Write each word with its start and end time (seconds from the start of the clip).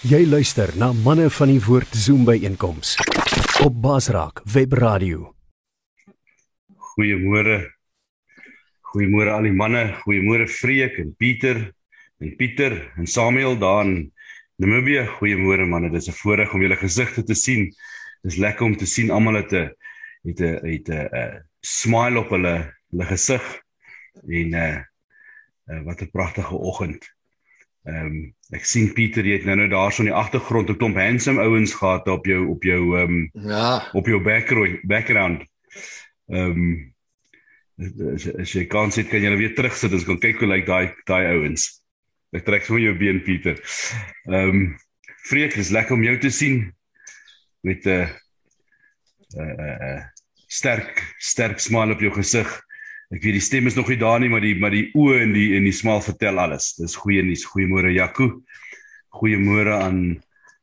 Jy 0.00 0.22
luister 0.24 0.70
na 0.80 0.94
manne 0.96 1.26
van 1.28 1.50
die 1.52 1.60
woord 1.60 1.90
Zoom 1.92 2.22
by 2.24 2.38
einkoms 2.48 2.94
op 3.60 3.74
Basraak 3.84 4.38
Web 4.48 4.72
Radio. 4.80 5.26
Goeiemôre. 6.94 7.58
Goeiemôre 8.94 9.34
al 9.34 9.50
die 9.50 9.52
manne, 9.52 9.82
goeiemôre 10.00 10.46
Freek 10.48 10.96
en 11.02 11.10
Pieter 11.20 11.60
en 12.16 12.32
Pieter 12.40 12.78
en 12.96 13.04
Samuel 13.04 13.58
daar 13.60 13.84
in 13.84 14.08
Namibië. 14.56 15.04
Goeiemôre 15.18 15.68
manne, 15.68 15.92
dit 15.92 16.00
is 16.00 16.08
'n 16.08 16.16
voorreg 16.16 16.54
om 16.54 16.64
julle 16.64 16.80
gesigte 16.80 17.22
te 17.22 17.34
sien. 17.34 17.68
Dis 18.22 18.40
lekker 18.40 18.64
om 18.64 18.76
te 18.76 18.86
sien 18.86 19.10
almal 19.10 19.44
het 19.44 19.52
'n 19.52 19.68
het 20.24 20.40
'n 20.40 20.64
het 20.64 20.88
'n 20.88 21.44
smile 21.60 22.24
op 22.24 22.30
hulle 22.30 22.72
hulle 22.90 23.04
gesig 23.04 23.44
en 24.24 24.48
'n 24.48 24.54
uh, 24.54 24.80
uh, 25.68 25.82
wat 25.84 26.00
'n 26.00 26.10
pragtige 26.10 26.56
oggend. 26.56 27.04
Ehm 27.84 28.06
um, 28.06 28.34
ek 28.56 28.64
sien 28.66 28.90
Pieter 28.94 29.26
jy 29.26 29.38
het 29.38 29.46
nou 29.46 29.56
nou 29.60 29.68
daarso 29.70 30.02
in 30.02 30.10
die 30.10 30.16
agtergrond 30.16 30.70
'n 30.70 30.78
klomp 30.78 30.96
handsome 30.98 31.42
ouens 31.42 31.74
gehad 31.74 32.08
op 32.08 32.26
jou 32.26 32.46
op 32.50 32.62
jou 32.62 32.98
ehm 32.98 33.10
um, 33.10 33.30
Ja, 33.48 33.88
op 33.92 34.06
jou 34.06 34.20
background 34.22 34.80
background. 34.82 35.44
Ehm 36.28 36.50
um, 36.50 36.94
as, 38.14 38.26
as 38.26 38.52
jy 38.52 38.66
kan 38.66 38.92
sit 38.92 39.08
kan 39.08 39.22
jy 39.22 39.28
nou 39.28 39.38
weer 39.38 39.54
terugsit 39.54 39.92
en 39.92 40.04
kan 40.04 40.18
kyk 40.18 40.42
hoe 40.42 40.48
lyk 40.48 40.66
daai 40.66 40.94
daai 41.06 41.26
ouens. 41.34 41.82
Ek 42.32 42.44
trek 42.44 42.64
sommer 42.64 42.82
jou 42.82 42.94
been 42.98 43.22
Pieter. 43.22 43.60
Ehm 44.28 44.48
um, 44.48 44.78
Freek, 45.20 45.54
dis 45.54 45.70
lekker 45.70 45.94
om 45.94 46.02
jou 46.02 46.16
te 46.18 46.30
sien 46.30 46.72
met 47.62 47.84
'n 47.86 47.90
uh, 47.90 48.08
uh, 49.36 49.76
uh, 49.80 50.00
sterk 50.48 51.14
sterk 51.18 51.60
smile 51.60 51.92
op 51.92 52.00
jou 52.00 52.12
gesig. 52.12 52.48
Ek 53.10 53.24
weet 53.24 53.40
die 53.40 53.42
stem 53.42 53.66
is 53.66 53.74
nog 53.74 53.88
nie 53.90 53.98
daar 53.98 54.20
nie, 54.22 54.28
maar 54.30 54.42
die 54.44 54.54
maar 54.54 54.70
die 54.70 54.86
oë 54.94 55.22
en 55.24 55.32
die 55.34 55.48
en 55.58 55.64
die 55.66 55.74
smaal 55.74 56.02
vertel 56.04 56.38
alles. 56.38 56.76
Dis 56.78 56.94
goeie 56.94 57.24
nuus. 57.26 57.42
Goeiemôre 57.50 57.90
Jaco. 57.90 58.28
Goeiemôre 59.18 59.80
aan 59.82 59.98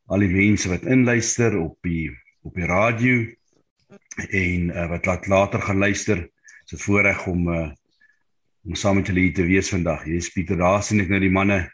al 0.07 0.23
die 0.23 0.31
mense 0.31 0.71
wat 0.71 0.87
inluister 0.87 1.57
op 1.59 1.75
die 1.83 2.07
op 2.47 2.55
die 2.55 2.69
radio 2.69 3.25
en 4.31 4.71
uh, 4.71 4.85
wat 4.93 5.05
laat 5.05 5.27
later 5.27 5.61
gaan 5.61 5.83
luister. 5.83 6.23
Dit 6.23 6.71
is 6.71 6.79
'n 6.79 6.85
voorreg 6.85 7.27
om 7.27 7.49
uh, 7.51 7.71
om 8.63 8.75
saam 8.75 8.95
met 8.95 9.07
julle 9.07 9.27
hier 9.27 9.33
te 9.33 9.43
wees 9.43 9.69
vandag. 9.69 10.03
Hier 10.03 10.15
is 10.15 10.31
Pieter, 10.31 10.57
daar 10.57 10.83
sien 10.83 11.03
ek 11.03 11.11
nou 11.11 11.19
die 11.19 11.31
manne. 11.31 11.67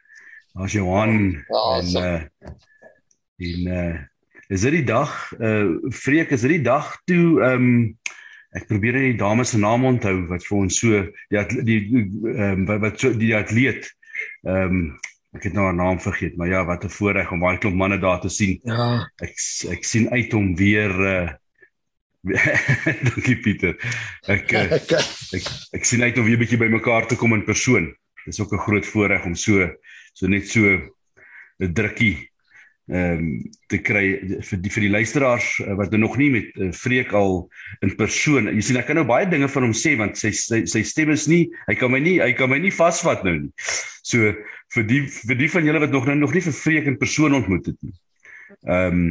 Daar's 0.53 0.73
Johan 0.73 1.43
Ja, 1.49 1.63
en 1.77 1.93
uh 2.01 2.21
en 3.37 3.61
uh 3.67 3.99
is 4.49 4.61
dit 4.61 4.71
die 4.71 4.85
dag 4.85 5.33
uh 5.39 5.77
Freek, 5.89 6.31
is 6.31 6.41
dit 6.41 6.57
die 6.57 6.65
dag 6.65 6.97
toe 7.05 7.41
ehm 7.41 7.61
um, 7.61 7.97
ek 8.53 8.67
probeer 8.69 8.93
net 8.93 9.11
die 9.11 9.21
dame 9.21 9.45
se 9.45 9.57
naam 9.57 9.85
onthou 9.85 10.27
wat 10.29 10.45
vir 10.45 10.57
ons 10.57 10.79
so 10.79 11.05
die 11.29 11.63
die 11.63 11.79
ehm 12.03 12.51
um, 12.51 12.65
wat, 12.69 12.79
wat 12.79 12.99
so 12.99 13.13
die 13.13 13.33
atleet 13.35 13.89
ehm 14.45 14.77
um, 14.77 14.85
ek 15.33 15.47
het 15.47 15.55
nou 15.57 15.63
haar 15.65 15.73
naam 15.73 15.97
vergeet, 15.97 16.35
maar 16.37 16.47
ja, 16.47 16.65
wat 16.65 16.83
'n 16.85 16.89
voorreg 16.93 17.31
om 17.31 17.39
baie 17.39 17.57
klomp 17.57 17.75
manne 17.75 17.97
daar 17.97 18.21
te 18.21 18.29
sien. 18.29 18.59
ja. 18.63 19.09
Ek 19.17 19.33
ek 19.69 19.83
sien 19.83 20.09
uit 20.09 20.33
om 20.33 20.55
weer 20.55 20.91
uh 20.91 21.29
Dankie 23.03 23.35
Pieter. 23.35 23.75
Ek 24.27 24.53
Ek 24.77 24.91
ek 25.33 25.47
ek 25.73 25.85
sien 25.85 26.03
uit 26.03 26.17
om 26.17 26.23
weer 26.23 26.37
'n 26.37 26.43
bietjie 26.45 26.57
bymekaar 26.57 27.07
te 27.07 27.15
kom 27.15 27.33
in 27.33 27.43
persoon. 27.43 27.95
Dis 28.25 28.39
ook 28.39 28.53
'n 28.53 28.65
groot 28.65 28.85
voorreg 28.85 29.25
om 29.25 29.35
so 29.35 29.69
so 30.13 30.27
net 30.27 30.47
so 30.47 30.61
'n 31.59 31.73
drukkie 31.73 32.29
ehm 32.91 33.19
um, 33.19 33.27
te 33.71 33.77
kry 33.79 34.17
vir 34.43 34.59
die 34.59 34.71
vir 34.73 34.83
die 34.83 34.91
luisteraars 34.91 35.45
uh, 35.63 35.75
wat 35.79 35.93
nou 35.93 36.01
nog 36.01 36.17
nie 36.19 36.27
met 36.33 36.49
uh, 36.59 36.71
Freek 36.75 37.13
al 37.15 37.45
in 37.85 37.93
persoon. 37.95 38.49
Jy 38.51 38.65
sien 38.67 38.79
ek 38.81 38.89
kan 38.89 38.99
nou 38.99 39.05
baie 39.07 39.29
dinge 39.29 39.47
van 39.47 39.63
hom 39.69 39.75
sê 39.77 39.93
want 39.95 40.19
sy 40.19 40.33
sy, 40.35 40.65
sy 40.67 40.81
stem 40.83 41.13
is 41.15 41.23
nie 41.31 41.45
hy 41.69 41.77
kan 41.79 41.93
my 41.93 42.01
nie 42.03 42.17
hy 42.19 42.33
kan 42.35 42.51
my 42.51 42.59
nie 42.59 42.73
vasvat 42.75 43.23
nou 43.23 43.37
nie. 43.37 43.53
So 44.03 44.33
vir 44.75 44.87
die 44.89 45.01
vir 45.07 45.39
die 45.39 45.49
van 45.55 45.69
julle 45.69 45.83
wat 45.85 45.95
nog 45.95 46.09
nou 46.11 46.17
nog 46.19 46.35
nie 46.35 46.43
vir 46.43 46.59
Freek 46.59 46.91
in 46.91 46.99
persoon 46.99 47.39
ontmoet 47.39 47.71
het 47.71 47.79
nie. 47.79 47.95
Ehm 48.67 48.99
um, 48.99 49.07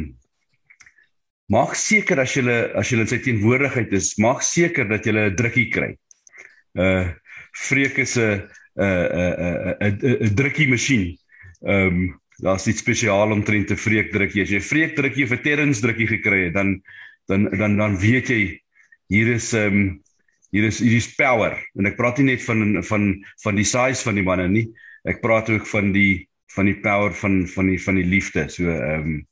maak 1.49 1.73
seker 1.75 2.21
as 2.21 2.37
jy 2.37 2.45
as 2.77 2.93
jy 2.93 3.01
in 3.01 3.09
sy 3.09 3.19
teenwoordigheid 3.25 3.91
is, 3.97 4.13
maak 4.21 4.45
seker 4.45 4.85
dat 4.89 5.05
jy 5.05 5.17
'n 5.17 5.35
drukkie 5.35 5.69
kry. 5.73 5.95
Uh 6.77 7.09
Freek 7.53 7.97
is 7.97 8.17
'n 8.17 8.45
'n 8.77 8.85
'n 8.85 9.75
'n 9.81 10.27
'n 10.29 10.35
drukkie 10.37 10.69
masjien. 10.69 11.17
Ehm 11.65 11.87
um, 11.87 12.19
daar's 12.41 12.67
iets 12.67 12.81
spesiaal 12.81 13.31
omtrent 13.31 13.71
'n 13.71 13.77
Freek 13.77 14.11
drukkie. 14.11 14.41
As 14.41 14.49
jy 14.49 14.57
'n 14.57 14.61
Freek 14.61 14.95
drukkie 14.95 15.23
of 15.23 15.31
'n 15.31 15.41
Terrens 15.43 15.79
drukkie 15.79 16.07
gekry 16.07 16.45
het, 16.45 16.53
dan 16.53 16.81
dan 17.27 17.49
dan 17.57 17.77
dan 17.77 17.97
weet 17.97 18.27
jy 18.27 18.61
hier 19.07 19.27
is 19.27 19.53
ehm 19.53 19.67
um, 19.67 20.01
hier 20.51 20.63
is 20.63 20.79
hier 20.79 20.97
is 20.97 21.15
power 21.15 21.57
en 21.75 21.85
ek 21.85 21.97
praat 21.97 22.17
nie 22.17 22.33
net 22.33 22.43
van 22.43 22.83
van 22.83 23.25
van 23.43 23.55
die 23.55 23.65
size 23.65 24.03
van 24.03 24.15
die 24.15 24.23
manne 24.23 24.47
nie. 24.47 24.67
Ek 25.03 25.21
praat 25.21 25.49
ook 25.49 25.67
van 25.67 25.91
die 25.91 26.27
van 26.55 26.65
die 26.65 26.79
power 26.79 27.13
van 27.13 27.47
van 27.47 27.67
die 27.67 27.81
van 27.81 27.95
die 27.95 28.05
liefde. 28.05 28.49
So 28.49 28.69
ehm 28.69 28.99
um, 29.01 29.27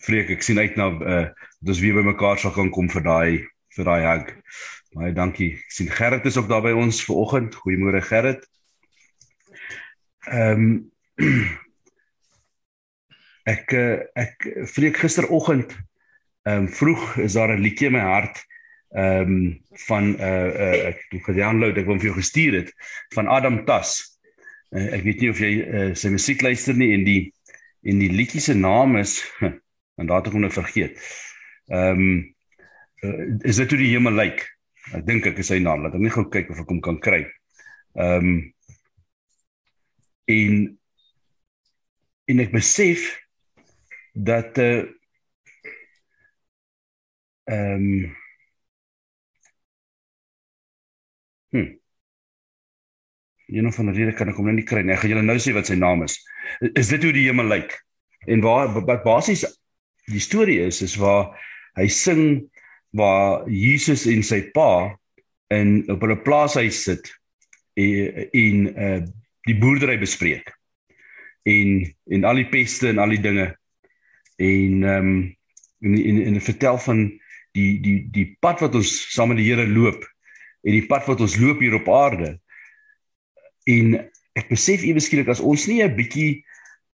Freek, 0.00 0.30
ek 0.32 0.42
sien 0.42 0.58
uit 0.58 0.76
na 0.76 0.88
uh 0.90 1.26
dat 1.60 1.74
ons 1.74 1.80
weer 1.80 1.98
bymekaar 1.98 2.38
sal 2.38 2.54
kan 2.56 2.70
kom 2.72 2.88
vir 2.88 3.02
daai 3.04 3.46
vir 3.76 3.84
daai 3.84 4.02
hug. 4.06 4.30
Baie 4.96 5.12
dankie. 5.12 5.52
Ek 5.60 5.74
sien 5.74 5.90
Gerrit 5.92 6.24
is 6.26 6.38
ook 6.40 6.48
daar 6.48 6.64
by 6.64 6.72
ons 6.72 7.02
ver 7.04 7.20
oggend. 7.20 7.54
Goeiemôre 7.54 8.00
Gerrit. 8.02 8.46
Ehm 10.30 10.64
um, 10.64 10.70
ek 13.48 13.72
eh, 13.72 14.04
ek 14.14 14.48
vreek 14.74 15.00
gisteroggend 15.00 15.72
ehm 16.48 16.64
um, 16.64 16.68
vroeg 16.72 17.18
is 17.20 17.36
daar 17.36 17.52
'n 17.52 17.60
liedjie 17.60 17.88
in 17.88 17.92
my 17.92 18.04
hart 18.04 18.40
ehm 18.90 19.20
um, 19.20 19.64
van 19.86 20.14
uh, 20.18 20.50
uh, 20.50 20.86
ek 20.90 20.96
het 21.02 21.12
hom 21.14 21.22
gedownload, 21.22 21.76
ek 21.76 21.86
wou 21.86 21.94
hom 21.94 22.00
vir 22.00 22.10
jou 22.10 22.18
gestuur 22.18 22.56
het 22.58 22.72
van 23.14 23.28
Adam 23.28 23.64
Tas. 23.64 24.18
Uh, 24.70 24.88
ek 24.96 25.04
weet 25.04 25.20
nie 25.20 25.30
of 25.30 25.38
jy 25.38 25.52
uh, 25.62 25.94
sy 25.94 26.10
musiek 26.10 26.42
luister 26.42 26.74
nie 26.74 26.92
en 26.94 27.04
die 27.04 27.32
en 27.86 27.98
die 27.98 28.10
liedjie 28.12 28.40
se 28.40 28.54
naam 28.54 28.96
is 28.96 29.20
en 29.98 30.06
daar 30.06 30.20
het 30.20 30.26
ek 30.26 30.34
hom 30.34 30.42
nou 30.42 30.52
vergeet. 30.52 30.98
Ehm 31.70 32.02
um, 32.02 32.34
uh, 33.04 33.28
is 33.44 33.56
dit 33.56 33.70
hoe 33.70 33.78
die 33.78 33.92
hemel 33.94 34.12
lyk? 34.12 34.42
Ek 34.96 35.06
dink 35.06 35.26
ek 35.26 35.38
is 35.38 35.52
sy 35.52 35.60
naam. 35.62 35.84
Laat 35.84 35.94
ek 35.94 36.02
net 36.02 36.16
gou 36.16 36.26
kyk 36.28 36.50
of 36.50 36.60
ek 36.64 36.72
hom 36.72 36.80
kan 36.80 36.98
kry. 36.98 37.24
Ehm 37.94 38.26
um, 38.26 38.40
en 40.30 40.78
en 42.30 42.42
ek 42.42 42.52
besef 42.54 43.06
dat 44.14 44.58
uh 44.58 44.84
ehm 47.50 47.82
um, 47.82 48.16
hm 51.52 51.80
Een 53.50 53.72
van 53.72 53.86
die 53.86 53.94
rede 53.94 54.14
kan 54.14 54.28
ek 54.30 54.36
hom 54.38 54.46
nou 54.46 54.54
nie 54.54 54.66
kry 54.66 54.82
nie. 54.84 54.94
Ek 54.94 55.02
gaan 55.02 55.10
julle 55.10 55.26
nou 55.26 55.38
sê 55.42 55.50
wat 55.56 55.66
sy 55.66 55.74
naam 55.74 56.04
is. 56.06 56.14
Is 56.78 56.92
dit 56.92 57.02
hoe 57.02 57.10
die 57.14 57.26
hemel 57.26 57.48
lyk? 57.50 57.74
En 58.30 58.44
waar 58.44 58.70
wat 58.76 59.02
basies 59.02 59.42
die 60.10 60.22
storie 60.22 60.60
is 60.66 60.80
is 60.86 60.94
waar 61.00 61.32
hy 61.78 61.88
sing 61.90 62.22
waar 62.96 63.46
Jesus 63.50 64.06
en 64.10 64.22
sy 64.26 64.42
pa 64.54 64.90
in 65.54 65.82
op 65.90 66.02
hulle 66.04 66.18
plaashuis 66.22 66.82
sit 66.86 67.10
en 67.78 68.30
en 68.38 68.64
uh, 68.70 69.00
die 69.48 69.58
boerdery 69.58 69.98
bespreek. 69.98 70.50
En 71.42 71.82
en 72.14 72.26
al 72.30 72.42
die 72.44 72.50
peste 72.52 72.90
en 72.92 73.02
al 73.02 73.16
die 73.16 73.22
dinge 73.24 73.50
en 74.40 74.82
ehm 74.82 75.10
um, 75.10 75.36
en, 75.80 75.96
en 76.04 76.22
en 76.24 76.40
vertel 76.40 76.78
van 76.78 77.04
die 77.56 77.80
die 77.80 77.98
die 78.12 78.26
pad 78.40 78.60
wat 78.60 78.74
ons 78.78 78.90
saam 79.14 79.32
met 79.32 79.40
die 79.40 79.48
Here 79.48 79.66
loop 79.68 80.04
en 80.60 80.76
die 80.76 80.86
pad 80.86 81.06
wat 81.08 81.20
ons 81.24 81.38
loop 81.40 81.60
hier 81.60 81.76
op 81.78 81.88
aarde. 81.88 82.34
En 83.68 83.96
ek 84.38 84.50
besef 84.52 84.84
ewe 84.86 85.00
skielik 85.00 85.30
as 85.32 85.40
ons 85.40 85.66
nie 85.68 85.82
'n 85.82 85.96
bietjie 85.96 86.44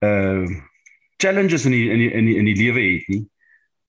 uh 0.05 0.45
challenges 1.17 1.63
in 1.65 1.71
die, 1.71 1.89
in 1.89 1.99
die, 1.99 2.09
in 2.11 2.25
die, 2.27 2.35
in 2.35 2.45
die 2.45 2.57
lewe 2.59 2.81
het 2.83 3.07
nie, 3.07 3.21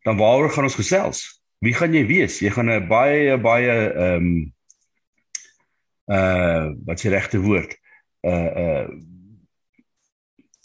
dan 0.06 0.16
waaroor 0.16 0.52
gaan 0.54 0.68
ons 0.68 0.78
gesels? 0.78 1.24
Wie 1.58 1.74
gaan 1.74 1.94
jy 1.94 2.04
wees? 2.06 2.38
Jy 2.38 2.52
gaan 2.54 2.70
'n 2.70 2.88
baie 2.88 3.36
baie 3.38 3.74
ehm 3.92 4.26
um, 4.26 4.52
uh 6.06 6.70
wat 6.86 7.00
se 7.00 7.10
regte 7.10 7.40
woord? 7.42 7.76
Uh 8.22 8.50
uh 8.62 8.88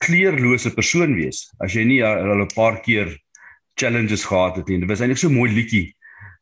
kleurlose 0.02 0.74
persoon 0.74 1.16
wees 1.16 1.46
as 1.64 1.76
jy 1.76 1.86
nie 1.86 2.02
al 2.06 2.42
'n 2.42 2.56
paar 2.56 2.82
keer 2.82 3.18
challenges 3.76 4.26
gehad 4.26 4.58
het 4.58 4.68
nie. 4.68 4.80
Dit 4.80 4.90
was 4.90 5.02
eintlik 5.02 5.22
so 5.22 5.30
mooi 5.30 5.52
liedjie 5.52 5.96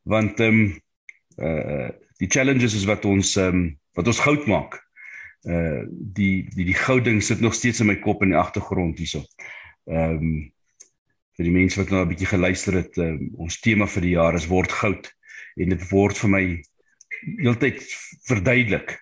want 0.03 0.39
ehm 0.39 0.59
um, 0.59 0.77
uh 1.37 1.89
die 2.19 2.27
challenges 2.27 2.75
is 2.75 2.85
wat 2.85 3.05
ons 3.05 3.35
ehm 3.37 3.55
um, 3.55 3.79
wat 3.95 4.07
ons 4.07 4.19
goud 4.19 4.47
maak. 4.47 4.79
Uh 5.47 5.83
die 5.89 6.47
die 6.55 6.65
die 6.71 6.79
goud 6.85 7.05
ding 7.05 7.21
sit 7.23 7.39
nog 7.41 7.53
steeds 7.53 7.79
in 7.79 7.87
my 7.87 7.95
kop 7.95 8.23
in 8.23 8.33
die 8.33 8.39
agtergrond 8.39 8.97
hierso. 8.97 9.23
Ehm 9.87 10.17
um, 10.17 10.51
vir 11.39 11.47
die 11.47 11.55
mense 11.55 11.79
wat 11.79 11.91
nou 11.91 12.03
'n 12.03 12.09
bietjie 12.09 12.27
geluister 12.27 12.73
het, 12.73 12.97
um, 12.97 13.29
ons 13.37 13.59
tema 13.59 13.87
vir 13.87 14.01
die 14.01 14.15
jaar 14.17 14.35
is 14.35 14.47
word 14.47 14.71
goud 14.71 15.07
en 15.55 15.69
dit 15.69 15.83
word 15.91 16.17
vir 16.17 16.29
my 16.29 16.43
heeltyd 17.39 17.79
verduidelik 18.27 18.97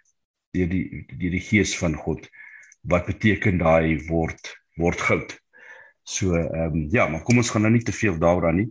deur 0.54 0.70
die 0.70 1.06
deur 1.18 1.34
die 1.34 1.48
gees 1.50 1.74
van 1.78 1.96
God 1.96 2.30
wat 2.88 3.10
beteken 3.10 3.60
daai 3.62 3.98
word 4.08 4.54
word 4.78 5.02
goud. 5.02 5.36
So 6.08 6.36
ehm 6.38 6.74
um, 6.76 6.88
ja, 6.94 7.08
maar 7.08 7.24
kom 7.28 7.42
ons 7.42 7.52
gaan 7.52 7.66
nou 7.68 7.74
nie 7.74 7.84
te 7.84 7.96
veel 7.96 8.18
daaroor 8.22 8.54
nie. 8.54 8.70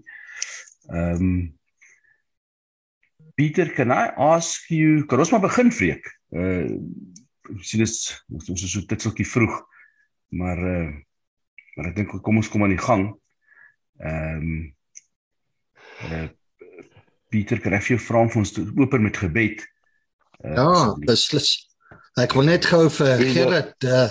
Ehm 0.93 1.23
um, 1.23 1.37
Pieter, 3.37 3.69
can 3.77 3.91
I 3.93 4.15
ask 4.17 4.71
you, 4.73 5.05
kan 5.05 5.21
ons 5.21 5.31
maar 5.31 5.45
begin 5.45 5.73
vreek? 5.73 6.09
Uh 6.33 6.79
sien 7.63 7.79
dis 7.79 7.99
ons 8.33 8.49
is 8.63 8.71
so 8.73 8.83
titseltjie 8.89 9.29
vroeg. 9.29 9.61
Maar 10.35 10.63
uh 10.67 10.95
Maar 11.77 11.91
ek 11.91 11.97
dink 11.99 12.15
kom 12.25 12.41
ons 12.41 12.49
kom 12.49 12.65
aan 12.65 12.73
die 12.73 12.81
gang. 12.81 13.11
Ehm 14.01 14.49
um, 14.49 14.59
uh, 16.09 16.27
Pieter 17.33 17.59
Graf 17.61 17.91
jou 17.91 17.99
vra 18.01 18.23
vir 18.31 18.41
ons 18.41 18.53
te 18.55 18.63
open 18.81 19.03
met 19.05 19.19
gebed. 19.21 19.65
Uh, 20.41 20.55
ja, 20.57 20.69
beslis. 21.05 21.66
Ek 22.17 22.33
wil 22.33 22.47
net 22.49 22.65
gou 22.65 22.87
vir 22.89 23.19
Gerrit 23.29 23.85
uh, 23.85 24.07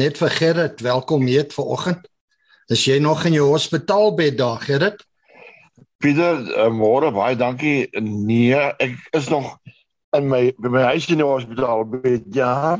net 0.00 0.16
vir 0.16 0.30
Gerrit 0.32 0.78
welkom 0.80 1.26
heet 1.28 1.52
vanoggend. 1.52 2.06
Is 2.72 2.86
jy 2.88 2.96
nog 3.04 3.26
in 3.28 3.36
jou 3.36 3.50
hospitaalbed 3.50 4.38
daar, 4.38 4.62
Gerrit? 4.64 5.02
Pieter, 6.00 6.40
uh, 6.40 6.70
môre 6.72 7.10
baie 7.12 7.36
dankie. 7.36 7.90
Nee, 8.00 8.56
ek 8.80 8.96
is 9.20 9.28
nog 9.28 9.58
in 10.16 10.30
my 10.30 10.40
by 10.56 10.72
my 10.72 10.86
huis 10.94 11.10
in 11.12 11.20
die 11.20 11.28
hospitaalbed. 11.28 12.24
Ja. 12.32 12.78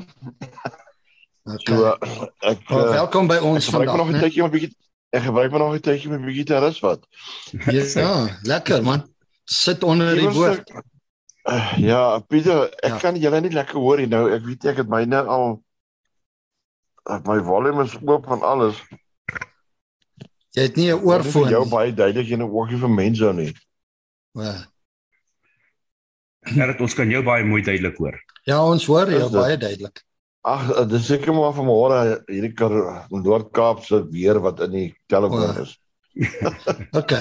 Okay. 1.44 1.76
So, 1.76 1.92
ek 2.48 2.64
oh, 2.72 2.88
welkom 2.96 3.28
by 3.28 3.36
ons 3.44 3.68
vandag. 3.68 3.92
Ek 3.92 4.00
nog 4.00 4.14
'n 4.14 4.24
tydjie 4.24 4.46
om 4.46 4.48
'n 4.48 4.54
bietjie 4.56 4.72
ek 5.12 5.28
gebruik 5.28 5.52
maar 5.52 5.64
nog 5.66 5.76
'n 5.76 5.84
tydjie 5.84 6.08
om 6.08 6.16
'n 6.16 6.24
bietjie 6.24 6.48
te 6.48 6.64
rus 6.64 6.80
wat. 6.80 7.04
Ja, 7.68 8.16
lekker 8.48 8.80
man. 8.80 9.04
Sit 9.44 9.84
onder 9.84 10.16
die 10.16 10.32
woord. 10.32 10.72
Uh, 11.44 11.78
ja, 11.90 12.02
Pieter, 12.28 12.70
ek 12.80 12.96
ja. 12.96 12.98
kan 13.02 13.16
julle 13.20 13.40
nie 13.44 13.52
lekker 13.54 13.80
hoor 13.80 14.00
nie 14.00 14.10
nou. 14.10 14.26
Ek 14.32 14.44
weet 14.46 14.68
ek 14.72 14.82
het 14.82 14.90
myne 14.90 15.24
al 15.28 15.58
my 17.28 17.40
volume 17.44 17.84
is 17.84 17.96
oop 18.00 18.28
van 18.30 18.40
alles. 18.40 18.78
Jy 20.54 20.62
het 20.68 20.76
nie 20.76 20.88
'n 20.92 21.02
oorfoon 21.02 21.44
nie. 21.44 21.52
Jou 21.52 21.66
baie 21.68 21.92
duidelik 21.92 22.28
jy 22.28 22.38
'n 22.38 22.48
oogie 22.48 22.78
vir 22.78 22.90
mense 22.90 23.32
nie. 23.32 23.52
Ja. 24.34 24.54
Ja, 26.54 26.74
ons 26.78 26.94
kan 26.94 27.10
jou 27.10 27.22
baie 27.22 27.44
mooi 27.44 27.62
duidelik 27.62 27.96
hoor. 27.96 28.18
Ja, 28.44 28.64
ons 28.64 28.86
hoor 28.86 29.10
jou 29.10 29.30
baie 29.32 29.56
duidelik. 29.56 30.04
Ag, 30.44 30.88
dis 30.88 31.06
seker 31.06 31.32
maar 31.32 31.54
van 31.56 31.64
môre 31.64 32.00
hierdie 32.28 32.52
Noord-Kaap 33.08 33.84
se 33.84 34.02
weer 34.12 34.40
wat 34.40 34.60
in 34.60 34.70
die 34.70 34.90
telefoon 35.08 35.62
is. 35.62 35.78
OK. 37.00 37.12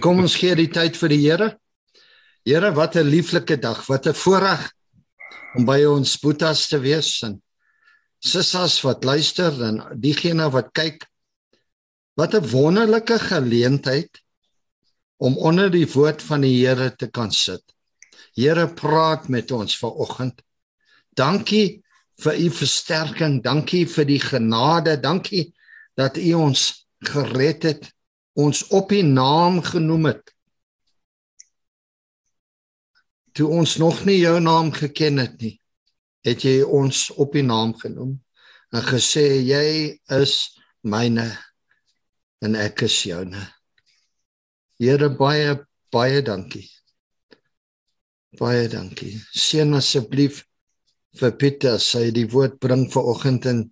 Kom 0.00 0.18
ons 0.18 0.36
gee 0.36 0.54
die 0.54 0.70
tyd 0.72 0.96
vir 0.96 1.08
die 1.08 1.20
Here. 1.20 1.50
Here, 2.44 2.72
wat 2.72 2.96
'n 2.96 3.06
lieflike 3.06 3.58
dag, 3.58 3.86
wat 3.86 4.06
'n 4.06 4.14
voorreg 4.14 4.72
om 5.56 5.64
by 5.64 5.84
ons 5.84 6.18
boetas 6.18 6.68
te 6.68 6.78
wees 6.78 7.22
en 7.22 7.42
sissas 8.18 8.80
wat 8.82 9.04
luister 9.04 9.52
en 9.62 9.82
diegene 10.00 10.50
wat 10.50 10.72
kyk 10.72 11.10
Wat 12.20 12.34
'n 12.34 12.48
wonderlike 12.48 13.18
geleentheid 13.18 14.22
om 15.16 15.36
onder 15.36 15.70
die 15.70 15.86
woord 15.92 16.22
van 16.22 16.40
die 16.40 16.66
Here 16.66 16.96
te 16.96 17.06
kan 17.06 17.32
sit. 17.32 17.62
Here 18.34 18.68
praat 18.68 19.28
met 19.28 19.50
ons 19.50 19.78
vanoggend. 19.78 20.42
Dankie 21.16 21.82
vir 22.20 22.36
u 22.40 22.50
versterking, 22.50 23.42
dankie 23.42 23.86
vir 23.88 24.04
die 24.04 24.20
genade, 24.20 25.00
dankie 25.00 25.54
dat 25.96 26.16
u 26.16 26.32
ons 26.32 26.86
gered 26.98 27.62
het, 27.62 27.92
ons 28.32 28.66
op 28.68 28.92
u 28.92 29.02
naam 29.02 29.62
genoem 29.62 30.04
het. 30.04 30.34
Toe 33.34 33.48
ons 33.60 33.76
nog 33.78 34.04
nie 34.08 34.18
jou 34.20 34.36
naam 34.42 34.72
geken 34.74 35.22
het 35.22 35.36
nie, 35.42 35.54
het 36.26 36.44
jy 36.44 36.60
ons 36.64 37.08
op 37.20 37.34
u 37.34 37.42
naam 37.46 37.74
genoem 37.78 38.16
en 38.74 38.84
gesê 38.86 39.24
jy 39.42 39.64
is 40.20 40.34
myne 40.82 41.26
en 42.44 42.56
ek 42.56 42.84
is 42.86 42.96
joune. 43.06 43.42
Here 44.80 45.10
baie 45.12 45.58
baie 45.92 46.22
dankie. 46.22 46.68
Baie 48.38 48.68
dankie. 48.70 49.16
Seën 49.34 49.74
asseblief 49.76 50.44
vir 51.18 51.34
Pieter 51.38 51.80
sy 51.82 52.10
die 52.14 52.28
woord 52.30 52.60
bring 52.62 52.86
vir 52.92 53.08
oggend 53.12 53.48
en 53.50 53.64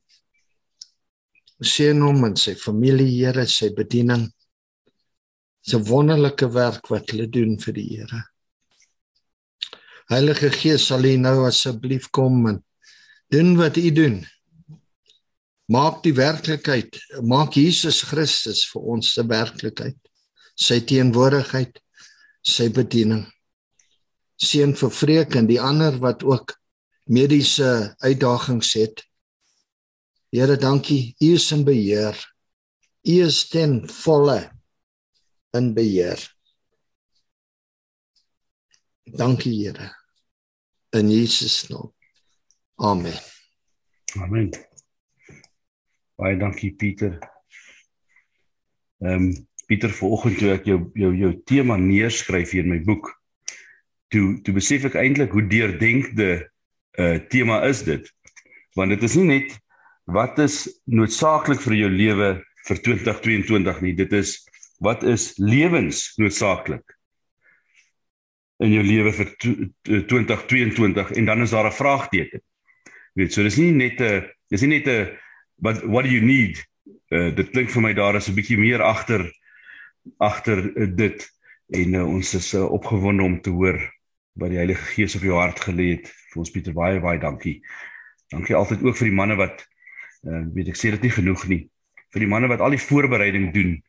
seën 1.63 2.03
hom 2.03 2.25
en 2.27 2.37
sy 2.39 2.55
familie, 2.59 3.11
Here, 3.19 3.47
sy 3.47 3.71
bediening. 3.75 4.29
Dis 5.65 5.75
'n 5.75 5.87
wonderlike 5.87 6.47
werk 6.55 6.91
wat 6.91 7.11
hulle 7.11 7.27
doen 7.27 7.59
vir 7.59 7.75
die 7.75 7.89
Here. 7.97 8.23
Heilige 10.09 10.49
Gees 10.49 10.87
sal 10.89 11.05
U 11.05 11.17
nou 11.21 11.43
asseblief 11.45 12.07
kom 12.17 12.47
en 12.49 12.63
doen 13.29 13.51
wat 13.59 13.77
U 13.77 13.91
doen. 13.93 14.23
Maak 15.69 16.01
die 16.07 16.15
werklikheid 16.17 16.97
maak 17.29 17.59
Jesus 17.61 18.01
Christus 18.09 18.63
vir 18.71 18.87
ons 18.95 19.11
se 19.13 19.25
werklikheid 19.29 19.99
sy 20.57 20.79
teenwoordigheid 20.89 21.77
sy 22.41 22.71
bediening. 22.73 23.27
Seën 24.41 24.73
vir 24.81 24.95
vreek 24.97 25.37
en 25.37 25.51
die 25.51 25.61
ander 25.61 26.01
wat 26.01 26.25
ook 26.25 26.57
mediese 27.13 27.93
uitdagings 28.01 28.73
het. 28.81 29.05
Here 30.33 30.57
dankie. 30.57 31.17
U 31.21 31.35
is 31.37 31.51
in 31.53 31.69
beheer. 31.69 32.17
U 33.05 33.21
is 33.29 33.45
ten 33.53 33.83
volle 34.01 34.41
in 35.53 35.75
beheer 35.77 36.25
dankie 39.17 39.65
Here. 39.65 39.93
In 40.91 41.11
Jesus 41.11 41.69
naam. 41.69 41.93
Amen. 42.77 43.15
Amen. 44.17 44.51
Baie 46.17 46.37
dankie 46.37 46.73
Pieter. 46.75 47.19
Ehm 48.99 49.29
um, 49.29 49.47
Pieter 49.69 49.93
vanoggend 49.93 50.39
toe 50.41 50.55
ek 50.55 50.65
jou 50.65 50.79
jou 50.97 51.11
jou 51.13 51.31
tema 51.45 51.77
neerskryf 51.77 52.55
hier 52.55 52.65
in 52.65 52.73
my 52.73 52.79
boek, 52.87 53.11
toe 54.09 54.39
toe 54.41 54.55
besef 54.57 54.87
ek 54.89 54.97
eintlik 54.97 55.35
hoe 55.37 55.45
deurdenkde 55.45 56.29
'n 56.33 57.03
uh, 57.03 57.15
eh, 57.15 57.21
tema 57.29 57.61
is 57.69 57.83
dit. 57.85 58.09
Want 58.75 58.91
dit 58.97 59.03
is 59.03 59.15
nie 59.21 59.29
net 59.29 59.59
wat 60.09 60.39
is 60.39 60.81
noodsaaklik 60.89 61.61
vir 61.61 61.75
jou 61.75 61.91
lewe 61.91 62.31
vir 62.65 62.81
2022 62.87 63.81
nie, 63.85 63.95
dit 63.95 64.13
is 64.13 64.39
wat 64.81 65.03
is 65.05 65.35
lewensnoodsaaklik 65.37 66.98
in 68.59 68.75
jou 68.75 68.83
lewe 68.83 69.13
vir 69.15 69.33
2022 69.39 71.13
en 71.21 71.25
dan 71.25 71.43
is 71.43 71.51
daar 71.55 71.67
'n 71.67 71.73
vraagteken. 71.73 72.41
Jy 73.15 73.23
weet, 73.23 73.33
so 73.33 73.43
dis 73.43 73.57
nie 73.57 73.73
net 73.73 74.01
'n 74.01 74.27
dis 74.51 74.61
nie 74.61 74.79
net 74.79 74.87
'n 74.87 75.19
what 75.57 75.83
what 75.85 76.05
do 76.05 76.11
you 76.11 76.25
need? 76.25 76.67
Uh, 77.11 77.35
dit 77.35 77.51
klink 77.51 77.71
vir 77.71 77.83
my 77.83 77.93
daar 77.95 78.17
is 78.17 78.29
'n 78.29 78.35
bietjie 78.35 78.59
meer 78.59 78.83
agter 78.83 79.31
agter 80.19 80.59
uh, 80.77 80.97
dit 80.97 81.29
en 81.71 81.95
uh, 81.95 82.07
ons 82.07 82.35
is 82.35 82.55
uh, 82.55 82.65
opgewonde 82.65 83.23
om 83.23 83.41
te 83.41 83.51
hoor 83.51 83.79
wat 84.33 84.51
die 84.51 84.57
Heilige 84.57 84.85
Gees 84.95 85.17
op 85.17 85.23
jou 85.23 85.39
hart 85.39 85.61
gelê 85.61 85.97
het. 85.97 86.13
Vir 86.33 86.39
ons 86.39 86.51
Pieter 86.51 86.73
baie 86.73 87.01
baie 87.01 87.19
dankie. 87.19 87.63
Dankie 88.31 88.55
altyd 88.55 88.83
ook 88.83 88.97
vir 88.97 89.09
die 89.09 89.17
manne 89.17 89.37
wat 89.37 89.67
uh, 90.27 90.45
weet 90.55 90.69
ek 90.69 90.77
sê 90.77 90.91
dit 90.91 91.03
nie 91.03 91.15
genoeg 91.15 91.47
nie. 91.49 91.69
Vir 92.13 92.21
die 92.21 92.31
manne 92.31 92.49
wat 92.49 92.61
al 92.61 92.71
die 92.71 92.87
voorbereiding 92.87 93.53
doen 93.55 93.83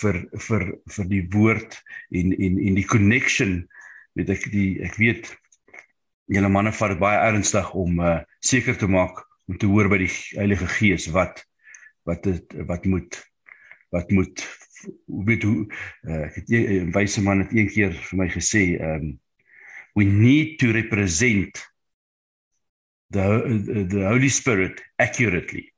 vir 0.00 0.20
vir 0.38 0.64
vir 0.94 1.06
die 1.10 1.24
woord 1.34 1.76
en 2.14 2.32
en 2.32 2.58
en 2.58 2.74
die 2.78 2.86
connection 2.86 3.68
weet 4.20 4.34
ek 4.36 4.46
die 4.52 4.70
ek 4.86 4.96
weet 5.00 5.32
julle 6.30 6.50
manne 6.52 6.72
vat 6.76 6.98
baie 7.00 7.18
ernstig 7.30 7.72
om 7.74 7.98
uh, 8.04 8.20
seker 8.44 8.78
te 8.78 8.88
maak 8.90 9.24
om 9.50 9.58
te 9.58 9.68
hoor 9.70 9.90
by 9.90 9.98
die 10.04 10.12
Heilige 10.36 10.68
Gees 10.78 11.08
wat 11.14 11.42
wat 12.08 12.24
het, 12.24 12.54
wat 12.68 12.86
moet 12.88 13.18
wat 13.92 14.12
moet 14.14 14.44
hoe 15.10 15.24
weet 15.26 15.42
hoe 15.44 15.66
uh, 16.06 16.22
ek 16.28 16.38
het 16.40 16.54
'n 16.54 16.94
wyse 16.94 17.22
man 17.22 17.42
het 17.44 17.52
een 17.52 17.68
keer 17.68 17.92
vir 17.92 18.18
my 18.22 18.28
gesê 18.30 18.78
um 18.80 19.18
we 19.94 20.04
need 20.04 20.58
to 20.58 20.70
represent 20.72 21.58
the 23.10 23.26
the 23.90 24.06
holy 24.06 24.28
spirit 24.28 24.80
accurately. 24.96 25.72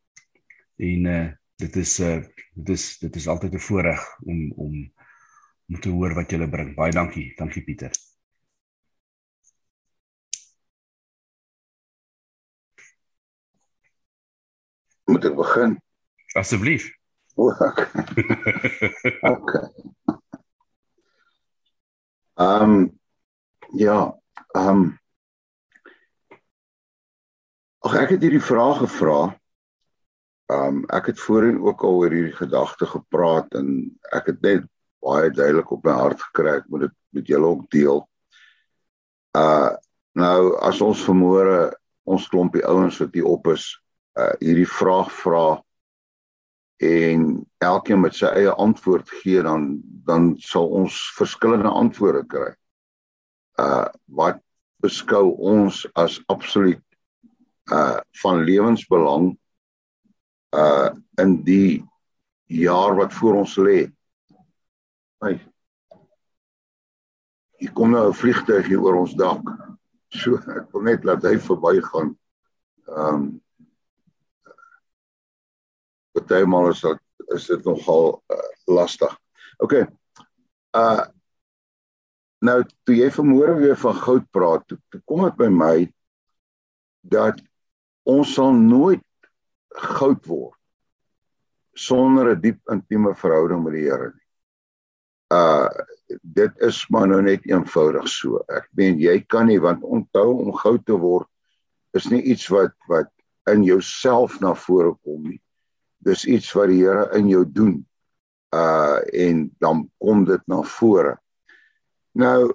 En 0.76 1.04
uh, 1.04 1.28
dit 1.56 1.76
is 1.76 2.00
uh, 2.00 2.20
dit 2.54 2.68
is 2.68 2.98
dit 2.98 3.16
is 3.16 3.28
altyd 3.28 3.54
'n 3.54 3.66
voorreg 3.68 4.02
om 4.20 4.52
om 4.52 4.92
om 5.68 5.80
te 5.80 5.88
hoor 5.88 6.14
wat 6.14 6.30
jy 6.30 6.48
bring. 6.48 6.74
Baie 6.74 6.92
dankie. 6.92 7.32
Dankie 7.36 7.62
Pieter 7.62 8.11
Moet 15.12 15.28
ek 15.28 15.36
begin? 15.36 15.76
Asseblief. 16.40 16.88
Okay. 17.34 17.84
okay. 19.34 19.68
Ehm 22.40 22.62
um, 22.62 23.00
ja, 23.76 23.98
ehm 24.56 24.68
um, 24.68 24.82
Ag 27.82 27.96
ek 27.98 28.12
het 28.14 28.22
hierdie 28.22 28.40
vraag 28.40 28.78
gevra. 28.84 29.20
Ehm 30.52 30.80
um, 30.80 30.82
ek 30.88 31.12
het 31.12 31.20
voorheen 31.20 31.60
ook 31.60 31.84
al 31.84 32.00
oor 32.00 32.14
hierdie 32.14 32.36
gedagte 32.38 32.86
gepraat 32.86 33.52
en 33.58 33.68
ek 34.16 34.32
het 34.32 34.40
net 34.40 34.64
baie 35.02 35.30
duidelik 35.34 35.70
op 35.74 35.84
my 35.84 35.96
hart 35.98 36.20
gekry 36.30 36.56
ek 36.60 36.68
moet 36.70 36.86
dit 36.86 36.96
met 37.18 37.32
julle 37.34 37.52
ook 37.52 37.68
deel. 37.74 38.04
Uh 39.36 39.72
nou 40.12 40.56
as 40.60 40.80
ons 40.84 41.04
vermoere 41.04 41.72
ons 42.04 42.28
klompie 42.28 42.64
ouens 42.68 42.98
wat 43.00 43.14
hier 43.16 43.28
op 43.28 43.46
is 43.48 43.70
uh 44.18 44.32
hierdie 44.40 44.68
vraag 44.68 45.12
vra 45.22 45.46
en 46.82 47.26
elkeen 47.62 48.00
met 48.02 48.16
sy 48.18 48.26
eie 48.26 48.52
antwoord 48.60 49.10
gee 49.22 49.42
dan 49.42 49.80
dan 50.06 50.32
sal 50.42 50.66
ons 50.82 50.96
verskillende 51.16 51.70
antwoorde 51.70 52.24
kry. 52.26 52.50
Uh 53.60 53.86
wat 54.06 54.42
beskou 54.82 55.36
ons 55.38 55.84
as 55.94 56.18
absoluut 56.32 56.82
uh 57.70 58.00
van 58.22 58.42
lewensbelang 58.44 59.32
uh 60.56 60.90
in 61.22 61.38
die 61.46 61.84
jaar 62.52 62.96
wat 62.98 63.14
voor 63.14 63.34
ons 63.44 63.56
lê. 63.56 63.86
Hey. 65.22 65.38
Hier 67.62 67.72
kom 67.72 67.90
nou 67.94 68.08
'n 68.08 68.18
vliegtuig 68.18 68.66
hier 68.66 68.82
oor 68.82 68.98
ons 69.06 69.14
dak. 69.14 69.46
So 70.10 70.36
ek 70.36 70.72
wil 70.72 70.82
net 70.82 71.04
laat 71.04 71.22
hy 71.22 71.38
verbygaan. 71.38 72.16
Ehm 72.88 73.14
um, 73.14 73.40
Partymal 76.12 76.70
is 76.72 76.80
dit 76.84 77.00
is 77.36 77.46
dit 77.48 77.64
nogal 77.64 78.22
uh, 78.32 78.46
lastig. 78.66 79.12
OK. 79.62 79.82
Uh 80.76 81.04
nou 82.42 82.56
toe 82.82 82.96
jy 82.96 83.06
vanmôre 83.14 83.52
weer 83.60 83.76
van 83.78 83.94
goud 83.94 84.24
praat, 84.34 84.64
toe, 84.66 84.76
toe 84.90 84.98
kom 85.06 85.20
dit 85.28 85.36
by 85.38 85.46
my 85.46 85.76
dat 87.06 87.38
ons 88.02 88.32
sal 88.34 88.50
nooit 88.56 89.04
goud 89.70 90.26
word 90.26 90.58
sonder 91.78 92.32
'n 92.32 92.40
diep 92.40 92.58
intieme 92.74 93.14
verhouding 93.14 93.62
met 93.62 93.72
die 93.78 93.86
Here 93.86 94.10
nie. 94.10 94.26
Uh 95.30 95.70
dit 96.20 96.58
is 96.60 96.82
maar 96.92 97.06
nou 97.08 97.22
net 97.22 97.46
eenvoudig 97.48 98.08
so. 98.08 98.42
Ek 98.52 98.68
meen 98.76 98.98
jy 99.00 99.20
kan 99.24 99.46
nie 99.46 99.60
want 99.60 99.82
onthou 99.82 100.42
om 100.42 100.52
goud 100.52 100.84
te 100.84 100.98
word 100.98 101.28
is 101.96 102.10
nie 102.10 102.20
iets 102.22 102.50
wat 102.52 102.74
wat 102.88 103.08
in 103.48 103.64
jouself 103.64 104.40
na 104.40 104.52
vore 104.54 104.92
kom 105.04 105.22
nie. 105.30 105.40
Dis 106.02 106.24
iets 106.26 106.50
wat 106.56 106.70
die 106.72 106.82
Here 106.82 107.08
in 107.18 107.28
jou 107.30 107.44
doen. 107.46 107.78
Uh 108.52 108.98
en 109.12 109.46
dan 109.62 109.86
kom 110.02 110.24
dit 110.28 110.42
na 110.50 110.62
vore. 110.62 111.16
Nou 112.18 112.52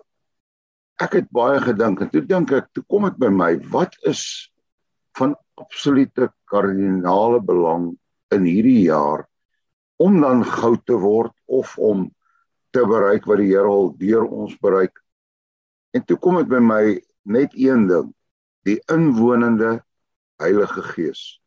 ek 1.01 1.20
het 1.20 1.32
baie 1.34 1.60
gedink 1.62 2.01
en 2.01 2.10
toe 2.10 2.24
dink 2.25 2.51
ek, 2.54 2.70
toe 2.74 2.84
kom 2.89 3.06
dit 3.06 3.18
by 3.22 3.30
my, 3.30 3.51
wat 3.74 3.94
is 4.10 4.22
van 5.18 5.36
absolute 5.62 6.30
kardinale 6.50 7.39
belang 7.46 7.92
in 8.34 8.46
hierdie 8.46 8.88
jaar 8.89 9.27
om 10.01 10.20
dan 10.22 10.44
goud 10.46 10.84
te 10.86 10.98
word 11.01 11.34
of 11.46 11.74
om 11.77 12.08
te 12.75 12.84
bereik 12.86 13.25
wat 13.30 13.42
die 13.42 13.50
Here 13.50 13.70
al 13.70 13.92
deur 13.98 14.25
ons 14.25 14.54
bereik. 14.62 14.94
En 15.96 16.04
toe 16.06 16.18
kom 16.22 16.38
dit 16.42 16.50
by 16.51 16.62
my 16.62 16.84
net 17.25 17.56
een 17.58 17.88
ding, 17.89 18.12
die 18.68 18.77
inwonende 18.94 19.80
Heilige 20.42 20.84
Gees. 20.94 21.39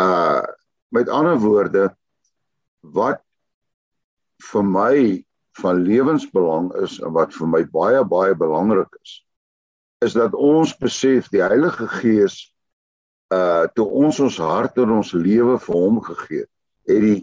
Uh 0.00 0.44
met 0.92 1.08
ander 1.08 1.38
woorde 1.40 1.88
wat 2.94 3.20
vir 4.52 4.64
my 4.66 4.96
van 5.60 5.82
lewensbelang 5.84 6.70
is 6.82 6.98
en 7.00 7.12
wat 7.16 7.34
vir 7.36 7.50
my 7.50 7.62
baie 7.74 8.04
baie 8.08 8.34
belangrik 8.38 8.96
is 9.02 9.18
is 10.02 10.16
dat 10.18 10.34
ons 10.34 10.72
besef 10.78 11.28
die 11.30 11.44
Heilige 11.44 11.86
Gees 12.00 12.38
uh 13.32 13.68
toe 13.76 13.86
ons 13.86 14.20
ons 14.20 14.38
hart 14.42 14.80
en 14.82 14.96
ons 14.98 15.12
lewe 15.16 15.58
vir 15.66 15.76
hom 15.76 16.00
gegee 16.04 16.46
het 16.90 17.04
die 17.06 17.20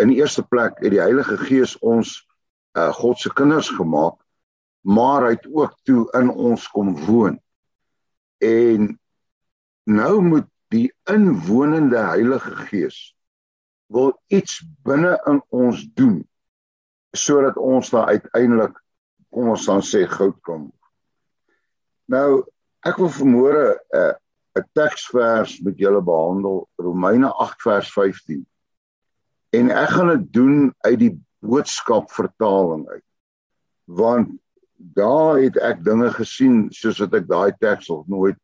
in 0.00 0.12
die 0.12 0.20
eerste 0.22 0.42
plek 0.42 0.78
het 0.80 0.94
die 0.94 1.02
Heilige 1.02 1.36
Gees 1.40 1.76
ons 1.80 2.14
uh 2.78 2.92
God 2.96 3.20
se 3.20 3.32
kinders 3.36 3.68
gemaak 3.72 4.22
maar 4.82 5.22
hy 5.22 5.34
het 5.36 5.46
ook 5.46 5.76
toe 5.86 6.08
in 6.18 6.30
ons 6.30 6.68
kom 6.68 6.96
woon. 7.06 7.38
En 8.38 9.00
nou 9.84 10.22
moet 10.22 10.48
die 10.72 10.88
inwonende 11.10 12.00
Heilige 12.00 12.56
Gees 12.68 12.98
wil 13.92 14.14
iets 14.32 14.62
binne 14.86 15.18
in 15.28 15.42
ons 15.52 15.84
doen 15.98 16.22
sodat 17.12 17.58
ons 17.60 17.90
daar 17.92 18.08
uiteindelik 18.14 18.78
kom 19.32 19.50
ons 19.52 19.66
dan 19.68 19.82
sê 19.84 20.06
goud 20.08 20.38
kom. 20.44 20.70
Nou 22.08 22.44
ek 22.88 22.98
wil 23.00 23.12
vanmôre 23.12 23.64
'n 23.72 24.00
uh, 24.00 24.14
'n 24.58 24.68
teksvers 24.76 25.60
met 25.64 25.78
julle 25.78 26.02
behandel 26.04 26.68
Romeine 26.76 27.28
8 27.32 27.62
vers 27.62 27.92
15. 27.92 28.46
En 29.56 29.70
ek 29.70 29.88
gaan 29.88 30.08
dit 30.08 30.32
doen 30.32 30.74
uit 30.84 30.98
die 30.98 31.14
boodskap 31.40 32.10
vertaling 32.12 32.88
uit. 32.88 33.04
Want 33.84 34.28
daar 34.76 35.40
het 35.40 35.56
ek 35.56 35.84
dinge 35.84 36.10
gesien 36.12 36.68
soos 36.72 37.00
wat 37.00 37.14
ek 37.14 37.28
daai 37.28 37.52
teks 37.60 37.88
nog 37.88 38.06
nooit 38.08 38.38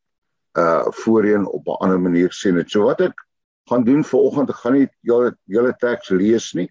uh 0.58 0.90
voorheen 1.02 1.46
op 1.46 1.66
'n 1.66 1.80
ander 1.84 2.00
manier 2.00 2.32
sien 2.32 2.56
het. 2.56 2.70
So 2.70 2.84
wat 2.84 3.00
ek 3.00 3.24
gaan 3.68 3.84
doen 3.84 4.04
vanoggend, 4.04 4.50
ek 4.50 4.60
gaan 4.62 4.72
nie 4.72 4.88
julle 5.00 5.36
julle 5.44 5.74
teks 5.76 6.08
lees 6.08 6.52
nie 6.54 6.70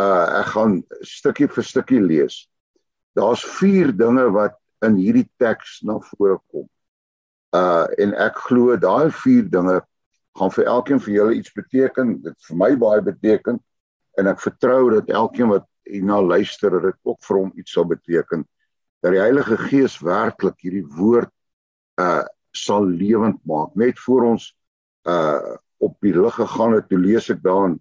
uh 0.00 0.40
ek 0.40 0.52
gaan 0.54 0.80
stukkie 1.00 1.48
vir 1.48 1.64
stukkie 1.64 2.00
lees. 2.00 2.48
Daar's 3.18 3.44
vier 3.58 3.92
dinge 3.96 4.28
wat 4.32 4.56
in 4.86 4.96
hierdie 4.96 5.28
teks 5.38 5.80
na 5.82 5.98
vore 6.12 6.38
kom. 6.52 6.68
Uh 7.56 7.86
en 7.98 8.14
ek 8.14 8.38
glo 8.48 8.76
daai 8.76 9.10
vier 9.10 9.48
dinge 9.50 9.80
gaan 10.38 10.54
vir 10.54 10.64
elkeen 10.64 11.00
van 11.00 11.12
julle 11.12 11.34
iets 11.34 11.52
beteken. 11.52 12.20
Dit 12.22 12.36
vir 12.48 12.56
my 12.56 12.70
baie 12.76 13.02
beteken 13.02 13.58
en 14.18 14.30
ek 14.30 14.40
vertrou 14.40 14.90
dat 14.94 15.10
elkeen 15.10 15.50
wat 15.50 15.66
hierna 15.90 16.20
luister 16.22 16.76
dit 16.80 16.96
ook 17.02 17.22
vir 17.26 17.36
hom 17.36 17.52
iets 17.58 17.72
sal 17.74 17.86
beteken 17.88 18.44
dat 19.00 19.14
die 19.14 19.22
Heilige 19.22 19.56
Gees 19.56 19.98
werklik 20.04 20.60
hierdie 20.62 20.86
woord 20.86 21.32
uh 22.00 22.24
sal 22.56 22.86
lewend 22.86 23.38
maak. 23.48 23.74
Net 23.74 23.98
voor 23.98 24.32
ons 24.34 24.52
uh 25.08 25.56
op 25.80 25.94
die 26.04 26.12
lig 26.12 26.34
gegaan 26.36 26.74
het, 26.76 26.90
toe 26.90 26.98
lees 27.00 27.30
ek 27.32 27.38
daarin 27.40 27.78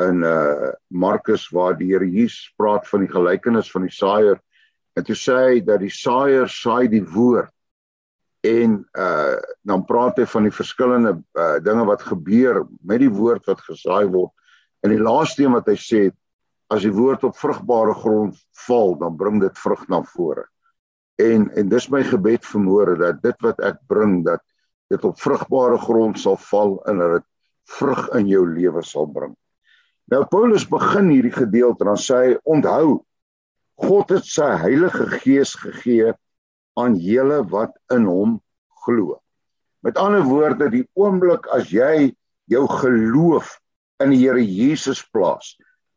in 0.00 0.24
uh 0.26 0.72
Markus 0.92 1.46
waar 1.56 1.78
die 1.78 1.88
Here 1.88 2.04
Jesus 2.04 2.52
praat 2.60 2.84
van 2.88 3.06
die 3.06 3.12
gelykenis 3.12 3.70
van 3.72 3.86
die 3.88 3.94
saaier. 3.94 4.36
En 4.96 5.06
toe 5.06 5.16
sê 5.16 5.38
hy 5.46 5.62
dat 5.64 5.80
die 5.80 5.92
saaier 5.94 6.50
saai 6.52 6.90
die 6.92 7.04
woord. 7.04 7.52
En 8.44 8.82
uh 8.92 9.40
dan 9.64 9.86
praat 9.88 10.20
hy 10.20 10.28
van 10.28 10.48
die 10.48 10.54
verskillende 10.54 11.16
uh, 11.16 11.56
dinge 11.64 11.84
wat 11.88 12.04
gebeur 12.04 12.66
met 12.84 13.00
die 13.00 13.12
woord 13.12 13.48
wat 13.48 13.64
gesaai 13.64 14.06
word. 14.12 14.32
En 14.84 14.92
die 14.92 15.00
laaste 15.00 15.44
een 15.44 15.56
wat 15.56 15.68
hy 15.68 15.78
sê 15.80 16.06
as 16.70 16.84
die 16.84 16.94
woord 16.94 17.24
op 17.26 17.36
vrugbare 17.36 17.94
grond 17.98 18.36
val 18.66 18.94
dan 19.00 19.16
bring 19.16 19.40
dit 19.42 19.58
vrug 19.58 19.88
na 19.88 20.04
vore 20.12 20.46
en 21.24 21.50
en 21.56 21.68
dis 21.68 21.90
my 21.92 22.02
gebed 22.12 22.46
vanmôre 22.52 22.96
dat 23.00 23.20
dit 23.22 23.46
wat 23.46 23.60
ek 23.60 23.82
bring 23.88 24.22
dat 24.24 24.42
dit 24.90 25.04
op 25.04 25.20
vrugbare 25.20 25.78
grond 25.78 26.18
sal 26.18 26.40
val 26.50 26.78
en 26.90 26.98
dat 27.02 27.18
dit 27.18 27.28
vrug 27.78 28.08
in 28.18 28.26
jou 28.28 28.46
lewe 28.48 28.82
sal 28.82 29.06
bring 29.06 29.36
Nou 30.10 30.24
Paulus 30.26 30.64
begin 30.66 31.06
hierdie 31.12 31.34
gedeelte 31.34 31.86
dan 31.86 31.98
sê 32.00 32.16
hy 32.18 32.30
onthou 32.50 32.96
God 33.80 34.10
het 34.10 34.26
sy 34.26 34.48
Heilige 34.58 35.06
Gees 35.22 35.52
gegee 35.56 36.10
aan 36.80 36.96
julle 37.00 37.38
wat 37.52 37.76
in 37.94 38.08
hom 38.10 38.32
glo. 38.84 39.20
Met 39.86 40.00
ander 40.02 40.24
woorde 40.26 40.66
die 40.72 40.82
oomblik 40.98 41.46
as 41.54 41.70
jy 41.72 42.10
jou 42.50 42.64
geloof 42.82 43.54
in 44.02 44.10
die 44.12 44.18
Here 44.20 44.42
Jesus 44.42 45.04
plaas. 45.14 45.54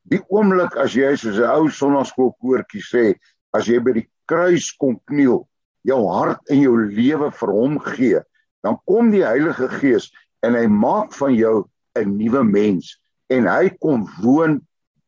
Die 0.07 0.21
oomblik 0.29 0.77
as 0.77 0.93
jy 0.95 1.09
soos 1.17 1.41
'n 1.41 1.49
ou 1.49 1.67
sonnaskoolkoortjie 1.73 2.85
sê 2.85 3.05
as 3.53 3.69
jy 3.69 3.79
by 3.83 3.95
die 3.99 4.07
kruis 4.29 4.71
kom 4.79 4.97
kniel, 5.09 5.43
jou 5.83 5.99
hart 6.09 6.41
en 6.51 6.61
jou 6.63 6.75
lewe 6.79 7.29
vir 7.39 7.53
hom 7.53 7.79
gee, 7.91 8.21
dan 8.63 8.79
kom 8.87 9.11
die 9.11 9.25
Heilige 9.25 9.67
Gees 9.79 10.09
en 10.43 10.55
hy 10.55 10.67
maak 10.71 11.13
van 11.17 11.35
jou 11.35 11.65
'n 11.95 12.17
nuwe 12.17 12.43
mens 12.43 12.97
en 13.29 13.47
hy 13.47 13.69
kom 13.81 14.07
woon 14.21 14.61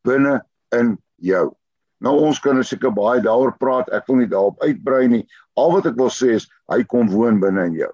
binne 0.06 0.40
in 0.72 0.96
jou. 1.16 1.50
Nou 2.04 2.14
ons 2.28 2.40
kan 2.40 2.62
seker 2.64 2.92
baie 2.92 3.22
daaroor 3.24 3.56
praat. 3.58 3.88
Ek 3.94 4.06
wil 4.08 4.20
nie 4.20 4.30
daarop 4.30 4.60
uitbrei 4.62 5.06
nie. 5.08 5.24
Al 5.56 5.72
wat 5.72 5.86
ek 5.86 5.96
wil 5.96 6.12
sê 6.12 6.36
is 6.36 6.48
hy 6.68 6.82
kom 6.84 7.08
woon 7.08 7.40
binne 7.40 7.66
in 7.70 7.78
jou. 7.80 7.92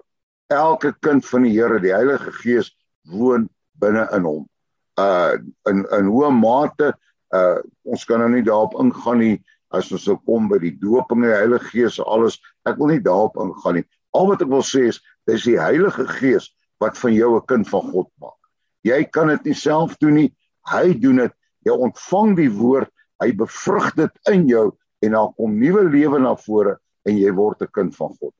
Elke 0.51 0.93
kind 1.01 1.25
van 1.25 1.47
die 1.47 1.53
Here, 1.55 1.79
die 1.79 1.95
Heilige 1.95 2.33
Gees 2.41 2.73
woon 3.09 3.47
binne 3.79 4.07
in 4.15 4.27
hom. 4.27 4.43
Uh 4.99 5.39
in 5.69 5.85
in 5.95 6.11
hoe 6.11 6.31
mate 6.31 6.93
uh 7.33 7.59
ons 7.83 8.05
kan 8.05 8.21
nou 8.21 8.29
nie 8.29 8.45
daarop 8.45 8.75
ingaan 8.79 9.23
nie 9.23 9.37
as 9.73 9.91
ons 9.91 10.05
sou 10.05 10.17
kom 10.27 10.47
by 10.51 10.59
die 10.61 10.75
dooping 10.81 11.25
die 11.25 11.33
Heilige 11.33 11.71
Gees 11.71 11.99
alles. 11.99 12.39
Ek 12.69 12.77
wil 12.77 12.93
nie 12.93 13.03
daarop 13.03 13.37
ingaan 13.41 13.81
nie. 13.81 13.85
Al 14.13 14.29
wat 14.29 14.43
ek 14.45 14.51
wil 14.51 14.65
sê 14.65 14.87
is 14.91 15.01
dis 15.29 15.47
die 15.49 15.57
Heilige 15.59 16.05
Gees 16.19 16.51
wat 16.83 16.97
van 16.99 17.13
jou 17.13 17.35
'n 17.35 17.47
kind 17.47 17.69
van 17.69 17.81
God 17.91 18.09
maak. 18.21 18.39
Jy 18.83 19.03
kan 19.11 19.27
dit 19.27 19.45
nie 19.45 19.55
self 19.55 19.97
doen 19.97 20.13
nie. 20.13 20.35
Hy 20.67 20.93
doen 20.93 21.17
dit. 21.17 21.33
Jy 21.65 21.71
ontvang 21.71 22.35
die 22.35 22.51
woord, 22.51 22.91
hy 23.21 23.31
bevrug 23.31 23.95
dit 23.95 24.11
in 24.29 24.47
jou 24.47 24.71
en 25.01 25.11
dan 25.11 25.33
kom 25.37 25.59
nuwe 25.59 25.83
lewe 25.89 26.19
na 26.19 26.35
vore 26.35 26.77
en 27.05 27.17
jy 27.17 27.31
word 27.31 27.61
'n 27.61 27.71
kind 27.73 27.95
van 27.95 28.11
God. 28.19 28.33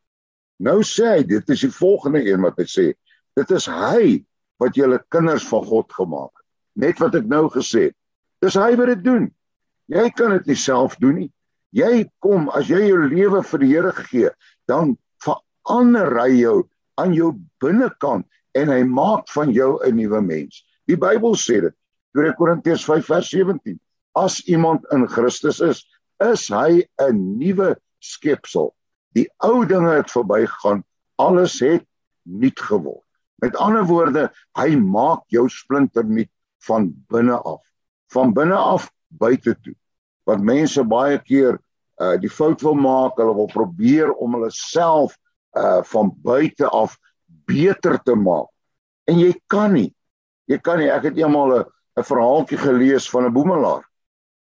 Nou 0.60 0.82
sê 0.84 1.18
hy, 1.18 1.24
dit 1.24 1.50
is 1.50 1.62
die 1.62 1.72
volgende 1.72 2.24
een 2.24 2.42
wat 2.42 2.58
hy 2.58 2.64
sê. 2.64 2.94
Dit 3.36 3.52
is 3.52 3.66
hy 3.66 4.26
wat 4.60 4.76
julle 4.76 5.00
kinders 5.10 5.48
van 5.48 5.64
God 5.66 5.92
gemaak 5.92 6.32
het. 6.32 6.46
Net 6.76 7.00
wat 7.00 7.16
ek 7.16 7.26
nou 7.26 7.50
gesê 7.50 7.90
het. 7.90 7.96
Dis 8.42 8.56
hy 8.56 8.76
wat 8.76 8.88
dit 8.88 9.04
doen. 9.04 9.32
Jy 9.94 10.10
kan 10.18 10.34
dit 10.34 10.48
nie 10.50 10.58
self 10.58 10.96
doen 11.02 11.20
nie. 11.22 11.32
Jy 11.78 12.06
kom 12.24 12.48
as 12.58 12.70
jy 12.70 12.88
jou 12.88 13.00
lewe 13.10 13.42
vir 13.46 13.62
die 13.62 13.70
Here 13.70 13.92
gee, 14.10 14.30
dan 14.70 14.96
verander 15.22 16.10
hy 16.18 16.30
jou 16.40 16.58
aan 17.02 17.14
jou 17.14 17.34
binnekant 17.62 18.26
en 18.58 18.70
hy 18.74 18.82
maak 18.86 19.30
van 19.34 19.54
jou 19.54 19.78
'n 19.86 19.96
nuwe 19.98 20.22
mens. 20.22 20.64
Die 20.88 20.98
Bybel 20.98 21.36
sê 21.36 21.62
dit. 21.62 21.76
2 22.18 22.34
Korintiërs 22.38 22.86
5 22.86 23.06
vers 23.06 23.30
17. 23.30 23.80
As 24.16 24.42
iemand 24.48 24.86
in 24.92 25.08
Christus 25.08 25.60
is, 25.62 25.86
is 26.22 26.48
hy 26.50 26.86
'n 27.02 27.38
nuwe 27.38 27.76
skepsel. 28.00 28.74
Die 29.14 29.30
ou 29.42 29.66
dinge 29.66 29.94
het 29.94 30.12
verbygegaan, 30.12 30.84
alles 31.18 31.60
het 31.60 31.86
nuut 32.26 32.60
geword. 32.60 33.06
Met 33.42 33.56
ander 33.56 33.86
woorde, 33.86 34.32
hy 34.58 34.76
maak 34.76 35.24
jou 35.30 35.50
splinter 35.50 36.04
nuut 36.04 36.30
van 36.66 36.94
binne 37.10 37.38
af. 37.38 37.62
van 38.14 38.34
binne 38.34 38.56
af 38.56 38.92
buite 39.08 39.56
toe. 39.62 39.76
Want 40.30 40.44
mense 40.44 40.84
baie 40.84 41.20
keer 41.20 41.60
uh 42.02 42.16
die 42.18 42.32
fout 42.32 42.62
wil 42.66 42.78
maak, 42.80 43.20
hulle 43.22 43.36
wil 43.36 43.50
probeer 43.52 44.12
om 44.14 44.38
hulle 44.38 44.52
self 44.52 45.18
uh 45.58 45.82
van 45.84 46.12
buite 46.24 46.68
af 46.70 46.98
beter 47.46 48.00
te 48.04 48.16
maak. 48.16 48.50
En 49.08 49.20
jy 49.20 49.34
kan 49.48 49.74
nie. 49.74 49.92
Jy 50.50 50.60
kan 50.64 50.80
nie. 50.80 50.90
Ek 50.92 51.10
het 51.10 51.18
eendag 51.18 51.54
'n 51.54 51.66
'n 52.00 52.04
verhaaltjie 52.04 52.58
gelees 52.58 53.10
van 53.10 53.26
'n 53.26 53.34
boemelaar. 53.34 53.84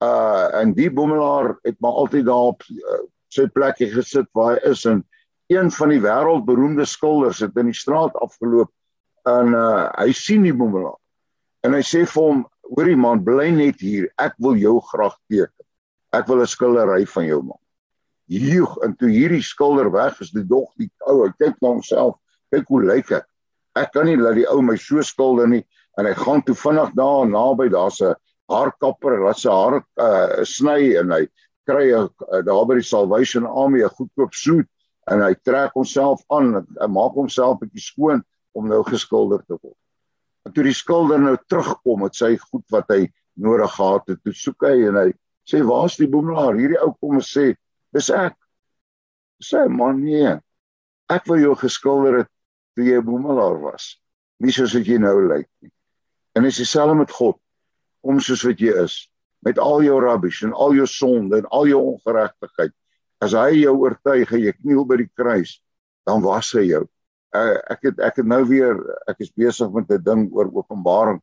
Uh 0.01 0.61
en 0.61 0.73
die 0.73 0.89
boemelaar 0.91 1.57
het 1.63 1.79
maar 1.79 1.91
altyd 1.91 2.25
daar 2.25 2.53
op 2.53 2.63
uh, 2.69 3.03
sy 3.27 3.47
plekkie 3.47 3.89
gesit 3.91 4.27
waar 4.33 4.55
hy 4.55 4.71
is 4.71 4.85
en 4.85 5.03
een 5.47 5.71
van 5.71 5.89
die 5.89 6.01
wêreldberoemde 6.01 6.85
skilders 6.85 7.39
het 7.39 7.57
in 7.57 7.69
die 7.71 7.77
straat 7.77 8.15
afgeloop 8.15 8.71
en 9.29 9.53
uh 9.53 9.89
hy 9.97 10.11
sien 10.11 10.43
die 10.43 10.55
boemelaar. 10.55 10.99
En 11.63 11.73
hy 11.73 11.81
sê 11.81 12.03
vir 12.05 12.23
hom: 12.23 12.45
"Hoorie 12.75 12.97
man, 12.97 13.23
bly 13.23 13.49
net 13.49 13.79
hier. 13.79 14.09
Ek 14.17 14.33
wil 14.37 14.55
jou 14.59 14.79
graag 14.81 15.15
teken. 15.29 15.62
Ek 16.13 16.27
wil 16.27 16.41
'n 16.41 16.47
skildery 16.47 17.05
van 17.05 17.25
jou 17.25 17.41
maak." 17.43 17.61
Joeg, 18.31 18.77
en 18.85 18.95
toe 18.95 19.09
hierdie 19.09 19.43
skilder 19.43 19.91
weg 19.91 20.19
is, 20.21 20.31
die 20.31 20.47
dog 20.47 20.71
die 20.79 20.89
ou, 21.07 21.25
hy 21.25 21.31
kyk 21.37 21.59
na 21.61 21.73
homself, 21.73 22.15
kyk 22.51 22.67
hoe 22.67 22.83
lyk 22.85 23.11
ek. 23.11 23.25
Ek 23.75 23.91
kan 23.91 24.05
nie 24.05 24.17
laat 24.17 24.37
die 24.37 24.47
ou 24.47 24.61
my 24.61 24.75
so 24.77 25.01
skilder 25.01 25.47
nie 25.49 25.63
en 25.97 26.05
hy 26.05 26.13
gaan 26.17 26.41
toe 26.45 26.55
vinnig 26.57 26.93
daar 26.97 27.27
naby 27.29 27.69
daar's 27.73 28.01
'n 28.01 28.15
haarkapper 28.49 29.19
wat 29.23 29.39
sy 29.39 29.49
haar 29.49 29.81
uh, 29.97 30.43
sny 30.43 30.95
en 30.99 31.11
hy 31.11 31.27
kry 31.67 31.91
'n 31.91 32.09
uh, 32.09 32.41
daar 32.45 32.65
by 32.65 32.75
die 32.75 32.89
Salvation 32.89 33.45
Army 33.45 33.83
'n 33.83 33.89
goedkoop 33.89 34.33
soet 34.33 34.69
en 35.11 35.21
hy 35.21 35.33
trek 35.43 35.73
homself 35.73 36.23
aan 36.29 36.65
hy 36.79 36.87
maak 36.87 37.13
homself 37.13 37.59
bietjie 37.59 37.81
skoon 37.81 38.23
om 38.53 38.69
nou 38.69 38.83
geskilder 38.83 39.43
te 39.47 39.57
word. 39.61 39.77
En 40.45 40.53
toe 40.53 40.63
die 40.63 40.75
skilder 40.75 41.19
nou 41.19 41.37
terugkom 41.47 42.03
met 42.03 42.15
sy 42.15 42.37
goed 42.37 42.65
wat 42.71 42.89
hy 42.89 43.07
nodig 43.35 43.71
gehad 43.75 44.07
het, 44.07 44.19
toe 44.23 44.33
soek 44.33 44.65
hy 44.67 44.87
en 44.87 44.95
hy 44.95 45.09
sê 45.49 45.61
waar's 45.65 45.97
die 45.99 46.07
boemelaar? 46.07 46.55
Hierdie 46.59 46.79
ou 46.81 46.93
kom 46.99 47.19
en 47.19 47.25
sê, 47.25 47.55
"Dis 47.93 48.09
ek." 48.09 48.35
Sê 49.43 49.67
man 49.67 50.03
nee. 50.03 50.39
Ek 51.09 51.25
wou 51.27 51.39
jou 51.39 51.55
geskilder 51.55 52.17
het 52.19 52.29
toe 52.75 52.85
jy 52.85 52.97
'n 52.97 53.05
boemelaar 53.05 53.59
was. 53.61 53.99
Nie 54.39 54.51
soos 54.51 54.73
wat 54.73 54.85
jy 54.85 54.97
nou 54.97 55.27
lyk 55.27 55.49
nie. 55.61 55.71
En 56.35 56.43
dis 56.43 56.57
dieselfde 56.57 56.95
met 56.95 57.11
God. 57.11 57.37
Kom 58.01 58.19
soos 58.19 58.43
wat 58.43 58.59
jy 58.59 58.73
is, 58.83 59.09
met 59.45 59.59
al 59.59 59.83
jou 59.83 59.99
rubbish 59.99 60.43
en 60.43 60.53
al 60.53 60.73
jou 60.73 60.87
sonde 60.87 61.37
en 61.37 61.45
al 61.51 61.67
jou 61.67 61.81
ongeregtigheid. 61.93 62.73
As 63.21 63.35
hy 63.37 63.63
jou 63.63 63.75
oortuig 63.77 64.31
en 64.31 64.39
jy 64.39 64.51
kniel 64.51 64.85
by 64.85 64.97
die 64.97 65.11
kruis, 65.15 65.61
dan 66.05 66.21
was 66.21 66.51
hy 66.51 66.65
jou. 66.67 66.87
Uh, 67.33 67.57
ek 67.73 67.87
het 67.87 67.99
ek 67.99 68.19
het 68.21 68.27
nou 68.29 68.43
weer 68.45 68.77
ek 69.09 69.23
is 69.25 69.31
besig 69.33 69.71
met 69.73 69.89
'n 69.89 70.03
ding 70.03 70.27
oor 70.33 70.51
Openbaring 70.53 71.21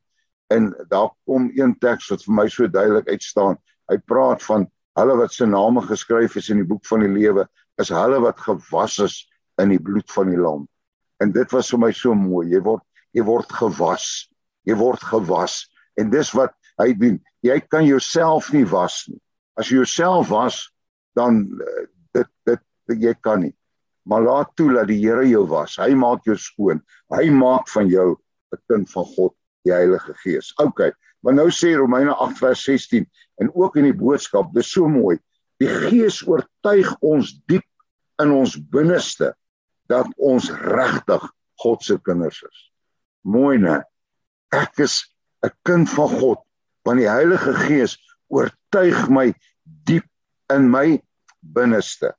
en 0.51 0.73
daar 0.89 1.13
kom 1.25 1.49
een 1.55 1.71
teks 1.79 2.09
wat 2.11 2.23
vir 2.25 2.33
my 2.35 2.47
so 2.49 2.67
duidelik 2.67 3.07
uitstaan. 3.07 3.57
Hy 3.91 3.97
praat 4.07 4.43
van 4.47 4.67
hulle 4.99 5.15
wat 5.19 5.33
se 5.35 5.47
name 5.47 5.83
geskryf 5.83 6.37
is 6.39 6.49
in 6.53 6.61
die 6.61 6.67
boek 6.67 6.85
van 6.87 7.03
die 7.03 7.11
lewe, 7.11 7.45
is 7.81 7.91
hulle 7.91 8.21
wat 8.23 8.39
gewas 8.39 8.97
is 9.03 9.17
in 9.61 9.73
die 9.73 9.81
bloed 9.81 10.07
van 10.15 10.31
die 10.31 10.39
lam. 10.39 10.65
En 11.21 11.33
dit 11.35 11.51
was 11.53 11.69
vir 11.73 11.81
my 11.83 11.91
so 11.95 12.15
mooi. 12.17 12.47
Jy 12.53 12.61
word 12.65 12.83
jy 13.15 13.25
word 13.27 13.51
gewas. 13.59 14.07
Jy 14.67 14.77
word 14.79 15.03
gewas. 15.03 15.65
En 15.99 16.11
dis 16.13 16.31
wat 16.37 16.55
hy 16.79 16.93
doen. 16.97 17.19
Jy 17.45 17.59
kan 17.67 17.85
jouself 17.85 18.51
nie 18.55 18.65
was 18.71 19.03
nie. 19.09 19.19
As 19.59 19.69
jy 19.69 19.81
jouself 19.81 20.31
was 20.31 20.63
dan 21.19 21.43
eh, 21.59 21.87
dit 22.15 22.29
dit, 22.47 22.63
jy 23.03 23.13
kan 23.19 23.43
nie. 23.43 23.53
Maar 24.07 24.23
laat 24.25 24.55
toe 24.57 24.71
dat 24.73 24.87
die 24.89 25.01
Here 25.03 25.27
jou 25.27 25.43
was. 25.51 25.77
Hy 25.79 25.91
maak 25.99 26.25
jou 26.25 26.37
skoon. 26.39 26.81
Hy 27.13 27.27
maak 27.35 27.69
van 27.75 27.91
jou 27.91 28.15
'n 28.51 28.63
kind 28.67 28.89
van 28.89 29.05
God 29.15 29.35
die 29.65 29.73
Heilige 29.73 30.13
Gees. 30.23 30.53
Ok 30.57 30.91
maar 31.21 31.35
nou 31.37 31.49
sê 31.53 31.75
Romeine 31.77 32.15
8 32.17 32.37
vers 32.41 32.63
16 32.65 33.05
en 33.41 33.51
ook 33.53 33.75
in 33.77 33.89
die 33.89 33.97
boodskap 33.97 34.49
dis 34.55 34.71
so 34.73 34.89
mooi 34.89 35.19
die 35.61 35.69
Gees 35.69 36.21
oortuig 36.25 36.89
ons 37.05 37.35
diep 37.49 37.65
in 38.21 38.33
ons 38.33 38.55
binneste 38.73 39.31
dat 39.91 40.09
ons 40.17 40.49
regtig 40.49 41.23
God 41.61 41.83
se 41.85 41.97
kinders 42.01 42.39
is. 42.47 42.61
Mooi 43.21 43.59
né? 43.61 43.81
Ek 44.55 44.79
is 44.81 45.05
'n 45.45 45.51
kind 45.63 45.89
van 45.89 46.09
God 46.09 46.39
want 46.85 46.97
die 46.97 47.09
Heilige 47.09 47.53
Gees 47.67 47.97
oortuig 48.29 49.09
my 49.09 49.33
diep 49.85 50.07
in 50.49 50.69
my 50.71 51.01
binneste. 51.41 52.13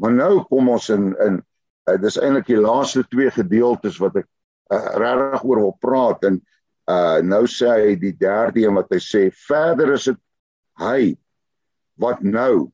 Maar 0.00 0.12
nou 0.12 0.44
kom 0.48 0.68
ons 0.68 0.88
in 0.88 1.14
in 1.26 1.42
uh, 1.88 1.96
dis 2.00 2.16
eintlik 2.16 2.46
die 2.46 2.60
laaste 2.60 3.04
twee 3.08 3.30
gedeeltes 3.30 3.98
wat 4.00 4.16
ek 4.16 4.26
uh, 4.72 4.96
regtig 4.96 5.44
oor 5.44 5.60
wil 5.60 5.76
praat 5.80 6.24
en 6.24 6.40
uh, 6.88 7.20
nou 7.24 7.44
sê 7.50 7.68
hy 7.68 7.94
die 8.00 8.14
derde 8.16 8.64
een 8.64 8.76
wat 8.78 8.90
hy 8.94 9.00
sê 9.02 9.28
verder 9.46 9.94
is 9.96 10.08
dit 10.10 10.20
hy 10.80 11.00
wat 12.00 12.22
nou 12.22 12.70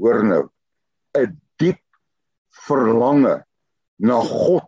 hoor 0.00 0.22
nou 0.24 0.42
'n 1.18 1.36
diep 1.60 1.82
verlange 2.66 3.40
na 3.98 4.20
God 4.24 4.66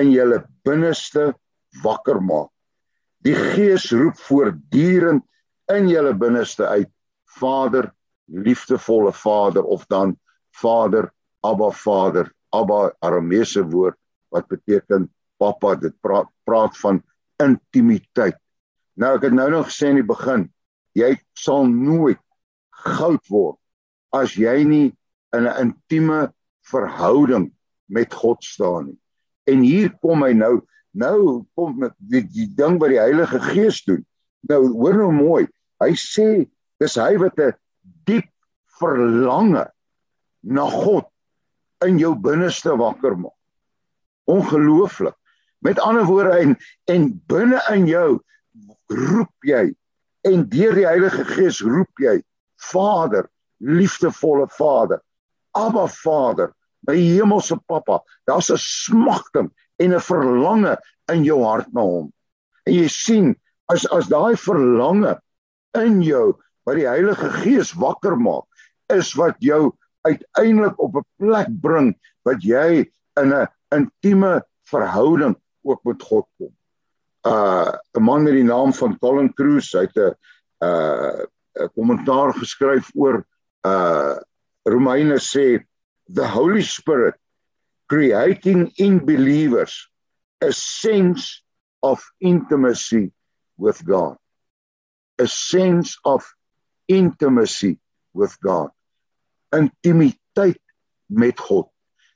in 0.00 0.12
julle 0.14 0.40
binneste 0.64 1.32
wakker 1.82 2.20
maak. 2.20 2.50
Die 3.22 3.34
Gees 3.34 3.90
roep 3.92 4.18
voortdurend 4.28 5.24
in 5.72 5.88
julle 5.90 6.14
binneste 6.14 6.66
uit 6.66 6.90
Vader, 7.38 7.92
liefdevolle 8.26 9.12
Vader 9.12 9.64
of 9.64 9.84
dan 9.86 10.16
Vader, 10.50 11.10
Abba 11.42 11.70
Vader, 11.70 12.32
Abba 12.52 12.92
Arameese 13.00 13.62
woord 13.62 13.98
wat 14.32 14.48
beteken 14.48 15.08
pappa, 15.38 15.74
dit 15.76 15.94
praat 16.00 16.28
praat 16.46 16.76
van 16.80 17.02
intimiteit. 17.44 18.38
Nou 18.96 19.16
ek 19.16 19.28
het 19.28 19.36
nou 19.36 19.48
nog 19.50 19.70
gesê 19.70 19.92
in 19.92 20.00
die 20.00 20.06
begin, 20.06 20.46
jy 20.98 21.14
sal 21.38 21.66
nooit 21.66 22.20
goud 22.84 23.22
word 23.30 23.58
as 24.12 24.34
jy 24.36 24.62
nie 24.68 24.88
in 25.32 25.46
'n 25.48 25.56
intieme 25.66 26.32
verhouding 26.68 27.50
met 27.88 28.12
God 28.14 28.44
staan 28.44 28.86
nie. 28.86 28.98
En 29.46 29.62
hier 29.62 29.90
kom 30.00 30.22
hy 30.22 30.32
nou 30.32 30.62
Nou 30.92 31.44
kom 31.56 31.78
met 31.80 31.94
die, 31.96 32.20
die 32.28 32.48
ding 32.56 32.76
wat 32.80 32.92
die 32.92 33.00
Heilige 33.00 33.40
Gees 33.40 33.80
doen. 33.88 34.04
Nou 34.48 34.60
hoor 34.74 34.98
nou 35.00 35.12
mooi. 35.16 35.46
Hy 35.80 35.94
sê 35.96 36.44
dis 36.82 36.96
hy 37.00 37.16
wat 37.20 37.38
'n 37.40 37.54
diep 38.06 38.28
verlange 38.78 39.64
na 40.42 40.66
God 40.68 41.08
in 41.86 41.98
jou 41.98 42.14
binneste 42.14 42.76
wakker 42.76 43.16
maak. 43.16 43.38
Ongelooflik. 44.28 45.16
Met 45.62 45.80
ander 45.80 46.04
woorde 46.04 46.38
en, 46.42 46.56
en 46.90 47.08
binne 47.30 47.60
in 47.70 47.86
jou 47.86 48.08
roep 48.92 49.46
jy 49.46 49.70
en 50.26 50.44
deur 50.50 50.74
die 50.78 50.86
Heilige 50.86 51.24
Gees 51.26 51.60
roep 51.62 52.02
jy 52.02 52.18
Vader, 52.70 53.28
liefdevolle 53.58 54.48
Vader, 54.54 55.00
Abba 55.58 55.86
Vader, 55.90 56.52
my 56.86 56.96
hemelse 56.98 57.56
Pappa. 57.66 58.00
Daar's 58.26 58.50
'n 58.50 58.58
smagting 58.58 59.50
en 59.78 59.94
'n 59.94 60.00
verlange 60.00 60.76
in 61.12 61.24
jou 61.24 61.42
hart 61.44 61.72
na 61.72 61.80
hom. 61.80 62.12
En 62.66 62.74
jy 62.74 62.88
sien 62.88 63.36
as 63.68 63.86
as 63.90 64.08
daai 64.08 64.36
verlange 64.36 65.18
in 65.74 66.02
jou 66.02 66.38
wat 66.66 66.76
die 66.76 66.86
Heilige 66.86 67.30
Gees 67.42 67.72
wakker 67.72 68.16
maak, 68.16 68.44
is 68.90 69.14
wat 69.14 69.36
jou 69.38 69.72
uiteindelik 70.02 70.78
op 70.78 70.96
'n 70.96 71.06
plek 71.18 71.48
bring 71.60 71.94
wat 72.24 72.42
jy 72.42 72.90
in 73.20 73.32
'n 73.32 73.48
intieme 73.70 74.42
verhouding 74.66 75.36
ook 75.62 75.84
met 75.84 76.02
God 76.02 76.26
kom. 76.36 76.52
Uh 77.26 77.72
'n 77.92 78.02
man 78.02 78.22
met 78.22 78.32
die 78.32 78.44
naam 78.44 78.72
van 78.72 78.98
Colin 78.98 79.32
Cruz 79.34 79.72
het 79.72 79.96
'n 79.96 80.14
uh 80.64 81.24
'n 81.54 81.70
kommentaar 81.74 82.34
geskryf 82.34 82.90
oor 82.94 83.26
uh 83.66 84.18
Romeine 84.62 85.18
sê 85.18 85.64
the 86.12 86.26
Holy 86.26 86.62
Spirit 86.62 87.14
creating 87.86 88.72
in 88.76 89.04
believers 89.04 89.90
a 90.40 90.52
sense 90.52 91.42
of 91.82 92.02
intimacy 92.20 93.12
with 93.56 93.84
God. 93.84 94.16
A 95.20 95.26
sense 95.26 95.98
of 96.04 96.24
intimacy 96.88 97.78
with 98.14 98.36
God. 98.40 98.70
Intimiteit 99.52 100.60
met 101.06 101.38
God. 101.38 101.68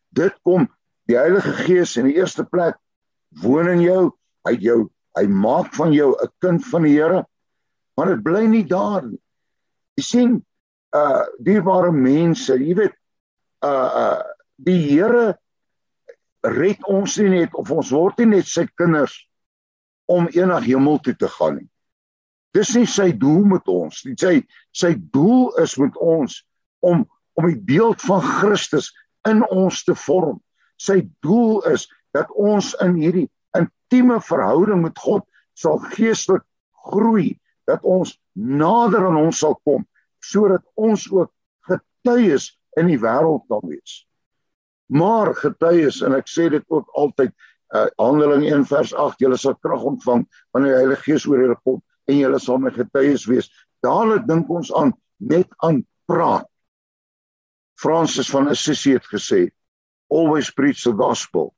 Dit 0.09 0.35
kom 0.43 0.67
die 1.07 1.19
Heilige 1.19 1.53
Gees 1.67 1.97
in 2.01 2.09
die 2.09 2.17
eerste 2.17 2.45
plek 2.45 2.79
woon 3.43 3.69
in 3.69 3.83
jou. 3.85 4.11
Hy 4.47 4.57
jou 4.63 4.91
hy 5.17 5.25
maak 5.33 5.73
van 5.75 5.93
jou 5.93 6.13
'n 6.13 6.29
kind 6.41 6.65
van 6.65 6.83
die 6.83 6.97
Here. 6.97 7.25
Maar 7.97 8.07
dit 8.07 8.23
bly 8.23 8.47
nie 8.47 8.65
daar 8.65 9.03
nie. 9.07 9.21
Jy 9.97 10.03
sien 10.03 10.45
uh 10.93 11.25
dierbare 11.41 11.93
mense, 11.93 12.53
jy 12.53 12.75
weet 12.75 12.95
uh 13.65 13.91
uh 14.05 14.23
die 14.57 14.81
Here 14.89 15.39
red 16.43 16.85
ons 16.85 17.17
nie 17.19 17.29
net 17.29 17.55
of 17.55 17.71
ons 17.71 17.91
word 17.91 18.19
nie 18.19 18.37
net 18.37 18.47
sy 18.47 18.67
kinders 18.77 19.17
om 20.07 20.29
eendag 20.29 20.65
hemel 20.65 20.99
toe 20.99 21.15
te 21.15 21.29
gaan 21.29 21.57
nie. 21.57 21.69
Dis 22.55 22.75
nie 22.75 22.87
sy 22.87 23.11
doel 23.13 23.45
met 23.45 23.69
ons 23.69 24.05
nie. 24.05 24.15
Sy 24.17 24.45
sy 24.73 24.95
doel 25.13 25.53
is 25.63 25.77
met 25.79 25.97
ons 25.97 26.45
om 26.81 27.07
om 27.37 27.49
die 27.51 27.61
beeld 27.69 28.01
van 28.01 28.23
Christus 28.25 28.93
in 29.29 29.43
ons 29.53 29.83
te 29.85 29.95
vorm. 30.07 30.39
Sy 30.81 31.03
doel 31.21 31.61
is 31.73 31.85
dat 32.17 32.33
ons 32.33 32.73
in 32.85 32.97
hierdie 32.97 33.29
intieme 33.57 34.21
verhouding 34.25 34.83
met 34.85 34.99
God 34.99 35.25
sal 35.57 35.81
geestelik 35.93 36.45
groei 36.89 37.35
dat 37.69 37.85
ons 37.85 38.15
nader 38.33 39.09
aan 39.09 39.19
hom 39.21 39.33
sal 39.35 39.57
kom 39.67 39.85
sodat 40.25 40.65
ons 40.75 41.07
ook 41.13 41.31
getuies 41.69 42.51
in 42.81 42.91
die 42.91 42.99
wêreld 43.01 43.45
kan 43.51 43.63
wees. 43.69 44.03
Maar 44.91 45.33
getuies 45.39 46.01
en 46.07 46.17
ek 46.17 46.29
sê 46.31 46.49
dit 46.53 46.65
ook 46.73 46.89
altyd 46.99 47.33
uh, 47.75 47.87
Handeling 47.99 48.47
1 48.49 48.67
vers 48.71 48.93
8 48.95 49.23
julle 49.23 49.39
sal 49.41 49.57
krag 49.63 49.85
ontvang 49.87 50.25
wanneer 50.55 50.75
die 50.75 50.81
Heilige 50.81 51.07
Gees 51.07 51.27
oor 51.31 51.43
julle 51.43 51.59
kom 51.63 51.81
en 52.07 52.21
julle 52.21 52.41
sal 52.43 52.61
my 52.63 52.73
getuies 52.75 53.27
wees. 53.31 53.51
Dadelik 53.85 54.27
dink 54.29 54.51
ons 54.51 54.73
aan 54.75 54.95
net 55.19 55.51
aan 55.67 55.83
praat. 56.11 56.49
Francis 57.79 58.31
van 58.33 58.49
Assisi 58.49 58.95
het 58.97 59.07
gesê 59.11 59.47
always 60.11 60.51
preach 60.51 60.83
the 60.85 60.95
gospel 60.95 61.53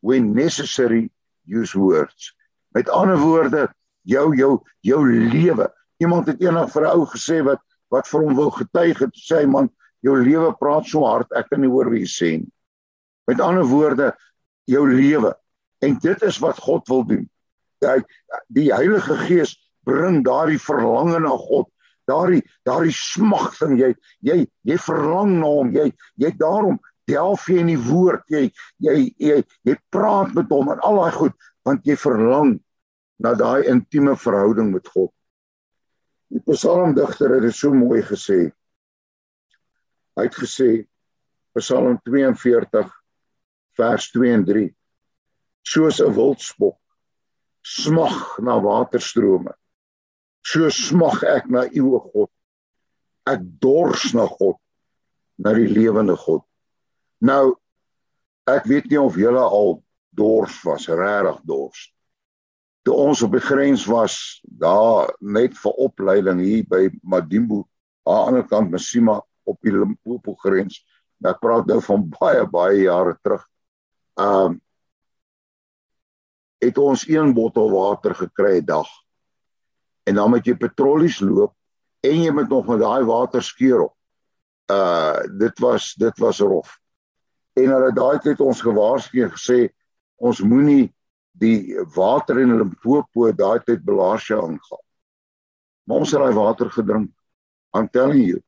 when 0.00 0.32
necessary 0.34 1.10
use 1.46 1.78
words. 1.78 2.34
Met 2.74 2.88
ander 2.88 3.18
woorde, 3.18 3.68
jou 4.02 4.36
jou 4.36 4.60
jou 4.80 5.00
lewe. 5.12 5.72
Iemand 5.96 6.26
het 6.26 6.40
eendag 6.40 6.70
vir 6.72 6.82
'n 6.82 6.96
ou 6.98 7.06
gesê 7.06 7.42
wat 7.44 7.60
wat 7.90 8.06
vir 8.06 8.20
hom 8.22 8.34
wou 8.34 8.50
getuig 8.50 8.98
het, 8.98 9.10
sê 9.14 9.42
hy 9.42 9.46
man, 9.46 9.70
jou 10.00 10.14
lewe 10.16 10.52
praat 10.58 10.86
so 10.86 11.04
hard, 11.04 11.26
ek 11.36 11.48
kan 11.50 11.60
nie 11.60 11.68
hoor 11.68 11.90
wat 11.90 11.98
jy 11.98 12.06
sê 12.06 12.30
nie. 12.38 12.52
Met 13.26 13.40
ander 13.40 13.66
woorde, 13.66 14.12
jou 14.64 14.84
lewe. 14.86 15.34
En 15.82 15.98
dit 15.98 16.22
is 16.22 16.38
wat 16.38 16.58
God 16.58 16.88
wil 16.88 17.04
doen. 17.04 17.26
Hy 17.80 17.98
die 18.48 18.68
Heilige 18.72 19.16
Gees 19.26 19.56
bring 19.88 20.22
daardie 20.24 20.60
verlange 20.60 21.18
na 21.20 21.32
God, 21.36 21.68
daardie 22.10 22.42
daardie 22.68 22.94
smagting 22.94 23.78
jy 23.80 23.94
jy 24.20 24.44
jy 24.68 24.76
verlang 24.84 25.38
na 25.40 25.48
hom, 25.48 25.72
jy 25.74 25.90
jy 26.20 26.30
daarom 26.38 26.78
delf 27.10 27.48
jy 27.50 27.60
in 27.64 27.72
die 27.74 27.82
woord, 27.90 28.24
jy 28.30 28.48
jy 28.78 28.96
jy, 29.18 29.40
jy 29.66 29.76
praat 29.94 30.34
met 30.38 30.50
hom 30.54 30.70
en 30.72 30.82
al 30.86 31.02
daai 31.02 31.16
goed 31.18 31.50
want 31.66 31.86
jy 31.86 31.96
verlang 32.00 32.54
na 33.20 33.34
daai 33.36 33.68
intieme 33.68 34.14
verhouding 34.16 34.70
met 34.72 34.86
God. 34.88 35.10
Die 36.30 36.40
psalmdigter 36.46 37.34
het 37.34 37.44
dit 37.48 37.56
so 37.56 37.74
mooi 37.74 38.00
gesê. 38.06 38.46
Hy 40.16 40.24
het 40.28 40.38
gesê 40.38 40.70
Psalm 41.58 41.98
42 42.06 42.90
vers 43.78 44.10
2 44.14 44.34
en 44.36 44.44
3 44.46 44.68
soos 45.66 45.98
'n 46.00 46.14
wildspok 46.14 46.78
smag 47.62 48.38
na 48.46 48.58
waterstrome 48.62 49.52
so 50.46 50.70
smag 50.70 51.24
ek 51.36 51.50
na 51.50 51.66
u 51.80 51.82
o 51.96 52.00
God 52.12 52.30
ek 53.32 53.40
dors 53.64 54.14
na 54.14 54.26
God 54.26 54.56
na 55.38 55.52
die 55.58 55.68
lewende 55.68 56.16
God 56.16 56.44
Nou 57.20 57.54
ek 58.48 58.66
weet 58.66 58.88
nie 58.90 59.00
of 59.00 59.18
julle 59.20 59.42
al 59.42 59.76
dors 60.16 60.56
was, 60.64 60.88
regtig 60.88 61.40
dors. 61.46 61.82
Toe 62.82 62.96
ons 62.96 63.20
op 63.22 63.34
die 63.36 63.44
grens 63.44 63.84
was, 63.86 64.40
daar 64.42 65.12
net 65.20 65.54
vir 65.60 65.82
opleiding 65.84 66.40
hier 66.40 66.64
by 66.68 66.86
Madimbo, 67.04 67.66
aan 68.08 68.16
die 68.16 68.30
ander 68.32 68.48
kant 68.48 68.72
Masima 68.72 69.18
op 69.44 69.60
die 69.62 69.74
Limpopo 69.74 70.34
grens. 70.40 70.80
Ek 71.20 71.38
praat 71.44 71.68
nou 71.68 71.78
van 71.84 72.08
baie 72.16 72.48
baie 72.48 72.86
jare 72.86 73.16
terug. 73.20 73.44
Um 74.16 74.58
het 76.60 76.76
ons 76.76 77.06
een 77.08 77.30
bottel 77.32 77.70
water 77.72 78.12
gekry 78.14 78.58
'n 78.60 78.66
dag. 78.68 78.88
En 80.04 80.14
dan 80.14 80.30
moet 80.30 80.44
jy 80.44 80.56
patrollies 80.56 81.20
loop 81.20 81.54
en 82.04 82.22
jy 82.22 82.32
moet 82.32 82.48
nog 82.48 82.66
met 82.66 82.80
daai 82.80 83.04
water 83.04 83.42
skeur 83.42 83.80
op. 83.88 83.94
Uh 84.72 85.20
dit 85.38 85.58
was 85.58 85.94
dit 85.94 86.18
was 86.18 86.40
rof 86.40 86.80
en 87.58 87.72
hulle 87.74 87.92
daai 87.96 88.18
tyd 88.22 88.40
ons 88.44 88.62
gewaarsku 88.62 89.22
en 89.24 89.32
gesê 89.34 89.60
ons 90.20 90.42
moenie 90.44 90.90
die 91.40 91.78
water 91.96 92.40
in 92.42 92.56
Limpopo 92.58 93.30
daai 93.32 93.60
tyd 93.64 93.84
Belasia 93.86 94.38
aangaan. 94.40 94.84
Maar 95.86 96.04
ons 96.04 96.12
het 96.12 96.20
daai 96.20 96.36
water 96.36 96.70
gedrink. 96.70 97.10
I'm 97.74 97.88
telling 97.88 98.26
you. 98.26 98.42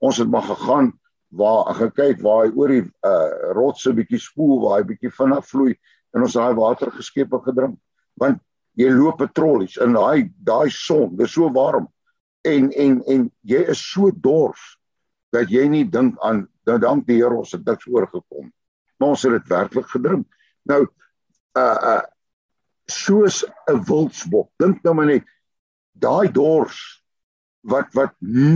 Ons 0.00 0.18
het 0.22 0.30
maar 0.30 0.46
gegaan 0.46 0.92
waar 1.28 1.74
gekyk 1.76 2.22
waar 2.24 2.46
hy 2.46 2.52
oor 2.56 2.72
die 2.72 2.84
uh 3.04 3.52
rotse 3.58 3.92
bietjie 3.92 4.20
spoel 4.22 4.62
waar 4.62 4.78
hy 4.78 4.88
bietjie 4.94 5.12
vinnig 5.12 5.44
vloei 5.44 5.74
en 6.16 6.24
ons 6.24 6.36
daai 6.38 6.54
water 6.56 6.92
geskep 6.94 7.34
en 7.36 7.44
gedrink. 7.44 7.76
Want 8.16 8.40
jy 8.78 8.88
loop 8.94 9.18
patrollies 9.20 9.76
in 9.82 9.96
daai 9.98 10.30
daai 10.38 10.70
son, 10.72 11.16
dit 11.16 11.26
is 11.26 11.34
so 11.34 11.50
warm 11.52 11.88
en 12.48 12.70
en 12.72 13.02
en 13.06 13.30
jy 13.42 13.64
is 13.74 13.82
so 13.92 14.10
dors 14.14 14.62
dat 15.34 15.50
jy 15.52 15.66
nie 15.68 15.84
dink 15.84 16.16
aan 16.24 16.46
dan 16.68 16.80
dank 16.84 17.06
die 17.08 17.18
Here 17.22 17.34
ons 17.40 17.56
het 17.56 17.64
niks 17.66 17.88
oorgekom 17.88 18.52
maar 18.98 19.14
ons 19.14 19.22
het 19.22 19.34
dit 19.36 19.50
werklik 19.52 19.90
gedrink. 19.94 20.26
Nou 20.68 20.84
uh 21.58 21.78
uh 21.92 22.04
soos 22.88 23.44
'n 23.70 23.82
wildsbok. 23.84 24.50
Dink 24.56 24.82
nou 24.82 24.94
maar 24.94 25.06
net 25.06 25.24
daai 25.92 26.32
dors 26.32 27.02
wat 27.60 27.92
wat 27.94 28.14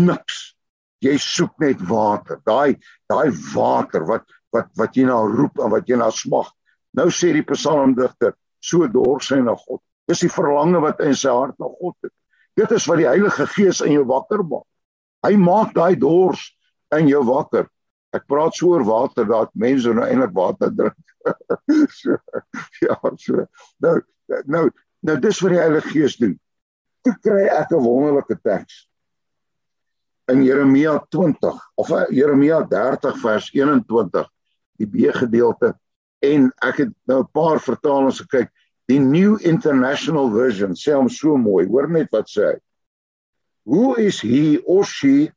niks. 0.09 0.57
Jy 1.01 1.17
soek 1.19 1.59
net 1.59 1.81
water. 1.89 2.41
Daai 2.45 2.79
daai 3.09 3.31
water 3.55 4.07
wat 4.07 4.25
wat 4.51 4.69
wat 4.77 4.97
jy 4.97 5.05
na 5.05 5.21
roep 5.21 5.59
en 5.59 5.71
wat 5.71 5.89
jy 5.89 5.97
na 5.97 6.11
smag. 6.11 6.51
Nou 6.93 7.09
sê 7.11 7.33
die 7.33 7.45
psalmdigter, 7.45 8.35
so 8.61 8.87
dors 8.87 9.31
hy 9.31 9.41
na 9.41 9.55
God. 9.57 9.81
Dis 10.09 10.21
die 10.21 10.33
verlange 10.33 10.81
wat 10.81 11.01
in 11.01 11.15
sy 11.15 11.29
hart 11.29 11.59
na 11.59 11.67
God 11.67 11.97
het. 12.03 12.13
Dit 12.57 12.71
is 12.73 12.87
wat 12.87 12.99
die 12.99 13.09
Heilige 13.09 13.47
Gees 13.47 13.81
in 13.81 13.93
jou 13.93 14.05
wakker 14.05 14.45
maak. 14.45 14.67
Hy 15.25 15.37
maak 15.37 15.75
daai 15.75 15.97
dors 15.97 16.57
in 16.93 17.09
jou 17.09 17.25
wakker. 17.25 17.69
Ek 18.13 18.27
praat 18.29 18.55
so 18.55 18.75
oor 18.75 18.85
water 18.85 19.25
dat 19.29 19.53
mense 19.55 19.93
nou 19.93 20.05
eintlik 20.05 20.35
water 20.37 20.73
drink. 20.77 20.99
so, 22.01 22.19
ja, 22.85 22.99
so. 23.17 23.47
Nou 23.81 24.01
nou 24.49 24.69
nou 25.03 25.19
dis 25.21 25.41
wat 25.43 25.53
die 25.55 25.61
Heilige 25.61 25.93
Gees 25.93 26.17
doen. 26.21 26.37
Toe 27.03 27.15
kry 27.25 27.47
ek 27.51 27.73
'n 27.73 27.83
wonderlike 27.83 28.39
teks 28.43 28.87
in 30.31 30.45
Jeremia 30.45 30.99
20 31.11 31.59
of 31.75 31.91
eh, 31.91 32.07
Jeremia 32.15 32.63
30 32.69 33.19
vers 33.21 33.49
21 33.53 34.29
die 34.81 34.87
B 34.87 35.11
gedeelte 35.15 35.75
en 36.23 36.51
ek 36.63 36.85
het 36.85 36.93
nou 37.11 37.23
'n 37.23 37.33
paar 37.33 37.61
vertalings 37.61 38.21
gekyk. 38.21 38.51
Die 38.87 39.01
New 39.01 39.39
International 39.41 40.31
Version 40.31 40.75
sê 40.75 40.95
hom 40.95 41.09
so 41.09 41.37
mooi. 41.37 41.67
Hoor 41.67 41.89
net 41.89 42.11
wat 42.13 42.29
sê 42.29 42.53
hy. 42.53 42.59
Who 43.65 43.95
is 43.95 44.21
he 44.21 44.59
or 44.67 44.85
she 44.85 45.33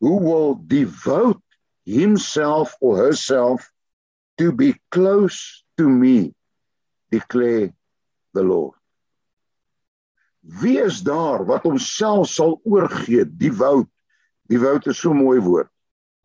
who 0.00 0.18
will 0.18 0.58
devote 0.66 1.43
himself 1.84 2.74
or 2.80 2.96
herself 2.96 3.70
to 4.38 4.52
be 4.52 4.74
close 4.90 5.64
to 5.76 5.88
me 5.88 6.34
declare 7.10 7.72
the 8.32 8.42
lord. 8.42 8.74
Wie 10.42 10.78
is 10.78 11.02
daar 11.02 11.44
wat 11.46 11.62
homself 11.62 12.28
sal 12.28 12.60
oorgee 12.64 13.24
devout. 13.24 13.88
Devout 14.48 14.86
is 14.86 14.98
so 14.98 15.14
mooi 15.14 15.40
woord. 15.40 15.68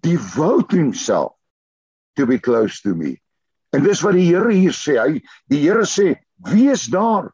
Devout 0.02 0.72
himself 0.72 1.36
to 2.16 2.26
be 2.26 2.40
close 2.40 2.82
to 2.82 2.96
me. 2.96 3.22
En 3.72 3.84
dis 3.84 4.02
wat 4.02 4.18
die 4.18 4.28
Here 4.28 4.52
hier 4.52 4.76
sê. 4.76 4.98
Hy 5.00 5.22
die 5.48 5.62
Here 5.64 5.86
sê 5.88 6.16
wie 6.50 6.70
is 6.72 6.88
daar 6.92 7.30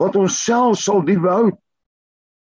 wat 0.00 0.16
homself 0.16 0.80
sal 0.80 1.02
devout 1.04 1.56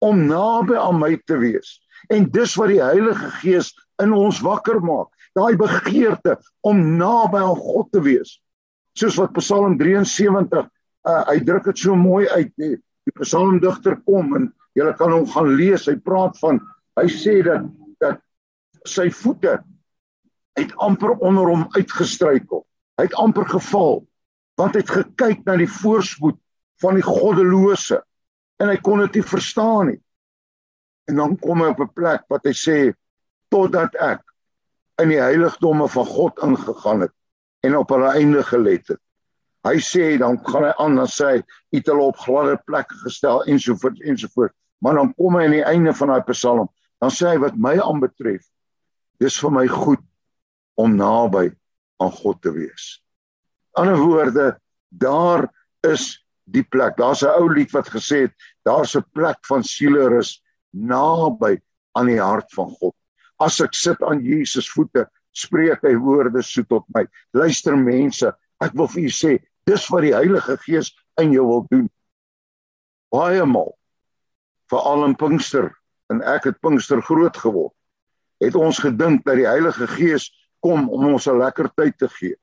om 0.04 0.26
naby 0.28 0.76
aan 0.76 1.00
my 1.00 1.16
te 1.26 1.38
wees 1.40 1.76
en 2.12 2.30
dis 2.30 2.54
wat 2.58 2.72
die 2.72 2.82
Heilige 2.82 3.30
Gees 3.40 3.72
in 4.02 4.12
ons 4.16 4.40
wakker 4.44 4.80
maak. 4.84 5.08
Daai 5.36 5.56
begeerte 5.58 6.36
om 6.66 6.80
naby 6.98 7.42
aan 7.42 7.60
God 7.60 7.90
te 7.92 8.02
wees. 8.04 8.38
Soos 8.96 9.18
wat 9.20 9.36
Psalm 9.36 9.76
73 9.80 10.66
uh 11.06 11.22
hy 11.28 11.38
druk 11.46 11.68
dit 11.70 11.78
so 11.78 11.94
mooi 11.94 12.26
uit. 12.32 12.50
Die, 12.58 12.76
die 13.06 13.14
psalmdigter 13.20 14.00
kom 14.08 14.34
en 14.38 14.48
jy 14.74 14.88
kan 14.98 15.12
hom 15.14 15.26
gaan 15.30 15.52
lees. 15.58 15.86
Hy 15.86 15.96
praat 16.02 16.38
van 16.42 16.60
hy 16.98 17.06
sê 17.12 17.38
dat 17.46 17.68
dat 18.02 18.20
sy 18.88 19.08
voete 19.12 19.58
het 20.56 20.72
amper 20.82 21.14
onder 21.20 21.48
hom 21.52 21.66
uitgestruikel. 21.76 22.64
Hy 22.96 23.08
het 23.08 23.18
amper 23.20 23.48
geval 23.50 24.04
want 24.56 24.72
hy 24.72 24.80
het 24.80 24.92
gekyk 24.92 25.42
na 25.44 25.58
die 25.60 25.68
voorspoed 25.68 26.38
van 26.80 26.96
die 26.96 27.04
goddelose 27.04 27.98
en 28.62 28.70
hy 28.72 28.76
kon 28.80 29.02
dit 29.04 29.18
nie 29.18 29.26
verstaan 29.28 29.90
nie. 29.90 29.98
En 31.06 31.16
dan 31.16 31.36
kom 31.38 31.62
hy 31.62 31.70
op 31.74 31.80
'n 31.80 31.92
plek 31.94 32.24
wat 32.28 32.44
hy 32.44 32.52
sê 32.52 32.94
totdat 33.50 33.94
ek 33.94 34.22
in 35.02 35.12
die 35.12 35.20
heiligdomme 35.20 35.88
van 35.88 36.06
God 36.06 36.38
ingegaan 36.42 37.00
het 37.06 37.12
en 37.66 37.76
op 37.76 37.90
hulle 37.94 38.12
einde 38.16 38.42
gelet 38.42 38.88
het. 38.88 39.00
Hy 39.66 39.78
sê 39.82 40.18
dan 40.18 40.38
gaan 40.46 40.68
hy 40.68 40.72
aan 40.78 40.96
dan 40.96 41.10
sê 41.10 41.26
hy 41.26 41.42
het 41.74 41.88
hulle 41.90 42.10
op 42.12 42.18
gladde 42.22 42.56
plekke 42.66 42.94
gestel 43.04 43.44
ensovoorts 43.44 44.00
ensovoorts. 44.00 44.54
Maar 44.78 44.94
dan 45.00 45.14
kom 45.14 45.36
hy 45.36 45.44
aan 45.44 45.56
die 45.56 45.64
einde 45.64 45.94
van 45.94 46.12
daai 46.12 46.26
Psalm, 46.30 46.68
dan 47.00 47.10
sê 47.10 47.32
hy 47.32 47.38
wat 47.42 47.56
my 47.56 47.74
aanbetref, 47.80 48.44
dis 49.20 49.38
vir 49.40 49.50
my 49.50 49.66
goed 49.72 50.02
om 50.76 50.96
naby 50.96 51.48
aan 52.02 52.12
God 52.12 52.42
te 52.44 52.52
wees. 52.52 53.00
In 53.76 53.86
ander 53.86 54.00
woorde, 54.00 54.46
daar 54.88 55.48
is 55.86 56.12
die 56.44 56.62
plek. 56.62 56.96
Daar's 56.96 57.22
'n 57.22 57.34
ou 57.40 57.48
lied 57.52 57.72
wat 57.72 57.88
gesê 57.88 58.28
het, 58.28 58.34
daar's 58.64 58.94
'n 58.96 59.04
plek 59.12 59.38
van 59.48 59.62
sielerus 59.64 60.42
naby 60.76 61.56
aan 61.96 62.10
die 62.12 62.20
hart 62.20 62.52
van 62.54 62.70
God. 62.80 62.94
As 63.40 63.60
ek 63.64 63.74
sit 63.76 64.02
aan 64.04 64.22
Jesus 64.24 64.68
voete, 64.72 65.06
spreek 65.36 65.82
hy 65.84 65.94
woorde 66.00 66.42
so 66.44 66.64
tot 66.68 66.84
my. 66.94 67.04
Luister 67.36 67.76
mense, 67.76 68.30
ek 68.64 68.76
wil 68.76 68.88
vir 68.92 69.06
julle 69.06 69.16
sê, 69.16 69.32
dis 69.68 69.88
wat 69.92 70.06
die 70.06 70.14
Heilige 70.14 70.56
Gees 70.64 70.92
in 71.20 71.32
jou 71.34 71.44
wil 71.48 71.66
doen. 71.72 71.88
Baie 73.12 73.44
maal 73.48 73.74
veral 74.70 75.04
in 75.06 75.14
Pinkster 75.18 75.70
en 76.12 76.22
ek 76.26 76.48
het 76.50 76.60
Pinkster 76.64 77.02
groot 77.04 77.36
geword. 77.38 77.74
Het 78.42 78.56
ons 78.58 78.78
gedink 78.82 79.24
dat 79.26 79.38
die 79.38 79.48
Heilige 79.48 79.86
Gees 79.96 80.28
kom 80.64 80.88
om 80.90 81.06
ons 81.12 81.28
'n 81.28 81.38
lekker 81.38 81.70
tyd 81.76 81.98
te 81.98 82.08
gee. 82.08 82.36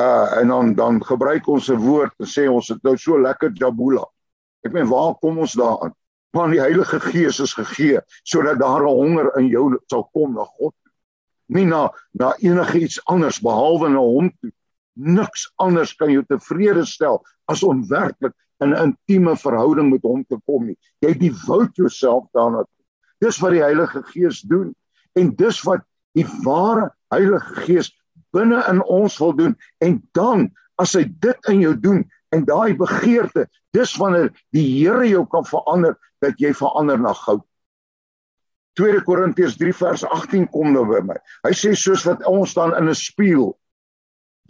Uh 0.00 0.40
en 0.40 0.48
dan 0.48 0.74
dan 0.74 1.04
gebruik 1.04 1.46
ons 1.48 1.70
'n 1.70 1.78
woord 1.78 2.12
en 2.20 2.26
sê 2.26 2.48
ons 2.50 2.68
het 2.68 2.82
nou 2.82 2.96
so 2.96 3.18
lekker 3.18 3.52
jabula. 3.54 4.04
Ek 4.64 4.72
meen 4.72 4.88
waar 4.88 5.14
kom 5.14 5.38
ons 5.38 5.52
daaraan? 5.52 5.94
Want 6.36 6.52
die 6.52 6.60
Heilige 6.60 6.98
Gees 7.00 7.38
is 7.40 7.54
gegee 7.56 8.00
sodat 8.28 8.58
daar 8.60 8.82
'n 8.84 8.96
honger 8.98 9.30
in 9.38 9.46
jou 9.48 9.78
sal 9.88 10.04
kom 10.12 10.34
na 10.34 10.44
God. 10.44 10.74
Nie 11.48 11.64
na 11.64 11.90
na 12.12 12.34
enigiets 12.38 13.00
anders 13.04 13.40
behalwe 13.40 13.88
na 13.88 13.98
hom 13.98 14.30
toe. 14.40 14.52
Niks 14.94 15.52
anders 15.56 15.94
kan 15.96 16.10
jou 16.12 16.24
tevrede 16.28 16.84
stel 16.84 17.24
as 17.48 17.62
om 17.62 17.88
werklik 17.88 18.34
in 18.60 18.74
'n 18.74 18.82
intieme 18.82 19.36
verhouding 19.36 19.90
met 19.90 20.02
hom 20.02 20.24
te 20.24 20.36
kom 20.44 20.66
nie. 20.66 20.78
Jy 21.00 21.14
devote 21.14 21.72
jouself 21.74 22.24
daarna. 22.32 22.64
Dis 23.18 23.38
wat 23.38 23.50
die 23.50 23.62
Heilige 23.62 24.02
Gees 24.02 24.40
doen 24.40 24.74
en 25.12 25.34
dis 25.36 25.62
wat 25.62 25.80
die 26.12 26.26
ware 26.44 26.92
Heilige 27.08 27.54
Gees 27.54 27.92
binne 28.32 28.64
in 28.68 28.82
ons 28.82 29.18
wil 29.18 29.32
doen 29.32 29.56
en 29.78 30.02
dan 30.12 30.50
as 30.76 30.92
hy 30.92 31.04
dit 31.20 31.48
in 31.48 31.60
jou 31.60 31.80
doen 31.80 32.04
en 32.28 32.44
daai 32.44 32.76
begeerte 32.76 33.46
dis 33.76 33.96
wanneer 33.96 34.32
die 34.50 34.66
Here 34.66 35.08
jou 35.08 35.24
kan 35.26 35.44
verander 35.44 35.96
dat 36.26 36.40
jy 36.42 36.52
verander 36.56 37.00
na 37.02 37.14
goud 37.24 37.44
2 38.76 39.04
Korintiërs 39.06 39.56
3 39.60 39.76
vers 39.78 40.04
18 40.04 40.50
kom 40.52 40.74
nou 40.74 40.84
by 40.90 41.02
my 41.12 41.20
hy 41.46 41.54
sê 41.56 41.74
soos 41.78 42.04
wat 42.08 42.26
ons 42.28 42.54
dan 42.58 42.74
in 42.76 42.90
'n 42.90 42.98
spieël 42.98 43.54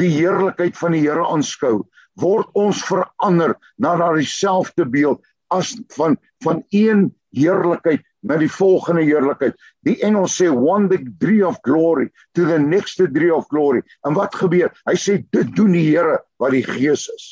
die 0.03 0.13
heerlikheid 0.13 0.77
van 0.77 0.93
die 0.97 1.05
Here 1.05 1.25
aanskou 1.25 1.85
word 2.21 2.49
ons 2.57 2.83
verander 2.89 3.57
na 3.79 3.97
daardie 4.01 4.29
selfde 4.29 4.85
beeld 4.89 5.23
as 5.55 5.77
van 5.97 6.17
van 6.45 6.63
een 6.75 7.11
heerlikheid 7.37 8.03
na 8.27 8.37
die 8.41 8.51
volgende 8.51 9.05
heerlikheid. 9.07 9.55
Die 9.87 9.97
engel 10.05 10.27
sê 10.31 10.49
one 10.51 10.89
degree 10.91 11.45
of 11.47 11.59
glory 11.67 12.09
to 12.35 12.47
the 12.47 12.59
next 12.59 12.99
degree 12.99 13.33
of 13.33 13.47
glory. 13.53 13.83
En 14.07 14.17
wat 14.19 14.35
gebeur? 14.35 14.73
Hy 14.89 14.97
sê 14.99 15.19
dit 15.35 15.53
doen 15.57 15.73
die 15.77 15.87
Here 15.91 16.19
wat 16.43 16.57
die 16.57 16.65
Gees 16.67 17.07
is. 17.13 17.27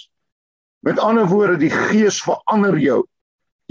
Met 0.85 1.00
ander 1.00 1.26
woorde, 1.26 1.59
die 1.59 1.72
Gees 1.72 2.20
verander 2.22 2.76
jou. 2.78 3.02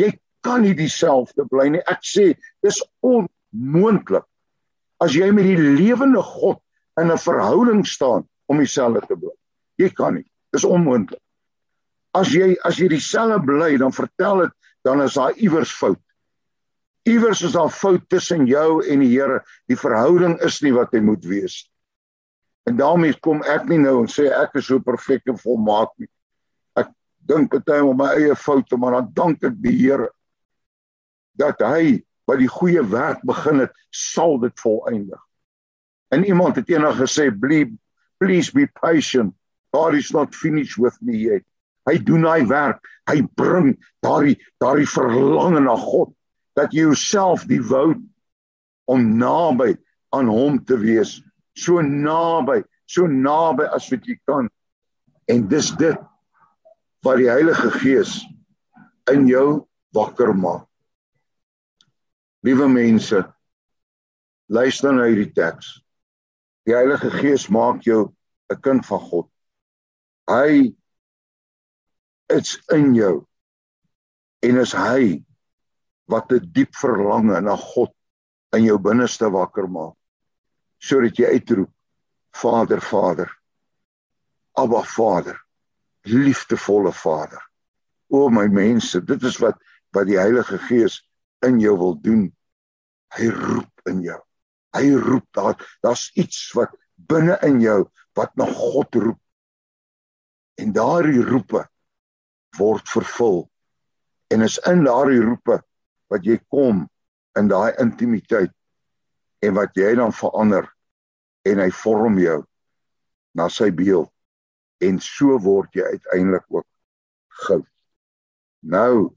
Jy 0.01 0.11
kan 0.43 0.63
nie 0.63 0.75
dieselfde 0.77 1.45
bly 1.49 1.69
nie. 1.73 1.81
Ek 1.89 2.03
sê 2.05 2.33
dis 2.63 2.79
onmoontlik 3.03 4.27
as 5.03 5.15
jy 5.15 5.31
met 5.35 5.47
die 5.47 5.57
lewende 5.59 6.21
God 6.23 6.61
in 6.99 7.11
'n 7.11 7.17
verhouding 7.17 7.83
staan 7.87 8.27
om 8.47 8.57
dieselfde 8.57 9.01
te 9.07 9.15
bly. 9.15 9.33
Jy 9.77 9.89
kan 9.89 10.15
nie. 10.15 10.25
Dis 10.53 10.63
onmoontlik. 10.63 11.19
As 12.13 12.29
jy 12.29 12.55
as 12.63 12.77
jy 12.77 12.87
dieselfde 12.87 13.39
bly, 13.45 13.77
dan 13.77 13.91
vertel 13.91 14.45
dit 14.45 14.53
dan 14.83 15.01
is 15.01 15.13
daar 15.13 15.33
iewers 15.35 15.71
fout. 15.71 15.99
Iewers 17.03 17.41
is 17.41 17.51
daar 17.51 17.69
fout 17.69 18.09
tussen 18.09 18.45
jou 18.45 18.85
en 18.85 18.99
die 18.99 19.09
Here. 19.09 19.43
Die 19.67 19.75
verhouding 19.75 20.39
is 20.41 20.61
nie 20.61 20.73
wat 20.73 20.91
hy 20.91 20.99
moet 20.99 21.25
wees 21.25 21.63
nie. 21.63 21.73
En 22.65 22.77
daarmee 22.77 23.15
kom 23.19 23.41
ek 23.43 23.67
nie 23.67 23.77
nou 23.77 24.01
en 24.01 24.07
sê 24.07 24.29
ek 24.31 24.55
is 24.55 24.67
so 24.67 24.79
perfek 24.79 25.27
en 25.27 25.39
volmaak 25.39 25.91
nie. 25.99 26.07
Ek 26.79 26.91
dink 27.27 27.51
baie 27.65 27.83
om 27.83 27.97
my 27.97 28.13
eie 28.15 28.35
foute, 28.35 28.77
maar 28.77 28.91
dan 28.91 29.09
dank 29.13 29.43
ek 29.43 29.57
die 29.63 29.75
Here 29.75 30.09
dat 31.39 31.61
hy 31.65 32.01
wat 32.29 32.39
die 32.39 32.49
goeie 32.51 32.83
werk 32.87 33.21
begin 33.27 33.63
het, 33.65 33.73
sal 33.91 34.37
dit 34.39 34.53
volëindig. 34.59 35.19
En 36.13 36.25
iemand 36.25 36.55
het 36.55 36.69
eendag 36.69 36.99
gesê, 37.01 37.29
"Please 38.17 38.51
be 38.53 38.67
patient. 38.81 39.33
God 39.73 39.93
is 39.93 40.11
not 40.11 40.35
finished 40.35 40.77
with 40.77 40.97
me 41.01 41.17
yet." 41.17 41.43
Hy 41.85 41.97
doen 41.97 42.23
hy 42.23 42.45
werk. 42.47 42.79
Hy 43.09 43.21
bring 43.35 43.75
daardie 43.99 44.37
daardie 44.57 44.87
verlange 44.87 45.59
na 45.59 45.75
God 45.75 46.13
dat 46.55 46.71
jy 46.71 46.85
jouself 46.87 47.45
devout 47.49 47.99
om 48.85 49.17
naby 49.17 49.73
aan 50.13 50.29
hom 50.29 50.59
te 50.63 50.77
wees 50.77 51.17
so 51.57 51.81
naby 51.81 52.61
so 52.85 53.07
naby 53.07 53.65
as 53.75 53.89
wat 53.91 54.05
jy 54.07 54.17
kan 54.29 54.49
en 55.31 55.47
dis 55.49 55.71
dit 55.79 55.99
wat 57.03 57.19
die 57.19 57.29
Heilige 57.31 57.71
Gees 57.79 58.21
in 59.11 59.27
jou 59.27 59.63
wakker 59.95 60.33
maak 60.35 60.67
liewe 62.43 62.67
mense 62.67 63.23
luister 64.51 64.93
na 64.93 65.07
hierdie 65.07 65.31
teks. 65.31 65.79
Die 66.67 66.75
Heilige 66.75 67.11
Gees 67.11 67.47
maak 67.47 67.83
jou 67.87 68.13
'n 68.51 68.61
kind 68.61 68.85
van 68.85 68.99
God. 68.99 69.29
Hy 70.27 70.75
is 72.29 72.57
in 72.71 72.93
jou 72.95 73.25
en 74.43 74.57
is 74.59 74.73
hy 74.73 75.23
wat 76.07 76.31
'n 76.31 76.51
diep 76.53 76.75
verlange 76.75 77.41
na 77.41 77.55
God 77.55 77.91
in 78.53 78.65
jou 78.65 78.77
binneste 78.77 79.29
wakker 79.31 79.67
maak 79.67 79.95
sodat 80.83 81.17
jy 81.17 81.25
uitroep 81.39 81.71
Vader 82.35 82.81
Vader 82.81 83.29
Abba 84.53 84.83
Vader 84.83 85.39
liefdevolle 86.03 86.91
Vader. 86.91 87.41
O 88.11 88.29
my 88.29 88.47
mense 88.47 88.99
dit 89.01 89.23
is 89.23 89.39
wat 89.39 89.57
wat 89.93 90.07
die 90.07 90.19
Heilige 90.19 90.57
Gees 90.57 90.99
in 91.47 91.59
jou 91.61 91.75
wil 91.79 91.97
doen 92.01 92.27
hy 93.17 93.27
roep 93.29 93.89
in 93.89 94.01
jou. 94.05 94.19
Hy 94.73 94.85
roep 94.97 95.25
daar 95.37 95.59
daar's 95.85 96.09
iets 96.17 96.49
wat 96.57 96.73
binne 96.95 97.37
in 97.45 97.59
jou 97.61 97.83
wat 98.17 98.33
na 98.39 98.47
God 98.49 98.95
roep. 98.95 99.19
En 100.61 100.73
daardie 100.73 101.21
roepe 101.25 101.65
word 102.57 102.89
vervul. 102.89 103.43
En 104.33 104.45
is 104.45 104.59
in 104.69 104.83
daardie 104.85 105.21
roepe 105.21 105.59
wat 106.13 106.25
jy 106.25 106.39
kom 106.53 106.85
in 107.37 107.49
daai 107.49 107.73
intimiteit 107.81 108.53
en 109.43 109.55
wat 109.57 109.75
jy 109.77 109.93
dan 109.97 110.13
verander 110.13 110.67
en 111.49 111.59
hy 111.59 111.69
vorm 111.83 112.19
jou 112.21 112.39
na 113.37 113.49
sy 113.49 113.69
beeld. 113.73 114.09
En 114.83 114.99
so 115.01 115.37
word 115.41 115.73
jy 115.77 115.85
uiteindelik 115.95 116.45
ook 116.53 116.67
goud. 117.47 117.67
Nou 118.63 119.13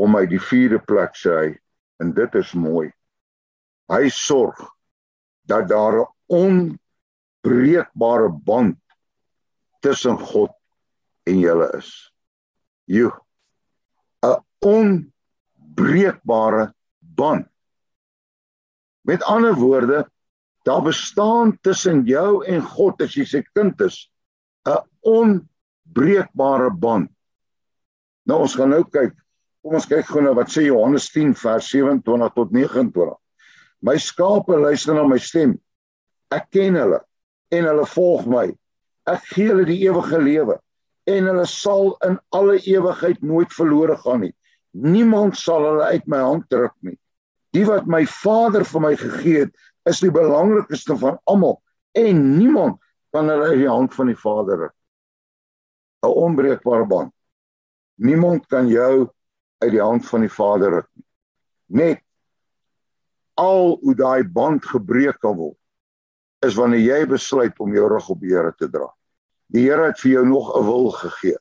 om 0.00 0.14
my 0.16 0.24
die 0.28 0.40
vierde 0.40 0.78
plek 0.88 1.16
sê 1.18 1.36
hy 1.36 1.50
en 2.00 2.14
dit 2.16 2.34
is 2.40 2.54
mooi. 2.56 2.88
Hy 3.92 4.08
sorg 4.14 4.60
dat 5.50 5.68
daar 5.68 6.00
'n 6.00 6.06
onbreekbare 7.44 8.28
band 8.28 8.78
tussen 9.82 10.18
God 10.18 10.50
en 11.26 11.38
julle 11.38 11.70
is. 11.76 12.12
Jy 12.86 13.06
'n 13.06 13.12
on 14.60 15.10
onbreekbare 15.80 16.74
band. 16.98 17.46
Met 19.00 19.22
ander 19.22 19.54
woorde, 19.54 20.10
daar 20.62 20.82
bestaan 20.82 21.58
tussen 21.60 22.04
jou 22.04 22.44
en 22.44 22.62
God 22.62 23.00
as 23.02 23.14
jy 23.16 23.24
sy 23.24 23.42
kind 23.54 23.80
is 23.80 24.10
'n 24.68 24.84
onbreekbare 25.00 26.70
band. 26.70 27.10
Nou 28.26 28.40
ons 28.40 28.54
gaan 28.54 28.70
nou 28.70 28.84
kyk. 28.84 29.14
Kom 29.60 29.76
ons 29.76 29.88
kyk 29.88 30.08
gou 30.08 30.22
na 30.24 30.32
wat 30.36 30.48
sê 30.52 30.64
Johannes 30.64 31.10
10 31.12 31.34
vers 31.36 31.66
27 31.68 32.32
tot 32.36 32.52
29. 32.54 33.12
My 33.84 33.96
skape 34.00 34.56
luister 34.56 34.96
na 34.96 35.04
my 35.04 35.18
stem. 35.20 35.58
Ek 36.32 36.48
ken 36.54 36.78
hulle 36.80 37.02
en 37.52 37.68
hulle 37.68 37.84
volg 37.92 38.24
my. 38.30 38.46
Ek 39.10 39.26
gee 39.34 39.50
hulle 39.50 39.66
die 39.68 39.82
ewige 39.84 40.20
lewe 40.22 40.56
en 41.10 41.28
hulle 41.28 41.44
sal 41.48 41.94
in 42.06 42.16
alle 42.36 42.56
ewigheid 42.70 43.20
nooit 43.26 43.52
verlore 43.52 43.98
gaan 44.00 44.24
nie. 44.24 44.32
Niemand 44.72 45.36
sal 45.36 45.66
hulle 45.66 45.92
uit 45.92 46.08
my 46.08 46.22
hand 46.24 46.48
druk 46.52 46.76
nie. 46.86 46.96
Die 47.52 47.66
wat 47.66 47.88
my 47.90 48.04
Vader 48.06 48.64
vir 48.64 48.84
my 48.84 48.94
gegee 48.96 49.44
het, 49.44 49.54
is 49.88 50.00
die 50.00 50.12
belangrikste 50.14 50.94
van 51.00 51.18
almal 51.28 51.58
en 51.98 52.20
niemand 52.38 52.78
kan 53.12 53.28
hulle 53.28 53.52
uit 53.52 53.64
die 53.64 53.70
hand 53.70 53.96
van 53.96 54.12
die 54.12 54.20
Vader 54.24 54.66
ruk. 54.66 54.76
'n 56.06 56.16
Onbreekbare 56.24 56.86
band. 56.86 57.12
Niemand 58.00 58.46
kan 58.48 58.68
jou 58.68 59.10
uit 59.60 59.70
die 59.72 59.82
hand 59.82 60.06
van 60.08 60.24
die 60.24 60.32
Vader 60.32 60.70
ruk 60.70 60.88
nie. 60.94 61.06
Net 61.66 62.02
al 63.40 63.76
hoe 63.80 63.94
daai 63.94 64.24
band 64.24 64.64
gebreek 64.66 65.20
kan 65.20 65.36
word 65.36 65.56
is 66.46 66.56
wanneer 66.56 66.80
jy 66.80 67.06
besluit 67.06 67.58
om 67.60 67.72
jou 67.74 67.86
rug 67.88 68.08
op 68.08 68.20
die 68.20 68.32
Here 68.32 68.52
te 68.56 68.68
dra. 68.68 68.88
Die 69.52 69.66
Here 69.68 69.90
het 69.90 70.00
vir 70.00 70.10
jou 70.10 70.26
nog 70.26 70.56
'n 70.56 70.64
wil 70.64 70.90
gegee. 70.90 71.36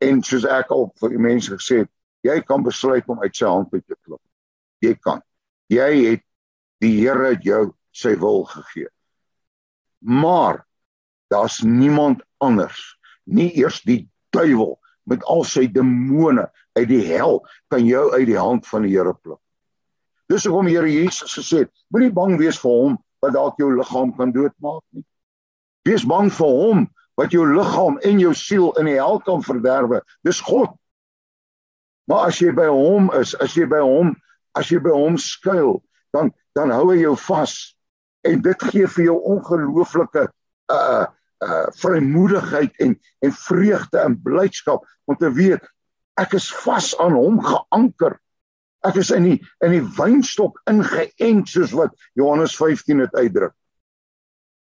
En 0.00 0.22
soos 0.22 0.44
ek 0.44 0.70
al 0.70 0.92
vir 1.00 1.10
die 1.10 1.18
mense 1.18 1.50
gesê 1.50 1.78
het, 1.82 1.90
Jy 2.26 2.40
kan 2.42 2.64
besluit 2.66 3.06
om 3.06 3.20
uit 3.22 3.36
sy 3.36 3.46
hand 3.46 3.72
uit 3.72 3.84
te 3.86 3.96
klip. 4.02 4.20
Jy 4.82 4.94
kan. 5.02 5.22
Jy 5.70 5.90
het 6.10 6.24
die 6.82 6.94
Here 7.00 7.34
jou 7.44 7.72
sy 7.94 8.14
wil 8.18 8.44
gegee. 8.50 8.90
Maar 9.98 10.64
daar's 11.30 11.60
niemand 11.62 12.22
anders, 12.42 12.78
nie 13.24 13.50
eers 13.58 13.80
die 13.86 14.06
duiwel 14.34 14.78
met 15.08 15.24
al 15.24 15.44
sy 15.48 15.66
demone 15.72 16.46
uit 16.78 16.88
die 16.90 17.02
hel 17.08 17.40
kan 17.72 17.84
jou 17.86 18.08
uit 18.14 18.26
die 18.28 18.38
hand 18.38 18.66
van 18.68 18.86
die 18.86 18.94
Here 18.94 19.14
pluk. 19.14 19.40
Dis 20.28 20.44
hoekom 20.44 20.68
die 20.68 20.76
Here 20.76 20.90
Jesus 20.92 21.34
gesê 21.38 21.64
het, 21.64 21.72
moenie 21.92 22.12
bang 22.12 22.36
wees 22.40 22.60
vir 22.60 22.74
hom 22.74 22.98
wat 23.24 23.34
dalk 23.34 23.58
jou 23.58 23.70
liggaam 23.74 24.12
kan 24.16 24.32
doodmaak 24.32 24.84
nie. 24.94 25.04
Wees 25.88 26.04
bang 26.06 26.28
vir 26.32 26.52
hom 26.60 26.84
wat 27.18 27.32
jou 27.34 27.46
liggaam 27.48 27.96
en 28.06 28.20
jou 28.22 28.34
siel 28.36 28.70
in 28.78 28.90
die 28.90 28.98
hel 29.00 29.18
kan 29.24 29.42
verderwe. 29.42 30.02
Dis 30.26 30.42
God 30.44 30.76
Maar 32.08 32.30
as 32.30 32.40
jy 32.40 32.54
by 32.56 32.66
hom 32.72 33.10
is, 33.18 33.34
as 33.36 33.52
jy 33.56 33.66
by 33.68 33.82
hom, 33.84 34.14
as 34.56 34.70
jy 34.72 34.80
by 34.80 34.94
hom 34.96 35.18
skuil, 35.20 35.78
dan 36.16 36.32
dan 36.56 36.72
hou 36.72 36.88
hy 36.88 37.02
jou 37.02 37.12
vas 37.28 37.52
en 38.26 38.40
dit 38.42 38.64
gee 38.72 38.88
vir 38.94 39.04
jou 39.04 39.18
ongelooflike 39.34 40.24
uh 40.72 41.04
uh 41.44 41.66
vrymoedigheid 41.78 42.80
en 42.82 42.96
en 43.22 43.32
vreugde 43.32 43.98
en 43.98 44.22
blydskap 44.22 44.86
om 45.06 45.16
te 45.16 45.30
weet 45.32 45.62
ek 46.18 46.34
is 46.38 46.48
vas 46.64 46.92
aan 46.98 47.14
hom 47.14 47.38
geanker. 47.44 48.18
Ek 48.86 48.98
is 48.98 49.10
in 49.14 49.26
die 49.26 49.38
in 49.64 49.74
die 49.76 49.84
wynstok 49.98 50.58
ingeënt 50.70 51.50
soos 51.50 51.74
wat 51.78 51.94
Johannes 52.18 52.56
15 52.58 53.04
dit 53.04 53.14
uitdruk. 53.14 53.54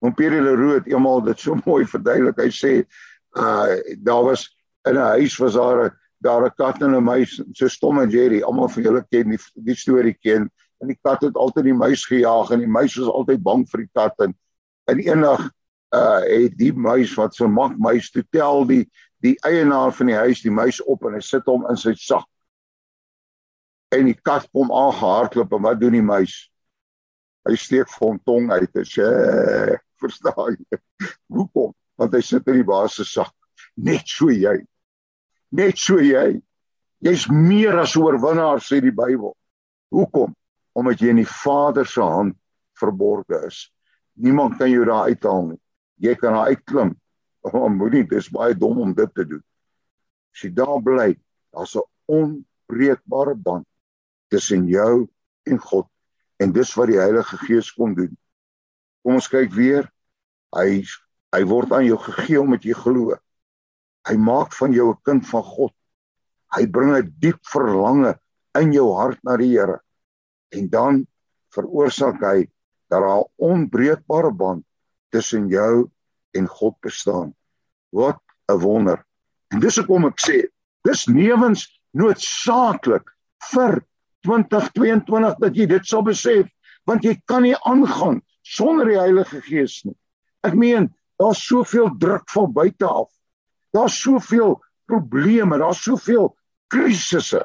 Om 0.05 0.13
Pierre 0.15 0.41
Leroux 0.41 0.77
het 0.79 0.87
eendag 0.91 1.25
dit 1.25 1.41
so 1.41 1.57
mooi 1.65 1.85
verduidelik. 1.89 2.39
Hy 2.39 2.51
sê 2.53 2.73
uh 3.37 3.79
daar 4.05 4.23
was 4.29 4.47
in 4.87 4.95
'n 4.95 5.09
huis 5.17 5.37
was 5.37 5.53
daar 5.53 5.85
'n 5.85 5.91
daar 6.21 6.45
'n 6.45 6.55
kat 6.57 6.81
en 6.81 6.95
'n 6.95 7.03
muis, 7.03 7.41
so 7.53 7.67
stom 7.67 7.99
en 7.99 8.09
Jerry, 8.09 8.41
almal 8.41 8.69
van 8.69 8.83
julle 8.83 9.05
ken 9.09 9.29
die 9.29 9.39
die 9.55 9.75
storie 9.75 10.17
ken. 10.21 10.49
En 10.81 10.87
die 10.87 10.99
kat 11.01 11.21
het 11.21 11.35
altyd 11.35 11.63
die 11.63 11.73
muis 11.73 12.05
gejaag 12.05 12.51
en 12.51 12.59
die 12.59 12.67
muis 12.67 12.95
was 12.95 13.07
altyd 13.07 13.43
bang 13.43 13.67
vir 13.69 13.79
die 13.79 13.91
kat 13.93 14.13
en 14.19 14.35
en 14.87 14.99
eendag 14.99 15.51
uh 15.95 16.21
het 16.21 16.57
die 16.57 16.73
muis 16.73 17.15
wat 17.17 17.35
so 17.35 17.47
mak 17.47 17.77
muis 17.77 18.11
toe 18.13 18.23
tel 18.31 18.65
die 18.69 18.83
die 19.23 19.35
eienaar 19.43 19.91
van 19.95 20.11
die 20.11 20.19
huis 20.19 20.43
die 20.45 20.53
muis 20.53 20.79
op 20.85 21.03
en 21.07 21.17
hy 21.17 21.23
sit 21.25 21.47
hom 21.49 21.65
in 21.69 21.79
sy 21.79 21.95
sak. 21.97 22.27
En 23.91 24.05
die 24.05 24.15
kat 24.15 24.45
kom 24.53 24.71
aangehardloop 24.71 25.55
en 25.57 25.65
wat 25.65 25.79
doen 25.81 25.97
die 25.97 26.05
muis? 26.05 26.35
Hy 27.47 27.55
steek 27.57 27.89
vir 27.89 28.05
hom 28.05 28.19
tong 28.27 28.51
uit 28.51 28.75
en 28.77 28.85
sê, 28.85 29.07
"Verstaan 29.99 30.57
jy? 30.59 30.79
Hoekom? 31.35 31.73
Want 31.97 32.13
hy 32.13 32.21
sit 32.21 32.47
in 32.47 32.61
die 32.61 32.67
baas 32.67 32.95
se 32.95 33.03
sak. 33.03 33.33
Net 33.75 34.07
so 34.07 34.29
jy. 34.29 34.59
Net 35.51 35.77
so 35.77 35.99
jy. 35.99 36.39
Jy's 37.03 37.27
meer 37.31 37.79
as 37.79 37.95
oorwinnaar 37.95 38.61
sê 38.63 38.79
die 38.83 38.95
Bybel. 38.95 39.33
Hoekom? 39.91 40.35
Omdat 40.75 41.01
jy 41.01 41.09
in 41.09 41.23
die 41.23 41.27
Vader 41.27 41.87
se 41.87 42.01
hand 42.01 42.37
verborge 42.79 43.41
is. 43.47 43.71
Niemand 44.19 44.57
kan 44.59 44.69
jou 44.71 44.85
daar 44.85 45.09
uithaal 45.09 45.47
nie. 45.47 45.59
Jy 45.99 46.15
kan 46.15 46.33
daar 46.33 46.51
uitklim 46.51 46.95
Oh, 47.47 47.69
moenie, 47.71 48.03
dis 48.07 48.27
baie 48.35 48.55
dom 48.55 48.81
om 48.83 48.93
dit 48.95 49.13
te 49.15 49.23
doen. 49.23 49.43
As 50.35 50.43
jy 50.43 50.49
daar 50.55 50.81
bly, 50.83 51.13
daar's 51.55 51.75
'n 51.75 51.87
onbreekbare 52.05 53.35
band 53.35 53.65
tussen 54.29 54.67
jou 54.67 55.07
en 55.47 55.57
God 55.57 55.87
en 56.39 56.51
dis 56.51 56.73
wat 56.75 56.87
die 56.91 56.99
Heilige 56.99 57.37
Gees 57.45 57.71
kom 57.71 57.95
doen. 57.95 58.11
Kom 59.03 59.19
ons 59.19 59.31
kyk 59.31 59.51
weer. 59.55 59.89
Hy 60.55 60.83
hy 61.35 61.43
word 61.45 61.71
aan 61.71 61.85
jou 61.85 61.97
gegee 61.97 62.41
omdat 62.41 62.63
jy 62.65 62.73
glo. 62.73 63.15
Hy 64.07 64.15
maak 64.17 64.53
van 64.53 64.73
jou 64.73 64.91
'n 64.91 65.01
kind 65.03 65.27
van 65.27 65.43
God. 65.43 65.73
Hy 66.55 66.65
bring 66.67 66.95
'n 66.95 67.13
diep 67.19 67.39
verlange 67.45 68.19
in 68.59 68.73
jou 68.73 68.93
hart 68.95 69.23
na 69.23 69.37
die 69.37 69.51
Here. 69.55 69.79
En 70.51 70.69
dan 70.69 71.07
veroorsaak 71.53 72.19
hy 72.21 72.49
dat 72.89 73.01
daar 73.01 73.21
'n 73.21 73.31
onbreekbare 73.37 74.31
band 74.31 74.65
tussen 75.09 75.47
jou 75.47 75.89
en 76.37 76.47
God 76.47 76.75
bestaan. 76.85 77.35
Wat 77.89 78.21
'n 78.49 78.59
wonder. 78.59 79.05
En 79.47 79.59
dis 79.59 79.75
hoekom 79.75 80.05
ek 80.05 80.21
sê, 80.21 80.37
dis 80.83 81.05
newens 81.05 81.81
noodsaaklik 81.91 83.09
vir 83.51 83.81
2022 84.27 85.37
dat 85.39 85.55
jy 85.55 85.65
dit 85.65 85.85
sal 85.85 86.03
besef, 86.05 86.47
want 86.85 87.03
jy 87.03 87.15
kan 87.25 87.43
nie 87.43 87.55
aangaan 87.65 88.21
sonder 88.41 88.85
die 88.89 88.99
Heilige 88.99 89.41
Gees 89.45 89.83
nie. 89.85 89.95
Ek 90.45 90.55
meen, 90.55 90.89
daar's 91.19 91.41
soveel 91.45 91.91
druk 91.99 92.29
van 92.33 92.53
buite 92.53 92.87
af. 92.87 93.09
Daar's 93.75 93.97
soveel 94.01 94.57
probleme, 94.89 95.59
daar's 95.59 95.83
soveel 95.83 96.31
krisisse. 96.71 97.43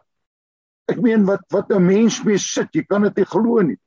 Ek 0.88 1.00
meen 1.00 1.24
wat 1.28 1.44
wat 1.52 1.70
'n 1.72 1.84
mens 1.84 2.22
mee 2.24 2.38
sit, 2.38 2.68
jy 2.72 2.84
kan 2.84 3.02
dit 3.02 3.16
nie 3.16 3.24
glo 3.24 3.60
nie. 3.62 3.78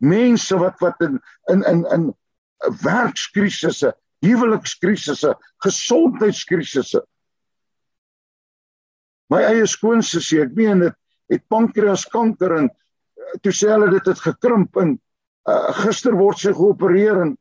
Mense 0.00 0.56
wat 0.56 0.80
wat 0.80 1.00
in 1.00 1.20
in 1.48 1.62
in 1.64 1.84
in 1.92 2.14
werkskrisisse, 2.82 3.92
huwelikskrisisse, 4.24 5.34
gesondheidskrisisse. 5.64 7.02
My 9.30 9.44
eie 9.46 9.66
skoonsussie, 9.70 10.42
ek 10.44 10.56
meen 10.58 10.84
dit 10.84 10.96
het 11.30 11.44
pankreaskanker 11.48 12.56
en 12.56 12.66
eh, 12.66 13.36
toe 13.44 13.52
sê 13.54 13.70
hulle 13.70 13.90
dit 13.94 14.08
het 14.10 14.22
gekrimp 14.24 14.76
en 14.82 14.96
uh, 15.46 15.70
gister 15.84 16.16
word 16.18 16.40
sy 16.42 16.50
geopereer 16.56 17.20
en 17.22 17.36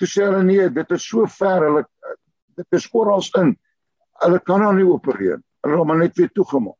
toe 0.00 0.08
sê 0.08 0.24
hulle 0.24 0.40
nee, 0.46 0.70
dit 0.72 0.94
is 0.96 1.04
so 1.04 1.28
ver, 1.28 1.66
hulle 1.68 1.84
dit 2.56 2.78
is 2.78 2.88
oral 2.96 3.24
in. 3.42 3.52
Hulle 4.24 4.40
kan 4.40 4.64
haar 4.64 4.74
nie 4.74 4.88
opereer. 4.88 5.42
Hulle 5.66 5.84
maar 5.84 6.00
net 6.00 6.16
weer 6.16 6.32
toegemaak. 6.32 6.78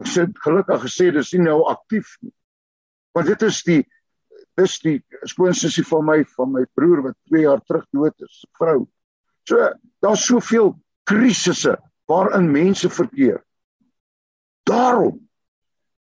Ek 0.00 0.08
sê 0.08 0.24
gelukkig 0.44 0.84
gesê 0.86 1.10
dis 1.12 1.34
nie 1.36 1.44
nou 1.44 1.58
aktief 1.68 2.14
nie. 2.24 2.32
Want 3.12 3.28
dit 3.28 3.42
is 3.44 3.60
die 3.66 3.80
dis 4.58 4.78
die 4.82 4.96
skoonsussie 5.28 5.84
van 5.86 6.06
my 6.06 6.18
van 6.36 6.52
my 6.54 6.64
broer 6.74 7.04
wat 7.08 7.16
2 7.30 7.44
jaar 7.44 7.60
terug 7.66 7.86
dood 7.94 8.26
is, 8.26 8.44
vrou. 8.58 8.86
So 9.48 9.70
daar's 10.02 10.24
soveel 10.26 10.74
krisisse 11.08 11.76
waarin 12.10 12.50
mense 12.50 12.90
verkeer. 12.90 13.40
Daarom 14.68 15.20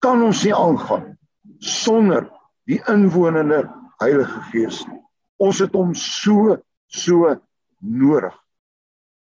kan 0.04 0.24
ons 0.24 0.44
nie 0.46 0.56
aangaan 0.56 1.16
sonder 1.60 2.30
die 2.70 2.80
inwonende 2.88 3.66
Heilige 4.00 4.42
Gees 4.52 4.84
nie. 4.88 5.02
Ons 5.44 5.60
het 5.64 5.74
hom 5.76 5.94
so 5.96 6.58
so 6.90 7.36
nodig 7.80 8.36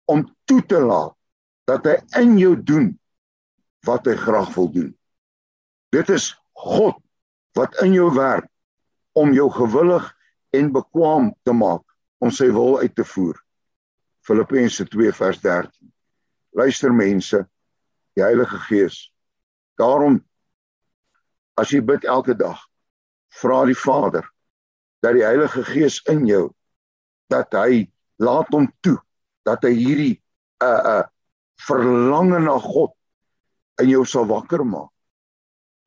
om 0.09 0.25
toe 0.49 0.61
te 0.65 0.79
laat 0.81 1.15
dat 1.69 1.85
hy 1.85 1.97
in 2.23 2.39
jou 2.41 2.55
doen 2.57 2.93
wat 3.87 4.07
hy 4.09 4.15
graag 4.17 4.55
wil 4.55 4.71
doen. 4.73 4.93
Dit 5.93 6.09
is 6.13 6.31
God 6.57 6.97
wat 7.59 7.77
in 7.85 7.93
jou 7.97 8.09
werk 8.15 8.49
om 9.19 9.35
jou 9.35 9.49
gewillig 9.53 10.07
en 10.57 10.73
bekwam 10.73 11.33
te 11.45 11.53
maak 11.53 11.85
om 12.23 12.33
sy 12.35 12.49
wil 12.55 12.79
uit 12.83 12.95
te 12.95 13.05
voer. 13.05 13.37
Filippense 14.27 14.85
2 14.93 15.13
vers 15.17 15.41
13. 15.45 15.93
Luister 16.59 16.95
mense, 16.95 17.45
die 18.17 18.25
Heilige 18.25 18.59
Gees. 18.67 19.09
Daarom 19.79 20.19
as 21.59 21.73
jy 21.75 21.81
bid 21.83 22.07
elke 22.07 22.35
dag, 22.39 22.59
vra 23.41 23.65
die 23.69 23.77
Vader 23.77 24.27
dat 25.05 25.15
die 25.15 25.27
Heilige 25.27 25.65
Gees 25.67 26.01
in 26.11 26.27
jou 26.27 26.49
dat 27.31 27.53
hy 27.55 27.87
laat 28.23 28.51
hom 28.55 28.67
toe 28.83 28.99
dat 29.47 29.63
hy 29.67 29.75
hierdie 29.77 30.15
'n 30.17 30.67
uh, 30.67 30.79
'n 30.79 31.03
uh, 31.03 31.07
verlange 31.69 32.39
na 32.43 32.59
God 32.59 32.95
in 33.83 33.91
jou 33.91 34.05
sal 34.07 34.27
wakker 34.27 34.65
maak 34.65 34.91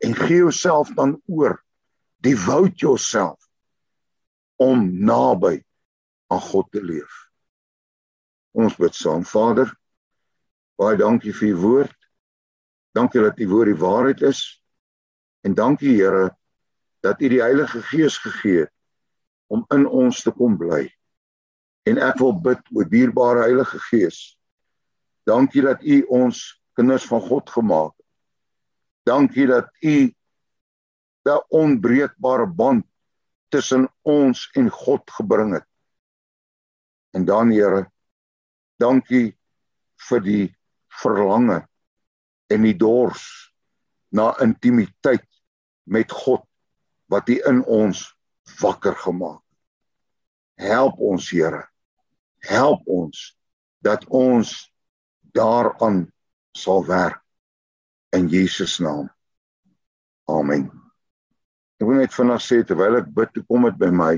en 0.05 0.15
gee 0.15 0.43
jouself 0.43 0.91
dan 0.95 1.17
oor 1.27 1.59
devote 2.21 2.77
yourself 2.77 3.39
om 4.61 4.85
naby 5.05 5.63
aan 6.29 6.41
God 6.41 6.71
te 6.71 6.81
leef. 6.83 7.29
Ons 8.51 8.75
bid 8.77 8.95
saam, 8.95 9.25
Vader. 9.25 9.71
Baie 10.77 10.97
dankie 10.99 11.33
vir 11.33 11.53
u 11.53 11.55
woord. 11.61 11.97
Dankie 12.93 13.23
dat 13.23 13.39
u 13.39 13.47
woord 13.49 13.71
die 13.71 13.79
waarheid 13.79 14.21
is. 14.27 14.43
En 15.41 15.55
dankie 15.57 15.95
Here 15.95 16.29
dat 17.01 17.21
u 17.21 17.29
die 17.29 17.41
Heilige 17.41 17.81
Gees 17.81 18.17
gegee 18.21 18.65
het 18.65 18.73
om 19.51 19.65
in 19.73 19.87
ons 19.87 20.21
te 20.23 20.31
kom 20.31 20.55
bly. 20.57 20.85
En 21.89 21.97
ek 21.97 22.21
wil 22.21 22.35
bid 22.39 22.61
o 22.71 22.85
dierbare 22.87 23.47
Heilige 23.47 23.79
Gees. 23.89 24.19
Dankie 25.27 25.63
dat 25.65 25.81
u 25.83 26.01
ons 26.13 26.61
kinders 26.77 27.07
van 27.09 27.21
God 27.25 27.49
gemaak 27.49 27.95
het. 27.97 28.07
Dankie 29.09 29.47
dat 29.49 29.67
u 29.81 30.13
'n 31.25 31.41
onbreekbare 31.49 32.47
band 32.47 32.85
tussen 33.49 33.89
ons 34.01 34.49
en 34.55 34.69
God 34.69 35.11
gebring 35.11 35.53
het. 35.53 35.67
En 37.13 37.25
dan 37.25 37.51
Here, 37.51 37.91
dankie 38.79 39.37
vir 40.09 40.21
die 40.25 40.47
verlange 41.01 41.67
en 42.47 42.63
die 42.63 42.77
dors 42.77 43.51
na 44.09 44.31
intimiteit 44.43 45.27
met 45.83 46.11
God 46.11 46.43
wat 47.11 47.29
U 47.29 47.37
in 47.51 47.63
ons 47.67 48.05
wakker 48.61 48.95
gemaak. 48.95 49.43
Help 50.55 50.99
ons 50.99 51.29
Here. 51.29 51.67
Help 52.47 52.87
ons 52.87 53.37
dat 53.83 54.05
ons 54.07 54.71
daaraan 55.35 56.05
sal 56.57 56.85
werk 56.85 57.21
in 58.15 58.27
Jesus 58.27 58.79
naam. 58.79 59.09
Amen. 60.25 60.80
Ek 61.81 61.87
wil 61.89 61.97
net 61.97 62.13
vinnig 62.13 62.43
sê 62.45 62.59
terwyl 62.61 62.99
ek 62.99 63.07
bid, 63.09 63.31
toe 63.33 63.41
kom 63.49 63.63
dit 63.65 63.77
by 63.81 63.87
my. 63.89 64.11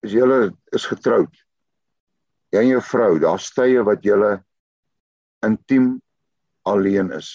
As 0.00 0.14
jy 0.16 0.24
is 0.72 0.86
getroud, 0.88 1.34
jy 2.56 2.62
en 2.62 2.70
jou 2.70 2.80
vrou, 2.88 3.10
daar's 3.20 3.50
tye 3.52 3.84
wat 3.84 4.06
jy 4.06 4.16
intiem 5.44 5.90
alleen 6.64 7.12
is. 7.18 7.28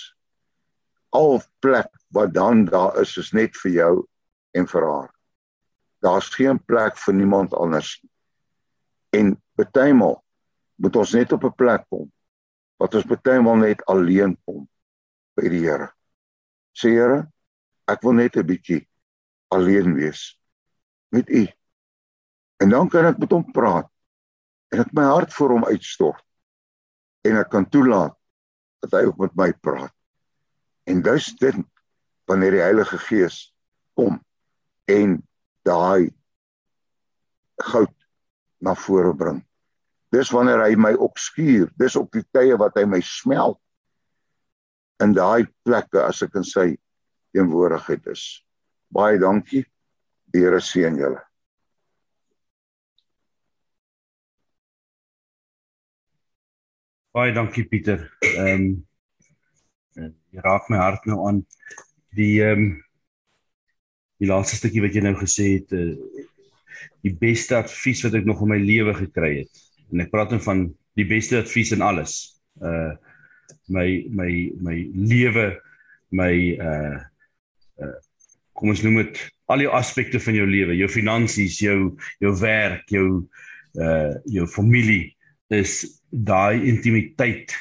Al 1.14 1.44
plek 1.62 1.94
wat 2.10 2.34
dan 2.34 2.66
daar 2.66 2.98
is 3.04 3.14
is 3.22 3.32
net 3.38 3.54
vir 3.62 3.76
jou 3.78 3.94
en 4.58 4.66
vir 4.74 4.90
haar. 4.90 5.14
Daar's 6.02 6.34
geen 6.34 6.58
plek 6.66 6.98
vir 7.06 7.20
niemand 7.22 7.54
anders. 7.54 8.00
En 9.14 9.36
bytelmal 9.62 10.24
moet 10.82 11.02
ons 11.06 11.14
net 11.14 11.38
op 11.38 11.46
'n 11.46 11.54
plek 11.54 11.86
kom 11.94 12.10
wat 12.82 12.96
ons 12.98 13.06
baie 13.06 13.42
maal 13.42 13.62
net 13.62 13.86
alleen 13.86 14.38
kom 14.46 14.66
by 15.38 15.46
die 15.46 15.68
Here. 15.70 15.92
Sê 16.78 16.94
Here, 16.96 17.28
ek 17.88 18.04
wil 18.04 18.16
net 18.20 18.38
'n 18.38 18.48
bietjie 18.48 18.88
alleen 19.52 19.94
wees 19.96 20.38
met 21.12 21.30
U. 21.30 21.48
En 22.64 22.70
dan 22.70 22.90
kan 22.90 23.06
ek 23.06 23.20
met 23.20 23.32
hom 23.32 23.46
praat 23.52 23.90
en 24.72 24.80
ek 24.80 24.94
my 24.94 25.04
hart 25.04 25.34
vir 25.34 25.50
hom 25.50 25.66
uitstort 25.66 26.24
en 27.28 27.38
ek 27.42 27.50
kan 27.52 27.68
toelaat 27.68 28.16
dat 28.82 28.96
hy 28.98 29.04
ook 29.10 29.18
met 29.18 29.36
my 29.36 29.50
praat. 29.54 29.94
En 30.88 31.02
dis 31.02 31.28
dit 31.42 31.58
wanneer 32.30 32.52
die 32.52 32.64
Heilige 32.64 32.98
Gees 32.98 33.54
kom 33.98 34.22
en 34.90 35.20
daai 35.68 36.10
goud 37.62 37.94
na 38.62 38.76
vore 38.76 39.14
bring. 39.18 39.42
Dis 40.12 40.32
wanneer 40.34 40.64
hy 40.66 40.76
my 40.76 40.94
opskuur, 41.00 41.70
dis 41.80 41.96
op 41.96 42.12
die 42.16 42.24
tye 42.34 42.58
wat 42.60 42.76
hy 42.80 42.86
my 42.90 43.02
smelt 43.06 43.60
in 45.04 45.16
daai 45.18 45.48
plekke 45.66 46.04
as 46.06 46.22
ek 46.26 46.38
in 46.40 46.48
sy 46.48 46.68
teenwoordigheid 47.36 48.08
is. 48.14 48.24
Baie 48.92 49.20
dankie. 49.22 49.66
Die 50.32 50.44
Here 50.46 50.62
seën 50.64 50.96
julle. 51.00 51.20
Baie 57.12 57.34
dankie 57.36 57.68
Pieter. 57.68 58.08
Ehm 58.24 58.70
um, 60.00 60.14
jy 60.32 60.40
raak 60.46 60.70
my 60.72 60.78
hart 60.80 61.08
nou 61.12 61.18
aan 61.28 61.42
die 62.16 62.38
ehm 62.40 62.62
um, 62.62 62.70
die 64.22 64.30
laaste 64.30 64.56
stukkie 64.56 64.84
wat 64.84 64.96
jy 64.96 65.02
nou 65.04 65.16
gesê 65.20 65.48
het 65.58 65.74
uh, 65.76 65.96
die 67.04 67.14
beste 67.18 67.58
advies 67.58 68.04
wat 68.06 68.16
ek 68.20 68.28
nog 68.30 68.44
in 68.46 68.54
my 68.54 68.60
lewe 68.62 68.94
gekry 68.96 69.32
het. 69.42 69.64
En 69.92 70.06
ek 70.06 70.12
praat 70.14 70.32
nou 70.32 70.40
van 70.46 70.68
die 71.00 71.08
beste 71.10 71.42
advies 71.42 71.74
in 71.76 71.84
alles. 71.86 72.20
Uh 72.62 72.94
my 73.68 73.88
my 74.10 74.32
my 74.62 74.78
lewe, 74.96 75.48
my 76.12 76.34
uh 76.60 77.00
uh 77.82 77.98
kom 78.54 78.74
ons 78.74 78.84
noem 78.86 79.02
dit 79.02 79.22
al 79.52 79.64
die 79.64 79.72
aspekte 79.72 80.20
van 80.22 80.38
jou 80.38 80.46
lewe, 80.48 80.78
jou 80.80 80.90
finansies, 80.92 81.60
jou 81.64 81.96
jou 82.24 82.34
werk, 82.42 82.86
jou 82.92 83.08
uh 83.80 84.14
jou 84.26 84.48
familie 84.48 85.12
is 85.52 85.82
daai 86.10 86.64
intimiteit 86.68 87.56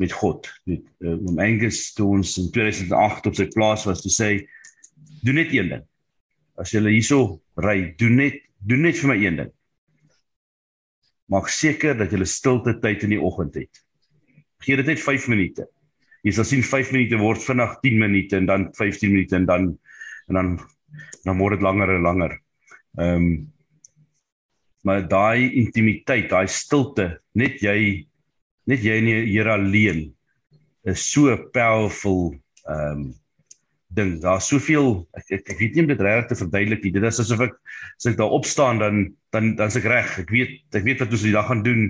met 0.00 0.12
God. 0.12 0.48
Met 0.64 0.82
uh, 0.98 1.16
om 1.28 1.38
Angus 1.38 1.92
toe 1.92 2.08
ons 2.16 2.36
in 2.40 2.50
2008 2.54 3.28
op 3.30 3.36
sy 3.36 3.46
plaas 3.52 3.84
was 3.88 4.02
te 4.04 4.12
sê 4.12 4.30
doen 5.20 5.36
net 5.36 5.52
een 5.52 5.68
ding. 5.74 5.84
As 6.60 6.72
jy 6.72 6.82
hierso 6.88 7.40
ry, 7.60 7.92
doen 8.00 8.16
net 8.24 8.40
doen 8.60 8.84
net 8.84 8.98
vir 9.00 9.08
my 9.12 9.16
een 9.20 9.38
ding. 9.40 9.52
Maak 11.32 11.48
seker 11.52 11.94
dat 11.96 12.12
jy 12.12 12.26
stilte 12.28 12.74
tyd 12.82 13.06
in 13.06 13.14
die 13.14 13.22
oggend 13.22 13.56
het. 13.60 13.84
Gee 14.64 14.76
dit 14.76 14.86
net 14.86 15.00
5 15.00 15.28
minute. 15.32 15.66
Jy 16.26 16.34
sal 16.36 16.48
sien 16.48 16.64
5 16.66 16.92
minute 16.92 17.20
word 17.20 17.40
vinnig 17.42 17.78
10 17.84 17.98
minute 18.00 18.36
en 18.36 18.48
dan 18.48 18.68
15 18.76 19.12
minute 19.12 19.36
en 19.36 19.48
dan 19.48 19.70
en 20.28 20.38
dan 20.38 20.52
dan 21.24 21.38
word 21.38 21.58
dit 21.58 21.64
langer 21.64 21.94
en 21.96 22.06
langer. 22.06 22.36
Ehm 22.98 23.16
um, 23.16 23.32
maar 24.80 25.02
daai 25.04 25.52
intimiteit, 25.60 26.30
daai 26.30 26.48
stilte, 26.48 27.20
net 27.36 27.60
jy 27.60 28.06
net 28.64 28.80
jy 28.80 28.94
en 28.96 29.08
die 29.10 29.16
Here 29.28 29.52
alleen 29.52 30.06
is 30.88 31.02
so 31.12 31.36
powerful 31.52 32.30
ehm 32.64 32.92
um, 32.92 33.08
ding. 33.90 34.14
Daar's 34.22 34.48
soveel 34.50 35.02
ek, 35.18 35.26
ek 35.40 35.52
ek 35.54 35.58
weet 35.58 35.74
nie 35.74 35.84
om 35.84 35.90
dit 35.90 36.04
reg 36.04 36.28
te 36.30 36.38
verduidelik 36.38 36.84
nie. 36.84 36.92
Dit 36.94 37.06
is 37.08 37.20
asof 37.22 37.42
ek 37.48 37.56
as 37.96 38.08
ek 38.12 38.18
daar 38.20 38.36
opstaan 38.36 38.80
dan 38.82 39.02
dan 39.34 39.54
dan's 39.58 39.78
ek 39.80 39.88
reg. 39.90 40.12
Ek 40.24 40.30
weet 40.30 40.78
ek 40.78 40.86
weet 40.86 41.02
wat 41.02 41.16
ons 41.16 41.26
die 41.26 41.34
dag 41.34 41.48
gaan 41.50 41.64
doen. 41.66 41.82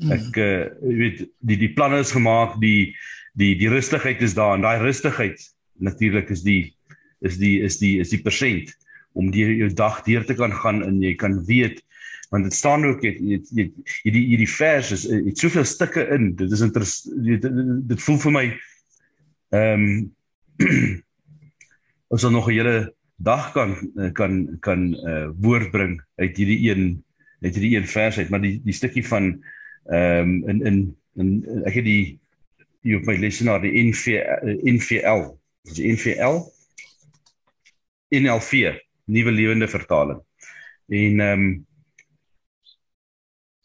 Hmm. 0.00 0.12
Ek 0.16 0.36
uh, 0.40 0.66
weet 0.80 1.24
die 1.44 1.58
die 1.60 1.72
planne 1.76 2.00
is 2.00 2.12
gemaak, 2.16 2.58
die 2.60 2.96
die 3.38 3.54
die 3.58 3.70
rustigheid 3.70 4.22
is 4.22 4.34
daar 4.34 4.56
en 4.56 4.64
daai 4.64 4.80
rustigheid 4.82 5.40
natuurlik 5.80 6.30
is 6.34 6.42
die 6.42 6.74
is 7.20 7.38
die 7.40 7.60
is 7.64 7.78
die 7.78 7.98
is 8.00 8.12
die 8.12 8.22
persent 8.22 8.72
om 9.18 9.30
die 9.34 9.44
jou 9.60 9.70
dag 9.74 10.02
deur 10.06 10.24
te 10.26 10.36
kan 10.38 10.52
gaan 10.62 10.82
en 10.86 11.00
jy 11.02 11.14
kan 11.18 11.38
weet 11.48 11.80
want 12.30 12.46
dit 12.46 12.54
staan 12.54 12.86
ook 12.86 13.02
jy 13.04 13.12
hierdie 13.18 14.24
hierdie 14.32 14.50
vers 14.50 14.92
is 14.94 15.06
het 15.10 15.38
soveel 15.38 15.66
stukke 15.66 16.06
in 16.14 16.32
dit 16.38 16.52
is 16.52 16.64
interessant 16.66 17.26
dit, 17.26 17.46
dit, 17.90 18.02
voel 18.06 18.20
vir 18.26 18.36
my 18.38 18.46
ehm 19.58 19.86
um, 19.86 20.10
ons 22.12 22.20
sal 22.20 22.34
nog 22.34 22.48
'n 22.50 22.56
hele 22.58 22.76
dag 23.16 23.52
kan 23.52 23.76
kan 24.14 24.58
kan 24.60 24.90
uh, 24.94 25.28
woord 25.40 25.70
bring 25.70 26.00
uit 26.20 26.36
hierdie 26.36 26.60
een 26.68 26.84
uit 27.42 27.54
hierdie 27.54 27.76
een 27.76 27.88
vers 27.88 28.18
uit 28.18 28.30
maar 28.30 28.42
die 28.42 28.60
die 28.64 28.76
stukkie 28.76 29.06
van 29.06 29.32
ehm 29.88 30.20
um, 30.20 30.48
in 30.48 30.66
in 30.66 30.78
in 31.16 31.64
ek 31.64 31.80
het 31.80 31.84
die 31.84 32.18
jy 32.82 32.96
op 32.96 33.08
my 33.08 33.16
lesenaar 33.20 33.62
die 33.62 33.72
NV 33.88 34.20
NVL 34.64 35.26
is 35.68 35.76
die 35.76 35.92
NVL 35.92 36.40
NL4 38.14 38.78
nuwe 39.04 39.32
lewende 39.32 39.68
vertaling 39.68 40.20
en 40.88 41.20
ehm 41.20 41.44
um, 41.44 41.50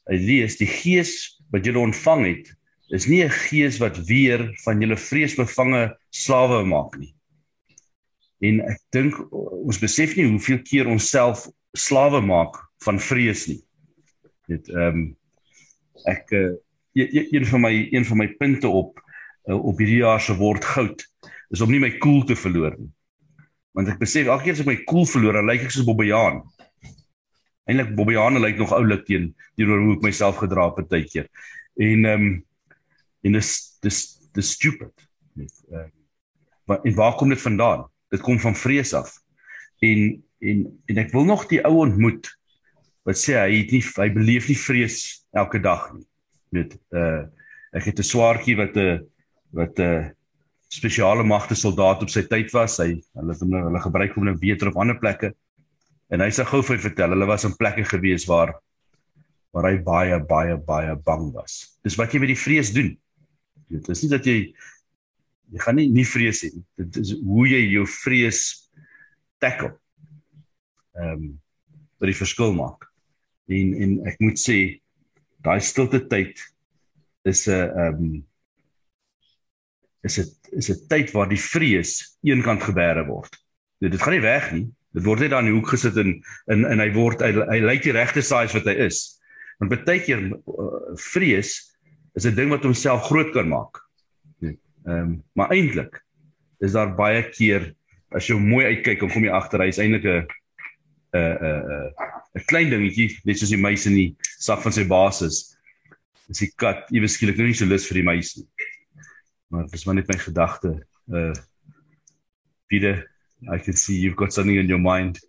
hy 0.05 0.17
lees 0.21 0.59
die 0.61 0.69
gees 0.69 1.15
wat 1.49 1.65
jy 1.65 1.73
ontvang 1.81 2.25
het 2.27 2.51
is 2.93 3.07
nie 3.07 3.23
'n 3.23 3.29
gees 3.29 3.77
wat 3.77 3.97
weer 4.05 4.53
van 4.63 4.81
julle 4.81 4.97
vreesbevange 4.97 5.97
slawe 6.09 6.63
maak 6.65 6.97
nie. 6.97 7.15
En 8.41 8.61
ek 8.61 8.79
dink 8.91 9.15
ons 9.31 9.79
besef 9.79 10.15
nie 10.15 10.27
hoeveel 10.27 10.61
keer 10.61 10.87
ons 10.87 11.09
self 11.09 11.47
slawe 11.73 12.21
maak 12.21 12.59
van 12.83 12.99
vrees 12.99 13.47
nie. 13.47 13.61
Dit 14.47 14.69
ehm 14.69 14.87
um, 14.87 15.17
ek 16.09 16.31
uh, 16.35 16.51
een 16.95 17.45
van 17.45 17.61
my 17.61 17.73
een 17.91 18.05
van 18.05 18.17
my 18.17 18.27
punte 18.39 18.67
op 18.67 18.99
uh, 19.49 19.57
op 19.57 19.79
hierdie 19.79 20.01
jaar 20.03 20.21
se 20.21 20.35
word 20.35 20.65
goud 20.65 21.03
is 21.53 21.61
om 21.61 21.71
nie 21.71 21.79
my 21.79 21.91
koel 21.97 21.99
cool 21.99 22.27
te 22.27 22.35
verloor 22.35 22.75
nie. 22.77 22.91
Want 23.75 23.91
ek 23.91 23.99
besef 23.99 24.27
elke 24.27 24.47
keer 24.47 24.55
as 24.55 24.63
ek 24.63 24.69
my 24.69 24.77
koel 24.81 24.85
cool 24.91 25.09
verloor, 25.11 25.37
dan 25.37 25.49
lyk 25.49 25.65
ek 25.67 25.73
soos 25.75 25.87
Bobbejaan. 25.87 26.41
Eintlik 27.69 27.95
Bobbejane 27.97 28.39
lyk 28.39 28.59
nog 28.61 28.73
oulik 28.75 29.05
teen 29.07 29.31
teenoor 29.57 29.83
hoe 29.83 29.95
ek 29.97 30.05
myself 30.05 30.39
gedra 30.41 30.69
het 30.77 30.89
baie 30.91 31.07
keer. 31.09 31.29
En 31.75 32.05
ehm 32.05 32.27
um, 32.27 32.35
en 33.25 33.33
dis 33.33 33.51
dis 33.81 33.99
dis 34.37 34.51
stupid. 34.53 34.93
Net 35.33 35.53
uh, 35.73 35.87
en 36.75 36.95
waar 36.97 37.15
kom 37.17 37.29
dit 37.33 37.41
vandaan? 37.41 37.87
Dit 38.13 38.21
kom 38.21 38.39
van 38.39 38.55
vrees 38.55 38.93
af. 38.93 39.11
En 39.81 40.23
en 40.39 40.65
en 40.85 41.01
ek 41.01 41.11
wil 41.13 41.25
nog 41.25 41.47
die 41.49 41.61
ou 41.65 41.79
ontmoet 41.83 42.29
wat 43.05 43.21
sê 43.21 43.37
hy 43.37 43.61
het 43.61 43.71
nie 43.71 43.83
hy 43.85 44.09
beleef 44.13 44.49
nie 44.49 44.57
vrees 44.57 44.99
elke 45.35 45.61
dag 45.61 45.91
nie. 45.93 46.05
Net 46.57 46.77
uh 46.91 47.25
ek 47.75 47.89
het 47.91 47.99
'n 47.99 48.07
swaartjie 48.07 48.55
wat 48.57 48.75
'n 48.77 49.05
wat 49.51 49.79
'n 49.79 50.11
spesiale 50.71 51.23
magte 51.23 51.55
soldaat 51.55 52.01
op 52.01 52.09
sy 52.09 52.23
tyd 52.23 52.51
was. 52.53 52.77
Hy 52.77 53.01
hulle 53.13 53.31
het 53.33 53.41
hom 53.41 53.49
nou 53.49 53.63
hulle 53.67 53.81
gebruik 53.81 54.15
hom 54.15 54.25
nou 54.25 54.37
beter 54.37 54.67
op 54.71 54.77
ander 54.77 54.97
plekke. 54.97 55.33
En 56.09 56.21
hy 56.21 56.29
sê 56.29 56.45
gou 56.45 56.61
vir 56.63 56.79
vertel, 56.79 57.09
hulle 57.09 57.25
was 57.25 57.45
in 57.45 57.55
plekke 57.55 57.83
gewees 57.83 58.25
waar 58.29 58.55
waar 59.55 59.69
hy 59.71 59.77
baie 59.79 60.19
baie 60.19 60.57
baie 60.57 60.95
bang 60.95 61.31
was. 61.33 61.77
Dis 61.83 61.95
wat 61.95 62.11
jy 62.11 62.19
met 62.19 62.33
die 62.33 62.43
vrees 62.43 62.73
doen. 62.75 62.97
Dit 63.71 63.87
is 63.89 64.01
nie 64.03 64.11
dat 64.11 64.25
jy 64.25 64.37
jy 65.53 65.59
gaan 65.61 65.75
nie 65.75 65.87
nie 65.89 66.05
vrees 66.05 66.41
hê. 66.43 66.51
Dit 66.77 66.97
is 66.97 67.15
hoe 67.21 67.47
jy 67.47 67.61
jou 67.77 67.85
vrees 67.85 68.69
tackle. 69.39 69.75
Ehm 70.95 71.11
um, 71.13 71.41
wat 71.99 72.11
die 72.11 72.17
verskil 72.17 72.51
maak. 72.53 72.89
En 73.47 73.73
en 73.81 73.97
ek 74.09 74.19
moet 74.23 74.39
sê 74.41 74.59
daai 75.45 75.59
stilte 75.61 76.01
tyd 76.09 76.39
is 77.25 77.47
'n 77.47 77.51
ehm 77.51 77.99
um, 78.01 78.25
is 80.05 80.15
dit 80.15 80.31
is 80.51 80.69
'n 80.69 80.87
tyd 80.89 81.11
waar 81.11 81.29
die 81.29 81.41
vrees 81.41 82.17
eenkant 82.23 82.63
gebeere 82.63 83.05
word. 83.05 83.33
Dit, 83.79 83.91
dit 83.91 84.01
gaan 84.01 84.13
nie 84.13 84.25
weg 84.25 84.51
nie. 84.53 84.67
Dit 84.93 85.03
word 85.03 85.19
net 85.19 85.29
daar 85.29 85.43
in 85.43 85.51
die 85.51 85.57
hoek 85.57 85.69
gesit 85.73 85.97
en 85.97 86.23
en 86.47 86.65
en 86.65 86.79
hy 86.79 86.91
word 86.93 87.21
hy, 87.21 87.31
hy 87.33 87.59
lyk 87.59 87.83
die 87.83 87.95
regte 87.95 88.21
size 88.21 88.53
wat 88.53 88.65
hy 88.65 88.75
is. 88.87 89.19
Want 89.59 89.71
baie 89.73 89.99
keer 89.99 90.21
uh, 90.31 90.95
vrees 90.95 91.57
is 92.15 92.25
'n 92.25 92.35
ding 92.35 92.49
wat 92.49 92.63
homself 92.63 93.09
groot 93.09 93.31
kan 93.33 93.47
maak. 93.47 93.81
Ehm 94.41 94.55
um, 94.85 95.23
maar 95.33 95.51
eintlik 95.51 96.01
is 96.59 96.73
daar 96.73 96.95
baie 96.95 97.23
keer 97.29 97.73
as 98.15 98.27
jy 98.29 98.37
mooi 98.39 98.65
uitkyk 98.65 99.01
en 99.01 99.09
kom 99.11 99.23
jy 99.23 99.33
agter 99.33 99.59
hy 99.61 99.67
is 99.67 99.81
eintlik 99.81 100.05
'n 100.05 100.27
'n 101.13 101.37
'n 101.41 102.14
'n 102.35 102.45
klein 102.49 102.69
dingetjie 102.69 103.09
net 103.25 103.39
soos 103.39 103.53
die 103.53 103.61
muis 103.61 103.85
in 103.87 103.95
die 103.95 104.09
sak 104.39 104.61
van 104.61 104.75
sy 104.75 104.83
baas 104.87 105.21
is. 105.21 105.55
Dis 106.27 106.43
die 106.43 106.51
kat, 106.57 106.87
jy 106.91 107.03
beskielik 107.03 107.37
nou 107.37 107.47
nie 107.47 107.57
so 107.57 107.65
lus 107.65 107.87
vir 107.87 108.01
die 108.01 108.07
muis 108.07 108.35
nie. 108.37 108.47
Maar 109.53 109.67
dis 109.71 109.85
maar 109.85 109.95
net 109.95 110.09
my 110.11 110.19
gedagte. 110.19 110.79
Uh 111.07 111.33
Pieter 112.67 113.05
I 113.51 113.59
can 113.59 113.73
see 113.77 113.99
you've 113.99 114.17
got 114.17 114.33
something 114.33 114.57
in 114.57 114.67
your 114.67 114.81
mind. 114.81 115.19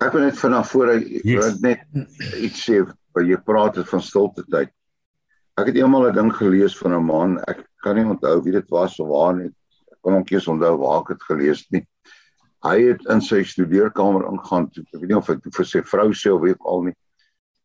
Ek 0.00 0.12
wil 0.12 0.26
net 0.26 0.38
vanaf 0.38 0.70
voor 0.72 0.94
yes. 1.00 1.60
net 1.60 1.82
iets 2.36 2.64
sê 2.66 2.82
wat 2.84 3.26
jy 3.26 3.38
praat 3.44 3.80
het 3.80 3.88
van 3.88 4.02
stilte 4.04 4.44
tyd. 4.52 4.70
Ek 5.60 5.68
het 5.68 5.80
eendag 5.80 6.10
'n 6.10 6.16
ding 6.16 6.32
gelees 6.36 6.76
van 6.78 6.94
'n 6.94 7.04
man. 7.04 7.38
Ek 7.48 7.64
kan 7.82 7.96
nie 7.96 8.04
onthou 8.04 8.42
wie 8.44 8.52
dit 8.52 8.68
was 8.68 8.98
of 9.00 9.08
waar 9.08 9.34
nie. 9.34 9.50
Ek 9.92 9.98
kan 10.02 10.12
hom 10.12 10.24
kies 10.24 10.46
onthou 10.46 10.76
waar 10.78 11.00
ek 11.00 11.08
dit 11.16 11.22
gelees 11.22 11.60
het 11.64 11.70
nie. 11.70 11.86
Hy 12.60 12.76
het 12.90 13.04
in 13.08 13.22
sy 13.24 13.40
studeerkamer 13.46 14.26
ingaan. 14.28 14.68
Ek 14.76 14.98
weet 15.00 15.08
nie 15.08 15.16
of 15.16 15.28
hy 15.32 15.38
vir 15.40 15.68
sy 15.68 15.80
vrou 15.88 16.10
sê 16.12 16.32
of 16.32 16.42
weet 16.44 16.60
al 16.68 16.90
nie. 16.90 16.96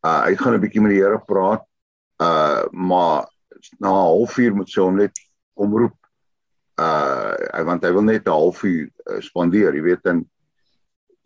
Uh 0.05 0.21
hy 0.23 0.35
gaan 0.39 0.55
'n 0.55 0.61
bietjie 0.63 0.81
met 0.81 0.93
die 0.95 1.01
Here 1.01 1.19
praat. 1.19 1.65
Uh 2.23 2.63
maar 2.71 3.27
na 3.79 3.89
'n 3.91 4.05
halfuur 4.07 4.55
moet 4.55 4.69
sy 4.69 4.81
hom 4.81 4.95
net 4.95 5.19
omroep. 5.55 5.97
Uh 6.79 7.63
want 7.67 7.83
hy 7.83 7.91
wil 7.91 8.07
net 8.07 8.27
'n 8.27 8.31
halfuur 8.31 8.87
uh, 8.87 9.19
spandeer, 9.21 9.75
jy 9.75 9.83
weet 9.83 10.05
en 10.05 10.23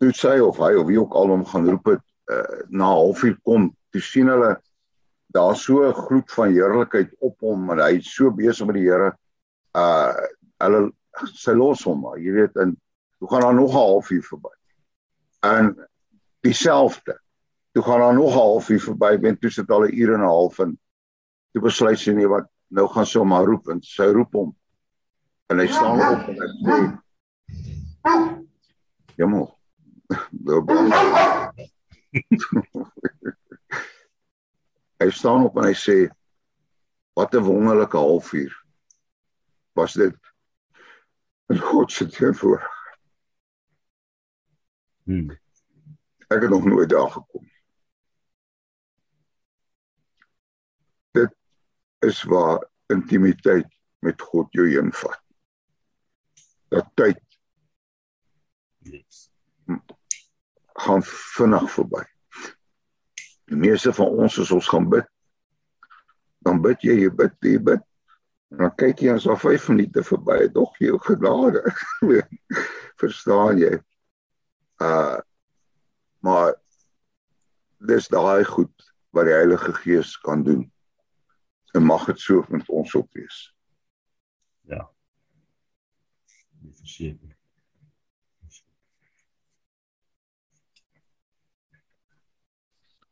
toe 0.00 0.12
sy 0.12 0.38
of 0.40 0.58
hy 0.58 0.74
of 0.74 0.86
wie 0.88 0.98
ook 0.98 1.14
al 1.14 1.28
hom 1.28 1.44
gaan 1.44 1.70
roep 1.70 1.86
het 1.94 2.04
uh, 2.32 2.66
na 2.68 2.90
'n 2.90 2.98
halfuur 3.04 3.38
kom, 3.44 3.70
toe 3.92 4.02
sien 4.02 4.28
hulle 4.28 4.56
daar 5.30 5.56
so 5.56 5.86
'n 5.86 5.94
gloed 5.94 6.30
van 6.32 6.54
heerlikheid 6.54 7.14
op 7.20 7.38
hom 7.40 7.70
en 7.70 7.78
hy 7.78 8.00
so 8.00 8.30
besig 8.30 8.66
met 8.66 8.76
die 8.76 8.88
Here. 8.90 9.14
Uh 9.74 10.14
hulle 10.58 10.92
sy 11.34 11.52
los 11.52 11.84
hom 11.84 12.00
maar, 12.00 12.18
jy 12.18 12.32
weet 12.32 12.56
en 12.56 12.76
toe 13.20 13.28
gaan 13.28 13.40
daar 13.40 13.54
nog 13.54 13.70
'n 13.70 13.76
halfuur 13.76 14.22
verby. 14.22 14.48
En 15.40 15.88
dieselfde 16.40 17.20
toe 17.72 17.82
gaan 17.82 17.98
daar 17.98 18.14
nog 18.14 18.34
'n 18.34 18.38
halfuur 18.38 18.80
verby 18.80 19.18
en 19.22 19.38
toe 19.38 19.50
sit 19.50 19.70
al 19.70 19.84
'n 19.84 19.94
uur 19.94 20.14
en 20.14 20.20
'n 20.20 20.24
half 20.24 20.58
en 20.58 20.80
toe 21.52 21.62
besluit 21.62 21.98
sy 21.98 22.10
nee 22.10 22.28
wat 22.28 22.48
nou 22.68 22.88
gaan 22.88 23.06
sy 23.06 23.18
hom 23.18 23.32
roep 23.32 23.68
en 23.68 23.82
sy 23.82 24.06
roep 24.06 24.32
hom 24.32 24.56
en 25.46 25.58
hy 25.58 25.66
staan 25.66 26.00
op 26.00 26.28
en 26.28 26.40
hy 26.40 26.48
sê 26.64 26.98
Jammer. 29.16 29.48
hy 35.00 35.10
staan 35.10 35.44
op 35.44 35.56
en 35.56 35.64
hy 35.64 35.74
sê 35.74 36.08
wat 37.12 37.34
'n 37.34 37.44
wonderlike 37.44 37.96
halfuur 37.96 38.64
was 39.72 39.92
dit 39.92 40.16
God 41.50 41.92
se 41.92 42.06
teenoor. 42.06 42.79
Hmm. 45.10 45.30
Ek 46.30 46.42
het 46.42 46.50
nog 46.50 46.64
nooit 46.64 46.88
daar 46.88 47.10
gekom. 47.10 47.50
Dit 51.10 51.34
is 51.98 52.22
waar 52.22 52.68
intimiteit 52.86 53.66
met 53.98 54.22
God 54.22 54.52
jou 54.52 54.68
invat. 54.78 55.18
Dat 56.68 56.86
tyd 56.94 57.18
yes. 58.78 59.32
gaan 60.72 61.02
vinnig 61.02 61.66
verby. 61.72 62.04
Die 63.50 63.58
meeste 63.58 63.92
van 63.92 64.06
ons 64.06 64.38
as 64.38 64.54
ons 64.54 64.70
gaan 64.70 64.86
bid, 64.94 65.10
dan 66.38 66.62
bid 66.62 66.86
jy, 66.86 67.00
jy 67.02 67.10
bid, 67.10 67.34
jy 67.42 67.58
bid. 67.58 67.82
En 68.54 68.62
dan 68.68 68.74
kyk 68.78 69.02
jy 69.02 69.18
asof 69.18 69.42
5 69.42 69.72
minute 69.74 70.06
verby 70.06 70.44
dog 70.54 70.78
jy 70.78 70.94
genade. 71.10 71.66
Verstaan 73.02 73.58
jy? 73.58 73.74
Uh 74.80 75.18
maar 76.20 76.52
dis 77.80 78.08
daai 78.12 78.44
goed 78.44 78.92
wat 79.16 79.24
die 79.24 79.32
Heilige 79.32 79.72
Gees 79.72 80.18
kan 80.20 80.44
doen. 80.44 80.72
En 81.72 81.82
mag 81.82 82.04
dit 82.04 82.20
so 82.20 82.44
met 82.48 82.68
ons 82.68 82.94
op 82.94 83.12
wees. 83.12 83.54
Ja. 84.68 84.90
Nie 86.60 86.74
verseker. 86.76 87.36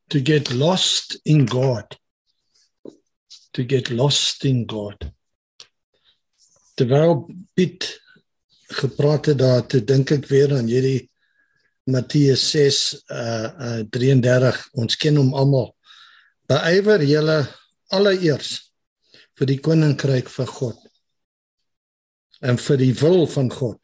To 0.08 0.20
get 0.24 0.52
lost 0.52 1.20
in 1.22 1.48
God. 1.50 1.98
To 3.50 3.64
get 3.66 3.88
lost 3.88 4.44
in 4.44 4.64
God. 4.66 5.10
Terwyl 6.74 7.28
Piet 7.54 8.02
gepraat 8.68 9.26
het 9.26 9.38
daar, 9.38 9.66
te 9.66 9.80
dink 9.84 10.10
ek 10.10 10.28
weer 10.28 10.52
aan 10.56 10.68
hierdie 10.68 11.08
Matteus 11.88 12.44
6 12.52 12.78
uh, 13.08 13.48
uh 13.66 13.82
33 13.88 14.60
ons 14.78 14.98
ken 15.00 15.16
hom 15.16 15.32
almal. 15.34 15.72
Beywer 16.48 17.02
julle 17.04 17.38
alleeers 17.94 18.52
vir 19.38 19.50
die 19.52 19.58
koninkryk 19.64 20.28
van 20.32 20.50
God 20.52 20.84
en 22.44 22.60
vir 22.60 22.78
die 22.80 22.92
wil 23.00 23.26
van 23.30 23.50
God. 23.50 23.80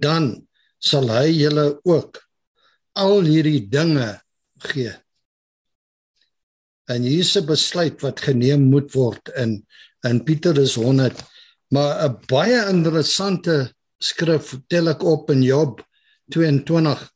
Dan 0.00 0.34
sal 0.82 1.10
hy 1.12 1.28
julle 1.30 1.66
ook 1.86 2.18
al 2.98 3.22
hierdie 3.28 3.62
dinge 3.70 4.08
gee. 4.72 4.92
En 6.90 7.02
hier's 7.06 7.36
'n 7.36 7.46
besluit 7.46 8.00
wat 8.02 8.20
geneem 8.20 8.70
moet 8.70 8.92
word 8.94 9.28
in 9.36 9.64
in 10.04 10.24
Pieter 10.24 10.58
is 10.58 10.74
100 10.74 11.22
maar 11.70 12.04
'n 12.08 12.16
baie 12.28 12.68
interessante 12.68 13.74
skrif 13.98 14.58
tel 14.68 14.88
ek 14.88 15.02
op 15.02 15.30
in 15.30 15.42
Job 15.42 15.80
22 16.28 17.11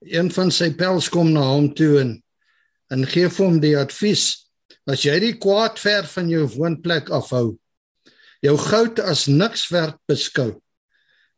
een 0.00 0.30
van 0.30 0.50
sy 0.50 0.70
pels 0.76 1.08
kom 1.08 1.32
na 1.32 1.44
hom 1.54 1.72
toe 1.74 2.00
en 2.00 2.22
en 2.92 3.06
gee 3.08 3.28
vir 3.28 3.46
hom 3.46 3.60
die 3.60 3.76
advies 3.78 4.50
as 4.86 5.04
jy 5.06 5.18
die 5.22 5.36
kwaad 5.40 5.78
ver 5.78 6.04
van 6.14 6.28
jou 6.28 6.46
woonplek 6.56 7.10
afhou 7.10 7.58
jou 8.42 8.56
goud 8.58 9.00
as 9.00 9.28
niks 9.30 9.68
werd 9.70 9.98
beskou. 10.10 10.58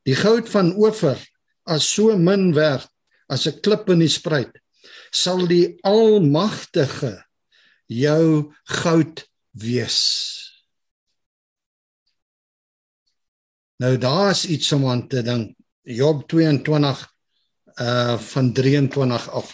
Die 0.09 0.16
goud 0.16 0.49
van 0.53 0.72
ofer 0.80 1.20
as 1.68 1.86
so 1.88 2.16
min 2.16 2.53
werd 2.57 2.88
as 3.28 3.47
'n 3.47 3.61
klip 3.61 3.88
in 3.88 4.01
die 4.01 4.09
spruit 4.09 4.53
sal 5.12 5.47
die 5.47 5.76
almagtige 5.84 7.24
jou 7.86 8.53
goud 8.64 9.24
wees. 9.53 10.01
Nou 13.78 13.97
daar's 13.97 14.45
iets 14.45 14.72
om 14.72 14.86
aan 14.88 15.09
te 15.09 15.22
dink. 15.22 15.57
Job 15.82 16.28
22 16.28 17.13
uh 17.80 18.18
van 18.18 18.52
23 18.52 19.30
af. 19.30 19.50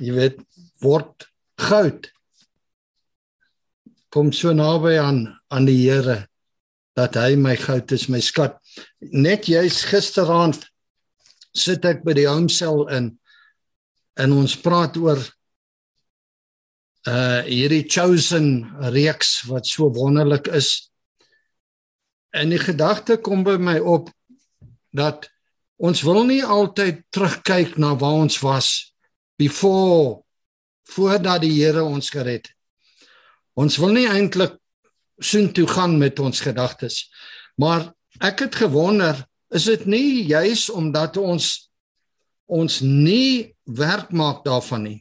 Jy 0.00 0.12
weet 0.16 0.40
word 0.82 1.28
goud 1.60 2.08
kom 4.12 4.32
so 4.32 4.52
naby 4.52 4.98
aan 5.00 5.24
aan 5.48 5.66
die 5.68 5.78
Here 5.86 6.26
dat 6.98 7.16
hy 7.16 7.36
my 7.40 7.54
goud 7.56 7.92
is 7.96 8.08
my 8.12 8.20
skat. 8.20 8.58
Net 9.00 9.48
jy's 9.48 9.80
gisteraand 9.88 10.60
sit 11.56 11.84
ek 11.88 12.02
by 12.04 12.16
die 12.16 12.28
homsel 12.28 12.84
in 12.92 13.12
en 14.20 14.34
ons 14.36 14.58
praat 14.60 14.98
oor 15.00 15.20
uh 17.08 17.40
hierdie 17.48 17.86
chosen 17.88 18.68
reeks 18.92 19.40
wat 19.48 19.66
so 19.66 19.88
wonderlik 19.96 20.50
is. 20.52 20.92
En 22.36 22.52
die 22.52 22.60
gedagte 22.60 23.16
kom 23.16 23.42
by 23.44 23.56
my 23.56 23.78
op 23.80 24.12
dat 24.92 25.30
Ons 25.76 26.02
wil 26.02 26.24
nie 26.24 26.42
altyd 26.44 27.02
terugkyk 27.10 27.76
na 27.78 27.94
waar 27.98 28.24
ons 28.24 28.38
was 28.40 28.94
before 29.38 30.22
voordat 30.92 31.42
die 31.42 31.54
Here 31.56 31.84
ons 31.84 32.10
gered 32.10 32.46
het. 32.46 32.50
Ons 33.54 33.76
wil 33.80 33.92
nie 33.96 34.08
eintlik 34.08 34.58
soontoe 35.20 35.66
gaan 35.68 35.98
met 35.98 36.18
ons 36.20 36.40
gedagtes. 36.40 37.08
Maar 37.56 37.92
ek 38.20 38.46
het 38.46 38.54
gewonder, 38.54 39.16
is 39.52 39.68
dit 39.68 39.84
nie 39.86 40.24
juis 40.28 40.68
omdat 40.72 41.16
ons 41.16 41.68
ons 42.52 42.80
nie 42.84 43.54
werk 43.64 44.10
maak 44.12 44.42
daarvan 44.44 44.84
nie 44.88 45.00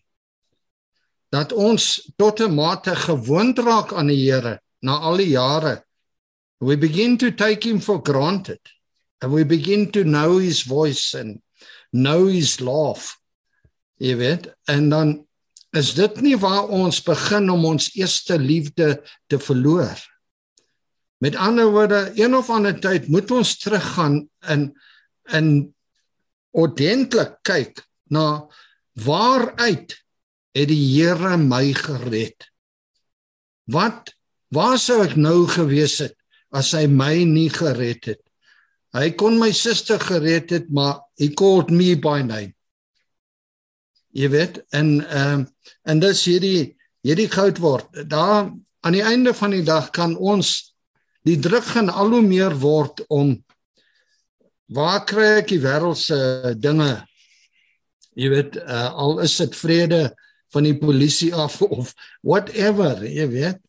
dat 1.31 1.53
ons 1.55 2.11
tot 2.19 2.39
'n 2.39 2.53
mate 2.53 2.95
gewoond 2.95 3.59
raak 3.59 3.93
aan 3.93 4.07
die 4.07 4.19
Here 4.27 4.59
na 4.81 4.99
al 4.99 5.17
die 5.17 5.31
jare 5.31 5.83
we 6.59 6.77
begin 6.77 7.17
to 7.17 7.31
take 7.31 7.67
him 7.67 7.79
for 7.79 8.01
granted 8.03 8.59
and 9.21 9.31
we 9.31 9.43
begin 9.43 9.91
to 9.91 10.03
know 10.03 10.37
his 10.37 10.63
voice 10.63 11.13
and 11.13 11.41
know 11.93 12.25
his 12.25 12.59
laugh 12.59 13.21
jy 14.01 14.15
weet. 14.17 14.49
En 14.69 14.89
dan 14.89 15.13
is 15.77 15.93
dit 15.95 16.21
nie 16.25 16.37
waar 16.39 16.71
ons 16.73 17.01
begin 17.05 17.49
om 17.53 17.67
ons 17.69 17.91
eerste 17.95 18.37
liefde 18.39 18.97
te 19.31 19.39
verloor? 19.39 19.99
Met 21.21 21.37
ander 21.37 21.69
woorde 21.71 22.09
een 22.17 22.35
of 22.35 22.49
ander 22.49 22.79
tyd 22.81 23.07
moet 23.13 23.31
ons 23.31 23.57
teruggaan 23.61 24.23
in 24.49 24.71
in 25.31 25.51
ordentlik 26.51 27.37
kyk 27.47 27.77
na 28.11 28.49
waaruit 28.99 29.93
het 30.51 30.67
die 30.67 30.81
Here 30.97 31.37
my 31.37 31.71
gered? 31.77 32.49
Wat 33.69 34.11
waar 34.51 34.79
sou 34.81 34.99
ek 35.05 35.13
nou 35.15 35.45
gewees 35.47 36.01
het 36.01 36.17
as 36.51 36.73
hy 36.75 36.87
my 36.89 37.21
nie 37.23 37.47
gered 37.53 38.09
het 38.09 38.23
Hy 38.91 39.13
kon 39.15 39.37
my 39.39 39.53
suster 39.55 40.01
gered 40.03 40.51
het, 40.51 40.67
maar 40.69 40.99
he 41.19 41.29
called 41.31 41.69
me 41.71 41.93
by 41.95 42.19
name. 42.25 42.51
Jy 44.11 44.27
weet, 44.33 44.59
en 44.75 44.99
ehm 45.07 45.45
uh, 45.45 45.69
en 45.87 46.01
dis 46.03 46.19
hierdie 46.27 46.73
hierdie 47.07 47.29
goud 47.31 47.61
word. 47.63 47.87
Daar 48.11 48.51
aan 48.83 48.95
die 48.97 49.05
einde 49.05 49.31
van 49.33 49.55
die 49.55 49.63
dag 49.63 49.89
kan 49.95 50.17
ons 50.17 50.73
die 51.25 51.37
druk 51.39 51.63
gaan 51.71 51.89
al 51.89 52.11
hoe 52.11 52.21
meer 52.25 52.53
word 52.59 52.99
om 53.07 53.37
waar 54.75 55.05
kry 55.07 55.29
ek 55.39 55.53
die 55.53 55.61
wêreldse 55.63 56.19
dinge? 56.59 56.91
Jy 58.19 58.27
weet, 58.33 58.57
uh, 58.59 58.91
al 58.91 59.21
is 59.23 59.37
dit 59.39 59.55
vrede 59.55 60.01
van 60.51 60.67
die 60.67 60.75
polisie 60.75 61.31
af 61.31 61.61
of 61.79 61.95
whatever, 62.27 62.99
jy 63.07 63.29
weet. 63.31 63.63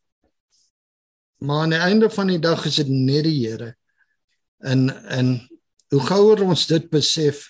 Maar 1.46 1.64
aan 1.64 1.76
die 1.76 1.84
einde 1.86 2.10
van 2.10 2.34
die 2.34 2.42
dag 2.42 2.66
is 2.66 2.82
dit 2.82 2.90
net 2.90 3.22
die 3.30 3.38
Here 3.46 3.72
en 4.62 4.88
en 5.10 5.34
hoe 5.92 6.02
gouer 6.08 6.42
ons 6.44 6.66
dit 6.70 6.90
besef 6.90 7.48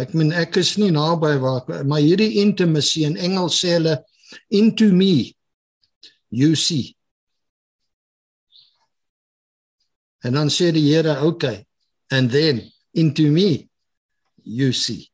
ek 0.00 0.12
meen 0.14 0.32
ek 0.32 0.58
is 0.60 0.76
nie 0.80 0.90
naby 0.92 1.36
waar 1.40 1.84
maar 1.88 2.04
hierdie 2.04 2.42
intimacy 2.42 3.06
in 3.08 3.16
Engels 3.16 3.60
sê 3.62 3.76
hulle 3.78 3.96
into 4.50 4.92
me 4.92 5.36
you 6.30 6.54
see. 6.54 6.96
En 10.22 10.32
dan 10.32 10.48
sê 10.50 10.72
die 10.72 10.82
Here, 10.90 11.20
okay, 11.22 11.66
and 12.10 12.30
then 12.30 12.72
into 12.94 13.30
me 13.30 13.70
you 14.42 14.72
see. 14.72 15.10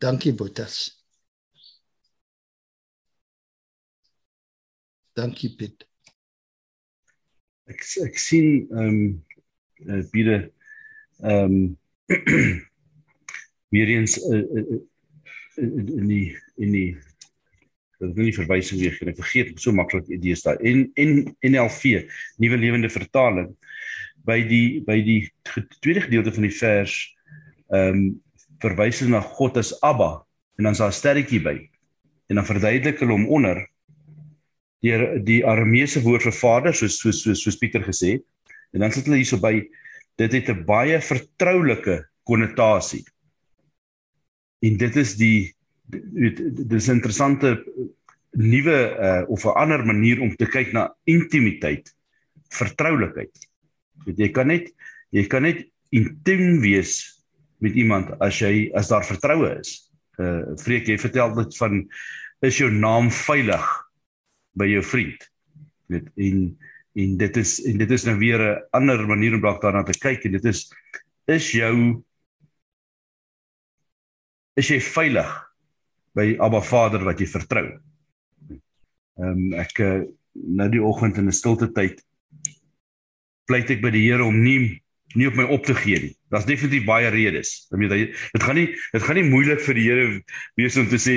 Dankie 0.00 0.32
Botas. 0.32 0.96
Dankie 5.14 5.56
Piet. 5.56 5.89
Ek 7.70 7.84
ek 8.06 8.18
sien 8.18 8.66
ehm 8.70 8.88
um, 8.88 9.02
uh, 9.86 10.02
biede 10.12 10.38
ehm 11.22 11.54
um, 12.16 12.66
weer 13.70 13.88
eens 13.88 14.18
uh, 14.26 14.42
uh, 14.42 14.80
in 15.60 16.08
die 16.08 16.26
in 16.58 16.74
die 16.74 16.90
dat 18.00 18.14
wil 18.16 18.24
nie 18.24 18.34
verwysing 18.34 18.80
weer 18.80 18.94
gee. 18.96 19.10
Ek 19.12 19.20
vergeet 19.20 19.60
so 19.60 19.76
maklik 19.76 20.08
idees 20.08 20.42
daar. 20.46 20.58
En 20.64 20.86
en 20.98 21.36
NLV, 21.44 22.06
nuwe 22.40 22.58
lewende 22.58 22.90
vertaling 22.90 23.52
by 24.26 24.40
die 24.48 24.80
by 24.84 24.98
die 25.04 25.20
tweede 25.80 26.06
gedeelte 26.08 26.32
van 26.34 26.48
die 26.48 26.56
vers 26.56 26.96
ehm 27.70 27.94
um, 27.94 28.10
verwys 28.60 28.98
hulle 29.00 29.14
na 29.14 29.22
God 29.24 29.56
as 29.56 29.70
Abba 29.80 30.18
en 30.58 30.66
dan 30.66 30.74
is 30.76 30.80
daar 30.82 30.90
'n 30.92 30.98
sterretjie 30.98 31.40
by. 31.40 31.56
En 32.28 32.36
dan 32.36 32.46
verduidelik 32.46 32.98
hulle 33.00 33.16
hom 33.16 33.28
onder 33.28 33.69
deur 34.84 35.18
die 35.24 35.42
Arameese 35.46 36.02
woord 36.04 36.24
vir 36.28 36.36
vader 36.36 36.74
soos 36.76 36.98
soos 37.00 37.22
soos, 37.22 37.42
soos 37.42 37.58
Pieter 37.60 37.84
gesê 37.84 38.16
het. 38.16 38.24
En 38.72 38.84
dan 38.84 38.92
sit 38.92 39.06
hulle 39.08 39.20
hierso 39.20 39.40
by 39.40 39.54
dit 40.20 40.32
het 40.32 40.48
'n 40.48 40.64
baie 40.64 41.00
vertroulike 41.00 42.04
konnotasie. 42.24 43.04
En 44.62 44.76
dit 44.76 44.96
is 44.96 45.16
die 45.16 45.54
dis 45.90 46.88
'n 46.88 46.98
interessante 46.98 47.64
nuwe 48.30 48.78
uh, 48.96 49.24
of 49.28 49.44
'n 49.44 49.56
ander 49.56 49.84
manier 49.84 50.20
om 50.20 50.36
te 50.36 50.46
kyk 50.46 50.72
na 50.72 50.94
intimiteit, 51.04 51.94
vertroulikheid. 52.48 53.32
Weet 54.06 54.18
jy 54.18 54.30
kan 54.30 54.46
net 54.46 54.72
jy 55.10 55.26
kan 55.26 55.42
net 55.42 55.66
intiem 55.90 56.60
wees 56.60 57.20
met 57.58 57.74
iemand 57.74 58.14
as 58.20 58.38
jy 58.38 58.70
as 58.74 58.88
daar 58.88 59.04
vertroue 59.04 59.58
is. 59.58 59.90
Uh 60.18 60.56
Freek, 60.56 60.86
jy 60.86 60.98
vertel 60.98 61.34
dit 61.34 61.56
van 61.56 61.88
is 62.40 62.58
jou 62.58 62.70
naam 62.70 63.10
veilig 63.10 63.89
by 64.58 64.66
jou 64.66 64.82
vriend. 64.82 65.30
Weet 65.90 66.10
en 66.16 66.58
en 66.98 67.16
dit 67.16 67.36
is 67.36 67.52
en 67.70 67.78
dit 67.78 67.90
is 67.90 68.04
nou 68.04 68.16
weer 68.18 68.40
'n 68.40 68.62
ander 68.70 69.06
manier 69.06 69.34
om 69.34 69.40
dalk 69.40 69.62
daarna 69.62 69.82
te 69.82 69.98
kyk 69.98 70.24
en 70.24 70.32
dit 70.32 70.44
is 70.44 70.72
is 71.26 71.52
jou 71.52 72.02
is 74.56 74.68
jy 74.68 74.80
veilig 74.80 75.30
by 76.14 76.36
Abba 76.42 76.60
Vader 76.60 77.04
wat 77.04 77.20
jy 77.20 77.26
vertrou. 77.26 77.66
Ehm 79.20 79.26
um, 79.26 79.52
ek 79.54 79.78
eh, 79.78 80.02
nou 80.34 80.68
die 80.68 80.82
oggend 80.82 81.18
in 81.18 81.28
'n 81.28 81.32
stilte 81.32 81.70
tyd 81.72 82.02
pleit 83.46 83.70
ek 83.70 83.82
by 83.82 83.90
die 83.90 84.06
Here 84.06 84.24
om 84.24 84.42
nie 84.42 84.82
nie 85.18 85.26
op 85.26 85.34
my 85.34 85.44
op 85.50 85.64
te 85.66 85.74
gee 85.74 85.98
nie. 85.98 86.16
Daar's 86.30 86.46
definitief 86.46 86.84
baie 86.86 87.08
redes. 87.10 87.66
Ek 87.74 87.78
weet 87.82 88.14
dit 88.14 88.42
gaan 88.42 88.54
nie 88.54 88.68
dit 88.92 89.02
gaan 89.02 89.18
nie 89.18 89.26
moeilik 89.26 89.60
vir 89.60 89.74
die 89.74 89.86
Here 89.88 90.22
wees 90.56 90.76
om 90.76 90.86
te 90.88 90.98
sê 90.98 91.16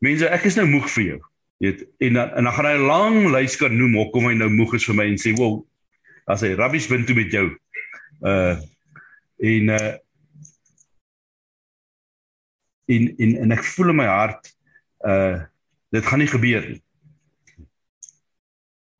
mense 0.00 0.28
ek 0.28 0.46
is 0.48 0.56
nou 0.56 0.66
moeg 0.66 0.88
vir 0.90 1.04
jou. 1.04 1.20
Jy 1.56 1.70
weet 1.70 1.84
en 2.04 2.12
dan 2.18 2.32
en 2.36 2.44
dan 2.44 2.52
gaan 2.52 2.66
hy 2.68 2.76
'n 2.76 2.86
lang 2.86 3.18
lys 3.32 3.56
kan 3.56 3.76
noem 3.76 3.94
hoekom 3.96 4.28
hy 4.28 4.34
nou 4.36 4.50
moeg 4.52 4.74
is 4.76 4.84
vir 4.84 4.94
my 4.94 5.06
en 5.08 5.18
sê, 5.18 5.32
"Wow, 5.32 5.64
as 6.26 6.40
hy 6.40 6.52
rubbish 6.52 6.88
bin 6.88 7.06
toe 7.06 7.16
met 7.16 7.32
jou." 7.32 7.56
Uh 8.20 8.60
en 9.40 9.68
uh 9.68 9.96
in 12.86 13.14
in 13.18 13.36
en 13.36 13.52
ek 13.52 13.64
voel 13.64 13.88
in 13.88 13.96
my 13.96 14.06
hart 14.06 14.56
uh 15.00 15.44
dit 15.90 16.04
gaan 16.04 16.18
nie 16.18 16.30
gebeur 16.30 16.68
nie. 16.68 16.82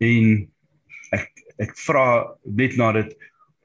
En 0.01 0.53
ek 1.13 1.31
ek 1.59 1.77
vra 1.77 2.37
net 2.45 2.77
na 2.77 2.93
dit, 2.93 3.13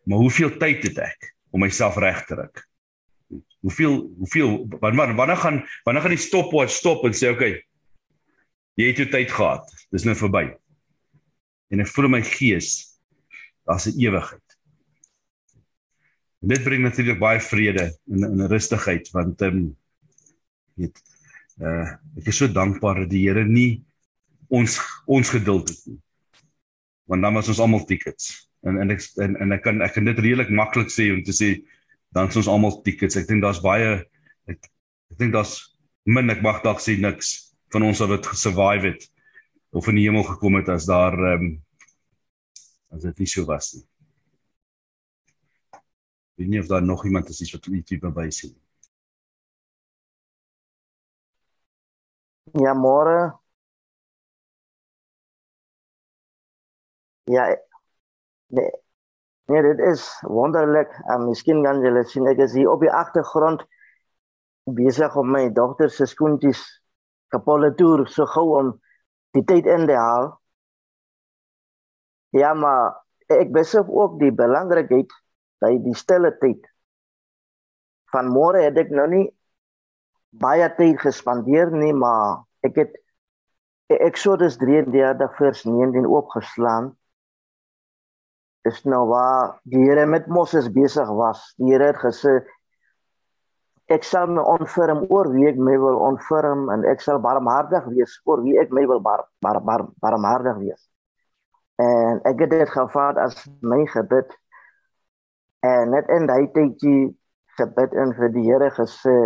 maar 0.04 0.20
hoeveel 0.20 0.58
tyd 0.58 0.84
het 0.84 0.98
ek 0.98 1.34
om 1.52 1.62
myself 1.62 1.98
reg 1.98 2.26
te 2.26 2.36
ruk? 2.36 2.68
Hoeveel 3.62 4.12
hoeveel 4.18 4.68
wanneer 4.80 5.16
wanneer 5.16 5.38
gaan 5.38 5.64
wanneer 5.84 6.02
gaan 6.02 6.18
die 6.18 6.28
stopwatch 6.28 6.76
stop 6.76 7.06
en 7.06 7.14
sê 7.14 7.32
okay, 7.32 7.64
Jy 8.82 8.88
het 8.90 9.02
jou 9.04 9.10
tyd 9.14 9.30
gehad. 9.30 9.68
Dis 9.94 10.06
nou 10.08 10.16
verby. 10.18 10.48
En 11.72 11.84
ek 11.84 11.90
voel 11.94 12.10
in 12.10 12.16
my 12.18 12.24
gees 12.26 12.98
daar's 13.70 13.86
'n 13.88 14.00
ewigheid. 14.02 14.48
En 16.42 16.48
dit 16.50 16.64
bring 16.64 16.82
natuurlik 16.84 17.20
baie 17.20 17.40
vrede 17.40 17.94
en 18.10 18.26
'n 18.26 18.48
rustigheid 18.50 19.12
want 19.12 19.42
ehm 19.42 19.58
um, 19.58 19.78
weet 20.76 20.98
uh 21.62 21.94
ek 22.18 22.28
is 22.28 22.38
so 22.38 22.48
dankbaar 22.48 23.04
dat 23.04 23.10
die 23.10 23.28
Here 23.28 23.46
nie 23.46 23.84
ons 24.50 24.80
ons 25.06 25.30
geduld 25.30 25.70
het 25.70 25.86
nie. 25.86 26.00
Want 27.06 27.22
dan 27.22 27.34
was 27.34 27.48
ons 27.48 27.60
almal 27.60 27.86
tickets. 27.86 28.50
En 28.64 28.78
en 28.78 28.90
ek 28.90 29.02
en, 29.18 29.38
en 29.38 29.52
ek 29.52 29.62
kan 29.62 29.82
ek 29.82 29.94
kan 29.94 30.06
dit 30.06 30.20
redelik 30.20 30.50
maklik 30.50 30.90
sê 30.90 31.12
om 31.14 31.24
te 31.24 31.32
sê 31.32 31.62
dan 32.12 32.28
is 32.28 32.36
ons 32.36 32.48
almal 32.48 32.82
tickets. 32.82 33.16
Ek 33.16 33.28
dink 33.28 33.42
daar's 33.42 33.62
baie 33.62 34.02
ek 34.48 34.60
ek 35.12 35.18
dink 35.18 35.34
daar's 35.34 35.78
min 36.06 36.30
ek 36.30 36.42
mag 36.42 36.64
dalk 36.64 36.82
sê 36.82 36.98
niks 36.98 37.51
van 37.72 37.84
ons 37.88 38.00
wat 38.00 38.28
gesurvive 38.34 38.88
het 38.92 39.08
of 39.72 39.88
in 39.88 39.96
die 39.96 40.08
hemel 40.10 40.24
gekom 40.28 40.58
het 40.60 40.70
as 40.70 40.86
daar 40.90 41.16
ehm 41.16 41.46
um, 41.46 41.52
as 42.92 43.06
dit 43.08 43.22
nie 43.24 43.28
so 43.28 43.46
was 43.48 43.72
nie. 43.74 43.86
Weet 46.36 46.50
nie 46.52 46.60
of 46.60 46.68
daar 46.68 46.84
nog 46.84 47.06
iemand 47.06 47.30
is 47.30 47.52
wat 47.52 47.66
iets 47.66 47.88
tipe 47.88 48.12
by 48.12 48.28
sien. 48.30 48.52
Ja, 52.60 52.74
môre. 52.74 53.40
Ja. 57.24 57.46
Nee. 58.48 58.72
Nee, 59.46 59.62
dit 59.62 59.80
is 59.80 60.04
wonderlik. 60.22 60.92
En 61.08 61.26
miskien 61.30 61.64
kan 61.64 61.80
julle 61.82 62.04
sien 62.04 62.28
ek 62.28 62.44
is 62.44 62.54
hier 62.54 62.70
op 62.72 62.84
die 62.84 62.92
agtergrond 62.92 63.64
besig 64.64 65.16
om 65.16 65.32
my 65.32 65.50
dogter 65.56 65.90
se 65.90 66.06
skoentjies 66.06 66.81
kapolle 67.32 67.72
toer 67.80 68.06
so 68.10 68.28
gou 68.30 68.48
om 68.60 68.72
die 69.36 69.44
tyd 69.48 69.68
in 69.70 69.88
te 69.88 69.98
haal. 69.98 70.32
Ja, 72.36 72.54
maar 72.54 73.02
ek 73.32 73.52
besef 73.56 73.88
ook 73.88 74.20
die 74.20 74.32
belangrikheid 74.36 75.12
by 75.64 75.76
die 75.84 75.96
stille 75.96 76.32
tyd. 76.42 76.66
Van 78.12 78.32
môre 78.32 78.64
het 78.66 78.80
ek 78.80 78.92
nou 78.96 79.08
nie 79.12 79.28
baie 80.42 80.68
tyd 80.78 81.00
gespandeer 81.04 81.72
nie, 81.76 81.94
maar 81.96 82.44
ek 82.68 82.80
het 82.80 82.98
Exodus 83.92 84.56
33 84.60 85.36
vers 85.36 85.64
19 85.68 86.08
oopgeslaan. 86.08 86.92
Dis 88.68 88.84
nou 88.88 89.04
waar 89.10 89.58
die 89.68 89.82
Here 89.84 90.06
met 90.06 90.30
Moses 90.32 90.70
besig 90.72 91.10
was. 91.18 91.42
Die 91.60 91.74
Here 91.74 91.90
het 91.92 92.00
gesê 92.00 92.40
ek 93.92 94.06
sal 94.08 94.30
my 94.32 94.44
onferm 94.54 95.04
oor 95.10 95.30
wie 95.34 95.48
ek 95.50 95.60
my 95.60 95.76
wil 95.80 96.00
onferm 96.06 96.70
en 96.74 96.86
ek 96.90 97.04
sal 97.04 97.20
barmhartig 97.24 97.88
wees 97.92 98.18
oor 98.26 98.44
wie 98.46 98.58
ek 98.62 98.72
my 98.76 98.86
wil 98.90 99.02
bar, 99.04 99.26
bar, 99.44 99.60
bar, 99.68 99.86
barmhartig 100.04 100.60
wees. 100.64 100.82
En 101.82 102.22
ek 102.30 102.46
het 102.46 102.54
dit 102.54 102.72
gevat 102.72 103.20
as 103.20 103.38
my 103.62 103.82
gebed. 103.90 104.32
En 105.66 105.92
net 105.96 106.10
in 106.14 106.28
daai 106.30 106.48
tydjie 106.56 107.12
gebed 107.60 107.96
en 107.98 108.14
vir 108.18 108.32
die 108.36 108.46
Here 108.48 108.70
gesê 108.76 109.18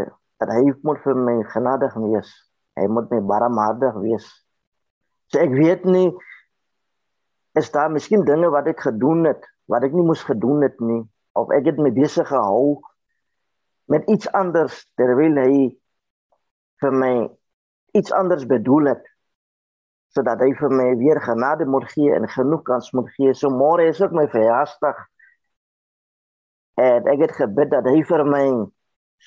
dat 0.42 0.52
hy 0.52 0.74
moet 0.84 1.02
vir 1.04 1.20
my 1.28 1.36
genadig 1.54 1.94
wees. 2.08 2.32
Hy 2.80 2.88
moet 2.92 3.12
my 3.14 3.22
barmhartig 3.28 4.00
wees. 4.04 4.26
So 5.32 5.42
ek 5.44 5.54
weet 5.56 5.86
nie 5.88 6.10
is 7.56 7.72
daar 7.72 7.92
miskien 7.92 8.26
dinge 8.28 8.50
wat 8.52 8.68
ek 8.68 8.84
gedoen 8.84 9.24
het 9.30 9.46
wat 9.72 9.86
ek 9.88 9.94
nie 9.96 10.04
moes 10.06 10.24
gedoen 10.28 10.66
het 10.66 10.76
nie 10.84 11.02
of 11.40 11.52
ek 11.56 11.70
het 11.72 11.80
my 11.82 11.92
besig 11.96 12.28
gehou 12.28 12.82
met 13.92 14.08
iets 14.10 14.30
anders 14.32 14.86
terwyl 14.98 15.38
hy 15.42 15.58
vir 16.82 16.96
my 17.04 17.14
iets 17.96 18.12
anders 18.12 18.46
bedoel 18.50 18.92
het 18.94 19.04
sodat 20.16 20.40
hy 20.40 20.54
vir 20.56 20.72
my 20.72 20.88
weer 21.00 21.20
genade 21.24 21.68
moet 21.68 21.88
gee 21.92 22.14
en 22.16 22.28
genoeg 22.32 22.64
kans 22.64 22.92
moet 22.96 23.10
gee. 23.18 23.34
So 23.36 23.52
môre 23.52 23.90
is 23.92 24.00
ook 24.02 24.16
my 24.16 24.30
verjaarsdag. 24.32 25.02
En 26.80 27.10
ek 27.12 27.26
het 27.26 27.34
gebid 27.36 27.74
dat 27.74 27.88
hy 27.92 28.00
vir 28.08 28.24
my 28.24 28.46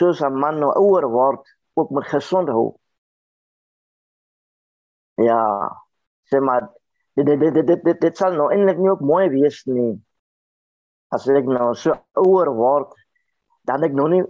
soos 0.00 0.22
'n 0.24 0.32
man 0.32 0.60
nou 0.60 0.72
ouer 0.72 1.08
word, 1.12 1.44
ook 1.76 1.90
met 1.90 2.08
gesond 2.08 2.48
hou. 2.48 2.78
Ja, 5.18 5.42
sê 6.30 6.40
maar 6.40 6.68
dit 7.14 7.26
dit 7.26 7.40
dit 7.40 7.66
dit 7.66 7.84
dit, 7.84 8.00
dit 8.00 8.16
sal 8.16 8.32
nou 8.32 8.48
eintlik 8.52 8.78
nie 8.78 8.90
ook 8.90 9.00
mooi 9.00 9.28
wees 9.28 9.64
nie. 9.66 10.00
As 11.10 11.28
ek 11.28 11.44
nou 11.44 11.74
so 11.74 11.96
ouer 12.12 12.50
word, 12.54 12.94
dan 13.64 13.82
ek 13.82 13.92
nog 13.92 14.08
nie 14.08 14.24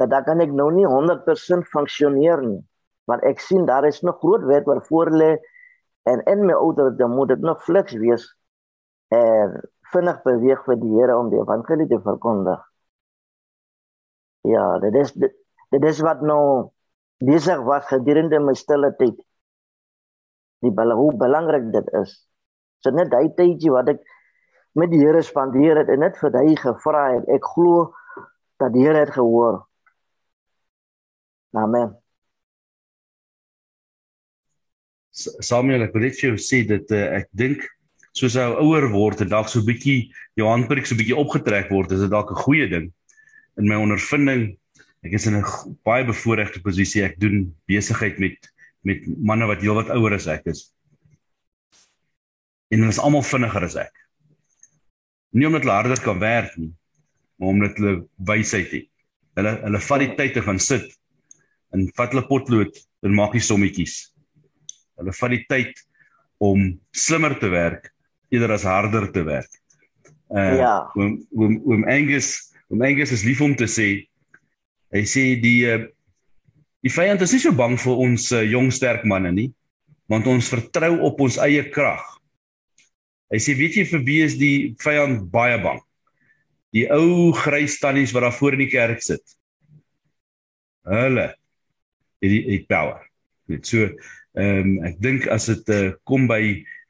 dat 0.00 0.10
dan 0.10 0.24
kan 0.26 0.40
ek 0.42 0.52
nou 0.52 0.70
nie 0.74 0.86
100% 0.88 1.68
funksioneer 1.72 2.42
nie 2.42 2.62
want 3.10 3.24
ek 3.28 3.42
sien 3.44 3.66
daar 3.68 3.86
is 3.86 4.00
nog 4.00 4.18
groot 4.22 4.44
werk 4.48 4.66
wat 4.70 4.86
voor 4.88 5.10
lê 5.12 5.32
en 6.10 6.22
in 6.30 6.46
my 6.48 6.56
ouderdom 6.56 7.16
moet 7.16 7.34
ek 7.36 7.44
nog 7.44 7.62
flex 7.64 7.96
wees 8.00 8.26
en 9.14 9.60
vinnig 9.92 10.22
beweeg 10.24 10.62
vir 10.66 10.80
die 10.80 10.92
Here 10.96 11.16
om 11.18 11.30
die 11.30 11.40
evangelie 11.40 11.86
te 11.88 12.00
verkondig. 12.02 12.60
Ja, 14.44 14.64
dit 14.82 14.96
is 15.00 15.12
dit, 15.12 15.36
dit 15.72 15.84
is 15.88 16.00
wat 16.04 16.24
nou 16.24 16.70
besig 17.24 17.62
was 17.68 17.86
gedurende 17.88 18.40
my 18.42 18.56
stille 18.58 18.90
tyd 18.98 19.20
die 20.64 20.72
belang 20.72 21.00
hoe 21.00 21.12
belangrik 21.20 21.70
dit 21.72 21.88
is. 22.00 22.12
So 22.80 22.92
net 22.92 23.10
daai 23.12 23.32
tydjie 23.36 23.72
wat 23.72 23.90
ek 23.92 24.00
met 24.80 24.90
die 24.92 25.02
Here 25.04 25.22
spandeer 25.22 25.82
het 25.82 25.92
en 25.92 26.02
net 26.02 26.16
vir 26.20 26.34
hy 26.40 26.56
gevra 26.58 27.04
het, 27.14 27.28
ek 27.30 27.44
glo 27.54 27.92
dat 28.60 28.72
die 28.74 28.84
Here 28.86 29.04
het 29.04 29.12
gehoor. 29.14 29.62
Amen. 31.54 31.94
Samuel, 35.14 35.86
ek 35.86 35.94
wil 35.94 36.08
net 36.08 36.16
vir 36.18 36.32
jou 36.32 36.38
sê 36.42 36.64
dat 36.66 36.90
uh, 36.90 37.04
ek 37.20 37.28
dink 37.38 37.62
soos 38.14 38.34
hy 38.38 38.46
ouer 38.62 38.88
word 38.90 39.22
en 39.22 39.30
dalk 39.30 39.50
so 39.50 39.60
'n 39.60 39.68
bietjie 39.68 40.10
jou 40.38 40.48
handprik 40.50 40.86
so 40.86 40.94
'n 40.94 41.00
bietjie 41.02 41.18
opgetrek 41.18 41.70
word, 41.70 41.92
is 41.94 42.02
dit 42.02 42.10
dalk 42.10 42.32
'n 42.32 42.42
goeie 42.42 42.66
ding. 42.70 42.90
In 43.58 43.70
my 43.70 43.78
ondervinding, 43.78 44.56
ek 45.06 45.14
is 45.14 45.26
in 45.30 45.38
'n 45.38 45.46
baie 45.86 46.02
bevoordeelde 46.02 46.62
posisie. 46.62 47.04
Ek 47.06 47.20
doen 47.22 47.54
besigheid 47.70 48.18
met 48.18 48.50
met 48.82 49.06
manne 49.16 49.46
wat 49.46 49.62
heelwat 49.62 49.94
ouer 49.94 50.12
as 50.12 50.26
ek 50.26 50.50
is. 50.50 50.74
En 52.70 52.82
hulle 52.82 52.92
is 52.92 52.98
almal 52.98 53.22
vinniger 53.22 53.64
as 53.64 53.76
ek. 53.76 53.94
Nie 55.32 55.46
omdat 55.46 55.62
hulle 55.62 55.78
harder 55.78 56.02
kan 56.02 56.18
werk 56.18 56.58
nie, 56.58 56.74
maar 57.38 57.48
omdat 57.48 57.78
hulle 57.78 58.08
wysheid 58.18 58.70
het. 58.74 58.90
Hulle 59.38 59.54
hulle 59.62 59.80
vat 59.80 60.00
die 60.00 60.14
tyd 60.18 60.34
te 60.34 60.42
gaan 60.42 60.58
sit 60.58 60.90
en 61.74 61.88
vat 61.98 62.14
hulle 62.14 62.26
potlood 62.28 62.78
en 63.04 63.16
maak 63.16 63.34
die 63.36 63.42
sommetjies. 63.44 63.98
Hulle 65.00 65.14
vat 65.18 65.34
die 65.34 65.42
tyd 65.50 65.82
om 66.42 66.70
slimmer 66.94 67.36
te 67.40 67.50
werk 67.52 67.90
eerder 68.34 68.54
as 68.56 68.66
harder 68.66 69.10
te 69.12 69.24
werk. 69.26 69.50
Uh 70.34 70.58
ja. 70.58 70.74
Oom 70.98 71.18
oom 71.36 71.58
oom 71.68 71.84
Angus, 71.90 72.32
oom 72.72 72.82
Angus 72.86 73.12
is 73.14 73.26
lief 73.26 73.42
om 73.44 73.54
te 73.58 73.68
sê 73.70 73.88
hy 74.94 75.02
sê 75.10 75.26
die 75.42 75.60
uh, 75.70 75.82
die 76.84 76.92
vyand 76.92 77.22
is 77.26 77.34
nie 77.34 77.42
so 77.42 77.54
bang 77.56 77.76
vir 77.80 78.02
ons 78.06 78.30
uh, 78.34 78.42
jong 78.46 78.70
sterk 78.74 79.06
manne 79.08 79.32
nie, 79.34 79.48
want 80.10 80.26
ons 80.30 80.50
vertrou 80.52 80.96
op 81.08 81.22
ons 81.24 81.38
eie 81.42 81.64
krag. 81.74 82.02
Hy 83.32 83.40
sê 83.42 83.54
weet 83.58 83.78
jy 83.80 83.86
vir 83.90 84.04
wie 84.06 84.20
is 84.24 84.36
die 84.38 84.56
vyand 84.82 85.26
baie 85.32 85.56
bang? 85.62 85.80
Die 86.74 86.84
ou 86.90 87.32
grys 87.38 87.78
tannies 87.82 88.12
wat 88.14 88.26
daar 88.26 88.34
voor 88.34 88.56
in 88.56 88.64
die 88.64 88.72
kerk 88.72 89.02
sit. 89.02 89.22
Hulle 90.90 91.32
het 92.24 92.32
die 92.32 92.44
het 92.48 92.66
power. 92.70 93.04
Net 93.52 93.68
so 93.68 93.88
ehm 94.34 94.60
um, 94.64 94.72
ek 94.88 94.96
dink 95.04 95.28
as 95.30 95.46
dit 95.52 95.68
uh, 95.70 95.92
kom 96.08 96.26
by 96.26 96.42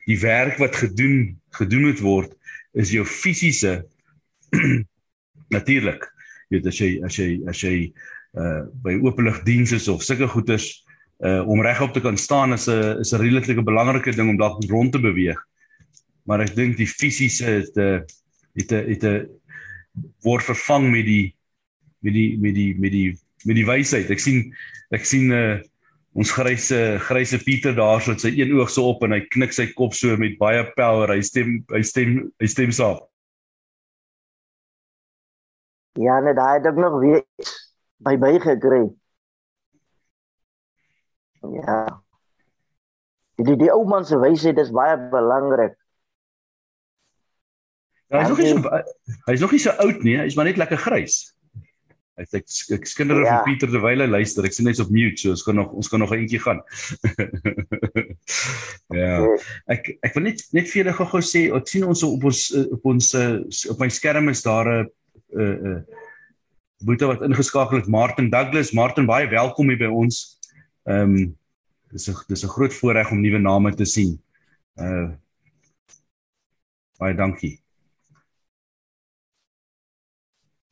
die 0.07 0.18
werk 0.22 0.57
wat 0.62 0.76
gedoen 0.76 1.35
gedoen 1.59 1.91
moet 1.91 2.01
word 2.01 2.32
is 2.72 2.93
jou 2.95 3.05
fisiese 3.05 3.82
natuurlik 5.57 6.07
weet 6.53 6.66
as 6.70 6.80
jy 6.80 6.91
as 7.07 7.18
jy 7.18 7.28
as 7.51 7.61
jy 7.64 7.76
uh 8.41 8.64
by 8.82 8.97
openlig 9.05 9.43
diens 9.47 9.72
is 9.76 9.87
of 9.93 10.03
sulke 10.03 10.26
goeders 10.32 10.66
uh 11.24 11.43
om 11.51 11.62
regop 11.62 11.95
te 11.95 12.03
kan 12.05 12.16
staan 12.18 12.57
is 12.57 12.66
'n 12.68 13.01
is 13.01 13.12
'n 13.12 13.22
redelike 13.22 13.62
belangrike 13.62 14.16
ding 14.16 14.30
om 14.30 14.39
dalk 14.39 14.64
rond 14.70 14.93
te 14.93 15.01
beweeg. 15.01 15.39
Maar 16.26 16.41
ek 16.41 16.55
dink 16.57 16.76
die 16.76 16.89
fisiese 16.89 17.45
het 17.45 17.76
'n 17.76 18.03
het 18.59 18.72
'n 18.72 18.85
het 18.91 19.05
'n 19.05 19.28
word 20.22 20.45
vervang 20.45 20.91
met 20.91 21.05
die 21.05 21.35
met 22.01 22.12
die 22.12 22.39
met 22.39 22.55
die 22.55 22.74
met 22.78 22.93
die 22.93 23.18
met 23.49 23.59
die 23.59 23.66
wysheid. 23.68 24.11
Ek 24.11 24.22
sien 24.22 24.49
ek 24.95 25.07
sien 25.09 25.32
uh 25.34 25.62
ons 26.14 26.30
gryse 26.30 26.76
gryse 27.09 27.38
Pieter 27.42 27.74
daar 27.74 27.99
so 27.99 28.12
met 28.12 28.22
sy 28.22 28.30
een 28.36 28.53
oog 28.55 28.70
so 28.70 28.86
op 28.92 29.03
en 29.03 29.16
hy 29.16 29.24
knik 29.34 29.51
sy 29.51 29.66
kop 29.74 29.97
so 29.99 30.14
met 30.20 30.38
baie 30.38 30.62
power. 30.76 31.11
Hy 31.11 31.24
stem 31.26 31.57
hy 31.74 31.82
stem 31.82 32.20
hy 32.38 32.51
stem 32.51 32.70
saam. 32.74 33.01
Ja, 35.99 36.20
net 36.22 36.38
daai 36.38 36.59
het 36.59 36.70
ek 36.70 36.78
nog 36.78 37.01
weer 37.03 37.22
by 38.03 38.14
by 38.22 38.36
gekry. 38.42 38.84
Ja. 41.59 41.78
Die 43.42 43.59
die 43.59 43.72
ou 43.74 43.82
man 43.90 44.07
se 44.07 44.18
wysheid 44.22 44.59
is 44.62 44.70
baie 44.74 44.97
belangrik. 45.11 45.74
Ja, 48.11 48.20
hy 48.20 48.22
is 48.22 48.30
nog 48.30 48.38
nie 48.38 48.51
so 48.55 48.70
hy 49.26 49.34
is 49.34 49.42
nog 49.42 49.55
nie 49.55 49.62
so 49.66 49.74
oud 49.82 50.03
nie, 50.07 50.18
hy 50.20 50.26
is 50.30 50.38
maar 50.38 50.47
net 50.47 50.61
lekker 50.62 50.78
grys. 50.78 51.34
Sê 52.15 52.39
ek, 52.39 52.47
ek 52.77 52.85
skinder 52.87 53.25
ja. 53.25 53.41
vir 53.41 53.49
Pieter 53.49 53.71
terwyl 53.73 54.05
hy 54.05 54.07
luister. 54.07 54.47
Ek 54.47 54.55
sien 54.55 54.69
net 54.69 54.79
op 54.79 54.91
mute, 54.95 55.19
so 55.19 55.33
ons 55.35 55.43
kan 55.43 55.57
nog 55.59 55.73
ons 55.75 55.89
kan 55.91 55.99
nog 55.99 56.12
'n 56.15 56.23
entjie 56.23 56.39
gaan. 56.39 56.61
ja. 59.03 59.17
Ek 59.67 59.99
ek 59.99 60.15
wil 60.15 60.29
net 60.29 60.45
net 60.55 60.71
vir 60.71 60.85
julle 60.85 60.95
gou-gou 60.95 61.23
sê, 61.27 61.49
ek 61.51 61.67
sien 61.67 61.83
ons 61.83 62.05
op 62.07 62.29
ons 62.31 62.43
op 62.79 62.87
ons 62.93 63.11
op 63.75 63.83
my 63.83 63.91
skerm 63.91 64.31
is 64.31 64.45
daar 64.47 64.71
'n 64.71 64.87
'n 65.35 65.59
'n 65.75 66.87
boete 66.87 67.11
wat 67.11 67.27
ingeskakel 67.27 67.83
het, 67.83 67.91
Martin 67.91 68.31
Douglas. 68.31 68.71
Martin, 68.73 69.07
baie 69.07 69.27
welkom 69.27 69.69
hier 69.69 69.83
by 69.83 69.91
ons. 69.91 70.39
Ehm 70.87 71.19
um, 71.19 71.37
dis 71.91 72.09
'n 72.09 72.15
dis 72.29 72.45
'n 72.45 72.55
groot 72.55 72.75
voorreg 72.75 73.11
om 73.11 73.21
nuwe 73.21 73.39
name 73.39 73.75
te 73.75 73.85
sien. 73.85 74.21
Uh 74.79 75.11
baie 76.99 77.15
dankie. 77.15 77.64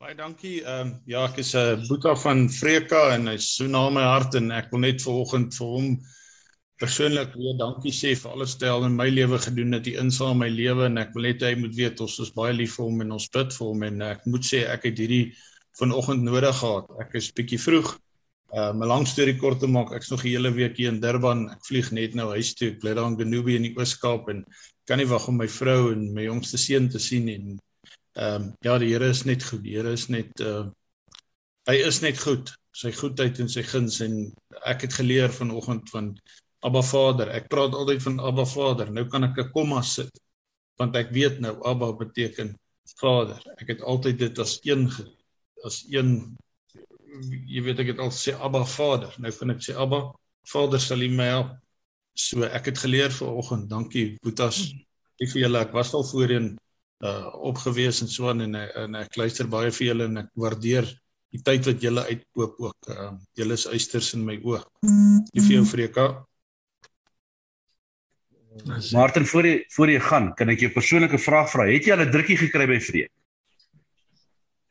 Baie 0.03 0.17
dankie. 0.19 0.57
Ehm 0.67 0.89
um, 0.89 0.89
ja, 1.07 1.21
ek 1.29 1.37
is 1.39 1.53
'n 1.55 1.59
uh, 1.59 1.73
eh, 1.73 1.83
Boeta 1.87 2.13
van 2.19 2.41
Vreka 2.51 3.03
en 3.15 3.29
hy's 3.31 3.53
so 3.57 3.69
na 3.71 3.83
my 3.97 4.03
hart 4.03 4.35
en 4.35 4.51
ek 4.51 4.73
wil 4.73 4.81
net 4.83 5.05
vanoggend 5.05 5.55
vir 5.55 5.69
hom 5.75 5.93
persoonlik 6.83 7.37
weer 7.39 7.55
dankie 7.61 7.93
sê 7.95 8.11
vir 8.23 8.33
alles 8.33 8.57
wat 8.57 8.65
hy 8.67 8.73
al 8.73 8.87
in 8.89 8.97
my 8.99 9.07
lewe 9.13 9.39
gedoen 9.45 9.79
het, 9.79 9.85
die 9.87 9.95
insaam 10.03 10.43
my 10.43 10.51
lewe 10.51 10.89
en 10.89 10.99
ek 11.05 11.15
wil 11.15 11.29
net 11.29 11.47
hy 11.47 11.53
moet 11.61 11.79
weet 11.79 12.03
ons 12.03 12.19
is 12.27 12.35
baie 12.41 12.59
lief 12.59 12.75
vir 12.81 12.89
hom 12.89 13.07
en 13.07 13.15
ons 13.19 13.31
bid 13.39 13.57
vir 13.61 13.67
hom 13.69 13.87
en 13.93 14.05
ek 14.09 14.27
moet 14.35 14.51
sê 14.51 14.65
ek 14.75 14.91
het 14.91 14.99
hierdie 15.05 15.23
vanoggend 15.85 16.27
nodig 16.33 16.61
gehad. 16.65 16.93
Ek 17.07 17.19
is 17.23 17.33
bietjie 17.39 17.63
vroeg. 17.69 17.95
Ehm 18.59 18.83
uh, 18.83 18.85
'n 18.85 18.93
lang 18.97 19.07
storie 19.15 19.39
kort 19.39 19.63
te 19.63 19.71
maak, 19.71 19.95
ek's 19.95 20.11
nog 20.11 20.27
'n 20.27 20.35
hele 20.35 20.57
week 20.61 20.83
hier 20.83 20.91
in 20.91 21.03
Durban. 21.07 21.47
Ek 21.55 21.63
vlieg 21.71 21.95
net 21.95 22.19
nou 22.19 22.33
huis 22.35 22.57
toe. 22.59 22.75
Ek 22.75 22.81
bly 22.83 22.99
daar 22.99 23.13
in 23.15 23.21
Genubi 23.23 23.55
in 23.55 23.71
die 23.71 23.77
Oos-Kaap 23.79 24.35
en 24.35 24.47
kan 24.85 24.99
nie 24.99 25.11
wag 25.15 25.29
om 25.29 25.39
my 25.39 25.47
vrou 25.61 25.93
en 25.95 26.09
my 26.11 26.27
jongste 26.27 26.59
seun 26.59 26.91
te 26.91 26.99
sien 26.99 27.29
en 27.29 27.61
Ehm 28.13 28.43
um, 28.43 28.49
ja, 28.61 28.79
die 28.79 28.91
Here 28.93 29.09
is 29.09 29.25
net 29.25 29.45
goed. 29.45 29.63
Die 29.65 29.77
Here 29.77 29.93
is 29.93 30.09
net 30.13 30.41
uh 30.41 30.67
hy 31.71 31.79
is 31.87 32.01
net 32.03 32.19
goed. 32.21 32.51
Sy 32.77 32.93
goedheid 32.93 33.39
en 33.41 33.49
sy 33.49 33.63
guns 33.65 34.01
en 34.05 34.17
ek 34.69 34.85
het 34.87 34.97
geleer 34.99 35.33
vanoggend 35.33 35.89
van 35.93 36.11
Abba 36.67 36.83
Vader. 36.83 37.31
Ek 37.33 37.49
praat 37.53 37.75
altyd 37.77 38.03
van 38.05 38.21
Abba 38.21 38.45
Vader. 38.49 38.91
Nou 38.93 39.07
kan 39.09 39.25
ek 39.25 39.39
'n 39.39 39.53
komma 39.53 39.83
sit 39.83 40.13
want 40.79 40.97
ek 40.97 41.13
weet 41.13 41.41
nou 41.41 41.55
Abba 41.69 41.93
beteken 41.93 42.53
Vader. 43.01 43.41
Ek 43.61 43.69
het 43.69 43.83
altyd 43.83 44.19
dit 44.19 44.39
as 44.39 44.59
een 44.63 44.89
as 45.65 45.85
een 45.89 46.37
jy 47.49 47.63
weet 47.65 47.81
ek 47.81 47.93
het 47.95 48.01
al 48.01 48.13
sê 48.13 48.37
Abba 48.37 48.65
Vader. 48.65 49.15
Nou 49.19 49.33
kan 49.33 49.51
ek 49.51 49.65
sê 49.65 49.77
Abba 49.77 50.13
Vader 50.53 50.81
sal 50.81 51.01
U 51.01 51.09
my 51.09 51.29
help. 51.33 51.57
So 52.15 52.45
ek 52.45 52.67
het 52.73 52.79
geleer 52.79 53.11
vanoggend. 53.11 53.71
Dankie 53.71 54.19
Boetas. 54.23 54.69
Ek 55.21 55.31
vir 55.33 55.47
julle 55.47 55.65
ek 55.65 55.73
was 55.73 55.95
al 55.95 56.05
voorheen 56.05 56.59
uh 57.03 57.35
opgewees 57.51 57.99
en 58.03 58.09
so 58.09 58.29
aan 58.31 58.41
en 58.47 58.55
en 58.55 58.95
ek 59.01 59.17
luister 59.19 59.47
baie 59.51 59.71
vir 59.75 59.87
julle 59.89 60.05
en 60.11 60.17
ek 60.23 60.31
waardeer 60.39 60.87
die 61.33 61.43
tyd 61.43 61.67
wat 61.67 61.83
julle 61.83 62.05
uitkoop 62.11 62.55
ook. 62.61 62.81
Uh, 62.93 63.13
julle 63.39 63.55
is 63.57 63.67
uisters 63.73 64.15
in 64.19 64.25
my 64.27 64.37
oë. 64.45 64.61
Lief 65.33 65.45
vir 65.49 65.57
jou 65.57 65.67
Freka. 65.67 66.07
Martin 68.93 69.27
voor 69.27 69.47
jy 69.49 69.57
voor 69.73 69.89
jy 69.95 70.01
gaan, 70.05 70.27
kan 70.37 70.53
ek 70.53 70.61
jou 70.67 70.73
persoonlike 70.75 71.19
vraag 71.25 71.49
vra? 71.55 71.65
Het 71.71 71.87
jy 71.89 71.95
al 71.97 72.05
'n 72.05 72.13
drukkie 72.13 72.37
gekry 72.37 72.67
by 72.69 72.81
Vreek? 72.85 73.13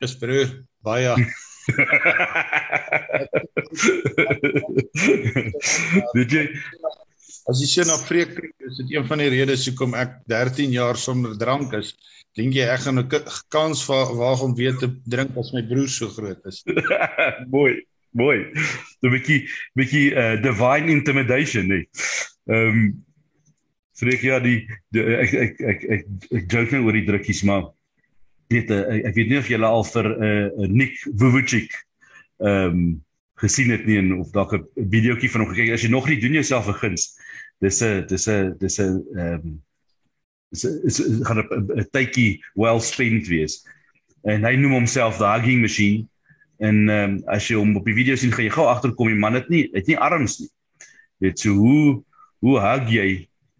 Dis 0.02 0.14
broer, 0.18 0.48
baie. 0.82 1.14
Dit 6.16 6.30
jy 6.30 6.42
As 7.50 7.58
jy 7.58 7.66
sien 7.66 7.90
op 7.90 8.04
Vreek, 8.06 8.36
is 8.62 8.76
dit 8.78 8.92
een 8.94 9.06
van 9.08 9.18
die 9.18 9.30
redes 9.32 9.64
hoekom 9.66 9.96
ek 9.98 10.20
13 10.30 10.70
jaar 10.70 10.98
sonder 10.98 11.34
drank 11.38 11.72
is. 11.74 11.90
Dink 12.36 12.54
jy 12.56 12.64
ek 12.64 12.84
gaan 12.86 12.98
'n 12.98 13.08
kans 13.52 13.84
waag 13.86 14.42
om 14.42 14.54
weer 14.56 14.76
te 14.80 14.88
drink 15.04 15.36
as 15.36 15.52
my 15.52 15.62
broer 15.62 15.88
so 15.88 16.08
groot 16.08 16.40
is? 16.48 16.62
mooi, 17.54 17.84
mooi. 18.10 18.38
'n 19.02 19.10
bietjie 19.12 19.40
bietjie 19.76 20.06
uh, 20.16 20.36
divine 20.42 20.90
intimidation, 20.90 21.68
nee. 21.68 21.88
Ehm 22.48 22.68
um, 22.68 23.04
Freek 24.02 24.22
ja 24.24 24.40
die, 24.40 24.64
die 24.90 25.02
ek 25.04 25.32
ek 25.36 25.60
ek 25.60 25.82
ek 25.94 26.04
ek 26.32 26.44
joke 26.50 26.72
nou 26.72 26.86
oor 26.88 26.96
die 26.96 27.06
drukkies 27.06 27.42
maar 27.46 27.68
weet 28.50 28.72
uh, 28.72 28.82
ek 29.04 29.14
weet 29.14 29.30
nie 29.30 29.38
of 29.38 29.50
jy 29.50 29.60
al 29.60 29.84
vir 29.84 30.08
'n 30.08 30.28
uh, 30.28 30.68
Nick 30.68 30.96
Vujicic 31.20 31.76
ehm 32.40 32.72
um, 32.72 33.02
gesien 33.42 33.70
het 33.74 33.84
nie 33.86 33.98
en 33.98 34.12
of 34.20 34.32
dalk 34.32 34.54
'n 34.54 34.64
videoetjie 34.90 35.30
van 35.30 35.44
hom 35.44 35.52
gekyk 35.52 35.74
as 35.74 35.84
jy 35.84 35.90
nog 35.92 36.08
nie 36.08 36.20
doen 36.20 36.38
jouself 36.38 36.68
'n 36.68 36.80
guns. 36.80 37.12
Dis 37.60 37.82
'n 37.82 38.06
dis 38.08 38.26
'n 38.28 38.56
dis 38.58 38.78
'n 38.80 39.04
ehm 39.16 39.34
um, 39.34 39.62
is 40.52 40.64
is 40.64 41.00
gaan 41.26 41.42
'n 41.42 41.88
tydjie 41.90 42.40
well 42.54 42.80
spent 42.80 43.26
wees. 43.26 43.62
En 44.22 44.44
hy 44.44 44.54
noem 44.56 44.72
homself 44.72 45.18
the 45.18 45.26
hugging 45.26 45.60
machine. 45.60 46.08
En 46.62 46.88
um, 46.88 47.22
as 47.26 47.48
jy 47.48 47.56
hom 47.58 47.76
op 47.76 47.86
die 47.88 47.96
video 47.96 48.16
sien, 48.16 48.32
gaan 48.32 48.46
jy 48.46 48.54
gou 48.54 48.66
agterkom 48.70 49.10
die 49.10 49.18
man 49.18 49.34
het 49.34 49.48
nie 49.50 49.68
het 49.72 49.88
nie 49.90 49.98
arms 49.98 50.38
nie. 50.40 50.50
Dit 51.22 51.42
so 51.42 51.56
hoe 51.58 52.02
hoe 52.42 52.58
hug 52.60 52.90
jy 52.90 53.08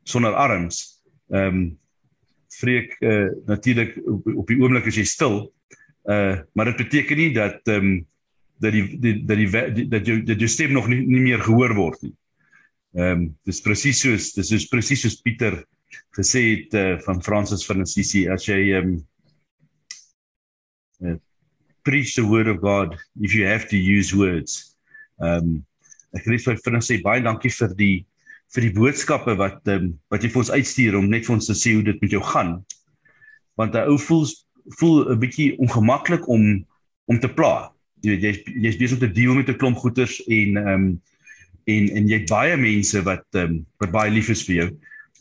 sonder 0.05 0.35
arms? 0.35 1.03
Ehm 1.33 1.49
um, 1.49 1.63
vreek 2.53 2.97
uh, 3.01 3.31
natuurlik 3.49 3.97
op, 4.05 4.27
op 4.45 4.47
die 4.47 4.59
oomblik 4.61 4.87
as 4.87 4.99
jy 5.01 5.07
stil. 5.09 5.53
Uh 6.05 6.43
maar 6.53 6.71
dit 6.71 6.83
beteken 6.85 7.17
nie 7.17 7.33
dat 7.35 7.61
ehm 7.65 7.87
um, 7.87 7.93
dat 8.63 8.73
die, 8.73 8.99
die 8.99 9.15
dat 9.27 9.39
die 9.39 9.89
dat 9.89 10.07
jou 10.07 10.23
dat 10.23 10.39
jou 10.39 10.51
stem 10.51 10.73
nog 10.73 10.87
nie, 10.89 11.01
nie 11.07 11.23
meer 11.25 11.43
gehoor 11.43 11.75
word 11.75 12.03
nie. 12.03 12.15
Ehm 12.95 13.11
um, 13.11 13.29
dis 13.49 13.63
presies 13.65 14.03
soos 14.05 14.33
dis 14.37 14.53
is 14.53 14.69
presies 14.71 15.03
soos 15.03 15.19
Pieter 15.19 15.65
gesê 16.17 16.43
het 16.57 16.75
uh, 16.75 16.99
van 17.07 17.23
Francis 17.23 17.67
van 17.67 17.81
Assisi 17.85 18.27
as 18.29 18.47
jy 18.49 18.73
um, 18.79 18.95
uh, 21.05 21.17
preach 21.83 22.15
the 22.15 22.25
word 22.27 22.49
of 22.49 22.61
God 22.61 22.97
if 23.21 23.35
you 23.35 23.47
have 23.47 23.69
to 23.69 23.77
use 23.77 24.17
words. 24.17 24.77
Um, 25.19 25.65
ek 26.13 26.27
wil 26.27 26.37
net 26.37 26.65
vinnig 26.65 26.85
sê 26.85 26.99
baie 27.03 27.23
dankie 27.25 27.53
vir 27.53 27.77
die 27.79 27.95
vir 28.53 28.67
die 28.67 28.75
boodskappe 28.77 29.35
wat 29.41 29.69
um, 29.73 29.93
wat 30.13 30.25
jy 30.25 30.33
vir 30.33 30.43
ons 30.43 30.53
uitstuur 30.53 30.99
om 30.99 31.09
net 31.09 31.25
vir 31.27 31.39
ons 31.39 31.49
te 31.49 31.57
sê 31.57 31.73
hoe 31.77 31.85
dit 31.87 32.03
met 32.05 32.13
jou 32.13 32.23
gaan. 32.33 32.59
Want 33.57 33.75
'n 33.75 33.89
ou 33.89 33.99
voel 33.99 34.27
voel 34.79 35.13
'n 35.13 35.21
bietjie 35.21 35.57
ongemaklik 35.59 36.29
om 36.29 36.65
om 37.09 37.19
te 37.19 37.29
pla. 37.29 37.73
Jy 38.03 38.11
weet 38.11 38.23
jy's 38.23 38.39
jy's 38.67 38.79
besig 38.79 38.99
om 38.99 39.05
te 39.07 39.15
deel 39.21 39.35
met 39.35 39.49
'n 39.49 39.59
klomp 39.59 39.79
goeters 39.79 40.21
en 40.29 40.57
ehm 40.57 40.69
um, 40.69 41.03
en 41.65 41.89
en 41.97 42.09
jy 42.09 42.19
het 42.19 42.31
baie 42.31 42.57
mense 42.57 43.03
wat 43.03 43.25
ehm 43.33 43.45
um, 43.45 43.67
wat 43.81 43.91
baie 43.91 44.11
lief 44.11 44.29
is 44.29 44.45
vir 44.45 44.55
jou. 44.55 44.69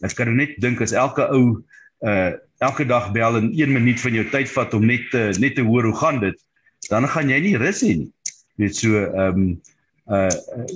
Ek 0.02 0.16
kan 0.18 0.32
net 0.36 0.58
dink 0.62 0.82
as 0.82 0.95
elke 0.97 1.28
ou 1.34 1.60
uh 2.02 2.32
elke 2.62 2.86
dag 2.86 3.08
bel 3.10 3.39
en 3.39 3.47
1 3.58 3.74
minuut 3.74 3.97
van 3.97 4.14
jou 4.14 4.24
tyd 4.30 4.49
vat 4.54 4.74
om 4.78 4.84
net 4.86 5.08
te 5.10 5.22
net 5.41 5.56
te 5.58 5.64
hoor 5.66 5.88
hoe 5.89 5.97
gaan 5.97 6.20
dit, 6.22 6.38
dan 6.89 7.08
gaan 7.10 7.30
jy 7.30 7.39
nie 7.41 7.58
rus 7.58 7.82
hê 7.82 7.95
nie. 7.97 8.12
Net 8.62 8.78
so 8.78 9.02
ehm 9.02 9.39
um, 9.39 9.45
uh, 10.10 10.30
uh 10.30 10.68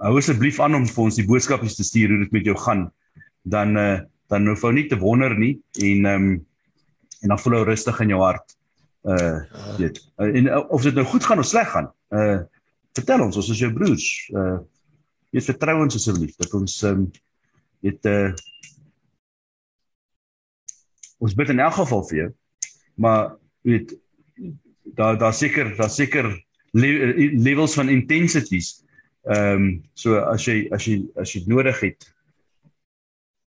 hou 0.00 0.16
asseblief 0.18 0.58
aan 0.64 0.74
om 0.78 0.86
vir 0.88 1.02
ons 1.04 1.18
die 1.18 1.26
boodskapies 1.28 1.76
te 1.76 1.84
stuur 1.84 2.14
hoe 2.14 2.22
dit 2.24 2.32
met 2.32 2.46
jou 2.48 2.56
gaan. 2.66 2.88
Dan 3.42 3.76
uh 3.78 4.00
dan 4.30 4.46
hoef 4.46 4.62
ou 4.64 4.72
nie 4.72 4.86
te 4.90 4.98
wonder 4.98 5.34
nie 5.38 5.58
en 5.78 6.06
ehm 6.06 6.30
um, 6.30 6.46
en 7.20 7.34
dan 7.34 7.38
voel 7.38 7.58
jy 7.58 7.64
rustig 7.68 8.00
in 8.00 8.14
jou 8.14 8.20
hart. 8.22 8.56
Uh 9.04 9.40
weet. 9.78 10.02
Uh, 10.18 10.30
en 10.34 10.46
uh, 10.46 10.62
of 10.70 10.82
dit 10.82 10.94
nou 10.94 11.06
goed 11.06 11.24
gaan 11.24 11.38
of 11.38 11.46
sleg 11.46 11.70
gaan. 11.70 11.90
Uh 12.10 12.40
vertel 12.98 13.22
ons, 13.22 13.36
ons 13.36 13.50
is 13.54 13.58
jou 13.58 13.72
broers. 13.72 14.06
Uh 14.34 14.58
jy 15.30 15.42
vertrou 15.46 15.76
ons 15.84 15.94
asseblief 15.94 16.34
dat 16.40 16.54
ons 16.58 16.82
ehm 16.82 17.04
um, 17.04 17.10
weet 17.84 18.08
uh 18.10 18.30
ons 21.20 21.34
bid 21.36 21.52
in 21.52 21.60
elk 21.60 21.76
geval 21.76 22.04
vir 22.08 22.16
jou. 22.18 22.28
Maar 23.00 23.34
weet 23.68 23.92
daar 24.96 25.18
daar 25.18 25.34
seker 25.34 25.76
daar 25.76 25.90
seker 25.90 26.30
levels 26.72 27.74
van 27.74 27.88
intensities. 27.88 28.80
Ehm 29.22 29.62
um, 29.62 29.82
so 29.94 30.16
as 30.16 30.46
jy 30.48 30.68
as 30.72 30.86
jy 30.88 31.02
as 31.20 31.34
jy 31.34 31.44
nodig 31.46 31.80
het 31.80 32.08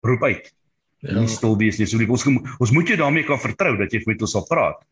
roep 0.02 0.22
uit. 0.22 0.54
Ja. 1.02 1.18
Nie 1.18 1.28
stil 1.30 1.56
wees 1.58 1.78
nie. 1.78 1.86
So 1.86 1.98
ons 1.98 2.26
ons 2.58 2.74
moet 2.74 2.88
jou 2.88 2.98
daarmee 2.98 3.26
kan 3.26 3.40
vertrou 3.40 3.76
dat 3.78 3.92
jy 3.92 4.02
met 4.06 4.22
ons 4.22 4.34
sal 4.34 4.46
praat. 4.46 4.82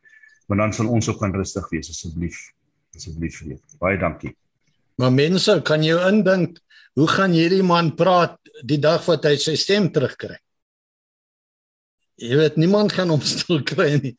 Want 0.51 0.61
dan 0.61 0.72
sal 0.74 0.91
ons 0.91 1.09
ook 1.09 1.18
kan 1.18 1.35
rustig 1.35 1.68
wees 1.70 1.91
asseblief. 1.91 2.39
Asseblief 2.95 3.39
vir 3.43 3.55
jou. 3.55 3.61
Baie 3.83 3.99
dankie. 3.99 4.35
Maar 5.01 5.13
mense, 5.17 5.57
kan 5.65 5.85
jy 5.85 5.97
indink 6.11 6.59
hoe 6.99 7.09
gaan 7.09 7.33
hierdie 7.33 7.65
man 7.65 7.95
praat 7.97 8.37
die 8.69 8.81
dag 8.83 9.01
wat 9.09 9.25
hy 9.25 9.37
sy 9.41 9.55
stem 9.57 9.89
terugkry? 9.95 10.37
Jy 12.21 12.37
weet 12.37 12.59
niemand 12.61 12.93
gaan 12.93 13.13
hom 13.15 13.23
stil 13.35 13.63
kry 13.65 13.95
nie. 14.03 14.13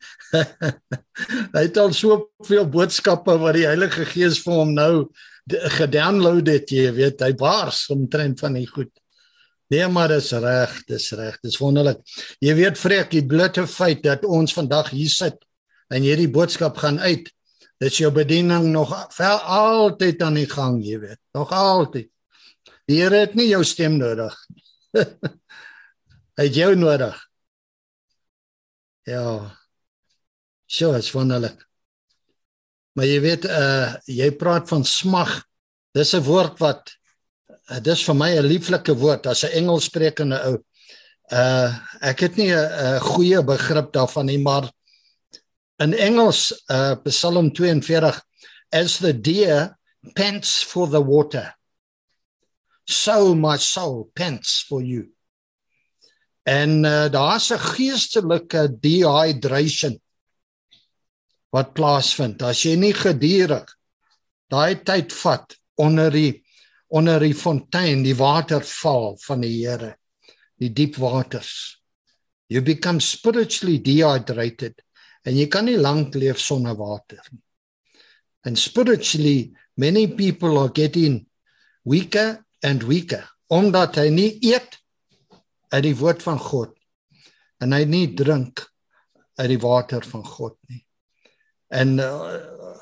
hy 1.54 1.62
het 1.68 1.78
al 1.78 1.94
soveel 1.94 2.66
boodskappe 2.72 3.36
wat 3.38 3.58
die 3.60 3.68
Heilige 3.68 4.08
Gees 4.10 4.40
vir 4.42 4.58
hom 4.58 4.72
nou 4.74 4.94
gedownload 5.76 6.50
het, 6.50 6.70
jy 6.70 6.90
weet, 6.96 7.22
hy 7.22 7.32
bars 7.38 7.84
omtrent 7.94 8.42
van 8.42 8.58
die 8.58 8.66
goed. 8.66 8.90
Nee, 9.72 9.86
maar 9.88 10.10
dis 10.12 10.28
reg, 10.36 10.74
dis 10.90 11.06
reg, 11.16 11.38
dis 11.42 11.56
wonderlik. 11.62 12.02
Jy 12.44 12.56
weet 12.58 12.78
vreek 12.78 13.14
die 13.14 13.24
blote 13.26 13.64
feit 13.70 14.02
dat 14.04 14.26
ons 14.26 14.54
vandag 14.54 14.90
hier 14.92 15.10
sit 15.10 15.38
en 15.92 16.04
hierdie 16.04 16.30
boodskap 16.30 16.76
gaan 16.82 16.98
uit. 17.00 17.30
Dis 17.82 17.98
jou 17.98 18.12
bediening 18.14 18.68
nog 18.70 18.92
vel 19.10 19.38
altyd 19.42 20.22
aan 20.22 20.36
die 20.38 20.46
gang, 20.46 20.78
jy 20.86 21.00
weet. 21.02 21.18
Nog 21.34 21.50
altyd. 21.50 22.06
Die 22.86 23.00
Here 23.00 23.24
het 23.24 23.34
nie 23.34 23.48
jou 23.48 23.64
stem 23.66 23.96
nodig. 23.98 24.36
hy 26.38 26.46
het 26.46 26.54
jou 26.54 26.70
nodig. 26.78 27.16
Ja. 29.08 29.24
So, 30.70 30.92
is 30.94 31.10
wonderlik. 31.10 31.58
Maar 32.94 33.08
jy 33.08 33.20
weet 33.24 33.46
uh 33.48 33.94
jy 34.06 34.28
praat 34.36 34.68
van 34.70 34.84
smag. 34.86 35.40
Dis 35.96 36.12
'n 36.14 36.22
woord 36.22 36.60
wat 36.60 36.92
uh, 37.70 37.80
dis 37.80 38.04
vir 38.04 38.14
my 38.14 38.30
'n 38.36 38.46
lieflike 38.46 38.94
woord 38.94 39.26
as 39.26 39.42
'n 39.44 39.56
Engelssprekende 39.58 40.38
ou. 40.52 40.56
Uh 41.32 41.72
ek 42.00 42.28
het 42.28 42.36
nie 42.36 42.52
'n 42.52 43.00
goeie 43.00 43.42
begrip 43.42 43.92
daarvan 43.92 44.26
nie, 44.26 44.38
maar 44.38 44.70
in 45.82 45.94
Engels 45.94 46.52
uh 46.68 46.96
Psalm 47.04 47.50
42 47.50 48.20
as 48.72 48.98
the 48.98 49.12
deer 49.12 49.76
pants 50.14 50.62
for 50.62 50.86
the 50.86 51.00
water 51.00 51.54
so 52.86 53.34
my 53.34 53.56
soul 53.56 54.10
pants 54.14 54.64
for 54.68 54.82
you 54.82 55.12
En 56.42 56.84
uh, 56.84 57.08
daar's 57.10 57.50
'n 57.50 57.58
geestelike 57.58 58.78
dehydration 58.80 60.00
wat 61.50 61.72
plaasvind. 61.72 62.42
As 62.42 62.62
jy 62.62 62.74
nie 62.74 62.94
gedurig 62.94 63.68
daai 64.50 64.82
tyd 64.82 65.12
vat 65.12 65.54
onder 65.74 66.10
die 66.10 66.42
onder 66.88 67.20
die 67.20 67.34
fontein, 67.34 68.02
die 68.02 68.16
waterval 68.16 69.16
van 69.24 69.40
die 69.40 69.64
Here, 69.64 69.96
die 70.60 70.72
diep 70.72 70.96
waters. 70.96 71.80
You 72.48 72.60
become 72.60 73.00
spiritually 73.00 73.78
dehydrated 73.78 74.82
en 75.26 75.36
jy 75.36 75.46
kan 75.50 75.66
nie 75.68 75.78
lank 75.78 76.14
leef 76.18 76.40
sonder 76.42 76.76
water 76.78 77.22
nie. 77.30 77.42
And 78.44 78.58
spiritually 78.58 79.52
many 79.76 80.06
people 80.08 80.58
are 80.58 80.72
getting 80.74 81.26
weaker 81.84 82.44
and 82.62 82.82
weaker 82.82 83.28
omdat 83.52 83.98
hy 84.00 84.08
nie 84.10 84.30
eet 84.48 84.78
uit 85.72 85.84
die 85.84 85.96
woord 85.98 86.22
van 86.24 86.40
God 86.40 86.72
en 87.62 87.74
hy 87.76 87.84
nie 87.86 88.06
drink 88.18 88.64
uit 89.38 89.48
die 89.52 89.60
water 89.62 90.04
van 90.04 90.24
God 90.26 90.56
nie. 90.68 90.82
En 91.72 91.94
uh, 92.02 92.72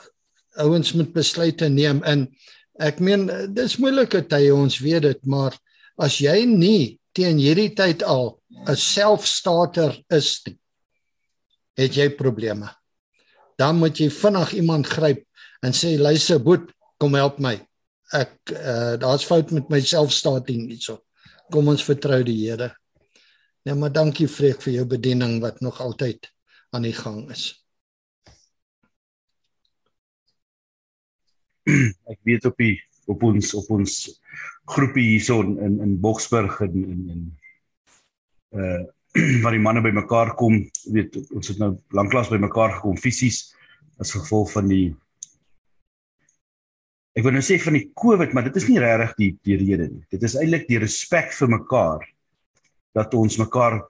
ouens 0.65 0.95
moet 0.97 1.13
besluite 1.15 1.69
neem 1.71 2.01
en 2.09 2.27
ek 2.81 3.03
meen 3.05 3.29
dis 3.55 3.77
moeilike 3.83 4.23
tye 4.31 4.53
ons 4.55 4.81
weet 4.83 5.05
dit 5.07 5.29
maar 5.31 5.57
as 6.01 6.19
jy 6.23 6.43
nie 6.49 6.97
teen 7.17 7.39
hierdie 7.43 7.73
tyd 7.77 8.03
al 8.07 8.39
'n 8.67 8.77
selfstarter 8.77 9.99
is 10.11 10.41
nie 10.47 10.60
het 11.79 11.97
jy 11.97 12.09
probleme. 12.17 12.71
Dan 13.59 13.79
moet 13.79 13.99
jy 13.99 14.09
vinnig 14.11 14.55
iemand 14.63 14.89
gryp 14.89 15.25
en 15.65 15.75
sê 15.77 15.97
luister 15.99 16.41
boet 16.43 16.71
kom 17.01 17.15
help 17.19 17.39
my. 17.43 17.57
Ek 18.17 18.35
uh, 18.55 18.97
daar's 19.01 19.25
fout 19.27 19.53
met 19.55 19.69
my 19.71 19.81
selfstarting 19.85 20.67
hierso. 20.71 21.01
Kom 21.53 21.69
ons 21.71 21.85
vertrou 21.85 22.23
die 22.27 22.39
Here. 22.43 22.73
Nee, 23.67 23.77
maar 23.77 23.93
dankie 23.93 24.29
Freek 24.29 24.63
vir 24.65 24.79
jou 24.79 24.87
bediening 24.89 25.39
wat 25.43 25.61
nog 25.61 25.81
altyd 25.85 26.31
aan 26.75 26.87
die 26.87 26.97
gang 26.97 27.27
is. 27.31 27.51
Ek 32.11 32.19
weet 32.27 32.47
op 32.49 32.57
die 32.59 32.79
op 33.11 33.23
ons 33.27 33.53
op 33.59 33.69
ons 33.75 33.97
groepie 34.71 35.07
hierson 35.13 35.59
in 35.59 35.81
in 35.85 35.99
Boksburg 36.01 36.61
en 36.65 36.79
in 36.79 37.03
in 37.15 37.29
uh 38.57 38.81
waar 39.43 39.57
die 39.57 39.63
manne 39.63 39.83
bymekaar 39.83 40.35
kom, 40.39 40.61
weet 40.95 41.17
ons 41.35 41.51
het 41.51 41.59
nou 41.59 41.75
lanklaas 41.97 42.31
bymekaar 42.31 42.77
gekom 42.79 42.99
fisies 43.01 43.49
as 44.01 44.15
gevolg 44.17 44.53
van 44.57 44.69
die 44.71 44.89
Ek 47.19 47.25
wil 47.27 47.35
nou 47.35 47.43
sê 47.43 47.57
van 47.59 47.75
die 47.75 47.89
COVID, 47.99 48.31
maar 48.33 48.45
dit 48.47 48.55
is 48.61 48.69
nie 48.71 48.79
regtig 48.79 49.17
die 49.19 49.31
die 49.49 49.57
rede 49.59 49.89
nie. 49.91 50.05
Dit 50.15 50.23
is 50.23 50.37
eintlik 50.39 50.69
die 50.69 50.79
respek 50.79 51.33
vir 51.35 51.51
mekaar 51.51 52.05
dat 52.95 53.17
ons 53.19 53.35
mekaar 53.41 53.81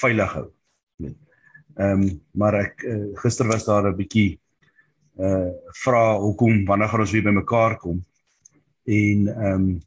veilig 0.00 0.34
hou. 0.34 0.48
Ehm 1.76 2.02
um, 2.02 2.04
maar 2.34 2.56
ek 2.58 2.82
uh, 2.88 2.98
gister 3.22 3.46
was 3.46 3.66
daar 3.68 3.86
'n 3.86 3.96
bietjie 3.96 4.40
uh 5.20 5.52
vra 5.84 6.18
hoekom 6.18 6.64
wanneer 6.66 6.88
gaan 6.88 7.00
ons 7.00 7.12
weer 7.12 7.28
bymekaar 7.28 7.76
kom? 7.78 8.04
En 8.84 9.28
ehm 9.28 9.54
um, 9.54 9.82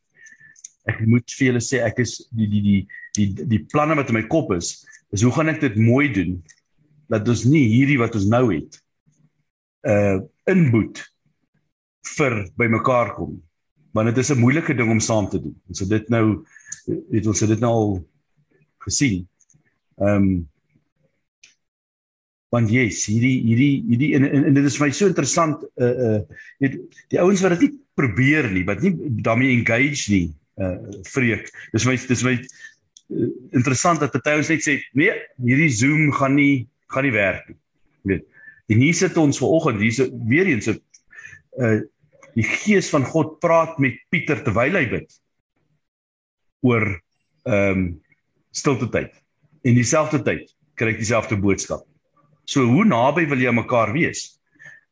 ek 0.85 1.03
moet 1.05 1.31
vir 1.37 1.47
julle 1.47 1.61
sê 1.61 1.83
ek 1.83 1.99
is 1.99 2.29
die 2.31 2.47
die 2.47 2.61
die 2.61 2.81
die 3.19 3.47
die 3.55 3.63
planne 3.71 3.97
wat 3.99 4.11
in 4.11 4.19
my 4.19 4.25
kop 4.31 4.53
is, 4.55 4.79
is 5.15 5.23
hoe 5.25 5.33
gaan 5.35 5.51
ek 5.51 5.61
dit 5.63 5.77
mooi 5.79 6.07
doen 6.15 6.37
dat 7.09 7.27
ons 7.29 7.45
nie 7.49 7.65
hierdie 7.71 7.99
wat 8.01 8.15
ons 8.17 8.29
nou 8.29 8.45
het 8.53 8.79
uh 9.87 10.19
inboet 10.49 10.97
vir 12.17 12.33
bymekaar 12.57 13.13
kom. 13.13 13.35
Want 13.93 14.09
dit 14.09 14.17
is 14.17 14.31
'n 14.31 14.41
moeilike 14.41 14.73
ding 14.73 14.89
om 14.89 14.99
saam 14.99 15.29
te 15.29 15.41
doen. 15.41 15.55
Ons 15.69 15.79
het 15.79 15.89
dit 15.89 16.09
nou 16.09 16.45
het 17.11 17.27
ons 17.27 17.39
het 17.39 17.49
dit 17.49 17.59
nou 17.59 17.71
al 17.71 17.91
gesien. 18.85 19.27
Ehm 19.97 20.15
um, 20.15 20.47
want 22.49 22.69
yes, 22.73 23.05
hierdie 23.05 23.43
hierdie 23.45 23.83
hierdie 23.87 24.13
en, 24.17 24.25
en, 24.25 24.45
en 24.49 24.53
dit 24.53 24.65
is 24.65 24.77
vir 24.77 24.87
my 24.87 24.93
so 24.97 25.09
interessant 25.09 25.61
uh 25.77 25.95
uh 26.07 26.21
weet 26.57 26.79
die 27.13 27.19
ouens 27.21 27.41
wat 27.45 27.59
dit 27.59 27.67
nie 27.67 27.73
probeer 27.93 28.49
nie, 28.49 28.65
wat 28.65 28.81
nie 28.81 28.93
daarmee 29.21 29.53
engage 29.53 30.09
nie, 30.09 30.33
uh 30.57 30.77
vreek. 31.11 31.51
Dis 31.75 31.85
my 31.85 31.95
dis 32.09 32.23
my 32.25 32.39
interessant 33.09 33.99
dat 33.99 34.11
party 34.13 34.35
ons 34.37 34.49
net 34.49 34.65
sê 34.65 34.79
nee, 34.93 35.13
hierdie 35.41 35.71
Zoom 35.73 36.11
gaan 36.13 36.35
nie 36.35 36.67
gaan 36.89 37.05
nie 37.05 37.13
werk 37.13 37.47
nie. 37.49 37.57
Weet. 38.09 38.25
En 38.69 38.81
hier 38.81 38.93
sit 38.97 39.17
ons 39.17 39.37
vanoggend, 39.41 39.81
hier's 39.81 40.01
weer 40.29 40.47
eens 40.47 40.67
'n 40.67 40.79
uh 41.57 41.79
die 42.37 42.45
gees 42.45 42.89
van 42.89 43.03
God 43.03 43.39
praat 43.41 43.79
met 43.79 43.97
Pieter 44.09 44.43
terwyl 44.43 44.77
hy 44.77 44.85
bid. 44.89 45.09
oor 46.61 46.85
ehm 47.43 47.77
um, 47.77 48.01
stilte 48.51 48.89
tyd. 48.89 49.13
En 49.63 49.75
dieselfde 49.77 50.21
tyd 50.23 50.49
kry 50.79 50.93
ek 50.93 51.01
dieselfde 51.03 51.37
boodskap. 51.39 51.85
So 52.49 52.65
hoe 52.67 52.85
naby 52.87 53.27
wil 53.29 53.39
jy 53.39 53.51
aan 53.51 53.61
mekaar 53.61 53.93
wees? 53.95 54.39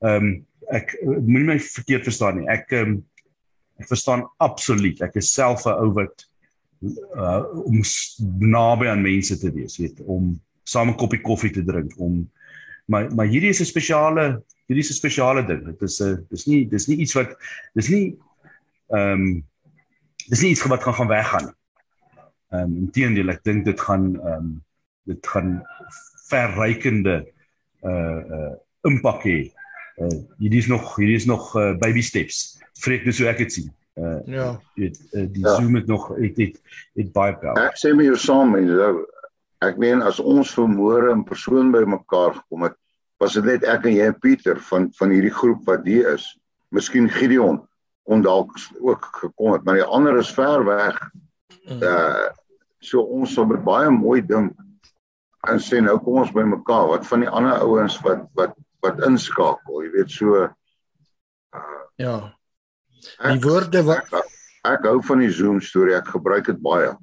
Ehm 0.03 0.15
um, 0.15 0.35
ek 0.67 0.97
moenie 0.99 1.47
my 1.47 1.59
verkeerd 1.63 2.03
verstaan 2.07 2.41
nie. 2.41 2.47
Ek 2.51 2.71
ehm 2.75 2.97
um, 2.97 2.97
ek 3.77 3.91
verstaan 3.91 4.25
absoluut. 4.43 5.01
Ek 5.05 5.19
is 5.21 5.33
self 5.33 5.67
'n 5.67 5.75
ou 5.83 5.91
wat 5.93 6.25
uh 6.81 7.43
om 7.65 7.81
naby 8.39 8.87
aan 8.87 9.01
mense 9.01 9.37
te 9.37 9.51
wees, 9.51 9.77
weet, 9.77 10.01
om 10.05 10.35
saam 10.63 10.89
'n 10.89 10.99
koppie 10.99 11.21
koffie 11.21 11.51
te 11.51 11.63
drink, 11.63 11.93
om 11.97 12.29
maar 12.85 13.13
maar 13.15 13.27
hierdie 13.27 13.49
is 13.49 13.61
'n 13.61 13.65
spesiale 13.65 14.43
hierdie 14.67 14.83
is 14.83 14.91
'n 14.91 15.01
spesiale 15.01 15.45
ding. 15.45 15.65
Dit 15.65 15.81
is 15.81 15.99
'n 16.01 16.25
dis 16.29 16.45
nie 16.45 16.67
dis 16.67 16.87
nie 16.87 16.97
iets 16.97 17.13
wat 17.13 17.35
dis 17.73 17.89
nie 17.89 18.17
ehm 18.87 19.11
um, 19.11 19.45
dis 20.27 20.41
nie 20.41 20.51
iets 20.51 20.63
wat 20.67 20.83
gaan 20.83 20.93
gaan 20.93 21.07
weggaan 21.07 21.45
nie. 21.45 21.57
Ehm 22.51 22.63
um, 22.63 22.75
inteendeel 22.77 23.29
ek 23.29 23.43
dink 23.43 23.65
dit 23.65 23.79
gaan 23.79 24.15
ehm 24.15 24.33
um, 24.33 24.63
dit 25.03 25.27
gaan 25.27 25.63
verrykende 26.27 27.25
uh 27.83 28.21
uh 28.37 28.53
impak 28.87 29.23
hê. 29.23 29.51
Uh 29.97 30.19
hierdie 30.39 30.59
is 30.59 30.67
nog 30.67 30.95
hierdie 30.95 31.15
is 31.15 31.25
nog 31.25 31.55
uh, 31.55 31.75
baby 31.77 32.01
steps. 32.01 32.59
Vreek 32.79 33.03
dis 33.03 33.19
hoe 33.19 33.27
ek 33.27 33.37
dit 33.37 33.53
sien. 33.53 33.71
Uh 33.97 34.19
ja. 34.29 34.61
Dit 34.75 34.99
uh, 35.11 35.25
die 35.31 35.43
ja. 35.43 35.55
Zoom 35.55 35.75
het 35.75 35.87
nog 35.87 36.07
het 36.15 36.37
het, 36.37 36.59
het 36.93 37.11
baie 37.11 37.37
power. 37.37 37.57
Ek 37.65 37.79
sê 37.81 37.93
my 37.97 38.05
jou 38.05 38.17
saam 38.21 38.53
mense. 38.53 38.89
Ek 39.65 39.79
meen 39.81 40.03
as 40.05 40.19
ons 40.21 40.51
vermoere 40.53 41.09
in 41.15 41.23
persoon 41.25 41.71
by 41.73 41.81
mekaar 41.89 42.35
gekom 42.37 42.67
het, 42.67 42.75
was 43.17 43.33
dit 43.39 43.47
net 43.49 43.65
ek 43.65 43.87
en 43.89 43.95
jy 43.95 44.11
en 44.11 44.19
Pieter 44.21 44.61
van 44.69 44.91
van 44.99 45.15
hierdie 45.15 45.33
groep 45.33 45.65
wat 45.65 45.87
hier 45.89 46.11
is. 46.13 46.27
Miskien 46.69 47.09
Gideon 47.09 47.63
kon 48.05 48.21
dalk 48.21 48.53
ook 48.79 49.09
gekom 49.23 49.55
het, 49.55 49.65
maar 49.65 49.81
die 49.81 49.89
ander 49.97 50.21
is 50.21 50.29
ver 50.33 50.65
weg. 50.67 51.01
Uh 51.81 52.29
so 52.87 53.01
ons 53.01 53.33
sal 53.33 53.47
met 53.49 53.63
baie 53.65 53.89
mooi 53.89 54.21
dink 54.21 54.53
en 55.49 55.57
sê 55.59 55.81
nou 55.81 55.97
kom 56.05 56.21
ons 56.21 56.31
by 56.31 56.45
mekaar. 56.45 56.85
Wat 56.93 57.09
van 57.09 57.25
die 57.25 57.33
ander 57.33 57.65
ouens 57.65 57.97
wat 58.05 58.27
wat 58.37 58.53
wat 58.85 59.01
inskakel, 59.09 59.81
jy 59.81 59.89
weet 59.97 60.13
so 60.13 60.45
uh 60.45 61.85
ja. 61.97 62.36
Die 63.17 63.41
woorde 63.43 63.83
wat 63.87 64.11
ek, 64.13 64.33
ek 64.67 64.87
hou 64.89 64.97
van 65.09 65.23
die 65.23 65.31
Zoom 65.33 65.61
storie, 65.63 65.95
ek 65.97 66.11
gebruik 66.15 66.49
dit 66.51 66.59
baie. 66.63 66.93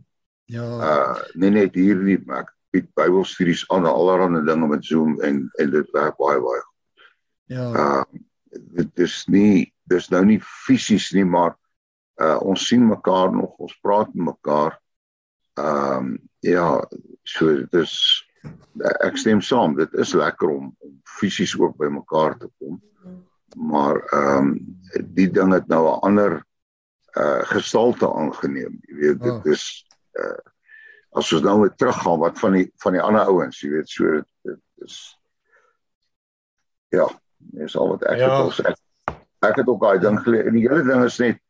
Ja. 0.53 0.67
Uh 0.91 1.17
nee 1.41 1.55
net 1.55 1.77
hier 1.79 1.97
nie, 1.97 2.19
ek 2.37 2.53
bied 2.75 2.91
Bybelstudies 2.99 3.65
aan 3.73 3.87
allerlei 3.89 4.45
dinge 4.47 4.69
met 4.69 4.85
Zoom 4.85 5.21
en 5.23 5.45
en 5.63 5.75
dit 5.75 5.93
werk 5.97 6.19
baie 6.21 6.41
baie. 6.43 6.65
Ja. 7.53 7.69
Uh 7.73 8.23
dit 8.75 8.99
is 9.03 9.25
nie 9.27 9.73
dis 9.91 10.09
nou 10.13 10.23
nie 10.25 10.41
fisies 10.41 11.11
nie, 11.13 11.25
maar 11.25 11.57
uh 12.23 12.39
ons 12.43 12.67
sien 12.69 12.85
mekaar 12.87 13.33
nog, 13.35 13.57
ons 13.59 13.77
praat 13.83 14.13
met 14.15 14.35
mekaar. 14.35 14.79
Ehm 15.59 15.99
um, 15.99 16.15
ja, 16.45 16.69
so 17.25 17.53
dit 17.57 17.75
is 17.81 17.95
ek 19.07 19.17
stem 19.17 19.41
saam, 19.41 19.77
dit 19.79 19.93
is 20.03 20.15
lekker 20.19 20.51
om 20.51 20.73
om 20.85 20.97
fisies 21.19 21.55
ook 21.59 21.77
by 21.79 21.89
mekaar 21.93 22.37
te 22.39 22.51
kom. 22.59 22.81
Maar 23.55 23.97
ehm 23.97 24.37
um, 24.37 24.81
die 25.15 25.31
ding 25.31 25.53
het 25.53 25.67
nou 25.67 25.87
'n 25.89 26.01
ander 26.01 26.45
uh 27.15 27.43
gestalte 27.47 28.13
aangeneem. 28.13 28.79
Jy 28.83 28.95
weet, 28.95 29.23
dit 29.23 29.33
oh. 29.33 29.53
is 29.53 29.87
uh 30.13 30.39
as 31.15 31.33
ons 31.33 31.43
nou 31.43 31.61
weer 31.61 31.75
teruggaan 31.75 32.19
wat 32.19 32.39
van 32.39 32.53
die 32.53 32.73
van 32.83 32.93
die 32.93 33.03
ander 33.03 33.29
ouens, 33.31 33.61
jy 33.61 33.71
weet, 33.71 33.89
so 33.89 34.11
dit, 34.11 34.27
dit 34.43 34.59
is 34.87 34.97
ja, 36.91 37.07
dis 37.39 37.77
al 37.77 37.89
wat 37.89 38.03
ek 38.11 38.19
ja. 38.19 38.35
wil 38.43 38.51
sê. 38.55 38.75
Ek 39.45 39.61
het 39.61 39.69
ook 39.69 39.81
daai 39.83 39.99
ding 40.03 40.19
geleer 40.25 40.49
en 40.51 40.59
die 40.59 40.67
hele 40.67 40.83
ding 40.83 41.05
is 41.07 41.19
net 41.23 41.41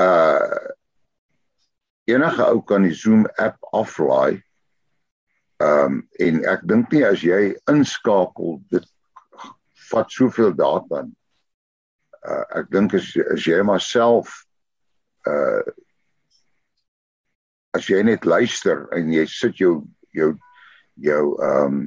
uh 0.00 0.74
enige 2.08 2.44
ou 2.48 2.62
kan 2.64 2.86
die 2.86 2.94
Zoom 2.96 3.26
app 3.36 3.60
aflaai. 3.76 4.40
Ehm 5.60 5.98
um, 5.98 6.00
en 6.24 6.44
ek 6.48 6.64
dink 6.70 6.92
nie 6.94 7.04
as 7.04 7.20
jy 7.20 7.52
inskakel 7.68 8.62
dit 8.72 8.86
vat 9.90 10.12
soveel 10.12 10.54
data. 10.56 11.04
Uh 12.26 12.44
ek 12.60 12.70
dink 12.74 12.94
as 12.94 13.12
as 13.34 13.46
jy 13.46 13.60
maar 13.62 13.82
self 13.82 14.32
uh 15.28 15.62
as 17.76 17.86
jy 17.86 18.02
net 18.02 18.26
luister 18.26 18.86
en 18.96 19.12
jy 19.12 19.26
sit 19.30 19.60
jou 19.62 19.82
jou 20.16 20.34
jou 20.98 21.24
ehm 21.38 21.66
um, 21.66 21.82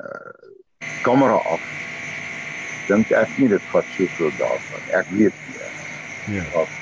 uh 0.00 0.52
kamera 1.04 1.36
af 1.52 1.64
dink 2.88 3.12
ek 3.16 3.38
nie 3.40 3.48
dit 3.52 3.66
vat 3.72 3.86
soveel 3.96 4.32
daarvan. 4.38 4.88
Ek 4.92 5.08
weet 5.16 5.36
nie. 5.48 6.36
Ja. 6.36 6.44
Of, 6.60 6.72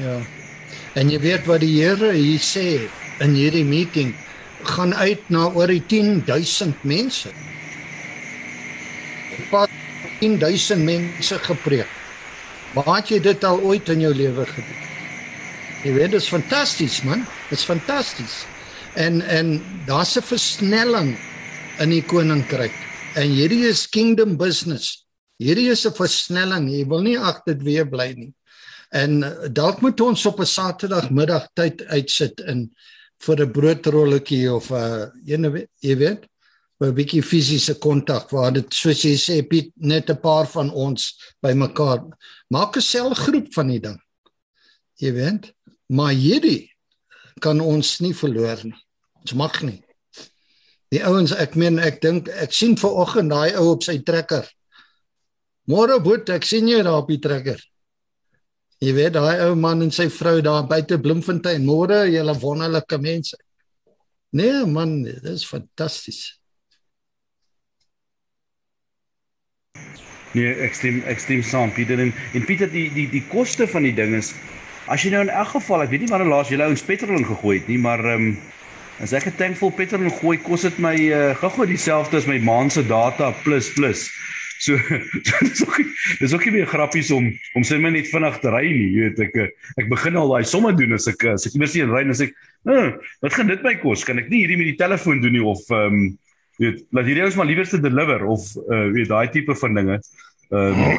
ja. 0.00 0.16
En 0.98 1.10
jy 1.10 1.20
weet 1.22 1.46
wat 1.50 1.62
die 1.62 1.72
Here 1.76 2.12
hier 2.14 2.42
sê 2.42 2.66
in 3.22 3.34
hierdie 3.38 3.66
meeting? 3.66 4.14
Gaan 4.64 4.94
uit 4.94 5.22
na 5.30 5.48
oor 5.52 5.70
die 5.70 5.82
10000 5.90 6.82
mense. 6.86 7.30
Wat 9.50 9.70
10000 10.22 10.82
mense 10.86 11.38
gepreek 11.46 11.90
waar 12.74 12.96
het 12.96 13.08
jy 13.08 13.20
dit 13.20 13.44
al 13.44 13.60
ooit 13.60 13.88
in 13.88 14.00
jou 14.00 14.14
lewe 14.14 14.46
gedoen 14.46 14.84
Jy 15.84 15.92
weet 15.92 16.14
dit 16.14 16.22
is 16.22 16.30
fantasties 16.32 17.02
man. 17.04 17.26
Dit 17.50 17.58
is 17.58 17.66
fantasties. 17.68 18.34
En 18.96 19.20
en 19.20 19.60
daar's 19.86 20.16
'n 20.16 20.24
versnelling 20.24 21.18
in 21.78 21.90
die 21.90 22.02
koninkryk. 22.02 22.72
En 23.14 23.28
hierdie 23.28 23.66
is 23.68 23.88
kingdom 23.88 24.36
business. 24.36 25.04
Hierdie 25.36 25.68
is 25.70 25.84
'n 25.84 25.92
versnelling. 25.92 26.70
Jy 26.70 26.86
wil 26.88 27.02
nie 27.02 27.18
agter 27.18 27.54
dit 27.54 27.62
weer 27.62 27.88
bly 27.88 28.14
nie. 28.16 28.32
En 28.90 29.22
eh, 29.22 29.48
dalk 29.52 29.80
moet 29.80 30.00
ons 30.00 30.26
op 30.26 30.40
'n 30.40 30.46
Saterdagmiddag 30.46 31.48
tyd 31.54 31.84
uitsit 31.84 32.40
in 32.40 32.72
vir 33.18 33.44
'n 33.44 33.52
broodrolletjie 33.52 34.52
of 34.52 34.70
'n 34.70 34.74
uh, 34.74 35.06
ene 35.26 35.68
jy 35.80 35.96
weet, 35.96 36.24
'n 36.86 36.94
bietjie 36.94 37.22
fisiese 37.22 37.74
kontak 37.78 38.30
waar 38.32 38.52
dit 38.52 38.66
soos 38.74 39.02
jy 39.04 39.14
sê 39.16 39.42
Piet 39.48 39.72
net 39.76 40.10
'n 40.10 40.20
paar 40.20 40.46
van 40.46 40.70
ons 40.70 41.14
bymekaar 41.42 42.00
maak 42.50 42.76
'n 42.76 42.80
selgroep 42.80 43.52
van 43.54 43.68
die 43.68 43.80
ding. 43.80 44.00
Jy 45.00 45.12
weet? 45.12 45.52
Maar 45.88 46.12
hierdie 46.12 46.70
kan 47.40 47.60
ons 47.60 48.00
nie 48.00 48.14
verloor 48.14 48.64
nie. 48.64 48.80
Ons 49.20 49.34
mag 49.34 49.62
nie. 49.62 49.82
Die 50.90 51.02
ouens, 51.02 51.32
ek 51.32 51.56
meen 51.56 51.78
ek 51.78 52.00
dink 52.00 52.28
ek 52.28 52.52
sien 52.52 52.76
ver 52.76 52.90
oggend 52.90 53.30
daai 53.30 53.56
ou 53.58 53.72
op 53.72 53.82
sy 53.82 53.98
trekker. 53.98 54.46
Môre 55.66 55.98
boet, 56.00 56.28
ek 56.30 56.44
sien 56.44 56.68
jou 56.68 56.82
daar 56.82 57.02
op 57.02 57.08
die 57.08 57.18
trekker. 57.18 57.60
Jy 58.84 58.92
weet 58.92 59.16
daai 59.16 59.40
ou 59.48 59.54
man 59.56 59.82
en 59.82 59.90
sy 59.90 60.08
vrou 60.12 60.40
daar 60.44 60.66
buite 60.68 60.98
Bloemfontein. 61.00 61.64
Môre, 61.64 62.04
julle 62.12 62.34
wonderlike 62.40 62.98
mense. 63.00 63.36
Nee 64.34 64.64
man, 64.66 65.02
dit 65.06 65.24
is 65.30 65.46
fantasties. 65.46 66.34
Nee, 70.34 70.50
ek 70.66 70.74
stem 70.74 70.96
ek 71.06 71.20
stem 71.22 71.44
saam 71.46 71.70
Pieter 71.74 72.00
en 72.02 72.10
en 72.34 72.46
Pieter 72.46 72.70
die 72.70 72.88
die 72.94 73.06
die 73.10 73.22
koste 73.30 73.68
van 73.70 73.86
die 73.86 73.94
ding 73.94 74.16
is 74.18 74.32
As 74.90 75.00
jy 75.00 75.14
nou 75.14 75.22
in 75.24 75.30
elk 75.32 75.54
geval, 75.54 75.80
ek 75.80 75.94
weet 75.94 76.02
nie 76.04 76.10
wanneer 76.10 76.28
laas 76.28 76.50
jy 76.52 76.58
ouens 76.60 76.82
petrol 76.84 77.16
ingegooi 77.16 77.54
het 77.56 77.70
nie, 77.70 77.78
maar 77.80 78.02
ehm 78.04 78.26
um, 78.26 78.34
as 79.02 79.14
ek 79.16 79.26
'n 79.30 79.36
tank 79.38 79.56
vol 79.56 79.72
petrol 79.72 80.04
ingooi, 80.04 80.36
kos 80.44 80.66
dit 80.68 80.76
my 80.78 80.92
uh, 80.94 81.32
gou-gou 81.40 81.66
dieselfde 81.66 82.20
as 82.20 82.28
my 82.28 82.36
maand 82.38 82.72
se 82.72 82.82
data 82.84 83.32
plus 83.44 83.72
plus. 83.74 84.04
So 84.60 84.76
dis 85.40 85.64
ook 85.64 85.80
dis 86.20 86.34
ook 86.36 86.44
nie 86.44 86.52
meer 86.58 86.68
grappies 86.68 87.10
om 87.10 87.32
om 87.56 87.64
sê 87.64 87.80
my 87.80 87.90
net 87.90 88.12
vinnig 88.12 88.36
te 88.42 88.52
ry 88.52 88.66
nie, 88.68 88.90
jy 88.92 89.08
weet 89.08 89.24
ek 89.24 89.40
eh, 89.40 89.48
ek 89.80 89.88
begin 89.88 90.20
al 90.20 90.30
daai 90.30 90.44
somme 90.44 90.74
doen 90.76 90.92
as 90.92 91.08
ek 91.08 91.24
as 91.32 91.48
ek 91.48 91.56
iewers 91.56 91.78
in 91.80 91.90
ry 91.90 92.04
en 92.04 92.12
sê, 92.12 92.28
"Hm, 92.68 92.92
wat 93.24 93.34
gaan 93.34 93.48
dit 93.48 93.64
my 93.64 93.74
kos? 93.80 94.04
Kan 94.04 94.20
ek 94.20 94.28
nie 94.28 94.44
hierdie 94.44 94.60
met 94.60 94.68
die 94.68 94.82
telefoon 94.84 95.24
doen 95.24 95.32
nie 95.32 95.42
of 95.42 95.64
ehm 95.70 95.96
um, 95.96 96.18
weet 96.58 96.84
laat 96.90 97.04
hierdie 97.08 97.22
ouens 97.22 97.36
maar 97.36 97.46
liewerste 97.46 97.80
deliver 97.80 98.24
of 98.26 98.46
uh, 98.68 98.88
weet 98.92 99.08
daai 99.08 99.28
tipe 99.30 99.54
van 99.54 99.74
dinge." 99.74 100.00
Um, 100.50 100.98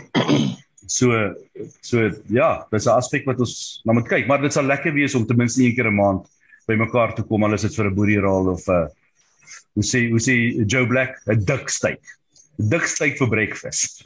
So 0.87 1.33
so 1.81 2.11
ja, 2.29 2.67
dis 2.71 2.85
'n 2.85 2.93
aspek 2.93 3.25
wat 3.25 3.39
ons 3.39 3.81
na 3.85 3.93
moet 3.93 4.07
kyk, 4.07 4.27
maar 4.27 4.41
dit 4.41 4.53
sal 4.53 4.65
lekker 4.69 4.93
wees 4.93 5.15
om 5.15 5.25
ten 5.25 5.37
minste 5.37 5.63
een 5.63 5.73
keer 5.75 5.89
'n 5.89 5.95
maand 5.95 6.27
by 6.67 6.75
mekaar 6.75 7.15
te 7.15 7.23
kom 7.23 7.43
al 7.43 7.53
is 7.53 7.61
dit 7.61 7.75
vir 7.75 7.89
'n 7.89 7.95
boerieraal 7.95 8.49
of 8.53 8.67
'n 8.67 8.71
uh, 8.71 8.87
hoe 9.73 9.83
sê 9.83 10.09
hoe 10.09 10.19
sê 10.19 10.65
Joe 10.65 10.87
Black 10.87 11.17
'n 11.25 11.43
dik 11.45 11.69
steak. 11.69 12.01
Dik 12.57 12.85
steak 12.85 13.17
vir 13.17 13.29
breakfast. 13.29 14.05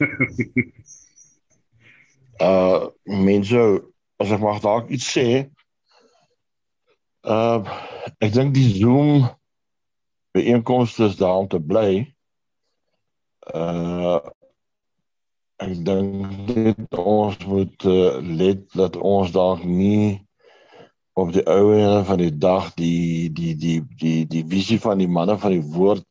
uh 2.40 2.88
mense 3.04 3.82
as 4.18 4.32
ek 4.32 4.40
mag 4.40 4.62
dalk 4.62 4.88
iets 4.88 5.12
sê. 5.16 5.50
Uh 7.24 7.60
ek 8.20 8.32
dink 8.32 8.54
die 8.54 8.80
Zoom 8.80 9.28
byeenkomste 10.36 11.04
is 11.10 11.16
daar 11.16 11.42
om 11.42 11.48
te 11.48 11.60
bly. 11.60 11.90
Uh 13.54 14.20
ek 15.60 15.74
dink 15.84 16.46
dit 16.48 16.96
ons 16.96 17.36
moet 17.44 17.84
uh, 17.84 18.16
let 18.24 18.62
dat 18.72 18.94
ons 18.96 19.28
dalk 19.34 19.64
nie 19.68 20.16
op 21.20 21.32
die 21.34 21.44
ouene 21.44 22.00
van 22.08 22.20
die 22.22 22.32
dag 22.32 22.70
die 22.78 23.28
die 23.36 23.52
die 23.60 23.80
die 24.00 24.24
die 24.30 24.44
visie 24.48 24.78
van 24.80 25.02
die 25.02 25.10
manne 25.10 25.36
van 25.42 25.52
die 25.52 25.66
woord 25.74 26.06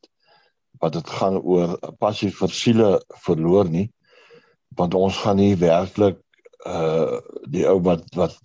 wat 0.84 0.94
dit 1.00 1.14
gaan 1.18 1.40
oor 1.42 1.74
passie 1.98 2.30
vir 2.36 2.54
siele 2.54 2.90
verloor 3.26 3.72
nie 3.74 3.88
want 4.78 4.94
ons 4.94 5.18
gaan 5.24 5.42
nie 5.42 5.56
werklik 5.60 6.22
uh 6.70 7.18
die 7.50 7.66
ou 7.72 7.80
wat 7.88 8.06
wat 8.20 8.38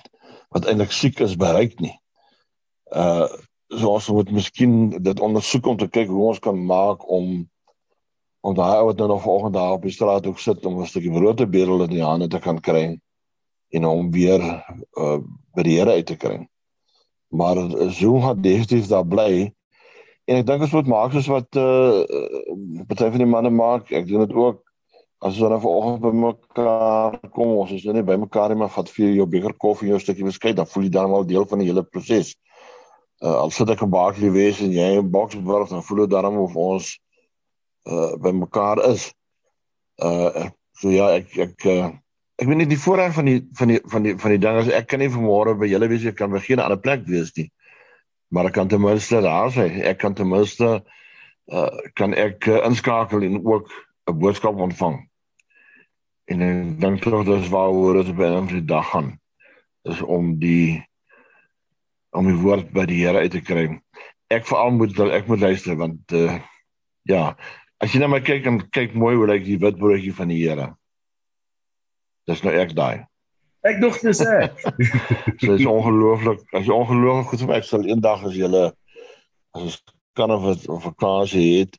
wat 0.54 0.70
eintlik 0.70 0.94
siek 0.94 1.20
is 1.26 1.36
bereik 1.36 1.76
nie 1.84 1.94
uh 2.96 3.28
so 3.72 3.94
ons 3.94 4.08
moet 4.08 4.30
miskien 4.30 4.90
dit 5.02 5.20
ondersoek 5.20 5.66
om 5.66 5.76
te 5.80 5.88
kyk 5.88 6.08
hoe 6.08 6.28
ons 6.32 6.42
kan 6.42 6.58
maak 6.66 7.04
om 7.08 7.48
om 8.44 8.52
daai 8.52 8.76
ou 8.76 8.88
wat 8.90 8.98
nou 9.00 9.08
nog 9.08 9.22
vanoggend 9.24 9.54
daar 9.54 9.72
op 9.72 9.86
die 9.86 9.94
straat 9.94 10.26
ook 10.26 10.38
sit 10.38 10.66
om 10.66 10.80
'n 10.80 10.86
stukkie 10.86 11.12
brood 11.12 11.36
te 11.36 11.46
bedel 11.46 11.82
in 11.82 11.90
die 11.90 12.04
hande 12.04 12.28
te 12.28 12.38
kan 12.38 12.60
kry 12.60 12.98
en 13.72 13.82
hom 13.88 14.10
weer 14.10 14.42
uh 15.00 15.18
by 15.54 15.62
die 15.62 15.78
Here 15.78 15.90
uit 15.90 16.06
te 16.06 16.16
kry. 16.16 16.48
Maar 17.30 17.56
so 17.90 18.20
gaan 18.20 18.40
definitief 18.42 18.86
daar 18.86 19.06
bly. 19.06 19.54
En 20.24 20.36
ek 20.36 20.46
dink 20.46 20.62
ons 20.66 20.72
moet 20.72 20.86
maak 20.86 21.12
soos 21.12 21.30
wat 21.30 21.56
uh 21.56 22.04
party 22.88 23.10
van 23.10 23.22
die 23.22 23.30
manne 23.30 23.50
maak. 23.50 23.92
Ek 23.92 24.06
doen 24.06 24.26
dit 24.26 24.34
ook 24.34 24.62
as 25.24 25.38
ons 25.38 25.48
dan 25.48 25.60
vanoggend 25.60 26.02
by 26.02 26.12
mekaar 26.12 27.18
kom, 27.32 27.54
ons 27.56 27.70
is 27.72 27.84
nou 27.86 27.94
nie 27.96 28.04
by 28.04 28.16
mekaar 28.20 28.52
nie, 28.52 28.58
maar 28.60 28.72
vat 28.74 28.90
vir 28.92 29.14
jou 29.14 29.26
beker 29.30 29.54
koffie 29.56 29.88
en 29.88 29.94
jou 29.94 30.00
stukkie 30.02 30.26
beskuit, 30.26 30.56
dan 30.58 30.68
voel 30.68 30.84
jy 30.84 30.90
dan 30.92 31.14
al 31.16 31.24
deel 31.24 31.46
van 31.48 31.62
die 31.62 31.68
hele 31.70 31.84
proses. 31.86 32.34
Uh 33.22 33.36
al 33.44 33.50
sit 33.54 33.70
ek 33.70 33.82
in 33.84 33.92
Barkley 33.92 34.30
wees 34.34 34.60
en 34.60 34.72
jy 34.74 34.94
in 34.98 35.10
Boksburg, 35.10 35.68
dan 35.70 35.84
voel 35.86 36.04
jy 36.04 36.10
dan 36.14 36.38
of 36.40 36.56
ons 36.56 36.94
uh 37.90 38.14
by 38.20 38.32
mekaar 38.34 38.82
is. 38.90 39.12
Uh 40.02 40.48
so 40.80 40.90
ja, 40.90 41.12
ek 41.20 41.36
ek 41.38 41.66
uh, 41.70 41.92
ek 42.42 42.48
weet 42.50 42.58
nie 42.64 42.70
die 42.70 42.80
voorreg 42.80 43.14
van 43.14 43.28
die 43.30 43.38
van 43.54 43.70
die 43.70 43.80
van 43.92 44.06
die 44.08 44.16
van 44.18 44.34
die 44.34 44.42
ding 44.42 44.58
is 44.62 44.72
ek 44.74 44.88
kan 44.90 45.02
nie 45.02 45.12
vanmôre 45.12 45.54
by 45.60 45.70
julle 45.70 45.88
wees 45.92 46.06
ek 46.10 46.18
kan 46.18 46.32
by 46.32 46.42
geen 46.42 46.62
ander 46.62 46.80
plek 46.80 47.06
wees 47.06 47.30
nie. 47.38 47.50
Maar 48.34 48.50
ek 48.50 48.58
kan 48.58 48.68
ten 48.68 48.82
minste 48.82 49.22
daar 49.22 49.52
sê 49.54 49.68
ek 49.86 50.00
kan 50.02 50.16
ten 50.18 50.28
minste 50.28 50.76
uh 51.52 51.70
kan 51.94 52.16
ek 52.18 52.48
uh, 52.50 52.62
inskakel 52.66 53.22
en 53.22 53.42
ook 53.44 53.70
'n 54.10 54.18
boodskap 54.18 54.58
ontvang. 54.58 54.98
En 56.32 56.42
ek 56.42 56.80
dink 56.80 57.02
tog 57.02 57.24
dis 57.28 57.48
waaroor 57.52 58.02
dit 58.02 58.16
by 58.16 58.32
ons 58.40 58.52
die 58.52 58.64
dag 58.64 58.90
gaan 58.90 59.14
is 59.84 60.00
om 60.00 60.38
die 60.40 60.82
om 62.14 62.30
die 62.30 62.38
woord 62.38 62.70
by 62.74 62.86
die 62.86 63.02
Here 63.02 63.24
uit 63.24 63.34
te 63.34 63.42
kry. 63.42 63.68
Ek 64.32 64.46
veral 64.48 64.74
moet 64.78 64.98
ek 65.12 65.28
moet 65.28 65.44
luister 65.44 65.76
want 65.76 66.12
uh 66.14 66.38
ja, 67.04 67.34
As 67.84 67.92
jy 67.92 68.00
na 68.00 68.08
my 68.08 68.22
kyk 68.24 68.46
en 68.48 68.62
kyk 68.72 68.94
mooi 68.96 69.12
hoe 69.12 69.26
lyk 69.28 69.42
die 69.44 69.58
wit 69.60 69.76
broodjie 69.76 70.14
van 70.16 70.30
die 70.32 70.38
Here. 70.40 70.70
Dis 72.30 72.40
nou 72.46 72.54
ek 72.56 72.72
daai. 72.78 73.04
Ek 73.68 73.80
dink 73.82 73.98
dis 74.04 74.22
ek. 74.24 74.62
so 75.42 75.56
is 75.56 75.66
ongelooflik. 75.68 76.40
As 76.56 76.64
jy 76.64 76.72
ongelooflik 76.72 77.28
goed 77.32 77.44
vir 77.44 77.58
ek 77.58 77.68
sal 77.68 77.84
eendag 77.88 78.24
as 78.24 78.38
jy 78.38 78.48
as 78.48 79.60
ons 79.60 79.76
kan 80.16 80.32
of 80.32 80.46
of 80.48 80.80
vakansie 80.86 81.44
het, 81.58 81.76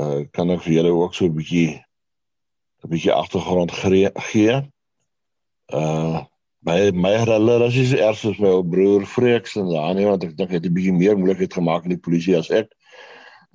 uh, 0.00 0.24
kan 0.32 0.52
ek 0.54 0.64
vir 0.64 0.78
julle 0.78 0.94
ook 0.96 1.16
so 1.16 1.26
'n 1.28 1.36
bietjie 1.36 1.76
'n 2.84 2.88
bietjie 2.88 3.12
agtergrond 3.12 3.76
gee. 4.30 4.56
Uh 5.68 6.24
by 6.62 6.90
my 6.92 7.14
hulle 7.16 7.66
is 7.66 7.76
is 7.76 7.92
eers 7.96 8.24
as 8.28 8.38
my 8.38 8.52
broer 8.62 9.06
Freeks 9.08 9.56
en 9.56 9.70
ja 9.72 9.92
nee 9.96 10.04
want 10.08 10.24
ek 10.24 10.36
dink 10.36 10.50
hy 10.52 10.58
het 10.58 10.66
'n 10.68 10.74
bietjie 10.76 10.92
meer 10.92 11.16
moeilikheid 11.16 11.54
gemaak 11.56 11.84
in 11.84 11.94
die 11.96 12.04
polisie 12.06 12.36
as 12.36 12.50
ek. 12.50 12.68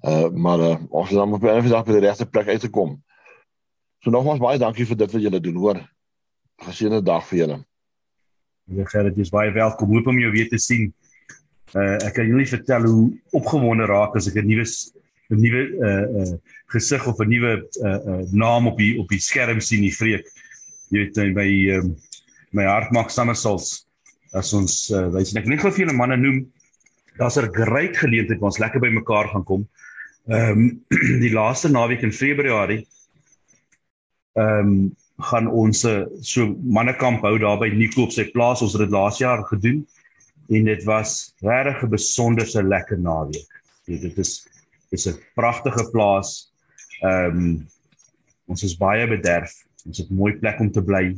Uh 0.04 0.30
maar 0.34 0.60
uh, 0.60 0.78
ons 0.90 1.10
het 1.10 1.18
dan 1.18 1.34
op 1.34 1.44
'n 1.44 1.70
dag 1.70 1.86
by 1.86 1.92
die 1.92 2.08
regte 2.08 2.26
plek 2.26 2.48
uit 2.48 2.62
te 2.62 2.70
kom. 2.70 3.02
So 4.02 4.10
nogmaals 4.10 4.42
baie 4.42 4.58
dankie 4.58 4.86
vir 4.86 4.98
dit 4.98 5.12
wat 5.12 5.22
julle 5.22 5.40
doen, 5.40 5.56
hoor. 5.56 5.80
Geseënde 6.62 7.04
dag 7.04 7.26
vir 7.28 7.38
julle. 7.38 7.58
Ja, 8.66 8.86
Gerard, 8.86 9.16
jy's 9.16 9.30
baie 9.30 9.52
welkom. 9.52 9.90
Hoop 9.90 10.08
om 10.08 10.20
jou 10.20 10.32
weer 10.32 10.50
te 10.50 10.58
sien. 10.58 10.94
Uh 11.74 11.98
ek 12.06 12.14
kan 12.14 12.28
julle 12.28 12.46
vertel 12.46 12.86
hoe 12.90 13.14
opgewonde 13.32 13.86
raak 13.86 14.16
as 14.16 14.28
ek 14.28 14.42
'n 14.42 14.48
nuwe 14.48 14.66
'n 15.30 15.42
nuwe 15.42 15.62
uh 15.78 16.06
uh 16.22 16.38
gesig 16.74 17.06
of 17.08 17.20
'n 17.20 17.30
nuwe 17.30 17.70
uh 17.82 18.00
uh 18.14 18.24
naam 18.32 18.68
op 18.68 18.78
die 18.78 18.98
op 19.00 19.10
die 19.10 19.22
skerm 19.22 19.62
sien, 19.62 19.82
die 19.82 19.94
vreek. 19.94 20.26
Jy 20.90 20.98
weet 21.06 21.34
by 21.34 21.50
um 21.78 21.96
my 22.56 22.66
hart 22.70 22.92
maak 22.96 23.12
somersaults 23.14 23.86
as 24.36 24.52
ons 24.58 24.76
uh 24.96 25.08
wys 25.14 25.36
ek 25.36 25.48
net 25.52 25.64
gou 25.64 25.72
vir 25.72 25.86
julle 25.86 25.98
manne 25.98 26.18
noem. 26.20 26.44
Daar's 27.20 27.38
'n 27.38 27.52
great 27.54 27.98
geleentheid 27.98 28.40
waar 28.40 28.52
ons 28.52 28.60
lekker 28.64 28.82
by 28.84 28.92
mekaar 28.92 29.32
gaan 29.32 29.44
kom. 29.44 29.68
Ehm 30.28 30.52
um, 30.52 30.62
die 31.26 31.34
laaste 31.34 31.70
naweek 31.70 32.04
in 32.04 32.12
Februarie 32.12 32.84
ehm 34.36 34.60
um, 34.60 34.96
gaan 35.30 35.48
ons 35.48 35.86
so 36.28 36.56
mannekamp 36.60 37.22
hou 37.24 37.38
daar 37.40 37.60
by 37.60 37.70
Nico 37.72 38.04
op 38.04 38.12
sy 38.12 38.26
plaas. 38.34 38.62
Ons 38.62 38.74
het 38.76 38.84
dit 38.84 38.92
laas 38.92 39.20
jaar 39.22 39.46
gedoen 39.48 39.86
en 40.50 40.66
dit 40.66 40.84
was 40.84 41.36
regtig 41.42 41.84
'n 41.84 41.90
besonderse 41.90 42.64
lekker 42.64 43.00
naweek. 43.00 43.48
Dit 43.88 44.18
is 44.18 44.48
is 44.92 45.08
'n 45.08 45.20
pragtige 45.36 45.90
plaas. 45.92 46.52
Ehm 47.02 47.38
um, 47.38 47.68
ons 48.48 48.64
is 48.64 48.78
baie 48.78 49.08
bederf. 49.08 49.54
Ons 49.86 49.98
het 49.98 50.10
'n 50.10 50.16
mooi 50.16 50.34
plek 50.34 50.60
om 50.60 50.72
te 50.72 50.84
bly. 50.84 51.16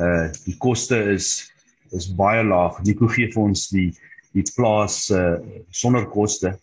Uh 0.00 0.28
die 0.46 0.56
koste 0.58 0.96
is 1.12 1.50
is 1.92 2.08
baie 2.16 2.42
laag. 2.46 2.80
Nico 2.86 3.08
gee 3.10 3.28
vir 3.32 3.42
ons 3.42 3.68
die 3.74 3.90
die 4.32 4.44
plaas 4.56 5.08
uh 5.10 5.38
sonder 5.70 6.06
koste. 6.08 6.54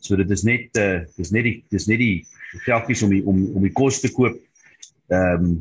So 0.00 0.16
dit 0.20 0.30
is 0.30 0.44
net 0.44 0.80
uh 0.80 1.04
dis 1.16 1.32
net 1.32 1.46
die 1.48 1.58
dis 1.72 1.88
net 1.88 2.02
die 2.02 2.24
geldjies 2.66 3.02
om 3.06 3.14
die, 3.14 3.22
om 3.26 3.38
om 3.56 3.62
die 3.64 3.74
kos 3.74 4.02
te 4.02 4.10
koop. 4.14 4.36
Ehm 5.12 5.46
um, 5.46 5.54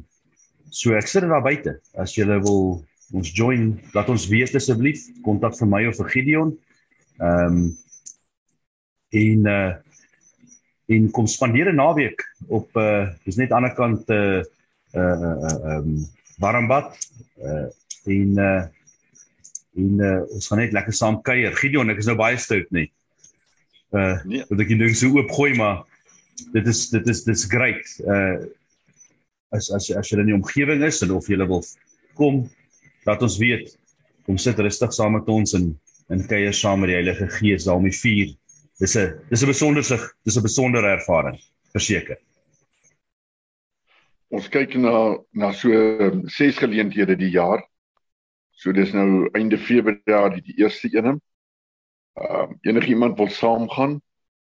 so 0.73 0.95
ek 0.97 1.07
sit 1.07 1.25
daar 1.29 1.45
buite. 1.45 1.77
As 1.93 2.15
jy 2.17 2.25
wil 2.41 2.81
ons 3.13 3.29
join, 3.29 3.75
laat 3.93 4.09
ons 4.09 4.25
weet 4.31 4.55
asseblief. 4.57 5.05
Kontak 5.25 5.53
vir 5.59 5.69
my 5.69 5.83
of 5.89 5.99
vir 6.01 6.11
Gideon. 6.15 6.53
Ehm 7.21 7.57
um, 7.61 7.63
en 9.13 9.49
uh 9.53 9.73
en 10.93 11.05
kom 11.15 11.27
spandeer 11.27 11.71
'n 11.71 11.79
naweek 11.79 12.19
op 12.49 12.75
uh 12.75 13.07
dis 13.23 13.37
net 13.37 13.51
aan 13.51 13.63
die 13.63 13.71
ander 13.71 13.75
kant 13.77 14.09
uh 14.09 14.41
uh 14.97 15.37
ehm 15.69 15.87
um, 15.87 16.03
Warmbad 16.41 16.95
uh 17.41 17.67
en 18.09 18.39
uh 18.39 18.63
en 19.73 20.01
uh, 20.05 20.19
ons 20.35 20.47
gaan 20.47 20.59
net 20.61 20.73
lekker 20.75 20.93
saam 20.93 21.15
kuier. 21.25 21.55
Gideon, 21.57 21.89
ek 21.89 22.03
is 22.03 22.09
nou 22.09 22.17
baie 22.19 22.37
stout 22.37 22.69
net 22.75 22.91
uh 23.93 24.17
nee. 24.25 24.43
dat 24.49 24.65
ek 24.65 24.73
die 24.73 24.79
ding 24.81 24.97
so 24.97 25.09
oop 25.17 25.31
gooi 25.33 25.53
maar 25.57 25.83
dit 26.53 26.67
is 26.67 26.87
dit 26.93 27.07
is 27.13 27.23
dis 27.27 27.45
great. 27.49 27.95
Uh 28.05 28.45
as 29.53 29.69
as 29.73 29.89
as 29.93 30.09
jy 30.09 30.19
in 30.19 30.31
die 30.31 30.37
omgewing 30.37 30.83
is 30.85 31.01
en 31.05 31.13
of 31.17 31.29
jy 31.29 31.37
wil 31.45 31.63
kom 32.17 32.43
laat 33.05 33.21
ons 33.25 33.39
weet. 33.41 33.73
Kom 34.25 34.37
sit 34.39 34.59
rustig 34.59 34.93
saam 34.95 35.17
met 35.17 35.29
ons 35.29 35.57
en 35.57 35.73
en 36.11 36.27
kuier 36.27 36.53
saam 36.53 36.81
met 36.83 36.91
die 36.91 36.97
Heilige 36.99 37.29
Gees 37.39 37.65
daar 37.65 37.79
om 37.79 37.87
die 37.87 37.95
vuur 37.95 38.33
dis 38.79 38.95
'n 38.97 39.13
dis 39.29 39.43
'n 39.43 39.47
besonderse 39.47 39.97
dis 40.25 40.37
'n 40.37 40.43
besondere 40.43 40.89
ervaring 40.97 41.39
verseker 41.71 42.17
ons 44.33 44.47
kyk 44.49 44.77
na 44.81 45.17
na 45.31 45.51
so 45.53 45.69
ses 46.37 46.57
geleenthede 46.57 47.17
die 47.19 47.33
jaar 47.33 47.61
so 48.51 48.73
dis 48.73 48.93
nou 48.93 49.29
einde 49.37 49.57
februarie 49.57 50.41
die 50.41 50.57
eerste 50.63 50.89
een 50.93 51.21
Ehm 52.13 52.51
uh, 52.51 52.57
enige 52.61 52.87
iemand 52.87 53.17
wil 53.17 53.27
saamgaan. 53.27 54.01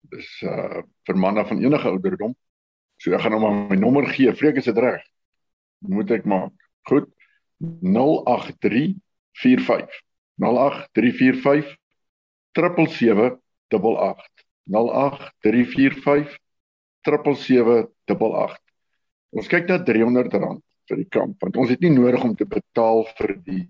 Dis 0.01 0.43
uh 0.43 0.83
vir 1.03 1.17
manne 1.17 1.47
van 1.47 1.63
enige 1.63 1.89
ouderdom. 1.89 2.37
So 2.97 3.13
ek 3.13 3.21
gaan 3.21 3.31
nou 3.33 3.43
maar 3.43 3.53
my 3.71 3.77
nommer 3.77 4.07
gee. 4.13 4.35
Vreek 4.35 4.57
is 4.61 4.65
dit 4.69 4.79
reg? 4.79 5.03
Moet 5.79 6.11
ek 6.11 6.25
maak. 6.25 6.53
Goed. 6.89 7.09
08345 7.81 10.03
08345 10.37 11.77
77788 12.53 14.29
08345 14.69 16.39
77788 17.01 18.66
Ons 19.35 19.49
kyk 19.51 19.67
na 19.69 19.81
R300 19.81 20.61
vir 20.87 21.01
die 21.01 21.11
kamp 21.11 21.43
want 21.43 21.59
ons 21.59 21.73
het 21.73 21.83
nie 21.83 21.93
nodig 21.95 22.23
om 22.25 22.35
te 22.39 22.47
betaal 22.49 23.05
vir 23.19 23.35
die 23.47 23.65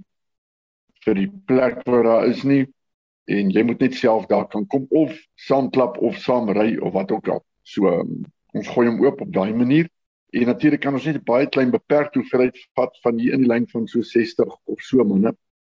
vir 1.07 1.21
die 1.21 1.29
plek 1.49 1.83
waar 1.87 2.05
daar 2.05 2.29
is 2.29 2.43
nie 2.45 2.65
en 3.33 3.51
jy 3.55 3.63
moet 3.67 3.83
net 3.83 3.97
self 3.99 4.27
daar 4.31 4.47
kan 4.53 4.67
kom 4.71 4.87
of 4.91 5.15
saamklap 5.49 5.99
of 6.05 6.19
saam 6.23 6.51
ry 6.55 6.77
of 6.77 6.93
wat 6.95 7.11
ook 7.11 7.29
al. 7.35 7.43
So 7.67 7.91
um, 7.91 8.23
ons 8.55 8.69
gooi 8.71 8.87
hom 8.87 9.01
oop 9.03 9.23
op 9.25 9.33
daai 9.35 9.55
manier 9.55 9.89
en 10.37 10.47
natuurlik 10.51 10.83
kan 10.85 10.95
ons 10.95 11.07
net 11.09 11.25
baie 11.27 11.49
klein 11.51 11.73
beperkte 11.75 12.21
hoeveelheid 12.21 12.59
vat 12.79 12.99
van 13.03 13.19
hier 13.23 13.35
in 13.35 13.43
die 13.43 13.51
lyn 13.51 13.67
van 13.73 13.87
so 13.91 14.03
60 14.03 14.53
of 14.53 14.83
so 14.85 15.05
manne. 15.05 15.35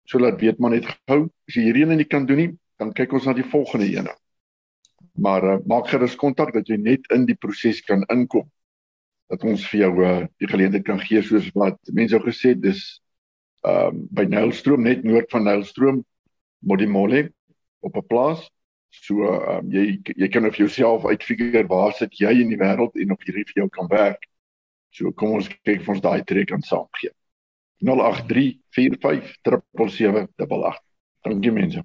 So 0.09 0.21
laat 0.21 0.41
weet 0.43 0.61
maar 0.61 0.75
net 0.77 0.89
gou 1.09 1.23
as 1.29 1.57
jy 1.57 1.69
hierdie 1.69 1.87
een 1.87 1.97
nie 2.03 2.09
kan 2.09 2.27
doen 2.29 2.43
nie, 2.43 2.51
dan 2.81 2.93
kyk 2.97 3.15
ons 3.17 3.29
na 3.29 3.37
die 3.37 3.47
volgende 3.47 3.89
een. 3.89 4.09
Maar 5.25 5.45
uh, 5.45 5.57
maak 5.69 5.89
gerus 5.93 6.17
kontak 6.17 6.53
dat 6.57 6.69
jy 6.69 6.77
net 6.81 7.09
in 7.15 7.25
die 7.29 7.37
proses 7.37 7.81
kan 7.87 8.05
inkom 8.13 8.49
dat 9.29 9.45
ons 9.45 9.67
vir 9.71 9.81
jou 9.81 10.05
uh, 10.05 10.27
die 10.41 10.49
geleentheid 10.49 10.85
kan 10.85 11.01
gee 11.01 11.23
soos 11.23 11.51
wat 11.55 11.79
mense 11.93 12.17
al 12.17 12.27
gesê 12.27 12.55
dis 12.57 13.03
ehm 13.67 13.89
um, 13.89 14.07
by 14.15 14.25
Nylstroom 14.31 14.83
net 14.87 15.03
noord 15.05 15.31
van 15.35 15.45
Nylstroom 15.45 16.05
Modimolle 16.59 17.33
op 17.81 17.97
'n 17.97 18.07
plaas. 18.07 18.51
So 18.91 19.13
um, 19.25 19.71
jy 19.71 20.01
jy 20.17 20.29
kan 20.29 20.47
of 20.47 20.57
jouself 20.57 21.05
uitfigure 21.05 21.67
waar 21.67 21.93
sit 21.93 22.19
jy 22.19 22.41
in 22.41 22.49
die 22.49 22.59
wêreld 22.59 22.95
en 22.95 23.13
of 23.13 23.23
hierdie 23.23 23.45
vir 23.45 23.55
jou 23.63 23.69
kan 23.69 23.87
werk. 23.89 24.27
So 24.91 25.13
kom 25.13 25.31
ons 25.39 25.49
kyk 25.49 25.81
of 25.81 25.89
ons 25.89 26.01
daai 26.01 26.25
trek 26.25 26.49
kan 26.49 26.63
saam 26.63 26.87
gee. 27.01 27.11
0834577788. 27.85 30.83
Dankie 31.23 31.53
mense. 31.53 31.85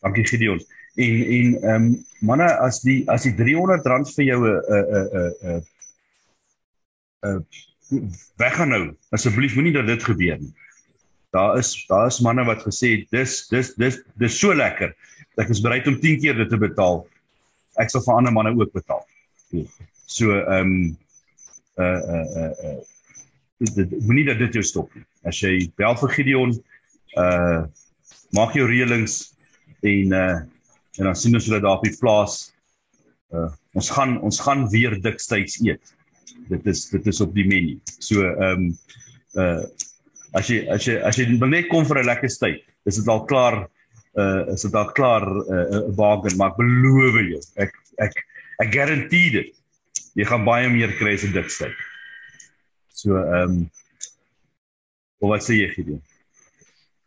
Dankie 0.00 0.26
Gideon. 0.26 0.60
En 0.94 1.24
en 1.24 1.62
ehm 1.62 1.74
um, 1.74 2.04
manne 2.20 2.58
as 2.60 2.80
die 2.80 3.10
as 3.10 3.22
die 3.22 3.32
R300 3.32 4.14
vir 4.14 4.24
jou 4.24 4.46
'n 4.46 4.60
'n 4.68 4.76
'n 5.56 5.62
'n 7.22 7.46
'n 7.92 8.10
weggaan 8.36 8.68
nou. 8.68 8.84
Asseblief 9.10 9.54
moenie 9.54 9.72
dat 9.72 9.86
dit 9.86 10.04
gebeur 10.04 10.38
nie. 10.40 10.52
Daar 11.32 11.58
is 11.58 11.84
daar 11.88 12.06
is 12.06 12.20
manne 12.20 12.44
wat 12.44 12.64
gesê 12.64 13.06
dis 13.10 13.46
dis 13.48 13.74
dis 13.74 14.00
dis 14.20 14.38
so 14.38 14.54
lekker. 14.54 14.92
Ek 15.40 15.48
is 15.48 15.62
bereid 15.64 15.86
om 15.86 16.00
10 16.00 16.20
keer 16.20 16.36
dit 16.36 16.48
te 16.48 16.58
betaal. 16.60 17.06
Ek 17.80 17.90
sal 17.90 18.04
vir 18.04 18.14
ander 18.14 18.32
manne 18.32 18.52
ook 18.52 18.72
betaal. 18.72 19.04
So 20.06 20.36
ehm 20.36 20.72
um, 20.72 20.98
uh 21.80 22.00
uh 22.16 22.26
uh, 22.36 22.52
uh 22.68 22.80
dit 23.62 23.92
moenie 24.04 24.26
dat 24.26 24.38
dit 24.42 24.58
jou 24.58 24.64
stop 24.64 24.92
nie. 24.94 25.04
As 25.24 25.38
jy 25.40 25.70
bel 25.78 25.96
vir 25.96 26.14
Gideon, 26.16 26.56
uh 27.16 27.62
maak 28.36 28.56
jou 28.56 28.66
reëlings 28.68 29.32
en 29.80 30.12
uh 30.12 30.40
en 31.00 31.08
dan 31.08 31.16
sien 31.16 31.34
ons 31.34 31.46
hulle 31.48 31.62
daar 31.64 31.78
op 31.78 31.84
die 31.86 31.96
plaas. 31.96 32.52
Uh 33.32 33.48
ons 33.72 33.88
gaan 33.88 34.18
ons 34.20 34.40
gaan 34.44 34.66
weer 34.68 34.98
dik 35.00 35.20
steaks 35.20 35.60
eet. 35.64 35.94
Dit 36.48 36.66
is 36.66 36.88
dit 36.90 37.06
is 37.06 37.20
op 37.20 37.34
die 37.34 37.46
menu. 37.46 37.78
So 37.98 38.24
ehm 38.24 38.68
um, 38.68 38.78
uh 39.34 39.64
as 40.32 40.48
jy 40.48 40.62
as 40.72 40.86
jy 40.88 40.96
as 41.04 41.18
jy 41.20 41.26
net 41.28 41.68
kom 41.68 41.84
vir 41.84 42.00
'n 42.00 42.08
lekker 42.08 42.30
steak, 42.30 42.62
is 42.86 42.96
dit 42.96 43.08
al 43.08 43.24
klaar 43.24 43.68
uh 44.16 44.52
is 44.52 44.62
dit 44.62 44.74
al 44.74 44.92
klaar 44.92 45.24
'n 45.28 45.42
uh, 45.74 45.94
bargain, 45.96 46.36
maar 46.36 46.52
ek 46.52 46.60
beloof 46.60 47.20
jou, 47.20 47.42
ek 47.56 47.72
ek 47.98 48.14
ek 48.62 48.72
garandeer 48.72 49.32
dit. 49.32 49.52
Jy 50.14 50.24
gaan 50.28 50.44
baie 50.44 50.68
meer 50.68 50.92
kry 50.98 51.14
as 51.14 51.24
'n 51.24 51.32
dik 51.32 51.50
steak. 51.50 51.76
So 52.88 53.16
ehm 53.16 53.50
um, 53.50 53.70
wat 55.20 55.44
sê 55.44 55.54
jy 55.60 55.68
Gideon? 55.74 56.02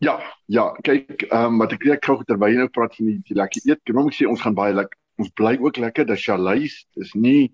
Ja, 0.03 0.19
ja, 0.45 0.69
kyk, 0.83 1.27
ehm 1.31 1.53
um, 1.53 1.59
wat 1.63 1.73
ek 1.73 1.85
net 1.85 2.05
gou 2.05 2.21
terwyl 2.23 2.51
jy 2.51 2.61
nou 2.61 2.69
praat 2.69 2.95
van 2.97 3.09
die, 3.09 3.19
die 3.27 3.37
lekker 3.37 3.61
eet, 3.69 3.81
kan 3.85 4.07
ek 4.07 4.17
sê 4.17 4.27
ons 4.27 4.41
gaan 4.41 4.57
baie 4.57 4.73
lekker. 4.73 4.97
Ons 5.15 5.31
bly 5.39 5.55
ook 5.63 5.77
lekker, 5.79 6.05
dis 6.09 6.25
chalets, 6.25 6.81
dis 6.99 7.13
nie 7.15 7.53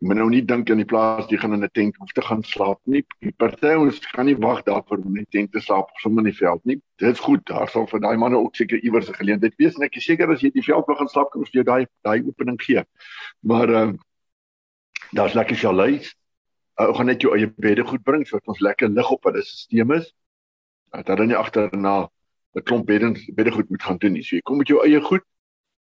men 0.00 0.16
nou 0.16 0.28
nie 0.32 0.40
dink 0.40 0.70
in 0.72 0.80
die 0.80 0.88
plaas 0.88 1.28
jy 1.28 1.36
gaan 1.40 1.52
in 1.52 1.64
'n 1.64 1.72
tent 1.76 1.96
hoef 2.00 2.12
te 2.16 2.22
gaan 2.24 2.42
slaap 2.42 2.80
nie. 2.86 3.02
Die 3.20 3.32
party 3.36 3.74
ons 3.76 4.00
gaan 4.14 4.26
nie 4.26 4.36
wag 4.36 4.62
daarvoor 4.64 4.98
om 5.04 5.16
in 5.16 5.22
'n 5.22 5.30
tent 5.30 5.52
te 5.52 5.60
slaap 5.60 5.90
sommer 6.00 6.24
in 6.24 6.32
die 6.32 6.38
veld 6.38 6.64
nie. 6.64 6.80
Dit 6.96 7.12
is 7.12 7.20
goed, 7.20 7.44
daar 7.46 7.68
sal 7.68 7.86
vir 7.86 8.00
daai 8.00 8.16
manne 8.16 8.36
ook 8.36 8.56
seker 8.56 8.80
iewers 8.82 9.08
'n 9.10 9.20
geleentheid 9.20 9.54
wees 9.58 9.76
en 9.76 9.82
ek 9.84 9.96
is 9.96 10.04
seker 10.04 10.30
as 10.30 10.40
jy 10.40 10.46
in 10.46 10.60
die 10.60 10.64
veld 10.72 10.86
wil 10.86 10.96
gaan 10.96 11.08
slaap 11.08 11.30
kan 11.30 11.40
ons 11.40 11.50
vir 11.50 11.62
jou 11.62 11.64
daai 11.64 11.86
daai 12.02 12.26
opening 12.26 12.58
gee. 12.62 12.84
Maar 13.42 13.68
ehm 13.68 13.88
uh, 13.88 13.98
daar's 15.12 15.34
lekker 15.34 15.56
chalets 15.56 16.14
uh, 16.80 16.94
gaan 16.96 17.06
net 17.06 17.20
jou 17.20 17.36
eie 17.36 17.52
bedde 17.56 17.84
goed 17.84 18.02
bring 18.02 18.26
sodat 18.26 18.48
ons 18.48 18.60
lekker 18.60 18.88
lig 18.88 19.10
op 19.10 19.24
hulle 19.24 19.42
stelsel 19.42 19.92
is. 20.00 20.14
Dat 20.90 21.08
hulle 21.08 21.26
nie 21.26 21.36
agterna 21.36 22.08
'n 22.56 22.62
klomp 22.62 22.86
bedde 22.86 23.14
bedde 23.34 23.52
goed 23.52 23.68
moet 23.70 23.82
gaan 23.82 23.98
doen 23.98 24.12
nie. 24.12 24.22
So 24.22 24.36
jy 24.36 24.42
kom 24.42 24.58
met 24.58 24.68
jou 24.68 24.80
eie 24.80 25.00
goed 25.00 25.22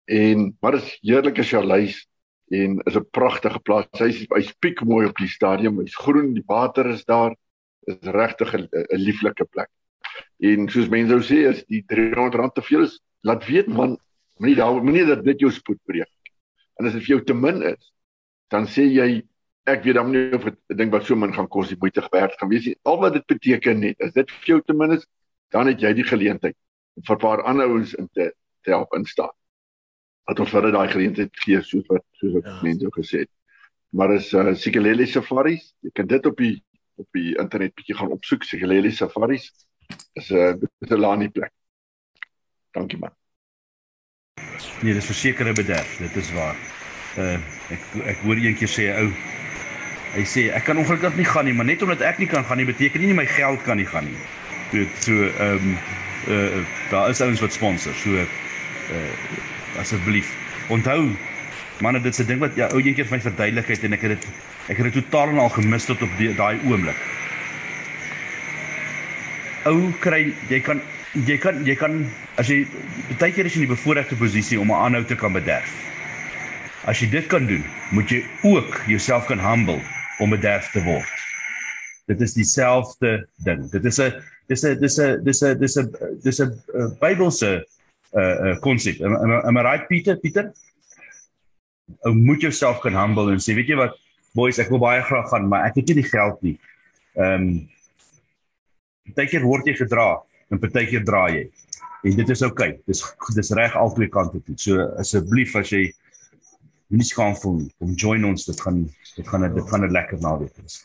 en 0.07 0.57
wat 0.61 0.75
is 0.75 0.99
heerlike 1.03 1.43
chalets 1.43 2.08
en 2.51 2.81
is 2.85 2.97
'n 2.97 3.07
pragtige 3.11 3.61
plaas. 3.61 3.87
Hy's 3.99 4.27
hy's 4.35 4.53
piek 4.61 4.83
mooi 4.85 5.07
op 5.07 5.17
die 5.17 5.29
stadium. 5.29 5.81
Hy's 5.81 5.97
groen, 5.97 6.35
die 6.35 6.45
water 6.47 6.87
is 6.87 7.05
daar. 7.05 7.37
Is 7.87 7.97
regtig 8.03 8.55
'n 8.55 8.69
lieflike 8.93 9.45
plek. 9.45 9.71
En 10.41 10.69
soos 10.69 10.89
mense 10.89 11.11
sou 11.11 11.23
sê 11.23 11.49
as 11.49 11.65
die 11.67 11.83
R300 11.83 12.55
te 12.55 12.63
veel 12.63 12.83
is, 12.83 13.01
laat 13.23 13.47
weet 13.47 13.67
man, 13.67 13.99
moenie 14.39 14.57
daar 14.57 14.83
moenie 14.83 15.07
dat 15.07 15.25
dit 15.25 15.41
jou 15.41 15.51
spoed 15.51 15.79
breek. 15.85 16.11
En 16.79 16.87
as 16.87 16.93
dit 16.93 17.03
vir 17.03 17.17
jou 17.17 17.25
te 17.25 17.35
min 17.35 17.63
is, 17.63 17.93
dan 18.51 18.67
sê 18.67 18.87
jy 18.87 19.23
ek 19.69 19.85
weet 19.85 19.99
dan 19.99 20.11
nie 20.13 20.35
of 20.35 20.45
dit 20.45 20.57
'n 20.71 20.77
ding 20.77 20.91
wat 20.91 21.05
so 21.05 21.17
min 21.17 21.35
gaan 21.35 21.49
kos 21.49 21.69
die 21.69 21.81
moeite 21.81 22.07
werd 22.13 22.39
gaan 22.39 22.49
wees 22.49 22.67
nie. 22.67 22.77
Al 22.85 23.01
wat 23.01 23.13
dit 23.13 23.27
beteken 23.27 23.81
net, 23.81 24.01
as 24.01 24.13
dit 24.13 24.31
vir 24.31 24.47
jou 24.47 24.61
te 24.63 24.73
min 24.75 24.93
is, 24.93 25.07
dan 25.51 25.67
het 25.67 25.81
jy 25.81 25.93
die 25.93 26.05
geleentheid 26.05 26.57
om 26.97 27.03
vir 27.03 27.17
'n 27.17 27.21
paar 27.21 27.43
ander 27.43 27.67
ouens 27.67 27.95
in 27.95 28.09
te 28.15 28.33
te 28.63 28.71
help 28.71 28.95
instaan. 28.95 29.35
Dat 30.29 30.41
ons 30.45 30.51
vir 30.53 30.71
daai 30.73 30.89
geleentheid 30.93 31.43
gee 31.45 31.61
soos 31.65 31.87
wat 31.89 32.05
soos 32.21 32.35
wat 32.37 32.49
ja. 32.49 32.59
mense 32.63 32.87
ook 32.87 32.99
gesê 33.01 33.25
het. 33.25 33.31
Maar 33.97 34.15
is 34.19 34.33
uh 34.37 34.55
Sikeleli 34.55 35.07
Safaris, 35.07 35.73
jy 35.81 35.91
kan 35.97 36.07
dit 36.07 36.27
op 36.27 36.37
die 36.37 36.57
op 37.01 37.07
die 37.17 37.31
internet 37.39 37.75
bietjie 37.79 37.97
gaan 37.97 38.13
opsoek 38.13 38.45
Sikeleli 38.45 38.93
Safaris. 38.93 39.49
Is 40.21 40.29
'n 40.31 40.37
uh, 40.37 40.69
is 40.85 40.91
'n 40.91 41.01
lanie 41.01 41.31
plek. 41.31 41.53
Dankie 42.77 42.99
man. 42.99 43.15
Nee, 44.83 44.95
dis 44.95 45.07
versekerde 45.07 45.53
bederf, 45.53 45.97
dit 45.97 46.17
is 46.17 46.33
waar. 46.33 46.57
Uh 47.17 47.41
ek 47.73 47.83
ek 48.05 48.25
hoor 48.27 48.37
eendag 48.37 48.69
sê 48.69 48.93
'n 48.93 49.05
ou 49.05 49.11
Hy 50.09 50.25
sê 50.25 50.49
ek 50.57 50.65
kan 50.65 50.79
ongelukkig 50.81 51.17
nie 51.17 51.27
gaan 51.29 51.45
nie, 51.45 51.53
maar 51.53 51.67
net 51.69 51.83
omdat 51.85 52.01
ek 52.01 52.19
nie 52.19 52.27
kan 52.27 52.45
gaan 52.45 52.57
nie 52.57 52.69
beteken 52.69 53.01
nie 53.01 53.15
my 53.15 53.27
geld 53.29 53.61
kan 53.63 53.77
nie 53.77 53.87
gaan 53.87 54.05
nie. 54.09 54.17
Dit 54.73 54.89
so 55.05 55.13
ehm 55.13 55.57
um, 55.57 55.77
uh 56.29 56.65
daar 56.91 57.11
is 57.11 57.21
ouens 57.21 57.41
wat 57.41 57.53
sponsor. 57.53 57.95
So 57.95 58.17
uh 58.17 58.27
asseblief 59.79 60.31
onthou 60.69 61.17
manne 61.81 62.01
dit 62.03 62.15
se 62.15 62.27
ding 62.27 62.41
wat 62.43 62.57
ja 62.59 62.69
ou 62.75 62.81
eendag 62.83 63.07
vir 63.09 63.17
my 63.17 63.23
verduidelik 63.23 63.71
het 63.73 63.85
en 63.87 63.97
ek 63.97 64.07
het 64.07 64.15
dit 64.17 64.29
ek 64.73 64.81
het 64.81 64.91
dit 64.91 64.97
totaal 65.01 65.35
en 65.35 65.43
al 65.45 65.53
gemis 65.55 65.87
tot 65.89 66.03
op 66.03 66.15
daai 66.19 66.59
oomblik. 66.69 66.99
Ou 69.69 69.93
kry 70.03 70.33
jy 70.51 70.61
kan 70.65 70.83
jy 71.15 71.39
kan 71.41 71.63
jy 71.67 71.77
kan 71.79 72.01
as 72.41 72.51
jy 72.51 72.65
baie 73.19 73.33
keer 73.33 73.49
is 73.49 73.57
in 73.57 73.67
die 73.67 73.71
bevoordeelde 73.75 74.19
posisie 74.19 74.61
om 74.61 74.73
'n 74.73 74.83
aanhou 74.87 75.05
te 75.05 75.17
kan 75.17 75.33
bederf. 75.33 75.71
As 76.85 77.01
jy 77.01 77.11
dit 77.11 77.27
kan 77.27 77.47
doen, 77.47 77.65
moet 77.91 78.11
jy 78.11 78.25
ook 78.43 78.83
jouself 78.87 79.27
kan 79.27 79.41
humble 79.41 79.81
om 80.19 80.31
bederf 80.31 80.71
te 80.73 80.83
word. 80.83 81.09
Dit 82.07 82.21
is 82.21 82.33
dieselfde 82.33 83.29
ding. 83.45 83.71
Dit 83.71 83.85
is 83.85 83.99
'n 84.01 84.13
dis 84.49 84.65
'n 84.65 84.81
dis 84.81 84.99
'n 84.99 85.25
dis 85.25 85.43
'n 85.43 85.59
dis 85.59 85.77
'n 85.77 85.91
dis 86.23 86.41
'n 86.41 86.51
Bybelse 87.01 87.65
uh 88.17 88.57
konsep. 88.65 89.01
Am, 89.05 89.17
am, 89.17 89.33
am 89.51 89.59
I 89.59 89.63
right 89.63 89.89
Pieter? 89.89 90.17
Pieter? 90.17 90.53
Ou 92.05 92.15
moet 92.15 92.41
jouself 92.41 92.81
kan 92.81 92.97
humble 92.97 93.33
en 93.33 93.41
sê, 93.43 93.55
weet 93.57 93.69
jy 93.73 93.77
wat, 93.81 93.97
boys, 94.37 94.59
ek 94.61 94.71
wil 94.73 94.83
baie 94.83 95.03
graag 95.03 95.29
gaan, 95.31 95.49
maar 95.49 95.67
ek 95.69 95.81
het 95.81 95.91
nie 95.91 96.03
die 96.03 96.11
geld 96.11 96.41
nie. 96.47 96.57
Ehm 97.19 97.49
um, 97.49 97.51
partykeer 99.09 99.45
word 99.49 99.65
jy 99.67 99.73
gedra 99.79 100.19
en 100.53 100.61
partykeer 100.61 101.05
dra 101.05 101.23
jy. 101.33 101.47
En 102.05 102.17
dit 102.19 102.29
is 102.31 102.43
oukei. 102.45 102.75
Okay. 102.75 102.83
Dis 102.87 103.01
dis 103.35 103.51
reg 103.57 103.77
albei 103.77 104.09
kante 104.13 104.43
toe. 104.45 104.57
So 104.61 104.85
asseblief 105.01 105.57
as 105.59 105.73
jy 105.73 105.89
nie 106.93 107.07
skaam 107.09 107.35
voel 107.41 107.63
nie, 107.63 107.71
kom 107.81 107.97
join 107.97 108.27
ons. 108.29 108.47
Dit 108.49 108.61
gaan 108.61 108.85
dit 109.17 109.29
gaan 109.29 109.49
dit 109.49 109.71
gaan 109.71 109.85
'n 109.85 109.93
lekker 109.93 110.21
naweek 110.21 110.55
wees. 110.61 110.85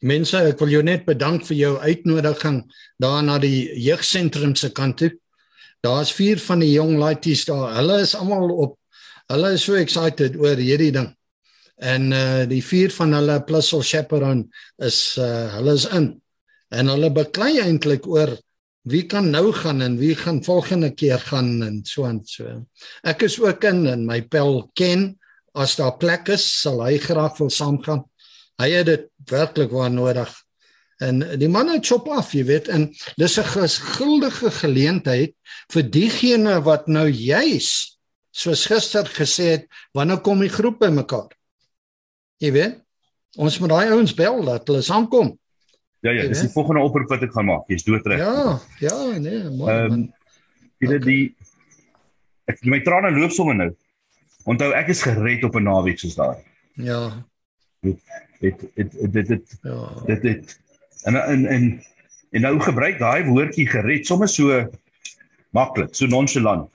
Mense, 0.00 0.36
ek 0.36 0.58
wil 0.58 0.68
jou 0.68 0.82
net 0.82 1.04
bedank 1.06 1.44
vir 1.46 1.56
jou 1.56 1.78
uitnodiging 1.78 2.64
daar 2.98 3.22
na 3.22 3.38
die 3.38 3.70
jeugsentrum 3.78 4.56
se 4.56 4.72
kant 4.72 4.96
toe. 4.98 5.12
Daar's 5.82 6.12
vier 6.14 6.38
van 6.38 6.62
die 6.62 6.72
jong 6.76 6.94
laities 7.00 7.44
daar. 7.48 7.72
Hulle 7.74 7.98
is 8.04 8.14
almal 8.14 8.50
op 8.64 8.78
hulle 9.32 9.52
is 9.56 9.64
so 9.64 9.78
excited 9.78 10.36
oor 10.38 10.58
hierdie 10.60 10.92
ding. 10.94 11.08
En 11.82 12.12
uh 12.14 12.44
die 12.46 12.62
vier 12.62 12.92
van 12.94 13.14
hulle 13.16 13.38
plus 13.48 13.72
al 13.74 13.82
chaperone 13.86 14.46
is 14.78 15.16
uh 15.18 15.48
hulle 15.56 15.74
is 15.78 15.88
in. 15.90 16.12
En 16.70 16.90
hulle 16.92 17.10
beklei 17.14 17.56
eintlik 17.64 18.06
oor 18.06 18.36
wie 18.88 19.04
kan 19.06 19.30
nou 19.30 19.52
gaan 19.54 19.82
en 19.82 19.98
wie 19.98 20.14
gaan 20.18 20.42
volgende 20.44 20.90
keer 20.94 21.18
gaan 21.18 21.62
en 21.62 21.82
so 21.86 22.06
en 22.06 22.22
so. 22.26 22.50
Ek 23.02 23.26
is 23.26 23.38
ook 23.40 23.64
in 23.70 23.86
en 23.90 24.06
my 24.06 24.20
pel 24.22 24.70
ken 24.78 25.12
as 25.54 25.76
daar 25.76 25.98
plek 26.00 26.30
is, 26.32 26.44
sal 26.62 26.80
hy 26.82 26.96
graag 27.02 27.36
wil 27.38 27.50
saamgaan. 27.50 28.06
Hy 28.62 28.70
het 28.70 28.86
dit 28.86 29.06
werklik 29.30 29.70
waar 29.74 29.90
nodig. 29.90 30.30
En 31.02 31.22
die 31.40 31.50
man 31.50 31.72
het 31.72 31.86
chop 31.86 32.08
af, 32.12 32.32
jy 32.36 32.44
weet, 32.46 32.68
en 32.68 32.88
dis 33.18 33.38
'n 33.38 33.48
geskuldige 33.54 34.50
geleentheid 34.50 35.34
vir 35.72 35.82
diegene 35.82 36.60
wat 36.62 36.86
nou 36.86 37.08
juis 37.08 37.98
soos 38.30 38.66
gister 38.66 39.04
gesê 39.04 39.44
het, 39.56 39.64
wanneer 39.92 40.20
kom 40.20 40.40
die 40.40 40.52
groep 40.52 40.78
bymekaar? 40.80 41.30
Jy 42.38 42.52
weet, 42.52 42.80
ons 43.36 43.58
moet 43.58 43.70
daai 43.70 43.90
ouens 43.90 44.14
bel 44.14 44.44
dat 44.44 44.68
hulle 44.68 44.82
saamkom. 44.82 45.38
Ja 46.02 46.10
ja, 46.10 46.26
dis 46.26 46.40
die 46.42 46.50
volgende 46.50 46.82
oproep 46.82 47.12
wat 47.14 47.22
ek 47.22 47.32
gaan 47.32 47.46
maak. 47.46 47.68
Jy's 47.70 47.84
doodreg. 47.86 48.18
Ja, 48.18 48.58
ja, 48.82 49.18
nee, 49.22 49.44
mooi. 49.50 49.70
Ehm 49.70 49.92
um, 49.92 50.00
weet 50.82 51.04
die 51.06 51.34
ek 52.50 52.64
my 52.66 52.80
trane 52.82 53.12
loop 53.14 53.30
sommer 53.30 53.54
nou. 53.54 53.68
Onthou 54.50 54.72
ek 54.74 54.90
is 54.90 55.02
gered 55.06 55.44
op 55.46 55.54
'n 55.54 55.62
naweek 55.62 56.02
soos 56.02 56.16
daai. 56.18 56.42
Ja. 56.74 57.22
Dit 57.86 58.02
dit 58.40 58.66
dit 58.74 59.12
dit 59.12 59.28
dit 59.28 59.54
ja. 59.62 59.78
dit 60.06 60.22
dit 60.22 60.58
en 61.08 61.16
en 61.16 61.46
en 61.46 61.64
en 62.32 62.46
nou 62.46 62.54
gebruik 62.60 62.98
daai 62.98 63.24
woordjie 63.28 63.66
gered 63.68 64.06
sommer 64.06 64.28
so 64.28 64.62
maklik, 65.52 65.94
so 65.94 66.06
nonchalant. 66.06 66.70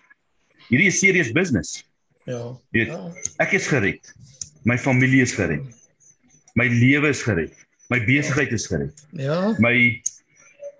Hierdie 0.70 0.91
is 0.91 0.99
serious 0.99 1.32
business. 1.32 1.84
Ja. 2.28 2.52
Weet, 2.76 2.91
ja. 2.91 3.12
Ek 3.41 3.56
is 3.58 3.68
gered. 3.72 4.14
My 4.68 4.78
familie 4.78 5.24
is 5.24 5.34
gered. 5.34 5.64
My 6.60 6.68
lewe 6.68 7.10
is 7.10 7.24
gered. 7.24 7.56
My 7.90 8.02
besigheid 8.04 8.52
is 8.52 8.68
gered. 8.68 9.06
Ja. 9.16 9.56
My 9.64 9.74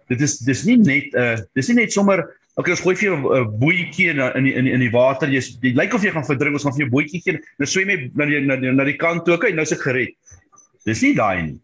dit 0.08 0.22
is 0.22 0.38
dis 0.44 0.66
nie 0.68 0.78
net 0.78 1.14
'n 1.14 1.20
uh, 1.20 1.38
dis 1.56 1.68
nie 1.72 1.84
net 1.84 1.92
sommer 1.92 2.26
Okay, 2.58 2.74
ons 2.74 2.82
gooi 2.82 2.96
vir 2.98 3.06
jou 3.06 3.18
'n 3.18 3.26
uh, 3.38 3.46
bootjie 3.62 4.10
in 4.10 4.20
in 4.20 4.46
in 4.50 4.68
in 4.68 4.80
die 4.82 4.90
water. 4.90 5.30
Jy 5.30 5.42
jy 5.62 5.76
lyk 5.78 5.94
of 5.94 6.02
jy 6.02 6.10
gaan 6.10 6.26
verdrink. 6.26 6.56
Ons 6.58 6.64
gaan 6.66 6.74
vir 6.74 6.88
jou 6.88 6.90
bootjie 6.90 7.22
gee. 7.22 7.38
Nou 7.62 7.68
swem 7.70 7.90
jy 7.90 7.98
na 8.16 8.26
die 8.26 8.40
na 8.42 8.56
die, 8.56 8.72
na 8.74 8.84
die 8.84 8.98
kant 8.98 9.26
toe. 9.26 9.36
Okay, 9.36 9.52
nou 9.54 9.62
is 9.62 9.72
ek 9.72 9.86
gered. 9.86 10.18
Dis 10.84 11.04
nie 11.06 11.14
daai 11.14 11.42
nie. 11.44 11.60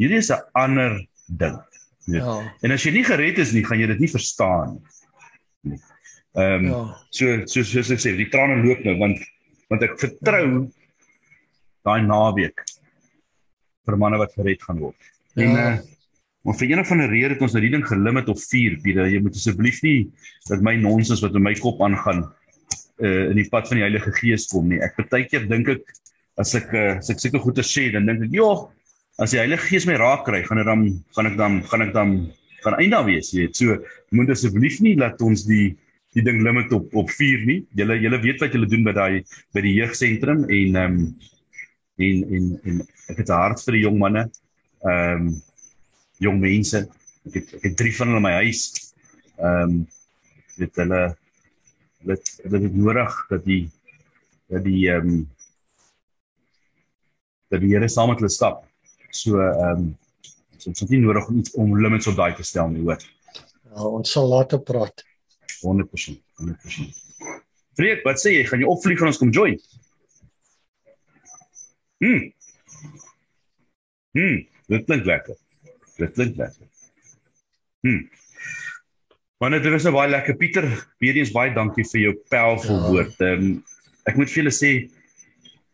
Hierdie 0.00 0.20
is 0.22 0.30
'n 0.30 0.42
ander 0.52 1.06
ding. 1.26 1.58
Ja. 2.06 2.40
En 2.62 2.72
as 2.72 2.84
jy 2.84 2.92
nie 2.92 3.04
gered 3.04 3.38
is 3.38 3.52
nie, 3.52 3.64
gaan 3.64 3.78
jy 3.78 3.86
dit 3.86 4.00
nie 4.00 4.10
verstaan 4.10 4.80
nie. 5.62 5.78
Ehm 6.34 6.64
um, 6.64 6.66
ja. 6.66 6.82
so 7.10 7.46
so 7.46 7.62
soos 7.62 7.90
ek 7.90 8.00
sê, 8.00 8.16
die 8.16 8.30
trane 8.32 8.62
loop 8.64 8.84
nou 8.84 8.96
want 8.98 9.18
want 9.68 9.82
ek 9.82 9.98
vertrou 10.00 10.68
daai 11.84 12.02
naweek 12.02 12.64
vir 13.86 13.96
manne 13.96 14.18
wat 14.18 14.34
gered 14.34 14.62
gaan 14.62 14.78
word. 14.78 14.96
En 15.36 15.50
ja. 15.50 15.72
uh, 15.74 15.92
Maar 16.42 16.56
vir 16.58 16.70
een 16.70 16.84
van 16.84 16.98
die 16.98 17.06
redes 17.06 17.36
het 17.36 17.42
ons 17.46 17.52
nou 17.54 17.60
die 17.62 17.70
ding 17.70 17.84
gelimit 17.86 18.28
op 18.28 18.38
4, 18.38 18.78
Pieter. 18.82 19.06
Jy 19.06 19.20
moet 19.22 19.36
asseblief 19.38 19.78
nie 19.84 19.98
dat 20.48 20.62
my 20.66 20.74
nonsens 20.74 21.22
wat 21.22 21.36
in 21.38 21.44
my 21.44 21.54
kop 21.58 21.82
aangaan 21.86 22.24
uh 23.02 23.30
in 23.30 23.38
die 23.38 23.48
pad 23.50 23.68
van 23.70 23.78
die 23.78 23.84
Heilige 23.86 24.12
Gees 24.18 24.48
kom 24.50 24.66
nie. 24.70 24.80
Ek 24.82 24.96
partykeer 24.98 25.46
dink 25.50 25.70
ek 25.70 25.92
as 26.42 26.54
ek 26.58 26.74
uh, 26.74 26.98
as 26.98 27.10
ek 27.14 27.22
sulke 27.22 27.40
goeie 27.42 27.64
sê, 27.66 27.88
dan 27.94 28.06
dink 28.10 28.26
ek, 28.26 28.34
"Joh, 28.34 28.68
as 29.20 29.34
die 29.34 29.40
Heilige 29.42 29.68
Gees 29.68 29.86
my 29.88 29.96
raak 30.00 30.24
kry, 30.26 30.42
gaan 30.46 30.60
dit 30.60 30.68
dan 30.68 30.84
gaan 31.16 31.28
ek 31.28 31.36
dan 31.38 31.58
gaan 31.68 31.84
ek 31.86 31.92
dan 31.96 32.12
gaan 32.62 32.78
eindig 32.78 33.04
wees, 33.08 33.32
jy 33.32 33.46
weet. 33.46 33.58
So 33.58 33.76
moet 34.16 34.32
asseblief 34.32 34.80
nie 34.84 34.94
laat 35.00 35.20
ons 35.24 35.44
die 35.48 35.74
die 36.12 36.24
ding 36.24 36.42
limit 36.44 36.72
op 36.76 36.92
op 36.98 37.10
4 37.10 37.44
nie. 37.48 37.60
Julle 37.76 37.98
julle 38.00 38.20
weet 38.22 38.42
wat 38.44 38.56
julle 38.56 38.68
doen 38.68 38.84
by 38.84 38.94
daai 38.96 39.22
by 39.56 39.64
die 39.64 39.76
jeugsentrum 39.78 40.44
en 40.48 40.80
ehm 40.80 40.98
um, 40.98 41.04
en 42.02 42.22
en 42.36 42.46
en 42.68 42.82
ek 43.12 43.22
het 43.22 43.32
hart 43.32 43.62
vir 43.66 43.78
die 43.78 43.84
jong 43.86 43.98
manne. 44.00 44.26
Ehm 44.84 45.28
um, 45.28 45.32
jong 46.22 46.40
mense. 46.40 46.84
Ek 47.28 47.38
het 47.40 47.54
ek 47.58 47.68
het 47.70 47.76
drie 47.80 47.94
van 47.96 48.12
hulle 48.12 48.22
in 48.22 48.28
my 48.28 48.34
huis. 48.42 48.64
Ehm 49.38 49.62
um, 49.62 49.78
dit 50.58 50.82
hulle 50.82 51.02
dit 52.12 52.34
dit 52.42 52.68
is 52.68 52.74
nodig 52.76 53.22
dat 53.30 53.46
die 53.46 53.62
dat 54.52 54.66
die 54.66 54.82
ehm 54.92 55.08
um, 55.14 55.22
dat 57.52 57.60
die 57.60 57.72
Here 57.74 57.88
saam 57.88 58.12
met 58.12 58.20
hulle 58.20 58.32
stap. 58.32 58.62
So 59.12 59.40
ehm 59.40 59.84
um, 59.84 59.88
so 60.56 60.70
dit 60.70 60.82
is 60.82 60.92
nie 60.94 61.02
nodig 61.02 61.28
om 61.28 61.38
iets 61.38 61.54
om 61.58 61.74
limits 61.76 62.08
op 62.08 62.16
daai 62.16 62.32
te 62.38 62.44
stel 62.46 62.70
nie, 62.72 62.84
hoor. 62.86 63.02
Ja, 63.72 63.88
ons 63.88 64.12
sal 64.14 64.28
later 64.30 64.60
praat. 64.62 65.04
100%. 65.62 66.18
100%. 66.40 67.00
Freek, 67.78 68.02
wat 68.06 68.20
sê 68.22 68.36
jy? 68.36 68.44
Gaan 68.48 68.62
jy 68.62 68.68
opvlieg 68.70 69.02
en 69.02 69.10
ons 69.10 69.20
kom 69.20 69.32
join? 69.34 69.58
Hm. 72.02 72.24
Hm, 74.18 74.40
dit 74.74 74.88
klink 74.88 75.06
lekker. 75.08 75.38
Dit 75.98 76.16
klink 76.16 76.36
lekker. 76.40 76.68
Hm. 77.86 78.02
Maar 79.42 79.56
dit 79.58 79.66
is 79.66 79.86
'n 79.86 79.92
baie 79.92 80.10
lekker 80.10 80.36
Pieter. 80.36 80.66
Weer 80.98 81.16
eens 81.16 81.32
baie 81.32 81.54
dankie 81.54 81.84
vir 81.84 82.00
jou 82.00 82.14
powerful 82.28 82.78
ja. 82.78 82.88
woord. 82.88 83.20
Ehm 83.20 83.42
um, 83.42 83.64
ek 84.04 84.16
moet 84.16 84.30
vir 84.30 84.42
julle 84.42 84.54
sê 84.54 84.70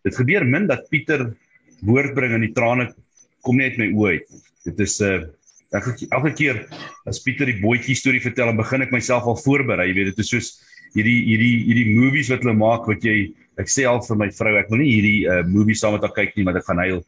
dit 0.04 0.14
gebeur 0.16 0.44
min 0.44 0.66
dat 0.66 0.88
Pieter 0.88 1.36
woord 1.80 2.14
bring 2.14 2.32
en 2.34 2.40
die 2.40 2.52
trane 2.52 2.94
kom 3.42 3.56
net 3.60 3.78
my 3.78 3.90
oë 3.94 4.14
uit. 4.16 4.38
Dit 4.64 4.80
is 4.80 5.00
'n 5.00 5.04
uh, 5.04 5.26
elke 5.72 6.06
elke 6.10 6.32
keer 6.32 6.66
as 7.06 7.20
Pieter 7.20 7.46
die 7.46 7.60
bootjie 7.60 7.96
storie 7.96 8.22
vertel, 8.22 8.46
dan 8.46 8.56
begin 8.56 8.82
ek 8.82 8.92
myself 8.92 9.24
al 9.24 9.36
voorberei. 9.36 9.88
Jy 9.88 9.94
weet, 9.94 10.10
dit 10.14 10.24
is 10.24 10.30
soos 10.30 10.48
hierdie 10.94 11.20
hierdie 11.26 11.56
hierdie 11.68 11.94
movies 11.96 12.30
wat 12.32 12.42
hulle 12.42 12.56
maak 12.56 12.86
wat 12.88 13.04
jy 13.04 13.34
ek 13.58 13.68
sê 13.68 13.84
al 13.88 14.00
vir 14.00 14.16
my 14.16 14.30
vrou, 14.30 14.54
ek 14.56 14.70
wil 14.70 14.78
nie 14.78 14.92
hierdie 14.92 15.20
uh, 15.26 15.42
movie 15.44 15.74
saam 15.74 15.96
met 15.96 16.02
haar 16.06 16.14
kyk 16.14 16.36
nie, 16.36 16.44
maar 16.44 16.56
ek 16.56 16.68
gaan 16.68 16.82
huil. 16.84 17.04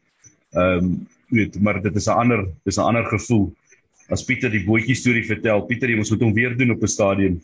Ehm 0.53 0.77
um, 0.77 0.93
weet, 1.31 1.55
maar 1.63 1.79
dit 1.79 1.95
is 1.95 2.07
'n 2.07 2.17
ander 2.23 2.41
dis 2.65 2.77
'n 2.77 2.87
ander 2.87 3.05
gevoel 3.05 3.53
as 4.11 4.23
Pieter 4.23 4.51
die 4.51 4.65
bootjie 4.65 4.95
storie 4.95 5.23
vertel. 5.23 5.65
Pieter, 5.65 5.89
jy 5.89 5.95
moet 5.95 6.21
hom 6.21 6.33
weer 6.33 6.57
doen 6.57 6.71
op 6.71 6.83
'n 6.83 6.87
stadion. 6.87 7.41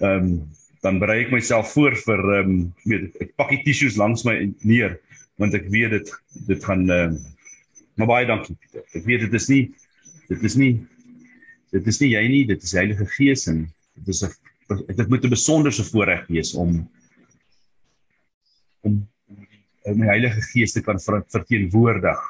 Ehm 0.00 0.24
um, 0.24 0.48
dan 0.82 0.98
berei 0.98 1.24
ek 1.24 1.32
myself 1.34 1.72
voor 1.74 1.96
vir 1.96 2.20
ehm 2.38 2.50
um, 2.50 2.72
weet 2.84 3.16
ek 3.20 3.34
pak 3.36 3.50
die 3.50 3.62
tissues 3.64 3.98
langs 3.98 4.24
my 4.24 4.52
neer 4.62 4.98
want 5.38 5.54
ek 5.54 5.66
weet 5.70 5.90
dit 5.90 6.12
dit 6.46 6.64
gaan 6.64 6.88
ehm 6.90 7.16
um, 7.16 7.18
maar 7.98 8.10
baie 8.14 8.26
dankie 8.28 8.54
Pieter. 8.54 8.84
Ek 8.94 9.04
weet 9.04 9.26
dit 9.26 9.34
is 9.34 9.48
nie 9.50 9.64
dit 10.28 10.44
is 10.46 10.56
nie 10.60 10.72
dit 11.74 11.86
is 11.92 11.98
nie 12.00 12.12
jy 12.14 12.24
nie, 12.30 12.44
dit 12.48 12.62
is 12.62 12.76
Heilige 12.76 13.06
Gees 13.16 13.46
en 13.50 13.66
dit 13.98 14.08
is 14.14 14.22
'n 14.24 14.32
dit 14.96 15.08
moet 15.08 15.24
'n 15.24 15.34
besonderse 15.34 15.84
voorreg 15.84 16.26
wees 16.28 16.54
om 16.54 16.88
om 18.80 19.08
om 19.82 20.00
die 20.00 20.08
Heilige 20.08 20.42
Gees 20.52 20.72
te 20.72 20.80
kan 20.80 21.00
verteenwoordig 21.00 22.20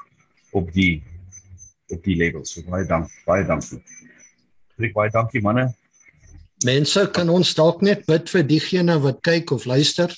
op 0.53 0.73
die 0.73 1.03
op 1.89 2.05
die 2.05 2.17
level. 2.17 2.45
So 2.45 2.63
baie 2.69 2.87
dank, 2.87 3.11
baie 3.25 3.45
dankie. 3.45 3.81
Ek 4.79 4.93
baie 4.95 5.11
dankie 5.11 5.41
manne. 5.43 5.75
Mense 6.65 7.07
kan 7.15 7.29
ons 7.29 7.55
dalk 7.55 7.83
net 7.83 8.05
bid 8.07 8.29
vir 8.31 8.43
diegene 8.43 8.99
wat 9.01 9.23
kyk 9.23 9.51
of 9.51 9.65
luister 9.65 10.15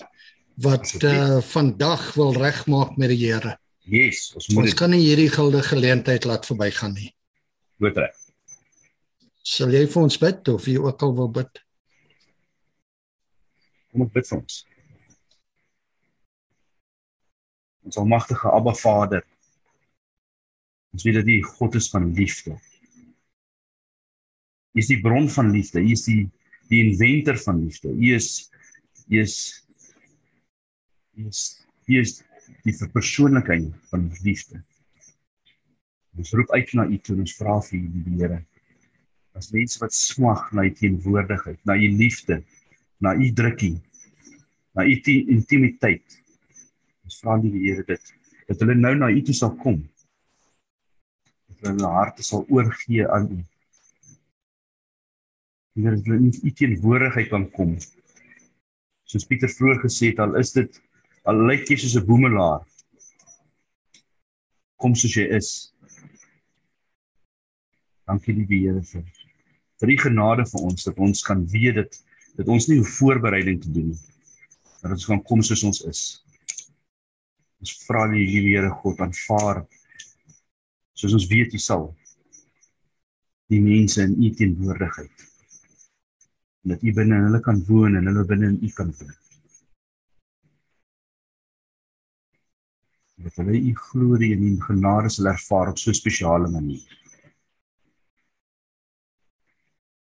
wat 0.60 0.92
uh, 1.04 1.40
vandag 1.40 2.14
wil 2.14 2.34
regmaak 2.36 2.96
met 2.96 3.08
die 3.08 3.22
Here. 3.24 3.56
Yes, 3.90 4.28
ons 4.38 4.46
moet 4.54 4.68
Ons 4.68 4.76
kan 4.78 4.92
nie 4.92 5.02
hierdie 5.02 5.30
gilde 5.32 5.64
geleentheid 5.66 6.26
laat 6.28 6.46
verbygaan 6.46 6.92
nie. 6.94 7.08
Goed 7.82 7.96
reg. 7.98 8.14
Sal 9.42 9.74
jy 9.74 9.82
vir 9.90 10.02
ons 10.04 10.18
bid 10.22 10.50
of 10.52 10.68
jy 10.70 10.76
ook 10.78 11.02
al 11.02 11.14
wil 11.16 11.30
bid? 11.40 11.62
Kom 13.90 14.04
ek 14.06 14.12
bid 14.14 14.28
vir 14.28 14.38
ons. 14.38 14.60
Ons 17.90 17.98
almagtige 17.98 18.52
Abba 18.54 18.76
Vader. 18.78 19.24
Ons 20.94 21.06
weet 21.06 21.18
dat 21.18 21.32
U 21.34 21.38
God 21.56 21.80
is 21.80 21.90
van 21.90 22.06
liefde. 22.14 22.54
U 24.70 24.78
is 24.78 24.90
die 24.92 25.00
bron 25.02 25.26
van 25.34 25.50
liefde. 25.50 25.82
U 25.82 25.96
is 25.98 26.06
die 26.06 26.22
die 26.70 26.84
inventor 26.84 27.40
van 27.42 27.64
liefde. 27.64 27.90
U 27.90 28.14
is 28.14 28.30
U 29.10 29.18
is 29.18 29.36
U 31.18 31.26
is 31.26 31.46
U 31.90 31.98
is 31.98 32.20
die 32.64 32.76
verpersoonliking 32.76 33.70
van 33.90 34.08
liefde. 34.24 34.60
Ons 36.18 36.32
roep 36.36 36.50
uit 36.52 36.72
na 36.74 36.86
U 36.86 36.98
toe 36.98 37.14
en 37.16 37.24
ons 37.24 37.36
vra 37.38 37.58
vir 37.68 37.78
U 37.78 38.02
die 38.04 38.16
Here. 38.18 38.40
As 39.38 39.52
mense 39.54 39.78
wat 39.82 39.94
smag 39.94 40.48
na 40.56 40.66
U 40.66 40.72
teenwoordigheid, 40.74 41.60
na 41.68 41.76
U 41.78 41.90
liefde, 42.00 42.40
na 43.00 43.14
U 43.14 43.30
drukking, 43.32 43.78
na 44.76 44.84
U 44.84 44.96
intimiteit. 45.36 46.18
Ons 47.06 47.20
vra 47.22 47.38
die 47.42 47.54
Here 47.58 47.86
dit 47.86 48.16
dat 48.50 48.64
hulle 48.64 48.74
nou 48.74 48.96
na 48.98 49.12
U 49.14 49.22
toe 49.22 49.34
sal 49.36 49.54
kom. 49.62 49.78
Dat 51.60 51.70
hulle 51.70 51.90
harte 51.94 52.24
sal 52.26 52.42
oorgee 52.50 53.06
aan 53.06 53.28
U. 53.30 53.38
Is 55.78 55.86
hulle 55.86 56.18
nie 56.18 56.34
U 56.34 56.50
teenwoordigheid 56.58 57.30
kan 57.30 57.46
kom. 57.54 57.76
Soos 59.06 59.26
Pieter 59.26 59.50
vroeër 59.54 59.84
gesê 59.84 60.10
het, 60.10 60.22
al 60.22 60.34
is 60.42 60.50
dit 60.56 60.80
al 61.28 61.40
lyk 61.48 61.68
jy 61.70 61.76
soos 61.76 61.96
'n 61.96 62.06
boemelaar. 62.06 62.62
Kom 64.80 64.94
soos 64.94 65.14
jy 65.14 65.26
is. 65.36 65.72
Dankie 68.06 68.34
liewe 68.34 68.56
Here 68.60 68.82
vir 68.82 69.04
vir 69.80 69.88
die 69.88 70.00
genade 70.00 70.44
vir 70.44 70.60
ons 70.68 70.84
dat 70.84 70.98
ons 70.98 71.22
kan 71.22 71.46
weet 71.46 71.74
dit 71.74 72.02
dat 72.36 72.48
ons 72.48 72.68
nie 72.68 72.78
'n 72.78 72.84
voorbereiding 72.84 73.60
te 73.62 73.70
doen 73.70 73.88
nie. 73.88 74.00
Dat 74.82 74.92
ons 74.92 75.06
kan 75.06 75.22
kom 75.22 75.42
soos 75.42 75.64
ons 75.64 75.80
is. 75.84 76.24
Ons 77.60 77.84
vra 77.86 78.08
die 78.08 78.26
Here 78.26 78.70
God 78.70 79.00
aanvaar 79.00 79.66
soos 80.94 81.14
ons 81.16 81.26
weet 81.26 81.52
jy 81.52 81.58
sal 81.58 81.94
die 83.48 83.60
mense 83.60 84.02
in 84.02 84.22
u 84.22 84.30
teenwoordigheid 84.30 85.26
dat 86.70 86.82
u 86.82 86.92
binne 86.92 87.22
hulle 87.24 87.40
kan 87.40 87.64
woon 87.66 87.96
en 87.96 88.06
hulle 88.06 88.24
binne 88.24 88.46
in 88.52 88.58
u 88.62 88.68
kan 88.76 88.92
woon. 88.98 89.14
Dat 93.20 93.34
hulle 93.34 93.58
u 93.58 93.74
glorie 93.74 94.32
en 94.36 94.42
u 94.42 94.54
genade 94.60 95.08
sal 95.08 95.26
ervaar 95.32 95.68
op 95.68 95.78
so 95.78 95.90
'n 95.90 95.94
spesiale 95.94 96.48
manier. 96.48 96.98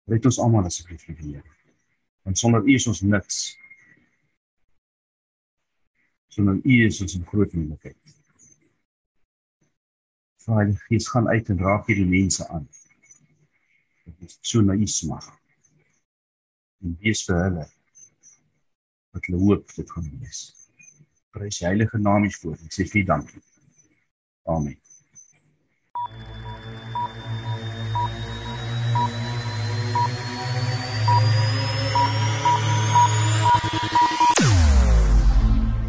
Red 0.06 0.24
ons 0.24 0.38
almal 0.38 0.64
asseblief, 0.64 1.04
Here. 1.06 1.42
Want 2.22 2.38
sonder 2.38 2.62
u 2.64 2.74
is 2.74 2.86
ons 2.86 3.00
niks 3.00 3.58
sonder 6.34 6.60
U 6.64 6.74
is 6.86 7.00
ons 7.00 7.14
'n 7.16 7.26
groot 7.30 7.52
moontlikheid. 7.52 8.02
Vader, 10.44 10.76
Gees 10.86 11.08
gaan 11.08 11.28
uit 11.28 11.48
en 11.48 11.58
raak 11.58 11.86
hierdie 11.86 12.10
mense 12.18 12.48
aan. 12.48 12.68
Dit 14.04 14.22
is 14.26 14.38
so 14.40 14.60
na 14.60 14.74
U 14.74 14.86
smag. 14.86 15.26
En 16.82 16.96
wees 17.00 17.24
vir 17.24 17.38
hulle 17.44 17.66
wat 19.12 19.26
hulle 19.26 19.40
hoop 19.46 19.74
dit 19.74 19.90
gaan 19.90 20.10
wees. 20.20 20.40
Prys 21.34 21.58
die 21.58 21.66
heilige 21.66 21.98
naam 21.98 22.28
hiervoor. 22.28 22.56
Ek 22.62 22.78
sê 22.78 22.86
vir 22.86 23.06
dankie. 23.10 23.42
Amen. 24.46 24.78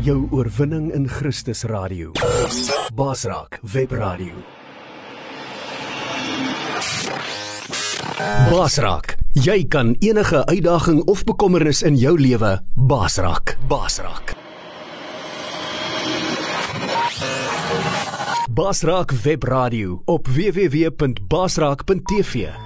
jou 0.05 0.27
oorwinning 0.30 0.91
in 0.93 1.07
Christus 1.09 1.63
radio. 1.65 2.11
Basraak 2.93 3.57
webradio. 3.73 4.38
Basraak, 8.51 9.15
jy 9.34 9.63
kan 9.67 9.95
enige 10.05 10.45
uitdaging 10.45 11.01
of 11.09 11.26
bekommernis 11.26 11.81
in 11.81 11.97
jou 11.97 12.13
lewe 12.22 12.59
basraak. 12.76 13.57
Basraak. 13.69 14.44
Basraak 18.56 19.11
webradio 19.11 20.02
op 20.06 20.27
www.basraak.tv 20.27 22.65